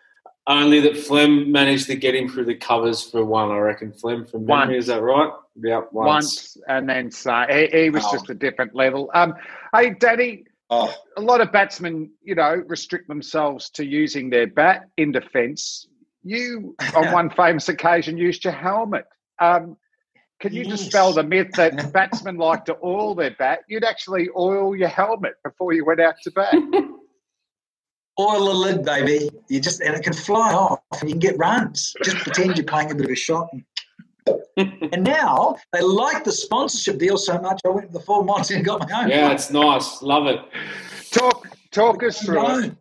Only 0.47 0.81
that 0.81 0.97
Flem 0.97 1.53
managed 1.53 1.87
to 1.89 1.97
get 1.97 2.15
him 2.15 2.29
through 2.29 2.47
the 2.47 2.55
covers 2.55 3.03
for 3.03 3.23
one, 3.23 3.51
I 3.51 3.59
reckon. 3.59 3.93
Flem 3.93 4.25
from 4.25 4.47
memory, 4.47 4.77
once. 4.77 4.85
is 4.85 4.87
that 4.87 5.03
right? 5.03 5.31
Yeah, 5.57 5.83
once. 5.93 6.07
once 6.07 6.57
and 6.69 6.89
then 6.89 7.11
so 7.11 7.45
he, 7.51 7.67
he 7.67 7.91
was 7.91 8.03
oh. 8.07 8.13
just 8.13 8.31
a 8.31 8.35
different 8.35 8.75
level. 8.75 9.11
Um, 9.13 9.35
hey, 9.75 9.91
Danny, 9.91 10.45
Oh. 10.71 10.95
A 11.17 11.21
lot 11.21 11.41
of 11.41 11.51
batsmen, 11.51 12.11
you 12.23 12.35
know, 12.35 12.63
restrict 12.67 13.09
themselves 13.09 13.71
to 13.71 13.85
using 13.85 14.31
their 14.31 14.47
bat 14.47 14.89
in 14.97 15.13
defence. 15.13 15.87
You, 16.23 16.77
on 16.95 17.13
one 17.13 17.31
famous 17.31 17.69
occasion, 17.69 18.19
used 18.19 18.45
your 18.45 18.53
helmet. 18.53 19.07
Um, 19.39 19.77
can 20.41 20.53
you 20.53 20.63
yes. 20.63 20.81
dispel 20.81 21.13
the 21.13 21.23
myth 21.23 21.53
that 21.57 21.93
batsmen 21.93 22.37
like 22.37 22.65
to 22.67 22.77
oil 22.85 23.15
their 23.15 23.35
bat? 23.39 23.61
You'd 23.69 23.85
actually 23.85 24.29
oil 24.37 24.77
your 24.77 24.89
helmet 24.89 25.35
before 25.43 25.73
you 25.73 25.85
went 25.85 26.01
out 26.01 26.17
to 26.23 26.31
bat. 26.31 26.55
oil 28.21 28.47
the 28.47 28.55
lid, 28.55 28.85
baby. 28.85 29.31
You 29.49 29.61
just 29.61 29.81
and 29.81 29.95
it 29.95 30.03
can 30.03 30.13
fly 30.13 30.53
off, 30.53 30.81
and 31.01 31.09
you 31.09 31.15
can 31.15 31.21
get 31.21 31.39
runs. 31.39 31.95
Just 32.03 32.19
pretend 32.19 32.57
you're 32.57 32.67
playing 32.67 32.91
a 32.91 32.95
bit 32.95 33.07
of 33.07 33.11
a 33.11 33.17
shot 33.17 33.49
and 33.53 33.65
and 34.57 35.05
now 35.05 35.57
they 35.73 35.81
like 35.81 36.25
the 36.25 36.33
sponsorship 36.33 36.99
deal 36.99 37.17
so 37.17 37.41
much. 37.41 37.61
I 37.65 37.69
went 37.69 37.89
to 37.89 37.93
the 37.93 38.05
full 38.05 38.25
Monty 38.25 38.55
and 38.55 38.65
got 38.65 38.89
my 38.89 39.03
own. 39.03 39.09
Yeah, 39.09 39.33
it's 39.33 39.51
nice. 39.51 40.03
Love 40.03 40.27
it. 40.27 40.41
Talk 41.11 41.49
talk 41.73 42.03
us 42.03 42.23
through 42.23 42.65
it. 42.65 42.77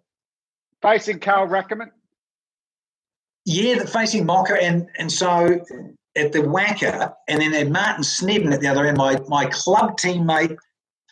Facing 0.82 1.20
Carl 1.20 1.48
Rackemann. 1.48 1.91
Yeah, 3.45 3.80
the 3.80 3.88
facing 3.88 4.26
Mocker, 4.26 4.58
and 4.58 4.88
and 4.98 5.12
so 5.12 5.60
at 6.18 6.34
the 6.34 6.39
WACA, 6.39 7.14
and 7.28 7.41
then 7.41 7.54
had 7.54 7.72
Martin 7.72 8.04
Snedden 8.04 8.52
at 8.52 8.60
the 8.60 8.68
other 8.68 8.86
end, 8.86 8.98
my 8.98 9.20
my 9.28 9.45
club 9.45 9.98
teammate, 9.98 10.56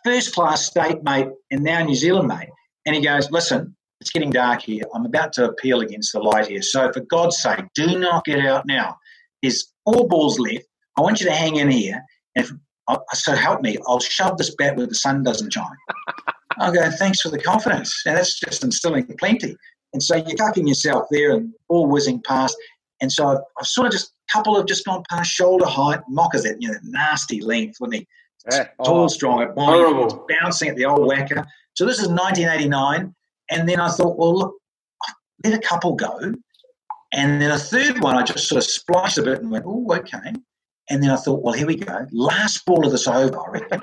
first 0.04 0.34
class 0.34 0.66
state 0.66 1.04
mate, 1.04 1.28
and 1.52 1.64
now 1.64 1.84
New 1.84 1.96
Zealand 1.96 2.28
mate. 2.28 2.50
And 2.86 2.96
he 2.96 3.02
goes, 3.02 3.32
"Listen, 3.32 3.76
it's 4.02 4.12
getting 4.12 4.30
dark 4.30 4.62
here. 4.62 4.84
I'm 4.94 5.06
about 5.06 5.34
to 5.34 5.50
appeal 5.50 5.82
against 5.82 6.14
the 6.14 6.20
light 6.20 6.48
here. 6.48 6.62
So 6.62 6.92
for 6.92 7.00
God's 7.02 7.38
sake, 7.38 7.66
do 7.74 7.98
not 7.98 8.26
get 8.26 8.40
out 8.40 8.66
now. 8.68 8.98
There's 9.46 9.72
four 9.86 10.08
balls 10.08 10.40
left. 10.40 10.66
I 10.98 11.02
want 11.02 11.20
you 11.20 11.28
to 11.28 11.34
hang 11.34 11.58
in 11.58 11.70
here. 11.70 12.04
If 12.36 12.52
uh, 12.88 12.98
so, 13.14 13.34
help 13.36 13.62
me. 13.62 13.78
I'll 13.88 14.00
shove 14.00 14.38
this 14.38 14.56
bat 14.56 14.76
where 14.76 14.88
the 14.88 14.96
sun 14.96 15.24
doesn't 15.24 15.54
shine. 15.54 15.66
I 16.60 16.72
go, 16.72 16.90
thanks 16.92 17.22
for 17.22 17.30
the 17.30 17.40
confidence. 17.40 18.02
And 18.06 18.16
that's 18.16 18.40
just 18.40 18.64
instilling 18.64 19.06
plenty. 19.20 19.56
And 19.94 20.02
so 20.02 20.16
you're 20.16 20.38
cucking 20.38 20.68
yourself 20.68 21.06
there 21.12 21.32
and 21.32 21.54
all 21.68 21.88
whizzing 21.88 22.22
past. 22.26 22.56
And 23.02 23.12
so 23.12 23.28
I've, 23.28 23.40
I've 23.60 23.68
sort 23.68 23.88
of 23.88 23.94
just, 23.94 24.14
couple 24.32 24.56
have 24.56 24.66
just 24.66 24.86
gone 24.86 25.04
past 25.10 25.32
shoulder 25.32 25.66
height. 25.66 26.00
Mockers 26.10 26.44
that, 26.44 26.62
you 26.62 26.70
know, 26.70 26.78
nasty 26.84 27.42
length, 27.42 27.78
wasn't 27.80 27.96
he? 27.96 28.08
Yeah. 28.52 28.68
Tall, 28.84 29.04
oh, 29.04 29.08
strong, 29.08 29.42
at 29.42 29.54
horrible. 29.56 30.26
bouncing 30.42 30.70
at 30.70 30.76
the 30.76 30.86
old 30.86 31.10
WACA. 31.10 31.46
So 31.74 31.86
this 31.86 32.00
is 32.00 32.08
1989. 32.08 33.14
And 33.52 33.70
then 33.70 33.80
I 33.80 33.90
thought, 33.90 34.18
well, 34.18 34.38
look, 34.38 34.56
let 35.44 35.54
a 35.54 35.60
couple 35.60 35.96
go. 35.96 36.34
And 37.16 37.42
then 37.42 37.50
a 37.50 37.58
third 37.58 38.02
one, 38.02 38.18
I 38.18 38.24
just 38.24 38.50
sort 38.50 38.62
of 38.62 38.70
spliced 38.70 39.18
a 39.18 39.24
bit 39.24 39.42
and 39.42 39.50
went, 39.50 39.64
oh, 39.66 39.88
okay. 39.90 40.34
And 40.90 41.02
then 41.02 41.10
I 41.10 41.16
thought, 41.16 41.42
well, 41.42 41.54
here 41.54 41.66
we 41.66 41.78
go. 41.78 42.06
Last 42.12 42.66
ball 42.66 42.86
of 42.86 42.92
this 42.92 43.08
over, 43.08 43.40
I 43.40 43.50
reckon. 43.52 43.82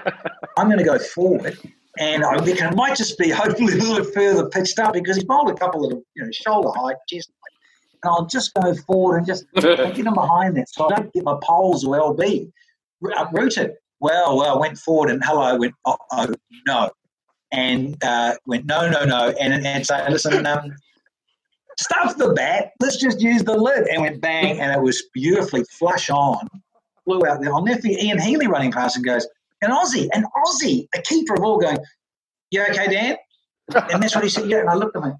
I'm 0.58 0.66
going 0.66 0.78
to 0.78 0.84
go 0.84 0.98
forward. 0.98 1.58
And 1.98 2.24
I 2.24 2.34
reckon 2.34 2.68
it 2.68 2.76
might 2.76 2.94
just 2.94 3.18
be 3.18 3.30
hopefully 3.30 3.72
a 3.72 3.76
little 3.76 4.04
bit 4.04 4.14
further 4.14 4.48
pitched 4.50 4.78
up 4.78 4.92
because 4.92 5.16
he's 5.16 5.24
bowled 5.24 5.50
a 5.50 5.54
couple 5.54 5.86
of, 5.86 5.92
you 6.14 6.24
know, 6.24 6.30
shoulder 6.30 6.68
height, 6.78 6.96
chest 7.08 7.32
height. 7.42 8.00
And 8.02 8.10
I'll 8.10 8.26
just 8.26 8.52
go 8.52 8.74
forward 8.74 9.18
and 9.18 9.26
just 9.26 9.46
get 9.54 9.96
him 9.96 10.12
behind 10.12 10.56
that 10.58 10.68
so 10.68 10.90
I 10.90 10.96
don't 10.96 11.12
get 11.14 11.24
my 11.24 11.38
poles 11.42 11.86
or 11.86 11.98
LB 11.98 12.52
uprooted. 13.16 13.72
Well, 14.00 14.36
well, 14.36 14.56
I 14.56 14.60
went 14.60 14.76
forward 14.76 15.10
and 15.10 15.22
hello, 15.24 15.56
went, 15.56 15.74
oh, 15.86 15.96
oh 16.10 16.34
no. 16.66 16.90
And 17.50 17.96
uh, 18.04 18.34
went, 18.46 18.66
no, 18.66 18.90
no, 18.90 19.04
no. 19.04 19.30
And, 19.40 19.66
and 19.66 19.86
so, 19.86 20.04
listen, 20.10 20.44
um, 20.46 20.72
stuff 21.78 22.16
the 22.16 22.32
bat. 22.32 22.72
Let's 22.80 22.96
just 22.96 23.20
use 23.20 23.42
the 23.42 23.54
lid. 23.56 23.86
And 23.88 24.02
went 24.02 24.20
bang, 24.20 24.60
and 24.60 24.72
it 24.72 24.82
was 24.82 25.02
beautifully 25.12 25.64
flush 25.64 26.10
on. 26.10 26.48
Flew 27.04 27.26
out 27.26 27.40
there. 27.40 27.52
I'll 27.52 27.64
never 27.64 27.86
Ian 27.86 28.20
Healy 28.20 28.46
running 28.46 28.70
past 28.70 28.96
and 28.96 29.04
goes, 29.04 29.26
an 29.62 29.70
Aussie, 29.70 30.08
an 30.12 30.24
Aussie, 30.36 30.86
a 30.94 31.02
keeper 31.02 31.34
of 31.34 31.42
all 31.42 31.58
going, 31.58 31.78
You 32.50 32.62
okay, 32.64 32.88
Dan? 32.88 33.16
And 33.74 34.02
that's 34.02 34.14
what 34.14 34.24
he 34.24 34.30
said. 34.30 34.48
Yeah. 34.48 34.60
And 34.60 34.70
I 34.70 34.74
looked 34.74 34.96
at 34.96 35.02
him, 35.02 35.16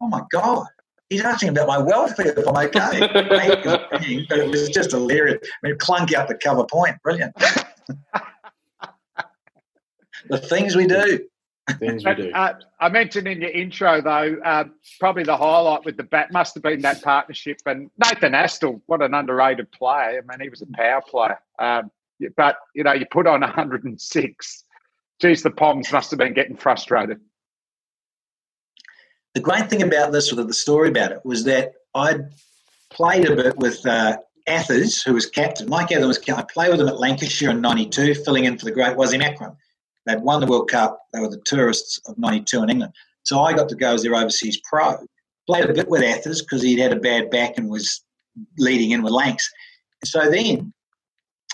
Oh 0.00 0.08
my 0.08 0.22
God. 0.30 0.66
He's 1.08 1.22
asking 1.22 1.48
about 1.50 1.66
my 1.66 1.78
welfare 1.78 2.38
if 2.38 2.46
I'm 2.46 2.56
okay. 2.56 3.00
but 4.28 4.38
it 4.38 4.48
was 4.48 4.68
just 4.68 4.92
hilarious. 4.92 5.38
I 5.64 5.68
mean, 5.68 5.76
clunky 5.76 6.14
up 6.14 6.28
the 6.28 6.36
cover 6.36 6.64
point. 6.64 7.02
Brilliant. 7.02 7.34
the 10.28 10.38
things 10.38 10.76
we 10.76 10.86
do 10.86 11.18
things 11.78 12.04
we 12.04 12.14
do. 12.14 12.30
Uh, 12.32 12.54
I 12.78 12.88
mentioned 12.88 13.26
in 13.28 13.40
your 13.40 13.50
intro, 13.50 14.00
though, 14.00 14.36
uh, 14.44 14.64
probably 14.98 15.24
the 15.24 15.36
highlight 15.36 15.84
with 15.84 15.96
the 15.96 16.02
bat 16.02 16.32
must 16.32 16.54
have 16.54 16.62
been 16.62 16.80
that 16.82 17.02
partnership. 17.02 17.58
And 17.66 17.90
Nathan 17.98 18.32
Astle, 18.32 18.80
what 18.86 19.02
an 19.02 19.14
underrated 19.14 19.70
player. 19.72 20.22
I 20.22 20.26
mean, 20.26 20.40
he 20.40 20.48
was 20.48 20.62
a 20.62 20.66
power 20.66 21.02
player. 21.06 21.38
Um, 21.58 21.90
but, 22.36 22.56
you 22.74 22.84
know, 22.84 22.92
you 22.92 23.06
put 23.10 23.26
on 23.26 23.40
106. 23.40 24.64
Geez, 25.20 25.42
the 25.42 25.50
Poms 25.50 25.92
must 25.92 26.10
have 26.10 26.18
been 26.18 26.34
getting 26.34 26.56
frustrated. 26.56 27.20
The 29.34 29.40
great 29.40 29.70
thing 29.70 29.82
about 29.82 30.12
this, 30.12 30.32
or 30.32 30.36
the 30.36 30.52
story 30.52 30.88
about 30.88 31.12
it, 31.12 31.20
was 31.24 31.44
that 31.44 31.74
I'd 31.94 32.30
played 32.90 33.28
a 33.28 33.36
bit 33.36 33.56
with 33.58 33.86
uh, 33.86 34.16
Athers, 34.48 35.02
who 35.02 35.14
was 35.14 35.26
captain. 35.26 35.68
Mike 35.68 35.92
Athers 35.92 36.06
was 36.06 36.18
captain. 36.18 36.44
I 36.44 36.52
played 36.52 36.70
with 36.70 36.80
him 36.80 36.88
at 36.88 36.98
Lancashire 36.98 37.50
in 37.50 37.60
92, 37.60 38.14
filling 38.16 38.44
in 38.44 38.58
for 38.58 38.64
the 38.64 38.72
great 38.72 38.96
Wasim 38.96 39.22
Akram. 39.22 39.56
They'd 40.06 40.22
won 40.22 40.40
the 40.40 40.46
World 40.46 40.70
Cup. 40.70 41.00
They 41.12 41.20
were 41.20 41.28
the 41.28 41.42
tourists 41.44 42.00
of 42.06 42.18
92 42.18 42.62
in 42.62 42.70
England. 42.70 42.92
So 43.22 43.40
I 43.40 43.52
got 43.52 43.68
to 43.68 43.74
go 43.74 43.94
as 43.94 44.02
their 44.02 44.14
overseas 44.14 44.60
pro. 44.68 44.96
Played 45.46 45.68
a 45.68 45.72
bit 45.72 45.88
with 45.88 46.02
Athers 46.02 46.42
because 46.42 46.62
he'd 46.62 46.78
had 46.78 46.92
a 46.92 47.00
bad 47.00 47.30
back 47.30 47.58
and 47.58 47.68
was 47.68 48.02
leading 48.58 48.92
in 48.92 49.02
with 49.02 49.12
Lanks. 49.12 49.50
So 50.04 50.30
then 50.30 50.72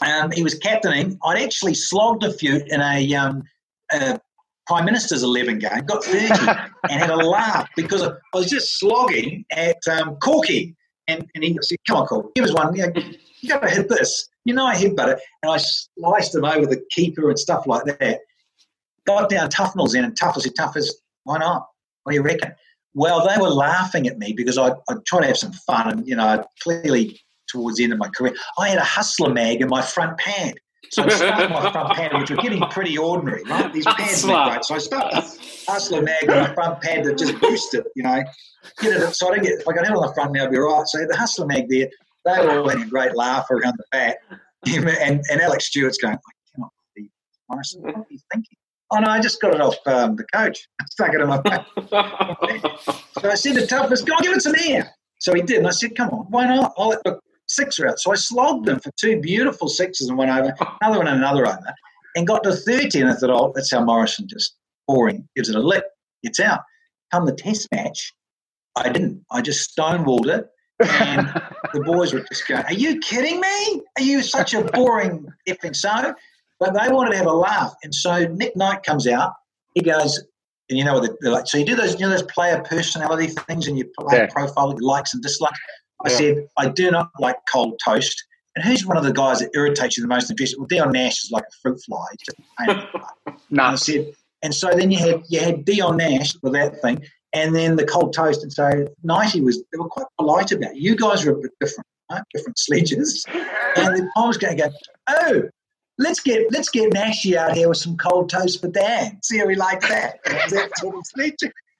um, 0.04 0.30
he 0.30 0.42
was 0.42 0.54
captaining. 0.54 1.18
I'd 1.24 1.42
actually 1.42 1.74
slogged 1.74 2.24
a 2.24 2.32
few 2.32 2.62
in 2.66 2.80
a, 2.80 3.14
um, 3.14 3.42
a 3.92 4.20
Prime 4.66 4.84
Minister's 4.84 5.22
11 5.22 5.58
game, 5.58 5.84
got 5.86 6.04
30 6.04 6.26
and 6.90 7.00
had 7.00 7.10
a 7.10 7.16
laugh 7.16 7.68
because 7.76 8.02
I 8.02 8.12
was 8.34 8.50
just 8.50 8.78
slogging 8.78 9.44
at 9.50 9.78
um, 9.90 10.16
Corky. 10.16 10.76
And, 11.08 11.24
and 11.34 11.44
he 11.44 11.56
said, 11.62 11.78
Come 11.86 11.98
on, 11.98 12.06
Corky, 12.06 12.30
give 12.36 12.44
us 12.44 12.52
one. 12.52 12.74
You, 12.74 12.86
know, 12.86 13.02
you 13.40 13.48
got 13.48 13.62
to 13.62 13.70
hit 13.70 13.88
this. 13.88 14.28
You 14.44 14.54
know, 14.54 14.66
I 14.66 14.76
hit 14.76 14.92
it. 14.92 15.20
And 15.42 15.52
I 15.52 15.56
sliced 15.58 16.34
him 16.34 16.44
over 16.44 16.66
the 16.66 16.82
keeper 16.90 17.28
and 17.28 17.38
stuff 17.38 17.66
like 17.66 17.84
that 17.84 18.20
got 19.06 19.28
down 19.28 19.48
Tufnell's 19.48 19.94
in, 19.94 20.04
and 20.04 20.18
Tufnell 20.18 20.42
said, 20.42 20.52
Tuffers, 20.58 20.88
why 21.24 21.38
not? 21.38 21.66
What 22.02 22.12
do 22.12 22.16
you 22.16 22.22
reckon? 22.22 22.52
Well, 22.94 23.26
they 23.28 23.40
were 23.40 23.48
laughing 23.48 24.06
at 24.06 24.18
me 24.18 24.32
because 24.32 24.56
I, 24.56 24.70
I 24.88 24.94
tried 25.06 25.22
to 25.22 25.26
have 25.26 25.36
some 25.36 25.52
fun, 25.52 25.90
and 25.90 26.08
you 26.08 26.16
know, 26.16 26.44
clearly 26.62 27.20
towards 27.48 27.78
the 27.78 27.84
end 27.84 27.92
of 27.92 27.98
my 27.98 28.08
career, 28.08 28.34
I 28.58 28.68
had 28.68 28.78
a 28.78 28.84
hustler 28.84 29.32
mag 29.32 29.60
in 29.60 29.68
my 29.68 29.82
front 29.82 30.18
pad. 30.18 30.54
So 30.90 31.02
I 31.02 31.08
stuck 31.08 31.50
my 31.50 31.72
front 31.72 31.92
pad, 31.94 32.14
which 32.14 32.30
were 32.30 32.36
getting 32.36 32.60
pretty 32.70 32.96
ordinary, 32.96 33.42
right? 33.44 33.72
These 33.72 33.84
pads 33.98 34.24
are 34.24 34.50
great. 34.50 34.64
So 34.64 34.74
I 34.76 34.78
stuck 34.78 35.12
a 35.12 35.20
hustler 35.66 36.02
mag 36.02 36.22
in 36.22 36.28
my 36.28 36.54
front 36.54 36.80
pad 36.80 37.04
that 37.04 37.18
just 37.18 37.38
boosted, 37.40 37.84
you 37.96 38.02
know. 38.02 38.22
Get 38.80 39.00
it, 39.00 39.14
so 39.14 39.28
I 39.28 39.36
don't 39.36 39.44
get, 39.44 39.60
if 39.60 39.68
I 39.68 39.72
got 39.72 39.88
on 39.88 40.06
the 40.06 40.12
front 40.14 40.32
now, 40.32 40.44
I'd 40.44 40.50
be 40.50 40.58
right. 40.58 40.86
So 40.86 40.98
the 41.06 41.16
hustler 41.16 41.46
mag 41.46 41.68
there, 41.68 41.88
they 42.24 42.44
were 42.44 42.60
all 42.60 42.68
having 42.68 42.84
a 42.84 42.88
great 42.88 43.16
laugh 43.16 43.50
around 43.50 43.74
the 43.78 43.84
bat. 43.92 44.18
and, 44.66 45.22
and 45.30 45.40
Alec 45.40 45.60
Stewart's 45.60 45.98
going, 45.98 46.16
oh, 46.16 46.28
I 46.28 46.54
cannot 46.54 46.70
believe 46.94 47.10
Morrison, 47.48 47.82
what 47.82 47.96
are 47.96 48.06
you 48.10 48.18
thinking? 48.32 48.56
Oh 48.92 48.98
no, 48.98 49.08
I 49.08 49.20
just 49.20 49.40
got 49.40 49.54
it 49.54 49.60
off 49.60 49.76
um, 49.86 50.16
the 50.16 50.24
coach. 50.32 50.68
I 50.80 50.84
stuck 50.90 51.14
it 51.14 51.20
in 51.20 51.28
my 51.28 51.40
back. 51.42 51.66
so 53.20 53.30
I 53.30 53.34
said 53.34 53.54
to 53.56 53.66
toughest, 53.66 54.06
go 54.06 54.14
give 54.20 54.32
it 54.32 54.42
some 54.42 54.54
air. 54.68 54.90
So 55.20 55.34
he 55.34 55.42
did, 55.42 55.58
and 55.58 55.66
I 55.66 55.70
said, 55.70 55.96
come 55.96 56.10
on, 56.10 56.26
why 56.28 56.46
not? 56.46 56.72
I'll 56.76 56.88
let 56.88 57.02
the 57.04 57.18
sixer 57.48 57.88
out. 57.88 57.98
So 57.98 58.12
I 58.12 58.16
slogged 58.16 58.68
him 58.68 58.78
for 58.80 58.92
two 59.00 59.20
beautiful 59.20 59.68
sixes 59.68 60.08
and 60.08 60.18
one 60.18 60.28
over, 60.28 60.54
another 60.80 60.98
one 60.98 61.08
and 61.08 61.18
another 61.18 61.46
over, 61.46 61.74
and 62.14 62.26
got 62.26 62.44
to 62.44 62.52
30. 62.52 63.00
And 63.00 63.10
I 63.10 63.14
thought, 63.14 63.30
oh, 63.30 63.52
that's 63.54 63.72
how 63.72 63.82
Morrison 63.82 64.28
just 64.28 64.56
boring, 64.86 65.26
gives 65.34 65.48
it 65.48 65.56
a 65.56 65.60
lick, 65.60 65.84
gets 66.22 66.38
out. 66.38 66.60
Come 67.12 67.24
the 67.24 67.34
test 67.34 67.68
match, 67.72 68.12
I 68.76 68.90
didn't. 68.90 69.24
I 69.30 69.40
just 69.40 69.76
stonewalled 69.76 70.26
it. 70.26 70.46
and 70.80 71.28
the 71.72 71.80
boys 71.80 72.12
were 72.12 72.20
just 72.20 72.46
going, 72.46 72.64
Are 72.64 72.74
you 72.74 72.98
kidding 72.98 73.40
me? 73.40 73.82
Are 73.98 74.02
you 74.02 74.22
such 74.22 74.52
a 74.52 74.62
boring 74.62 75.26
effing 75.48 75.74
so? 75.74 76.14
But 76.58 76.74
they 76.74 76.92
wanted 76.92 77.10
to 77.10 77.16
have 77.18 77.26
a 77.26 77.32
laugh. 77.32 77.74
And 77.82 77.94
so 77.94 78.26
Nick 78.26 78.56
Knight 78.56 78.82
comes 78.82 79.06
out. 79.06 79.34
He 79.74 79.82
goes, 79.82 80.18
and 80.68 80.78
you 80.78 80.84
know 80.84 80.94
what 80.94 81.10
they're 81.20 81.32
like. 81.32 81.46
So 81.46 81.58
you 81.58 81.66
do 81.66 81.76
those, 81.76 81.94
you 81.94 82.00
know, 82.00 82.10
those 82.10 82.22
player 82.22 82.62
personality 82.62 83.28
things, 83.28 83.68
and 83.68 83.76
you 83.76 83.90
play 83.98 84.18
yeah. 84.18 84.26
profile 84.26 84.74
likes 84.80 85.14
and 85.14 85.22
dislikes. 85.22 85.58
I 86.04 86.10
yeah. 86.10 86.16
said 86.16 86.48
I 86.58 86.68
do 86.68 86.90
not 86.90 87.10
like 87.18 87.36
cold 87.52 87.78
toast. 87.84 88.22
And 88.54 88.64
who's 88.64 88.86
one 88.86 88.96
of 88.96 89.04
the 89.04 89.12
guys 89.12 89.40
that 89.40 89.50
irritates 89.54 89.96
you 89.96 90.02
the 90.02 90.08
most 90.08 90.30
in 90.30 90.36
dressing? 90.36 90.58
Well, 90.58 90.66
Dion 90.66 90.92
Nash 90.92 91.24
is 91.24 91.30
like 91.30 91.44
a 91.44 91.56
fruit 91.60 91.78
fly. 91.84 92.06
No. 93.50 93.62
I 93.62 93.74
said, 93.74 94.12
and 94.42 94.54
so 94.54 94.70
then 94.70 94.90
you 94.90 94.98
had 94.98 95.22
you 95.28 95.40
had 95.40 95.64
Dion 95.64 95.98
Nash 95.98 96.34
with 96.42 96.54
that 96.54 96.80
thing, 96.80 97.04
and 97.32 97.54
then 97.54 97.76
the 97.76 97.84
cold 97.84 98.14
toast. 98.14 98.42
And 98.42 98.52
so 98.52 98.86
Nighty 99.02 99.40
was 99.42 99.62
they 99.72 99.78
were 99.78 99.88
quite 99.88 100.06
polite 100.18 100.52
about 100.52 100.72
it. 100.72 100.78
You 100.78 100.96
guys 100.96 101.24
are 101.26 101.32
a 101.32 101.38
bit 101.38 101.52
different, 101.60 101.86
right? 102.10 102.22
different 102.34 102.58
sledges. 102.58 103.24
and 103.76 103.96
then 103.96 104.10
I 104.16 104.26
was 104.26 104.38
going 104.38 104.56
to 104.56 104.62
go, 104.64 104.70
oh, 105.08 105.42
let's 105.98 106.20
get 106.20 106.50
let's 106.52 106.68
get 106.68 106.92
Nashy 106.92 107.36
out 107.36 107.56
here 107.56 107.68
with 107.68 107.78
some 107.78 107.96
cold 107.96 108.30
toast 108.30 108.60
for 108.60 108.68
Dan. 108.68 109.20
See 109.22 109.38
how 109.38 109.48
he 109.48 109.54
likes 109.54 109.88
that. 109.88 110.20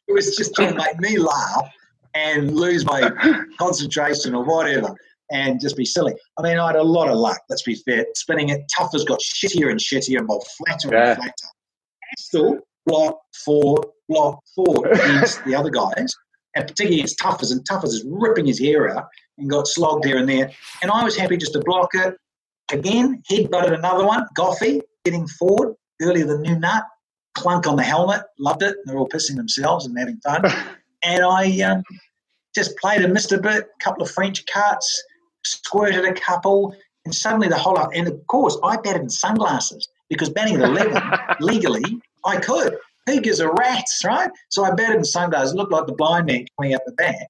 it 0.09 0.13
was 0.13 0.37
just 0.37 0.55
trying 0.55 0.73
to 0.73 0.77
make 0.77 0.99
me 1.01 1.19
laugh 1.19 1.71
and 2.15 2.55
lose 2.57 2.85
my 2.85 3.11
concentration 3.59 4.35
or 4.35 4.45
whatever 4.45 4.95
and 5.31 5.61
just 5.61 5.77
be 5.77 5.85
silly. 5.85 6.15
I 6.39 6.43
mean, 6.43 6.59
I 6.59 6.69
had 6.69 6.77
a 6.77 6.83
lot 6.83 7.09
of 7.09 7.17
luck, 7.17 7.41
let's 7.49 7.63
be 7.63 7.75
fair. 7.75 8.07
Spinning 8.15 8.51
it, 8.51 8.63
Tuffers 8.77 9.05
got 9.05 9.21
shittier 9.21 9.71
and 9.71 9.81
shittier 9.81 10.19
and 10.19 10.27
more 10.27 10.41
flatter 10.57 10.89
yeah. 10.93 11.11
and 11.11 11.17
flatter. 11.17 11.33
Still, 12.19 12.59
block 12.87 13.19
four, 13.45 13.77
block 14.09 14.41
four 14.55 14.87
against 14.87 15.45
the 15.45 15.55
other 15.55 15.71
guys, 15.71 16.15
and 16.55 16.67
particularly 16.67 16.99
against 16.99 17.19
Tuffers, 17.19 17.51
and 17.51 17.67
Tuffers 17.69 17.89
is 17.89 18.05
ripping 18.09 18.47
his 18.47 18.61
hair 18.61 18.97
out 18.97 19.09
and 19.39 19.51
got 19.51 19.67
slogged 19.67 20.05
here 20.05 20.19
and 20.19 20.29
there. 20.29 20.51
And 20.83 20.91
I 20.91 21.03
was 21.03 21.17
happy 21.17 21.37
just 21.37 21.53
to 21.55 21.61
block 21.61 21.91
it, 21.95 22.17
Again, 22.73 23.23
head 23.29 23.51
butted 23.51 23.73
another 23.73 24.05
one. 24.05 24.27
Goffey 24.37 24.81
getting 25.05 25.27
forward 25.29 25.75
earlier 26.03 26.27
than 26.27 26.43
New 26.43 26.59
Nut. 26.59 26.85
Clunk 27.37 27.67
on 27.67 27.77
the 27.77 27.83
helmet. 27.83 28.23
Loved 28.39 28.63
it. 28.63 28.77
They're 28.85 28.99
all 28.99 29.09
pissing 29.09 29.37
themselves 29.37 29.87
and 29.87 29.99
having 29.99 30.19
fun. 30.19 30.45
and 31.05 31.25
I 31.25 31.61
um, 31.61 31.83
just 32.55 32.77
played 32.79 33.03
a 33.03 33.09
Mr. 33.09 33.41
Bit, 33.41 33.65
a 33.65 33.85
couple 33.85 34.03
of 34.03 34.11
French 34.11 34.45
cuts, 34.47 35.03
squirted 35.45 36.05
a 36.05 36.15
couple, 36.15 36.75
and 37.05 37.15
suddenly 37.15 37.49
the 37.49 37.59
whole 37.59 37.75
lot. 37.75 37.95
And 37.95 38.09
of 38.09 38.27
course, 38.27 38.59
I 38.65 38.77
batted 38.79 39.03
in 39.03 39.11
sunglasses 39.11 39.89
because 40.09 40.31
batting 40.31 40.57
at 40.57 40.63
11 40.63 41.01
legally, 41.41 42.01
I 42.25 42.39
could. 42.39 42.77
Who 43.07 43.21
gives 43.21 43.39
a 43.39 43.49
rat's, 43.49 44.03
right? 44.05 44.31
So 44.49 44.65
I 44.65 44.73
batted 44.75 44.97
in 44.97 45.05
sunglasses, 45.05 45.55
looked 45.55 45.73
like 45.73 45.87
the 45.87 45.93
blind 45.93 46.27
man 46.27 46.47
coming 46.59 46.75
up 46.75 46.83
the 46.87 46.93
bat. 46.93 47.29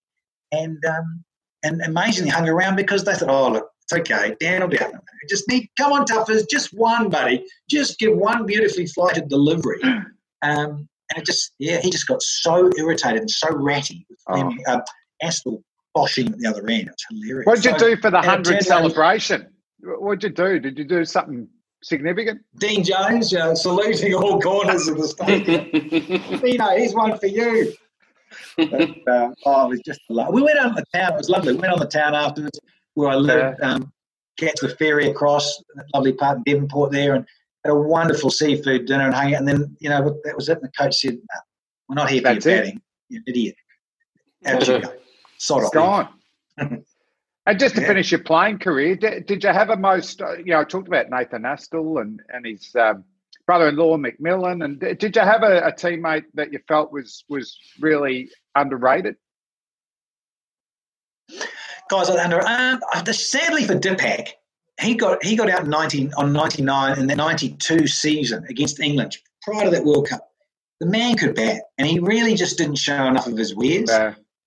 And 0.53 0.83
um, 0.87 1.25
and 1.63 1.83
amazingly 1.83 2.31
hung 2.31 2.49
around 2.49 2.77
because 2.77 3.05
they 3.05 3.15
thought, 3.15 3.29
oh, 3.29 3.51
look, 3.51 3.69
it's 3.89 4.11
okay. 4.11 4.37
Dan 4.41 4.63
will 4.63 4.69
be 4.69 4.81
out. 4.81 4.93
Just 5.29 5.49
need, 5.49 5.69
come 5.79 5.93
on, 5.93 6.07
Tuffers, 6.07 6.49
just 6.51 6.71
one, 6.73 7.09
buddy. 7.09 7.45
Just 7.69 7.99
give 7.99 8.17
one 8.17 8.47
beautifully 8.47 8.87
flighted 8.87 9.29
delivery. 9.29 9.81
Um, 10.43 10.89
and 11.11 11.19
it 11.19 11.25
just, 11.25 11.53
yeah, 11.59 11.81
he 11.81 11.91
just 11.91 12.07
got 12.07 12.21
so 12.23 12.71
irritated 12.77 13.21
and 13.21 13.31
so 13.31 13.55
ratty 13.55 14.07
with 14.09 14.19
oh. 14.29 14.37
Him, 14.37 14.59
uh, 14.67 14.81
Astle 15.23 15.63
boshing 15.97 16.33
at 16.33 16.39
the 16.39 16.49
other 16.49 16.69
end. 16.69 16.89
It's 16.89 17.05
hilarious. 17.11 17.47
What 17.47 17.57
did 17.57 17.65
you 17.73 17.79
so, 17.79 17.89
do 17.91 18.01
for 18.01 18.11
the 18.11 18.19
100 18.19 18.63
celebration? 18.63 19.49
What 19.81 20.21
did 20.21 20.31
you 20.31 20.45
do? 20.45 20.61
Did 20.61 20.79
you 20.79 20.85
do 20.85 21.05
something 21.05 21.49
significant? 21.83 22.41
Dean 22.59 22.83
Jones, 22.83 23.33
know, 23.33 23.55
saluting 23.55 24.15
all 24.15 24.41
corners 24.41 24.89
of 24.89 24.99
the 24.99 25.09
stadium. 25.09 25.69
you 26.45 26.59
know, 26.59 26.77
here's 26.77 26.93
one 26.93 27.19
for 27.19 27.27
you. 27.27 27.73
but, 28.57 28.91
uh, 29.07 29.31
oh, 29.45 29.67
it 29.67 29.69
was 29.69 29.81
just 29.87 30.01
a 30.11 30.13
lot. 30.13 30.33
We 30.33 30.43
went 30.43 30.59
on 30.59 30.75
the 30.75 30.85
town. 30.93 31.15
It 31.15 31.19
was 31.19 31.29
lovely. 31.29 31.55
We 31.55 31.61
went 31.61 31.73
on 31.73 31.79
the 31.79 31.87
town 31.87 32.15
afterwards 32.15 32.59
where 32.97 33.11
I 33.11 33.15
lived. 33.15 33.61
Um, 33.63 33.93
catch 34.37 34.57
the 34.61 34.69
ferry 34.69 35.09
across 35.09 35.63
that 35.77 35.87
lovely 35.95 36.13
part 36.13 36.39
in 36.39 36.43
Devonport 36.43 36.93
there, 36.93 37.15
and 37.15 37.25
had 37.65 37.71
a 37.71 37.75
wonderful 37.75 38.31
seafood 38.31 38.87
dinner 38.87 39.07
and 39.07 39.15
hung 39.15 39.35
out. 39.35 39.41
And 39.41 39.49
then 39.49 39.77
you 39.81 39.89
know 39.89 40.19
that 40.25 40.37
was 40.37 40.49
it. 40.49 40.59
And 40.59 40.67
the 40.67 40.73
coach 40.73 40.97
said, 40.97 41.15
no, 41.15 41.41
"We're 41.89 41.95
not 41.95 42.11
here 42.11 42.23
for 42.23 42.33
your 42.33 42.41
batting, 42.41 42.83
you 43.09 43.23
idiot." 43.27 43.55
Out 44.45 44.67
you 44.67 44.81
go. 44.81 44.93
Sod 45.39 45.63
it's 45.63 45.71
gone. 45.71 46.09
And 47.49 47.61
just 47.61 47.77
to 47.77 47.81
yeah. 47.81 47.87
finish 47.87 48.11
your 48.11 48.25
playing 48.25 48.59
career, 48.59 48.97
did, 48.97 49.27
did, 49.27 49.45
you 49.45 49.51
have 49.51 49.71
a 49.71 49.77
most, 49.77 50.21
uh, 50.21 50.37
you 50.37 50.47
know, 50.47 50.59
I 50.59 50.65
talked 50.65 50.89
about 50.89 51.11
Nathan 51.11 51.43
Astle 51.43 52.01
and, 52.01 52.21
and 52.29 52.45
his 52.45 52.75
um, 52.75 53.05
brother-in-law 53.47 53.99
McMillan, 53.99 54.65
and 54.65 54.81
did 54.81 55.15
you 55.15 55.23
have 55.23 55.45
a, 55.45 55.61
a, 55.61 55.73
teammate 55.73 56.25
that 56.35 56.53
you 56.53 56.59
felt 56.67 56.91
was 56.91 57.25
was 57.29 57.57
really 57.79 58.31
underrated? 58.57 59.15
Guys, 61.89 62.09
under 62.09 62.45
um, 62.47 62.81
sadly 63.13 63.65
for 63.65 63.75
Dipak, 63.75 64.31
he 64.81 64.95
got 64.95 65.25
he 65.25 65.37
got 65.37 65.49
out 65.49 65.65
in 65.65 65.71
19 65.71 66.13
on 66.17 66.33
99 66.33 66.99
in 66.99 67.07
the 67.07 67.15
92 67.15 67.87
season 67.87 68.45
against 68.49 68.81
England 68.81 69.17
prior 69.43 69.65
to 69.65 69.71
that 69.71 69.85
World 69.85 70.09
Cup. 70.09 70.29
The 70.81 70.87
man 70.87 71.17
could 71.17 71.35
bat, 71.35 71.63
and 71.79 71.87
he 71.87 72.01
really 72.01 72.35
just 72.35 72.59
didn't 72.59 72.77
show 72.77 73.07
enough 73.07 73.27
of 73.27 73.39
his 73.39 73.55
wares. 73.55 73.91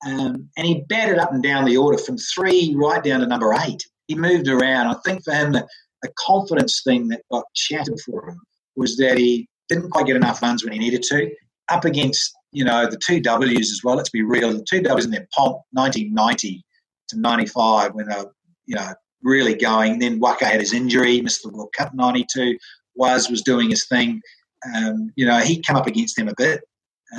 Um, 0.06 0.50
and 0.58 0.68
he 0.68 0.86
batted 0.88 1.18
up 1.18 1.34
and 1.34 1.42
down 1.42 1.66
the 1.66 1.78
order 1.78 1.98
from 1.98 2.18
three 2.18 2.76
right 2.78 3.04
down 3.04 3.22
to 3.22 3.28
number 3.28 3.54
eight. 3.66 3.84
He 4.08 4.16
moved 4.16 4.48
around. 4.48 4.88
I 4.88 4.96
think 5.06 5.24
for 5.24 5.34
him, 5.34 5.52
the, 5.52 5.68
the 6.04 6.12
confidence 6.18 6.82
thing 6.84 7.08
that 7.10 7.22
got 7.32 7.46
shattered 7.54 8.00
for 8.06 8.30
him 8.30 8.40
was 8.76 8.96
that 8.98 9.18
he 9.18 9.48
didn't 9.68 9.90
quite 9.90 10.06
get 10.06 10.16
enough 10.16 10.42
runs 10.42 10.64
when 10.64 10.74
he 10.74 10.80
needed 10.80 11.04
to. 11.04 11.30
Up 11.70 11.86
against, 11.86 12.34
you 12.52 12.64
know, 12.64 12.90
the 12.90 12.98
two 12.98 13.20
W's 13.20 13.72
as 13.72 13.82
well. 13.84 13.96
Let's 13.96 14.10
be 14.10 14.24
real. 14.24 14.54
The 14.54 14.66
two 14.70 14.82
W's 14.82 15.06
in 15.06 15.12
their 15.12 15.28
pomp, 15.36 15.58
1990 15.72 16.64
to 17.10 17.20
95, 17.20 17.94
when 17.94 18.08
they 18.08 18.16
were, 18.16 18.32
you 18.66 18.76
know, 18.76 18.94
really 19.24 19.56
going. 19.56 20.00
Then 20.00 20.20
Waqar 20.20 20.44
had 20.44 20.60
his 20.60 20.74
injury, 20.74 21.22
missed 21.22 21.44
the 21.44 21.50
World 21.50 21.74
Cup 21.78 21.94
92. 21.94 22.58
Was 22.96 23.30
was 23.30 23.42
doing 23.42 23.70
his 23.70 23.88
thing. 23.88 24.22
Um, 24.76 25.12
you 25.16 25.26
know, 25.26 25.40
he 25.40 25.62
came 25.62 25.76
up 25.76 25.88
against 25.88 26.16
them 26.18 26.28
a 26.28 26.34
bit. 26.38 26.62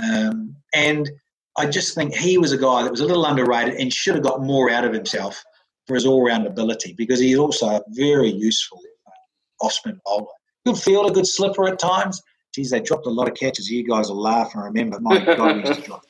Um, 0.03 0.55
and 0.74 1.11
I 1.57 1.66
just 1.66 1.95
think 1.95 2.14
he 2.14 2.38
was 2.38 2.53
a 2.53 2.59
guy 2.59 2.82
that 2.82 2.91
was 2.91 3.01
a 3.01 3.07
little 3.07 3.24
underrated 3.24 3.74
and 3.74 3.93
should 3.93 4.14
have 4.14 4.24
got 4.24 4.43
more 4.43 4.70
out 4.70 4.84
of 4.84 4.93
himself 4.93 5.43
for 5.86 5.95
his 5.95 6.07
all-round 6.07 6.47
ability 6.47 6.95
because 6.97 7.18
he's 7.18 7.38
also 7.38 7.66
a 7.68 7.82
very 7.88 8.30
useful 8.30 8.78
uh, 9.07 9.64
off-spin 9.64 10.01
bowler. 10.05 10.26
Good 10.66 10.76
fielder, 10.76 11.12
good 11.12 11.26
slipper 11.26 11.66
at 11.66 11.78
times. 11.78 12.22
Geez, 12.55 12.70
they 12.70 12.80
dropped 12.80 13.07
a 13.07 13.11
lot 13.11 13.28
of 13.28 13.34
catches. 13.34 13.70
You 13.70 13.86
guys 13.88 14.11
will 14.11 14.20
laugh 14.20 14.55
and 14.55 14.64
remember. 14.64 15.01
My 15.01 15.24
God, 15.24 15.66
used 15.66 15.74
to 15.74 15.82
drop. 15.82 16.03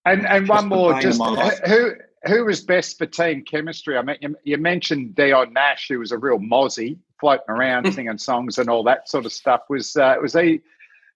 And 0.06 0.28
and 0.28 0.50
one 0.50 0.68
more, 0.68 1.00
just 1.00 1.22
who 1.66 1.94
who 2.26 2.46
was 2.46 2.62
best 2.62 2.98
for 2.98 3.06
team 3.06 3.44
chemistry? 3.44 3.98
I 3.98 4.02
mean, 4.02 4.18
you, 4.22 4.36
you, 4.44 4.58
mentioned 4.58 5.16
Dion 5.16 5.54
Nash, 5.54 5.88
who 5.90 6.00
was 6.00 6.12
a 6.12 6.18
real 6.18 6.40
mozzie, 6.40 6.98
floating 7.20 7.50
around 7.50 7.92
singing 7.94 8.18
songs 8.18 8.58
and 8.58 8.70
all 8.70 8.84
that 8.84 9.10
sort 9.10 9.26
of 9.26 9.34
stuff. 9.34 9.62
Was 9.70 9.96
uh, 9.96 10.16
was 10.22 10.34
he 10.34 10.62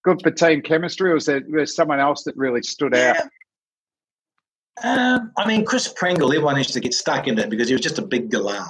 good 0.03 0.21
for 0.21 0.31
team 0.31 0.61
chemistry, 0.61 1.11
or 1.11 1.15
was 1.15 1.25
there, 1.25 1.43
was 1.49 1.75
someone 1.75 1.99
else 1.99 2.23
that 2.23 2.35
really 2.35 2.61
stood 2.61 2.93
yeah. 2.93 3.21
out? 3.21 3.27
Um, 4.83 5.31
I 5.37 5.47
mean, 5.47 5.65
Chris 5.65 5.87
Pringle, 5.87 6.31
everyone 6.31 6.57
used 6.57 6.73
to 6.73 6.79
get 6.79 6.93
stuck 6.93 7.27
in 7.27 7.35
that 7.35 7.49
because 7.49 7.67
he 7.67 7.73
was 7.73 7.81
just 7.81 7.97
a 7.97 8.03
big 8.03 8.29
galah 8.29 8.67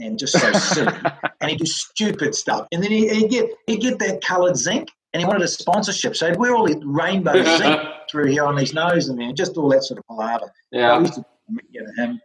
and 0.00 0.18
just 0.18 0.32
so 0.38 0.52
silly. 0.52 0.94
and 1.40 1.50
he'd 1.50 1.58
do 1.58 1.66
stupid 1.66 2.34
stuff. 2.34 2.66
And 2.72 2.82
then 2.82 2.90
he, 2.90 3.20
would 3.20 3.30
get 3.30 3.50
he'd 3.66 3.80
get 3.80 3.98
that 3.98 4.24
coloured 4.24 4.56
zinc 4.56 4.88
and 5.12 5.20
he 5.20 5.26
wanted 5.26 5.42
a 5.42 5.48
sponsorship. 5.48 6.16
So 6.16 6.28
he'd 6.28 6.38
wear 6.38 6.54
all 6.54 6.66
the 6.66 6.80
rainbow 6.84 7.42
zinc 7.58 7.80
through 8.10 8.30
here 8.30 8.44
on 8.44 8.56
his 8.56 8.72
nose 8.72 9.08
and 9.08 9.18
man, 9.18 9.36
just 9.36 9.56
all 9.56 9.68
that 9.70 9.84
sort 9.84 9.98
of 9.98 10.06
palaver. 10.06 10.50
Yeah. 10.70 10.92
I 10.92 11.00
used 11.00 11.14
to 11.14 11.24
get 11.72 11.82
him. 11.96 12.10
Um, 12.10 12.20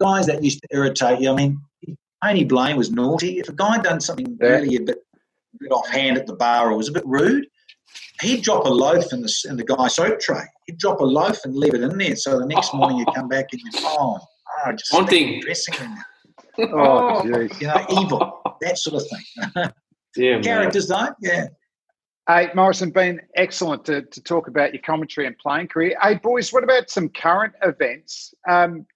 guys 0.00 0.26
that 0.26 0.42
used 0.42 0.60
to 0.62 0.68
irritate 0.72 1.20
you. 1.20 1.30
I 1.30 1.34
mean, 1.34 1.60
Tony 2.24 2.44
Blain 2.44 2.76
was 2.76 2.90
naughty. 2.90 3.38
If 3.38 3.48
a 3.48 3.52
guy 3.52 3.78
done 3.78 4.00
something 4.00 4.36
yeah. 4.40 4.48
really 4.48 4.76
a 4.76 4.80
bit, 4.80 4.98
a 4.98 5.58
bit 5.60 5.72
offhand 5.72 6.18
at 6.18 6.26
the 6.26 6.34
bar 6.34 6.70
or 6.70 6.76
was 6.76 6.88
a 6.88 6.92
bit 6.92 7.06
rude, 7.06 7.46
he'd 8.20 8.42
drop 8.42 8.64
a 8.64 8.68
loaf 8.68 9.12
in 9.12 9.22
the 9.22 9.46
in 9.48 9.56
the 9.56 9.64
guy's 9.64 9.96
soap 9.96 10.20
tray. 10.20 10.42
He'd 10.66 10.78
drop 10.78 11.00
a 11.00 11.04
loaf 11.04 11.38
and 11.44 11.56
leave 11.56 11.74
it 11.74 11.82
in 11.82 11.96
there. 11.98 12.16
So 12.16 12.38
the 12.38 12.46
next 12.46 12.74
morning 12.74 12.98
you 12.98 13.06
come 13.14 13.28
back 13.28 13.46
and 13.52 13.60
you 13.60 13.70
oh, 13.84 14.18
oh 14.66 14.72
just 14.72 14.92
one 14.92 15.06
thing 15.06 15.40
dressing 15.40 15.74
room. 15.80 15.96
Oh, 16.74 17.22
geez. 17.22 17.60
you 17.60 17.66
know, 17.66 17.86
evil, 17.90 18.42
that 18.60 18.78
sort 18.78 19.02
of 19.02 19.08
thing. 19.08 19.72
yeah, 20.16 20.40
characters 20.40 20.86
though, 20.88 21.08
yeah. 21.20 21.46
Hey, 22.28 22.50
Morrison, 22.54 22.90
been 22.90 23.20
excellent 23.34 23.84
to, 23.86 24.02
to 24.02 24.22
talk 24.22 24.46
about 24.46 24.72
your 24.72 24.82
commentary 24.82 25.26
and 25.26 25.36
playing 25.38 25.66
career. 25.66 25.96
Hey, 26.00 26.14
boys, 26.14 26.52
what 26.52 26.62
about 26.62 26.88
some 26.88 27.08
current 27.08 27.52
events? 27.62 28.32
Um, 28.48 28.86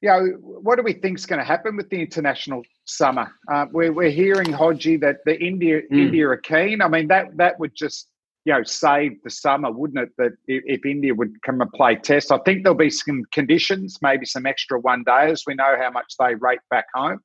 you 0.00 0.08
know, 0.08 0.26
what 0.40 0.76
do 0.76 0.82
we 0.82 0.92
think 0.92 1.18
is 1.18 1.26
going 1.26 1.40
to 1.40 1.44
happen 1.44 1.76
with 1.76 1.90
the 1.90 2.00
international 2.00 2.62
summer? 2.84 3.32
Uh, 3.52 3.66
we're, 3.72 3.92
we're 3.92 4.10
hearing, 4.10 4.52
Hodgie, 4.52 5.00
that 5.00 5.18
the 5.24 5.36
India 5.42 5.80
mm. 5.90 5.98
India 5.98 6.28
are 6.28 6.36
keen. 6.36 6.82
I 6.82 6.88
mean, 6.88 7.08
that 7.08 7.36
that 7.36 7.58
would 7.58 7.74
just 7.74 8.08
you 8.44 8.52
know 8.52 8.62
save 8.62 9.20
the 9.24 9.30
summer, 9.30 9.72
wouldn't 9.72 9.98
it? 9.98 10.10
That 10.18 10.32
if, 10.46 10.62
if 10.66 10.86
India 10.86 11.14
would 11.14 11.42
come 11.42 11.60
and 11.60 11.72
play 11.72 11.96
Test, 11.96 12.30
I 12.30 12.38
think 12.44 12.62
there'll 12.62 12.76
be 12.76 12.90
some 12.90 13.24
conditions, 13.32 13.98
maybe 14.02 14.26
some 14.26 14.46
extra 14.46 14.78
one 14.78 15.02
days. 15.04 15.42
We 15.46 15.54
know 15.54 15.76
how 15.80 15.90
much 15.90 16.14
they 16.20 16.34
rate 16.36 16.60
back 16.70 16.86
home. 16.94 17.20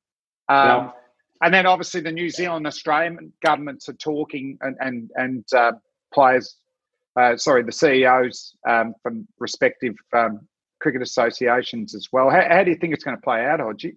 Um, 0.48 0.66
yeah. 0.66 0.90
And 1.42 1.52
then 1.52 1.66
obviously 1.66 2.00
the 2.00 2.12
New 2.12 2.30
Zealand 2.30 2.66
Australian 2.66 3.32
governments 3.42 3.88
are 3.88 3.94
talking 3.94 4.58
and 4.60 4.76
and 4.80 5.10
and 5.16 5.44
uh, 5.52 5.72
players, 6.14 6.56
uh, 7.16 7.36
sorry, 7.36 7.64
the 7.64 7.72
CEOs 7.72 8.54
um, 8.66 8.94
from 9.02 9.26
respective 9.40 9.94
um, 10.12 10.46
cricket 10.80 11.02
associations 11.02 11.94
as 11.94 12.08
well. 12.12 12.30
How, 12.30 12.46
how, 12.48 12.64
do 12.64 12.70
you 12.70 12.76
think 12.76 12.94
it's 12.94 13.04
going 13.04 13.16
to 13.16 13.22
play 13.22 13.44
out, 13.44 13.60
Hodgie? 13.60 13.96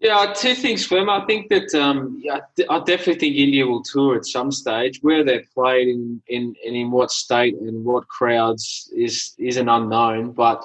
Yeah, 0.00 0.32
two 0.36 0.54
things, 0.54 0.86
Flem. 0.86 1.10
I 1.10 1.24
think 1.24 1.48
that 1.48 1.74
um, 1.74 2.20
yeah, 2.22 2.38
I 2.70 2.78
definitely 2.78 3.16
think 3.16 3.36
India 3.36 3.66
will 3.66 3.82
tour 3.82 4.16
at 4.16 4.26
some 4.26 4.52
stage. 4.52 5.00
Where 5.02 5.24
they're 5.24 5.42
played 5.52 5.88
in, 5.88 6.22
in, 6.28 6.54
and 6.64 6.76
in 6.76 6.92
what 6.92 7.10
state 7.10 7.56
and 7.56 7.84
what 7.84 8.06
crowds 8.06 8.88
is 8.96 9.34
is 9.38 9.56
an 9.56 9.68
unknown. 9.68 10.30
But 10.30 10.64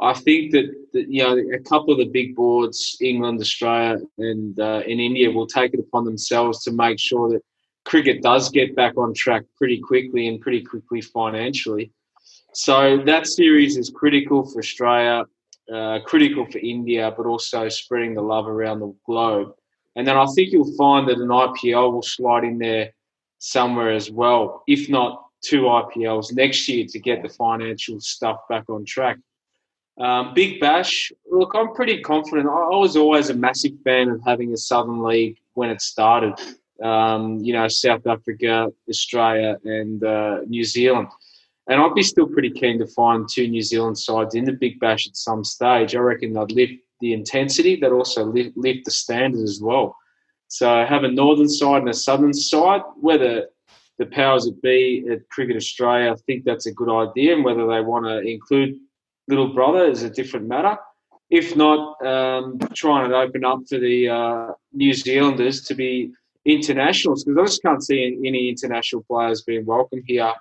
I 0.00 0.14
think 0.14 0.52
that, 0.52 0.66
that 0.92 1.08
you 1.08 1.22
know 1.22 1.36
a 1.54 1.58
couple 1.58 1.92
of 1.92 1.98
the 1.98 2.06
big 2.06 2.36
boards, 2.36 2.96
England, 3.00 3.40
Australia, 3.40 3.98
and 4.18 4.58
uh, 4.60 4.82
in 4.86 5.00
India, 5.00 5.30
will 5.30 5.46
take 5.46 5.74
it 5.74 5.80
upon 5.80 6.04
themselves 6.04 6.62
to 6.64 6.72
make 6.72 6.98
sure 6.98 7.30
that 7.30 7.42
cricket 7.84 8.22
does 8.22 8.50
get 8.50 8.76
back 8.76 8.96
on 8.96 9.14
track 9.14 9.42
pretty 9.56 9.80
quickly 9.80 10.28
and 10.28 10.40
pretty 10.40 10.62
quickly 10.62 11.00
financially. 11.00 11.90
So 12.54 13.02
that 13.06 13.26
series 13.26 13.76
is 13.76 13.90
critical 13.90 14.44
for 14.44 14.58
Australia, 14.58 15.24
uh, 15.72 16.00
critical 16.04 16.46
for 16.46 16.58
India, 16.58 17.12
but 17.16 17.26
also 17.26 17.68
spreading 17.68 18.14
the 18.14 18.22
love 18.22 18.46
around 18.46 18.80
the 18.80 18.94
globe. 19.06 19.52
And 19.96 20.06
then 20.06 20.16
I 20.16 20.26
think 20.34 20.52
you'll 20.52 20.76
find 20.76 21.08
that 21.08 21.18
an 21.18 21.28
IPL 21.28 21.92
will 21.92 22.02
slide 22.02 22.44
in 22.44 22.58
there 22.58 22.92
somewhere 23.38 23.92
as 23.92 24.10
well, 24.10 24.62
if 24.66 24.88
not 24.88 25.24
two 25.40 25.62
IPLs 25.62 26.32
next 26.32 26.68
year 26.68 26.84
to 26.88 26.98
get 26.98 27.22
the 27.22 27.28
financial 27.28 28.00
stuff 28.00 28.38
back 28.48 28.64
on 28.68 28.84
track. 28.84 29.18
Um, 29.98 30.32
Big 30.32 30.60
Bash, 30.60 31.12
look, 31.30 31.52
I'm 31.54 31.74
pretty 31.74 32.00
confident. 32.00 32.46
I, 32.46 32.76
was 32.76 32.96
always 32.96 33.30
a 33.30 33.34
massive 33.34 33.72
fan 33.82 34.08
of 34.08 34.20
having 34.24 34.52
a 34.52 34.56
Southern 34.56 35.02
League 35.02 35.38
when 35.54 35.70
it 35.70 35.80
started. 35.80 36.34
Um, 36.82 37.38
you 37.38 37.52
know, 37.52 37.66
South 37.66 38.06
Africa, 38.06 38.68
Australia, 38.88 39.58
and 39.64 40.04
uh, 40.04 40.38
New 40.46 40.62
Zealand. 40.62 41.08
And 41.68 41.80
I'd 41.80 41.94
be 41.94 42.04
still 42.04 42.28
pretty 42.28 42.50
keen 42.50 42.78
to 42.78 42.86
find 42.86 43.28
two 43.28 43.48
New 43.48 43.62
Zealand 43.62 43.98
sides 43.98 44.36
in 44.36 44.44
the 44.44 44.52
Big 44.52 44.78
Bash 44.78 45.08
at 45.08 45.16
some 45.16 45.42
stage. 45.42 45.96
I 45.96 45.98
reckon 45.98 46.32
they'd 46.32 46.52
lift 46.52 46.74
the 47.00 47.12
intensity, 47.12 47.76
they'd 47.76 47.90
also 47.90 48.24
lift, 48.24 48.56
lift 48.56 48.84
the 48.84 48.90
standard 48.90 49.42
as 49.42 49.60
well. 49.60 49.96
So 50.46 50.84
have 50.84 51.04
a 51.04 51.08
northern 51.08 51.48
side 51.48 51.82
and 51.82 51.90
a 51.90 51.94
southern 51.94 52.32
side. 52.32 52.82
Whether 53.00 53.48
the 53.98 54.06
powers 54.06 54.44
that 54.44 54.62
be 54.62 55.04
at 55.10 55.28
Cricket 55.28 55.56
Australia 55.56 56.16
think 56.26 56.44
that's 56.44 56.66
a 56.66 56.72
good 56.72 56.90
idea, 56.90 57.34
and 57.34 57.44
whether 57.44 57.66
they 57.66 57.80
want 57.80 58.06
to 58.06 58.20
include 58.20 58.76
little 59.28 59.52
brother 59.52 59.84
is 59.86 60.02
a 60.02 60.10
different 60.10 60.48
matter. 60.48 60.76
If 61.30 61.54
not, 61.54 62.04
um, 62.04 62.58
trying 62.74 63.10
to 63.10 63.16
open 63.16 63.44
up 63.44 63.60
for 63.68 63.78
the 63.78 64.08
uh, 64.08 64.52
New 64.72 64.94
Zealanders 64.94 65.62
to 65.62 65.74
be 65.74 66.10
internationals 66.44 67.24
because 67.24 67.38
I 67.38 67.44
just 67.44 67.62
can't 67.62 67.82
see 67.82 68.18
any 68.24 68.48
international 68.48 69.02
players 69.02 69.42
being 69.42 69.66
welcome 69.66 70.02
here 70.06 70.32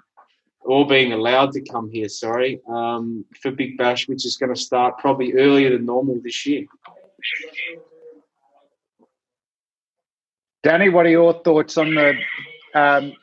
or 0.62 0.88
being 0.88 1.12
allowed 1.12 1.52
to 1.54 1.62
come 1.62 1.90
here. 1.92 2.08
Sorry 2.08 2.62
um, 2.70 3.26
for 3.42 3.52
Big 3.52 3.78
Bash, 3.78 4.08
which 4.08 4.26
is 4.26 4.38
going 4.38 4.54
to 4.54 4.60
start 4.60 4.98
probably 4.98 5.34
earlier 5.34 5.72
than 5.72 5.86
normal 5.86 6.20
this 6.24 6.46
year. 6.46 6.66
Danny, 10.64 10.90
what 10.90 11.06
are 11.06 11.10
your 11.10 11.34
thoughts 11.44 11.78
on 11.78 11.96
the 11.96 12.14
um, 12.74 13.14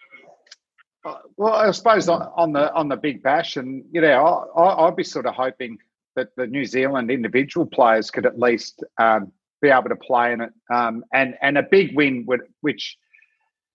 well, 1.36 1.54
I 1.54 1.70
suppose 1.72 2.08
on, 2.08 2.52
the 2.52 2.72
on 2.74 2.88
the 2.88 2.96
Big 2.96 3.22
Bash, 3.22 3.56
and 3.56 3.84
you 3.90 4.00
know, 4.00 4.50
I, 4.56 4.84
would 4.84 4.96
be 4.96 5.04
sort 5.04 5.26
of 5.26 5.34
hoping 5.34 5.78
that 6.16 6.28
the 6.36 6.46
New 6.46 6.64
Zealand 6.64 7.10
individual 7.10 7.66
players 7.66 8.10
could 8.10 8.26
at 8.26 8.38
least 8.38 8.84
um, 8.98 9.32
be 9.60 9.68
able 9.68 9.88
to 9.88 9.96
play 9.96 10.32
in 10.32 10.40
it, 10.40 10.52
um, 10.72 11.04
and 11.12 11.34
and 11.42 11.58
a 11.58 11.62
big 11.62 11.96
win 11.96 12.24
would, 12.26 12.42
which 12.60 12.96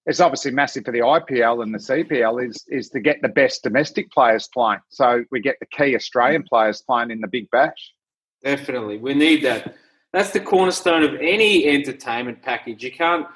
it's 0.05 0.20
obviously 0.20 0.51
massive 0.51 0.86
for 0.86 0.91
the 0.91 0.99
IPL 0.99 1.62
and 1.62 1.74
the 1.74 1.78
CPL 1.78 2.47
is 2.47 2.64
is 2.70 2.89
to 2.89 2.99
get 2.99 3.22
the 3.22 3.30
best 3.30 3.64
domestic 3.64 4.12
players 4.12 4.47
playing. 4.53 4.80
So 4.89 5.24
we 5.32 5.41
get 5.41 5.57
the 5.60 5.68
key 5.68 5.95
Australian 5.95 6.43
players 6.43 6.82
playing 6.82 7.12
in 7.12 7.20
the 7.22 7.28
Big 7.28 7.49
Bash. 7.51 7.93
Definitely, 8.43 8.97
we 8.97 9.14
need 9.14 9.43
that. 9.43 9.76
That's 10.14 10.32
the 10.32 10.39
cornerstone 10.39 11.03
of 11.03 11.14
any 11.16 11.68
entertainment 11.68 12.41
package. 12.41 12.84
You 12.84 12.91
can't 12.91 13.28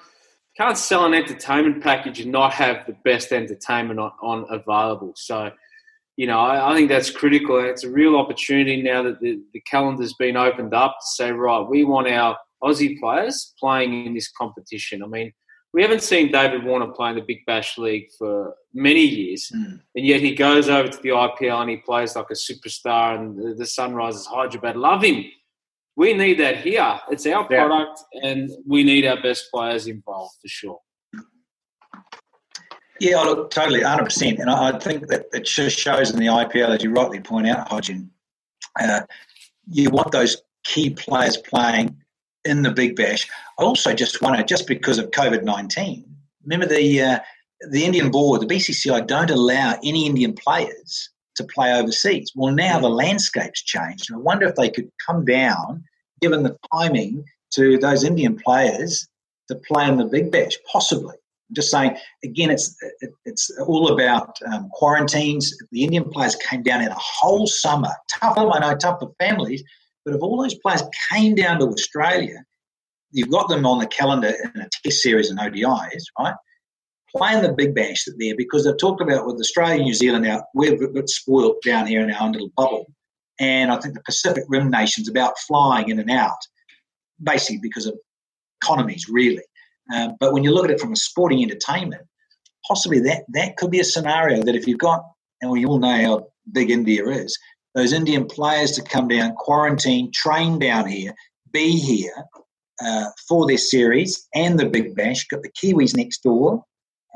can't 0.57 0.77
sell 0.77 1.05
an 1.05 1.13
entertainment 1.13 1.83
package 1.83 2.19
and 2.21 2.31
not 2.31 2.53
have 2.53 2.85
the 2.85 2.95
best 3.03 3.31
entertainment 3.31 3.99
on, 3.99 4.11
on 4.21 4.45
available. 4.49 5.13
So, 5.15 5.51
you 6.15 6.27
know, 6.27 6.39
I, 6.39 6.71
I, 6.71 6.75
think 6.75 6.89
that's 6.89 7.09
critical. 7.09 7.59
It's 7.59 7.83
a 7.83 7.89
real 7.89 8.15
opportunity 8.15 8.81
now 8.81 9.01
that 9.03 9.19
the, 9.19 9.41
the 9.53 9.61
calendar's 9.61 10.13
been 10.13 10.37
opened 10.37 10.73
up 10.73 10.97
to 10.99 11.05
say, 11.15 11.31
right, 11.31 11.67
we 11.67 11.83
want 11.83 12.07
our 12.07 12.37
Aussie 12.63 12.99
players 12.99 13.53
playing 13.59 14.05
in 14.05 14.13
this 14.13 14.31
competition. 14.31 15.03
I 15.03 15.07
mean, 15.07 15.33
we 15.73 15.81
haven't 15.81 16.03
seen 16.03 16.31
David 16.31 16.63
Warner 16.63 16.87
play 16.87 17.09
in 17.09 17.15
the 17.15 17.21
Big 17.21 17.45
Bash 17.47 17.77
League 17.79 18.09
for 18.17 18.53
many 18.75 19.01
years, 19.01 19.51
mm. 19.53 19.79
and 19.95 20.05
yet 20.05 20.21
he 20.21 20.35
goes 20.35 20.69
over 20.69 20.87
to 20.87 21.01
the 21.01 21.09
IPL 21.09 21.61
and 21.61 21.69
he 21.71 21.77
plays 21.77 22.15
like 22.15 22.27
a 22.29 22.35
superstar, 22.35 23.19
and 23.19 23.35
the, 23.35 23.55
the 23.55 23.63
Sunrisers 23.63 24.27
Hyderabad 24.27 24.75
love 24.75 25.03
him. 25.03 25.25
We 25.95 26.13
need 26.13 26.39
that 26.39 26.57
here. 26.57 26.99
It's 27.11 27.25
our 27.27 27.45
product, 27.45 28.01
and 28.23 28.49
we 28.67 28.83
need 28.83 29.05
our 29.05 29.21
best 29.21 29.51
players 29.51 29.87
involved 29.87 30.35
for 30.41 30.47
sure. 30.47 30.79
Yeah, 32.99 33.19
look, 33.21 33.51
totally, 33.51 33.81
100%. 33.81 34.39
And 34.39 34.49
I, 34.49 34.77
think 34.79 35.07
that 35.07 35.25
it 35.33 35.45
just 35.45 35.77
shows 35.77 36.11
in 36.11 36.19
the 36.19 36.27
IPL, 36.27 36.69
as 36.69 36.83
you 36.83 36.91
rightly 36.91 37.19
point 37.19 37.47
out, 37.47 37.67
Hodgin, 37.67 38.09
uh, 38.79 39.01
you 39.69 39.89
want 39.89 40.11
those 40.11 40.37
key 40.63 40.89
players 40.89 41.37
playing 41.37 41.95
in 42.45 42.61
the 42.61 42.71
Big 42.71 42.95
Bash. 42.95 43.27
I 43.59 43.63
also 43.63 43.93
just 43.93 44.21
wonder, 44.21 44.41
just 44.43 44.67
because 44.67 44.99
of 44.99 45.11
COVID 45.11 45.43
19, 45.43 46.05
remember 46.43 46.65
the, 46.65 47.01
uh, 47.01 47.19
the 47.69 47.83
Indian 47.83 48.09
board, 48.09 48.41
the 48.41 48.47
BCCI, 48.47 49.05
don't 49.05 49.29
allow 49.29 49.77
any 49.83 50.05
Indian 50.05 50.33
players 50.33 51.09
to 51.36 51.43
play 51.43 51.73
overseas. 51.73 52.31
Well, 52.36 52.53
now 52.53 52.79
the 52.79 52.89
landscape's 52.89 53.63
changed. 53.63 54.09
I 54.13 54.17
wonder 54.17 54.47
if 54.47 54.55
they 54.55 54.69
could 54.69 54.89
come 55.05 55.25
down, 55.25 55.84
given 56.21 56.43
the 56.43 56.57
timing, 56.73 57.25
to 57.55 57.77
those 57.77 58.03
Indian 58.03 58.36
players 58.36 59.07
to 59.49 59.55
play 59.55 59.88
in 59.88 59.97
the 59.97 60.05
Big 60.05 60.31
Bash, 60.31 60.57
possibly. 60.71 61.15
I'm 61.49 61.55
just 61.55 61.71
saying, 61.71 61.97
again, 62.23 62.49
it's 62.49 62.75
it, 63.01 63.11
it's 63.25 63.51
all 63.67 63.93
about 63.93 64.38
um, 64.51 64.69
quarantines. 64.73 65.55
The 65.71 65.84
Indian 65.84 66.09
players 66.09 66.36
came 66.36 66.63
down 66.63 66.81
in 66.81 66.88
a 66.88 66.97
whole 66.97 67.45
summer. 67.45 67.91
Tough, 68.19 68.38
I 68.38 68.59
know, 68.59 68.75
tough 68.75 68.99
for 68.99 69.11
families, 69.19 69.63
but 70.05 70.15
if 70.15 70.21
all 70.21 70.41
those 70.41 70.55
players 70.55 70.81
came 71.11 71.36
down 71.36 71.59
to 71.59 71.67
Australia, 71.67 72.43
you've 73.11 73.29
got 73.29 73.49
them 73.49 73.65
on 73.65 73.79
the 73.79 73.88
calendar 73.88 74.34
in 74.55 74.61
a 74.61 74.69
test 74.84 75.01
series 75.01 75.29
and 75.29 75.39
ODIs, 75.39 76.03
right? 76.19 76.36
Playing 77.16 77.43
the 77.43 77.53
big 77.53 77.76
bash 77.76 78.05
there 78.18 78.36
because 78.36 78.66
they've 78.66 78.78
talked 78.78 79.01
about 79.01 79.28
with 79.28 79.39
Australia 79.39 79.84
New 79.84 79.93
Zealand 79.93 80.26
now, 80.26 80.43
we're 80.55 80.74
a 80.74 80.88
bit 80.88 81.09
spoiled 81.09 81.57
down 81.64 81.86
here 81.86 82.01
in 82.01 82.09
our 82.11 82.24
own 82.24 82.32
little 82.32 82.51
bubble. 82.57 82.91
And 83.39 83.72
I 83.72 83.80
think 83.80 83.93
the 83.93 84.01
Pacific 84.01 84.43
Rim 84.47 84.70
nations 84.70 85.07
about 85.07 85.38
flying 85.39 85.89
in 85.89 85.99
and 85.99 86.09
out, 86.09 86.38
basically 87.22 87.59
because 87.61 87.86
of 87.86 87.95
economies, 88.64 89.07
really. 89.09 89.43
Um, 89.93 90.16
but 90.20 90.34
when 90.34 90.43
you 90.43 90.51
look 90.51 90.66
at 90.66 90.72
it 90.72 90.80
from 90.80 90.93
a 90.93 90.95
sporting 90.97 91.43
entertainment, 91.43 92.03
possibly 92.68 92.99
that, 93.01 93.24
that 93.30 93.57
could 93.57 93.72
be 93.72 93.80
a 93.80 93.86
scenario 93.86 94.41
that 94.43 94.55
if 94.55 94.68
you've 94.68 94.80
got, 94.80 95.03
and 95.41 95.51
we 95.51 95.66
all 95.66 95.80
know 95.80 96.01
how 96.01 96.28
big 96.51 96.72
India 96.72 97.05
is, 97.07 97.38
those 97.76 97.93
Indian 97.93 98.26
players 98.26 98.72
to 98.74 98.82
come 98.82 99.07
down, 99.07 99.34
quarantine, 99.34 100.11
train 100.14 100.59
down 100.59 100.88
here, 100.88 101.14
be 101.51 101.72
here 101.72 102.14
uh, 102.84 103.09
for 103.28 103.47
their 103.47 103.57
series 103.57 104.28
and 104.34 104.59
the 104.59 104.66
Big 104.66 104.95
Bash, 104.95 105.28
got 105.28 105.41
the 105.41 105.51
Kiwis 105.51 105.95
next 105.95 106.24
door, 106.24 106.64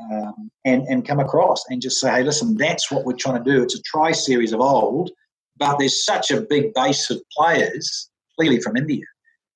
um, 0.00 0.50
and, 0.64 0.82
and 0.88 1.06
come 1.06 1.20
across 1.20 1.64
and 1.68 1.82
just 1.82 1.98
say, 1.98 2.10
hey, 2.10 2.22
listen, 2.22 2.56
that's 2.56 2.90
what 2.90 3.04
we're 3.04 3.14
trying 3.14 3.42
to 3.42 3.50
do. 3.50 3.62
It's 3.62 3.74
a 3.74 3.82
tri 3.82 4.12
series 4.12 4.52
of 4.52 4.60
old, 4.60 5.10
but 5.56 5.78
there's 5.78 6.04
such 6.04 6.30
a 6.30 6.40
big 6.40 6.72
base 6.74 7.10
of 7.10 7.20
players, 7.36 8.10
clearly 8.38 8.60
from 8.60 8.76
India, 8.76 9.04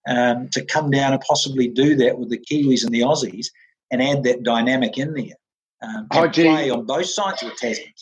um, 0.09 0.49
to 0.53 0.65
come 0.65 0.91
down 0.91 1.13
and 1.13 1.23
possibly 1.23 1.69
do 1.69 1.95
that 1.97 2.19
with 2.19 2.31
the 2.31 2.39
Kiwis 2.39 2.85
and 2.85 2.93
the 2.93 3.01
Aussies 3.01 3.47
and 3.91 4.03
add 4.03 4.25
that 4.25 4.43
dynamic 4.43 4.99
in 4.99 5.15
there. 5.15 5.37
Um, 5.83 6.07
and 6.13 6.33
play 6.33 6.71
on 6.71 6.87
both 6.87 7.07
sides 7.07 7.43
of 7.43 7.51
the 7.51 7.57
Tasman. 7.57 7.93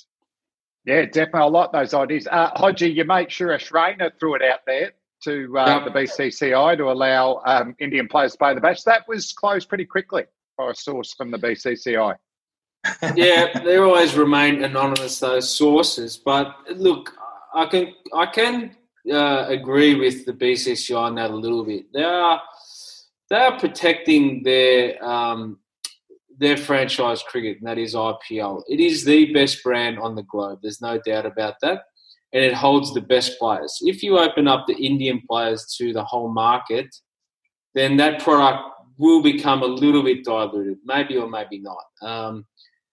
Yeah, 0.84 1.04
definitely. 1.06 1.40
I 1.40 1.44
like 1.44 1.72
those 1.72 1.94
ideas. 1.94 2.28
Uh, 2.30 2.50
Hodgie, 2.52 2.94
you 2.94 3.04
make 3.04 3.30
sure 3.30 3.48
Raina 3.48 4.10
threw 4.18 4.34
it 4.34 4.42
out 4.42 4.60
there 4.66 4.92
to 5.24 5.58
uh, 5.58 5.84
the 5.84 5.90
BCCI 5.90 6.76
to 6.78 6.90
allow 6.90 7.42
um, 7.44 7.74
Indian 7.78 8.08
players 8.08 8.32
to 8.32 8.38
play 8.38 8.54
the 8.54 8.60
bash. 8.60 8.82
That 8.82 9.06
was 9.06 9.32
closed 9.32 9.68
pretty 9.68 9.84
quickly 9.84 10.24
by 10.56 10.70
a 10.70 10.74
source 10.74 11.14
from 11.14 11.30
the 11.30 11.38
BCCI. 11.38 12.16
Yeah, 13.14 13.60
they 13.60 13.76
always 13.76 14.16
remain 14.16 14.64
anonymous 14.64 15.20
those 15.20 15.54
sources. 15.54 16.16
But 16.16 16.54
look, 16.76 17.14
I 17.54 17.66
can 17.66 17.94
I 18.14 18.26
can 18.26 18.76
uh, 19.10 19.46
agree 19.48 19.94
with 19.94 20.24
the 20.24 20.32
BCCI 20.32 20.96
on 20.96 21.14
that 21.16 21.30
a 21.30 21.36
little 21.36 21.64
bit. 21.64 21.92
They 21.92 22.04
are 22.04 22.40
they 23.28 23.36
are 23.36 23.58
protecting 23.58 24.42
their 24.42 25.02
um, 25.04 25.58
their 26.38 26.56
franchise 26.56 27.22
cricket, 27.22 27.58
and 27.58 27.68
that 27.68 27.78
is 27.78 27.94
IPL. 27.94 28.62
It 28.68 28.80
is 28.80 29.04
the 29.04 29.32
best 29.32 29.62
brand 29.62 29.98
on 29.98 30.14
the 30.14 30.22
globe. 30.22 30.60
There's 30.62 30.80
no 30.80 30.98
doubt 30.98 31.26
about 31.26 31.54
that. 31.62 31.82
And 32.32 32.44
it 32.44 32.54
holds 32.54 32.94
the 32.94 33.00
best 33.00 33.38
players. 33.38 33.76
If 33.82 34.02
you 34.02 34.18
open 34.18 34.46
up 34.46 34.66
the 34.66 34.76
Indian 34.76 35.20
players 35.28 35.66
to 35.78 35.92
the 35.92 36.04
whole 36.04 36.32
market, 36.32 36.86
then 37.74 37.96
that 37.96 38.22
product 38.22 38.62
will 38.98 39.22
become 39.22 39.62
a 39.62 39.66
little 39.66 40.02
bit 40.02 40.24
diluted, 40.24 40.78
maybe 40.84 41.16
or 41.16 41.28
maybe 41.28 41.58
not. 41.58 41.84
Um, 42.02 42.46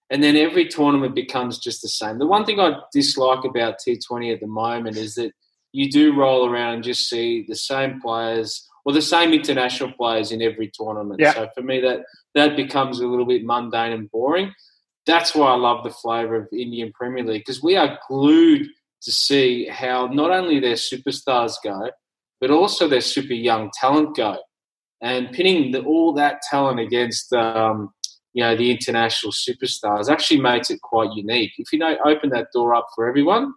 and 0.10 0.24
then 0.24 0.36
every 0.36 0.68
tournament 0.68 1.16
becomes 1.16 1.60
just 1.60 1.82
the 1.82 1.90
same. 1.90 2.18
The 2.18 2.28
one 2.28 2.46
thing 2.46 2.60
I 2.60 2.80
dislike 2.94 3.44
about 3.44 3.76
T20 3.86 4.34
at 4.34 4.40
the 4.40 4.48
moment 4.48 4.98
is 4.98 5.16
that 5.16 5.34
you 5.74 5.90
do 5.90 6.16
roll 6.16 6.50
around 6.50 6.76
and 6.76 6.84
just 6.84 7.10
see 7.10 7.46
the 7.48 7.56
same 7.56 8.02
players 8.02 8.68
or 8.86 8.94
the 8.94 9.02
same 9.02 9.34
international 9.34 9.92
players 9.92 10.32
in 10.32 10.42
every 10.42 10.72
tournament. 10.74 11.20
Yeah. 11.20 11.34
So 11.34 11.50
for 11.54 11.62
me, 11.62 11.82
that 11.82 12.04
that 12.36 12.56
becomes 12.56 13.00
a 13.00 13.08
little 13.08 13.26
bit 13.26 13.44
mundane 13.44 13.92
and 13.92 14.10
boring. 14.10 14.54
That's 15.06 15.36
why 15.36 15.52
I 15.52 15.56
love 15.56 15.84
the 15.84 15.90
flavour 15.90 16.36
of 16.36 16.48
Indian 16.54 16.92
Premier 16.94 17.24
League 17.24 17.42
because 17.42 17.62
we 17.62 17.76
are 17.76 18.00
glued 18.08 18.68
to 19.02 19.12
see 19.12 19.68
how 19.68 20.08
not 20.08 20.32
only 20.32 20.60
their 20.60 20.76
superstars 20.76 21.56
go, 21.64 21.92
but 22.40 22.52
also 22.52 22.88
their 22.88 23.02
super 23.02 23.34
young 23.34 23.72
talent 23.80 24.16
go. 24.16 24.38
And 25.02 25.32
pinning 25.32 25.72
the, 25.72 25.84
all 25.84 26.14
that 26.14 26.42
talent 26.50 26.80
against, 26.80 27.32
um, 27.34 27.94
you 28.38 28.44
know, 28.44 28.56
the 28.56 28.70
international 28.70 29.34
superstars 29.34 30.12
actually 30.12 30.40
makes 30.40 30.70
it 30.70 30.80
quite 30.82 31.10
unique. 31.16 31.54
If 31.58 31.74
you 31.74 31.80
know, 31.80 31.98
open 32.06 32.30
that 32.30 32.50
door 32.54 32.76
up 32.76 32.86
for 32.94 33.10
everyone, 33.10 33.52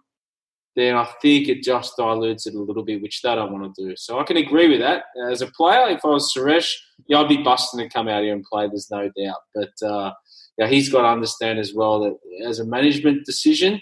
then 0.75 0.95
I 0.95 1.07
think 1.21 1.47
it 1.47 1.61
just 1.61 1.95
dilutes 1.97 2.47
it 2.47 2.55
a 2.55 2.59
little 2.59 2.83
bit, 2.83 2.99
which 2.99 3.21
they 3.21 3.35
don't 3.35 3.51
want 3.51 3.75
to 3.75 3.89
do. 3.89 3.93
So 3.95 4.19
I 4.19 4.23
can 4.23 4.37
agree 4.37 4.69
with 4.69 4.79
that. 4.79 5.03
As 5.29 5.43
a 5.43 5.51
player, 5.51 5.87
if 5.89 6.03
I 6.03 6.07
was 6.07 6.33
Suresh, 6.35 6.73
yeah, 7.05 7.19
I'd 7.19 7.29
be 7.29 7.43
busting 7.43 7.79
to 7.79 7.89
come 7.89 8.07
out 8.07 8.23
here 8.23 8.33
and 8.33 8.43
play. 8.43 8.67
There's 8.69 8.89
no 8.89 9.11
doubt. 9.15 9.37
But 9.53 9.87
uh, 9.87 10.13
yeah, 10.57 10.65
he's 10.65 10.89
got 10.89 11.03
to 11.03 11.09
understand 11.09 11.59
as 11.59 11.75
well 11.75 11.99
that 11.99 12.47
as 12.47 12.57
a 12.57 12.65
management 12.65 13.23
decision, 13.23 13.79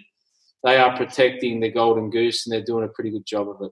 they 0.65 0.75
are 0.75 0.97
protecting 0.97 1.61
the 1.61 1.71
golden 1.71 2.09
goose, 2.09 2.45
and 2.45 2.53
they're 2.53 2.65
doing 2.65 2.83
a 2.83 2.89
pretty 2.89 3.11
good 3.11 3.25
job 3.25 3.47
of 3.47 3.61
it. 3.61 3.71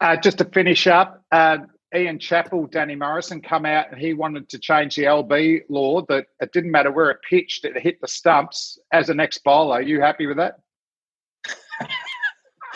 Uh, 0.00 0.16
just 0.16 0.38
to 0.38 0.46
finish 0.46 0.86
up, 0.86 1.22
uh, 1.32 1.58
Ian 1.94 2.18
Chappell, 2.18 2.66
Danny 2.66 2.94
Morrison 2.94 3.40
come 3.40 3.66
out 3.66 3.90
and 3.90 4.00
he 4.00 4.14
wanted 4.14 4.48
to 4.50 4.58
change 4.58 4.94
the 4.94 5.04
LB 5.04 5.62
law 5.68 6.02
that 6.02 6.26
it 6.40 6.52
didn't 6.52 6.70
matter 6.70 6.92
where 6.92 7.10
it 7.10 7.18
pitched, 7.28 7.64
it 7.64 7.76
hit 7.80 8.00
the 8.00 8.06
stumps 8.06 8.78
as 8.92 9.08
an 9.08 9.18
ex 9.18 9.38
bowler. 9.38 9.76
Are 9.76 9.82
you 9.82 10.00
happy 10.00 10.26
with 10.26 10.36
that? 10.36 10.60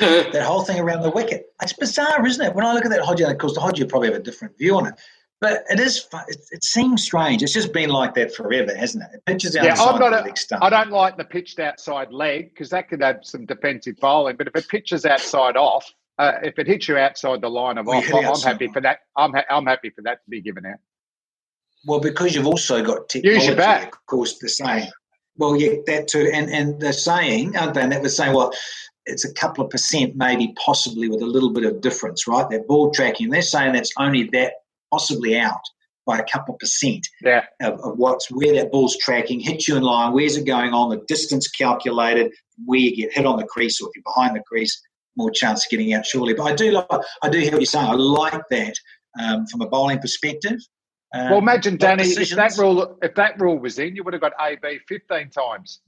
that 0.01 0.43
whole 0.43 0.65
thing 0.65 0.81
around 0.81 1.03
the 1.03 1.11
wicket. 1.11 1.47
It's 1.63 1.73
bizarre, 1.73 2.27
isn't 2.27 2.45
it? 2.45 2.55
When 2.55 2.67
I 2.67 2.73
look 2.73 2.85
at 2.85 2.91
that 2.91 3.03
Hodgie, 3.03 3.31
of 3.31 3.39
course, 3.39 3.55
the 3.55 3.61
Hodgie 3.61 3.89
probably 3.89 4.09
have 4.09 4.17
a 4.17 4.23
different 4.23 4.59
view 4.59 4.77
on 4.77 4.87
it. 4.87 4.95
But 5.41 5.65
it 5.69 5.79
is. 5.79 6.09
It, 6.29 6.41
it, 6.53 6.65
seems 6.65 7.03
strange. 7.03 7.43
It's 7.43 7.53
just 7.53 7.73
been 7.73 7.91
like 7.91 8.15
that 8.15 8.35
forever, 8.35 8.75
hasn't 8.75 9.05
it? 9.05 9.11
It 9.17 9.25
pitches 9.27 9.55
out. 9.57 9.65
Yeah, 9.65 9.75
I'm 9.75 9.99
not. 9.99 10.13
A, 10.13 10.65
I 10.65 10.71
don't 10.71 10.91
like 10.91 11.19
the 11.19 11.25
pitched 11.25 11.59
outside 11.59 12.13
leg 12.13 12.51
because 12.51 12.71
that 12.71 12.89
could 12.89 13.03
have 13.03 13.19
some 13.23 13.45
defensive 13.45 13.97
bowling. 14.01 14.37
But 14.37 14.47
if 14.49 14.57
it 14.57 14.69
pitches 14.69 15.05
outside 15.05 15.57
off, 15.57 15.93
uh, 16.19 16.33
if 16.43 16.59
it 16.59 16.67
hits 16.67 16.89
you 16.89 16.97
outside 16.97 17.41
the 17.41 17.49
line 17.49 17.79
of 17.79 17.89
off, 17.89 18.05
I'm 18.13 18.41
happy 18.41 18.69
for 18.69 18.81
that. 18.81 19.01
I'm 19.17 19.33
ha- 19.33 19.45
I'm 19.51 19.67
happy 19.67 19.91
for 19.91 20.03
that 20.03 20.25
to 20.25 20.31
be 20.31 20.41
given 20.41 20.65
out. 20.67 20.79
Well, 21.87 22.01
because 22.01 22.35
you've 22.35 22.47
also 22.47 22.83
got 22.83 23.09
technology, 23.09 23.35
Use 23.35 23.47
your 23.47 23.57
back. 23.57 23.95
of 23.95 24.07
course, 24.07 24.39
the 24.39 24.49
same. 24.49 24.87
Well, 25.37 25.57
yeah, 25.57 25.75
that 25.87 26.09
too, 26.09 26.31
and 26.33 26.49
and 26.51 26.81
they're 26.81 26.93
saying, 26.93 27.57
aren't 27.57 27.75
they? 27.75 27.83
And 27.83 27.93
that 27.93 28.03
was 28.03 28.17
saying, 28.17 28.33
well, 28.33 28.53
it's 29.07 29.25
a 29.25 29.35
couple 29.35 29.65
of 29.65 29.71
percent, 29.71 30.17
maybe 30.17 30.55
possibly 30.65 31.09
with 31.09 31.21
a 31.21 31.27
little 31.27 31.51
bit 31.51 31.65
of 31.65 31.81
difference, 31.81 32.27
right? 32.27 32.49
That 32.51 32.67
ball 32.67 32.91
tracking, 32.91 33.31
they're 33.31 33.43
saying 33.43 33.73
that's 33.73 33.93
only 33.99 34.25
that 34.33 34.55
possibly 34.91 35.39
out 35.39 35.61
by 36.07 36.19
a 36.19 36.25
couple 36.25 36.55
of 36.55 36.59
percent 36.59 37.07
yeah. 37.23 37.45
of, 37.63 37.81
of, 37.81 37.99
what's 37.99 38.31
where 38.31 38.55
that 38.55 38.71
ball's 38.71 38.97
tracking, 38.99 39.41
hit 39.41 39.67
you 39.67 39.77
in 39.77 39.83
line, 39.83 40.13
where's 40.13 40.37
it 40.37 40.47
going 40.47 40.73
on, 40.73 40.91
the 40.91 41.03
distance 41.09 41.49
calculated, 41.49 42.33
where 42.67 42.79
you 42.79 42.95
get 42.95 43.13
hit 43.13 43.27
on 43.27 43.39
the 43.39 43.45
crease, 43.45 43.81
or 43.81 43.89
if 43.89 43.97
you're 43.97 44.15
behind 44.15 44.37
the 44.37 44.43
crease, 44.43 44.81
more 45.17 45.31
chance 45.31 45.65
of 45.65 45.71
getting 45.71 45.93
out 45.95 46.07
surely. 46.07 46.35
But 46.35 46.45
I 46.45 46.55
do 46.55 46.71
like, 46.71 46.87
I 47.23 47.29
do 47.29 47.39
hear 47.39 47.53
what 47.53 47.61
you're 47.61 47.67
saying. 47.67 47.87
I 47.87 47.95
like 47.95 48.43
that 48.51 48.75
um, 49.21 49.47
from 49.47 49.61
a 49.63 49.69
bowling 49.69 49.99
perspective. 49.99 50.59
Um, 51.15 51.31
well, 51.31 51.39
imagine 51.39 51.75
what 51.75 51.81
Danny, 51.81 52.05
if 52.05 52.31
that 52.31 52.57
rule 52.59 52.99
if 53.03 53.15
that 53.15 53.41
rule 53.41 53.59
was 53.59 53.79
in, 53.79 53.95
you 53.95 54.03
would 54.03 54.15
have 54.15 54.21
got 54.23 54.33
AB 54.41 54.81
fifteen 54.89 55.31
times. 55.31 55.81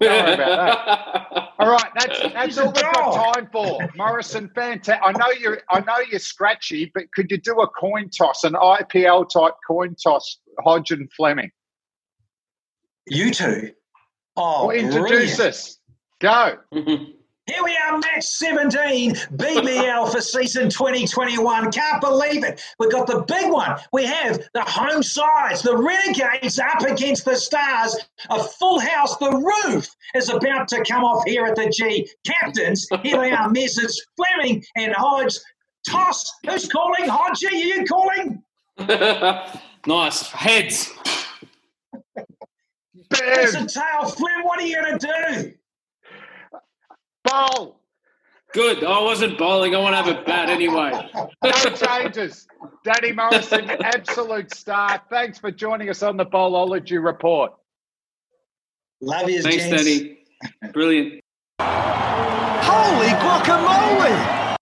Don't 0.00 0.24
worry 0.24 0.34
about 0.34 0.86
that. 0.86 1.48
All 1.58 1.70
right, 1.70 1.90
that's 1.98 2.20
that's 2.32 2.56
all 2.58 2.72
we've 2.72 2.82
got 2.82 3.34
time 3.34 3.48
for. 3.52 3.86
Morrison, 3.96 4.50
fantastic. 4.54 5.02
I 5.04 5.12
know 5.12 5.30
you're 5.38 5.60
I 5.68 5.80
know 5.80 5.98
you're 6.10 6.18
scratchy, 6.18 6.90
but 6.94 7.12
could 7.12 7.30
you 7.30 7.36
do 7.36 7.60
a 7.60 7.68
coin 7.68 8.08
toss, 8.08 8.44
an 8.44 8.54
IPL 8.54 9.28
type 9.28 9.52
coin 9.66 9.94
toss, 10.02 10.38
Hodge 10.60 10.90
and 10.92 11.10
Fleming? 11.12 11.50
You 13.06 13.30
two. 13.30 13.72
Oh, 14.36 14.68
Well, 14.68 14.76
introduce 14.76 15.36
brilliant. 15.36 15.40
us. 15.40 15.78
Go. 16.20 16.56
Here 17.50 17.64
we 17.64 17.76
are, 17.76 17.98
match 17.98 18.24
17, 18.24 19.12
BBL 19.34 20.12
for 20.12 20.20
season 20.20 20.70
2021. 20.70 21.72
Can't 21.72 22.00
believe 22.00 22.44
it. 22.44 22.62
We've 22.78 22.92
got 22.92 23.08
the 23.08 23.22
big 23.22 23.50
one. 23.50 23.76
We 23.92 24.04
have 24.04 24.40
the 24.54 24.62
home 24.62 25.02
sides, 25.02 25.62
the 25.62 25.76
Renegades 25.76 26.60
up 26.60 26.82
against 26.82 27.24
the 27.24 27.34
Stars. 27.34 27.96
A 28.28 28.44
full 28.44 28.78
house. 28.78 29.16
The 29.16 29.32
roof 29.32 29.88
is 30.14 30.28
about 30.28 30.68
to 30.68 30.84
come 30.84 31.02
off 31.02 31.24
here 31.26 31.44
at 31.44 31.56
the 31.56 31.68
G. 31.70 32.08
Captains, 32.24 32.86
here 33.02 33.18
they 33.18 33.32
are, 33.32 33.48
Mrs. 33.48 33.96
Fleming 34.16 34.62
and 34.76 34.92
Hodge. 34.94 35.36
Toss. 35.88 36.32
Who's 36.46 36.68
calling? 36.68 37.08
Hodge, 37.08 37.42
are 37.42 37.52
you 37.52 37.84
calling? 37.84 38.42
nice 39.86 40.30
heads. 40.30 40.92
It's 43.12 43.54
a 43.54 43.58
Boom. 43.58 43.66
tail. 43.66 44.08
Flem, 44.08 44.44
what 44.44 44.60
are 44.60 44.66
you 44.66 44.80
going 44.80 44.98
to 44.98 45.06
do? 45.32 45.54
Bowl. 47.30 47.80
Good. 48.52 48.82
Oh, 48.82 48.92
I 48.92 49.02
wasn't 49.04 49.38
bowling. 49.38 49.74
I 49.74 49.78
want 49.78 49.92
to 49.92 50.02
have 50.02 50.08
a 50.08 50.22
bat 50.24 50.48
anyway. 50.48 50.92
No 51.42 51.52
changes. 51.52 52.46
Danny 52.84 53.12
Morrison, 53.12 53.70
absolute 53.70 54.54
star. 54.54 55.00
Thanks 55.08 55.38
for 55.38 55.50
joining 55.50 55.88
us 55.88 56.02
on 56.02 56.16
the 56.16 56.26
Bowlology 56.26 57.02
Report. 57.02 57.52
Love 59.00 59.30
you, 59.30 59.40
Thanks, 59.42 59.64
gents. 59.64 59.84
Danny. 59.84 60.18
Brilliant. 60.72 61.20
Holy 61.60 63.08
guacamole! 63.08 64.56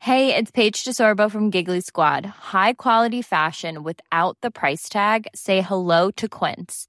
Hey, 0.00 0.34
it's 0.36 0.50
Paige 0.50 0.84
DeSorbo 0.84 1.30
from 1.30 1.50
Giggly 1.50 1.80
Squad. 1.80 2.26
High 2.26 2.74
quality 2.74 3.22
fashion 3.22 3.82
without 3.82 4.36
the 4.42 4.50
price 4.50 4.88
tag. 4.88 5.26
Say 5.34 5.62
hello 5.62 6.10
to 6.12 6.28
Quince. 6.28 6.88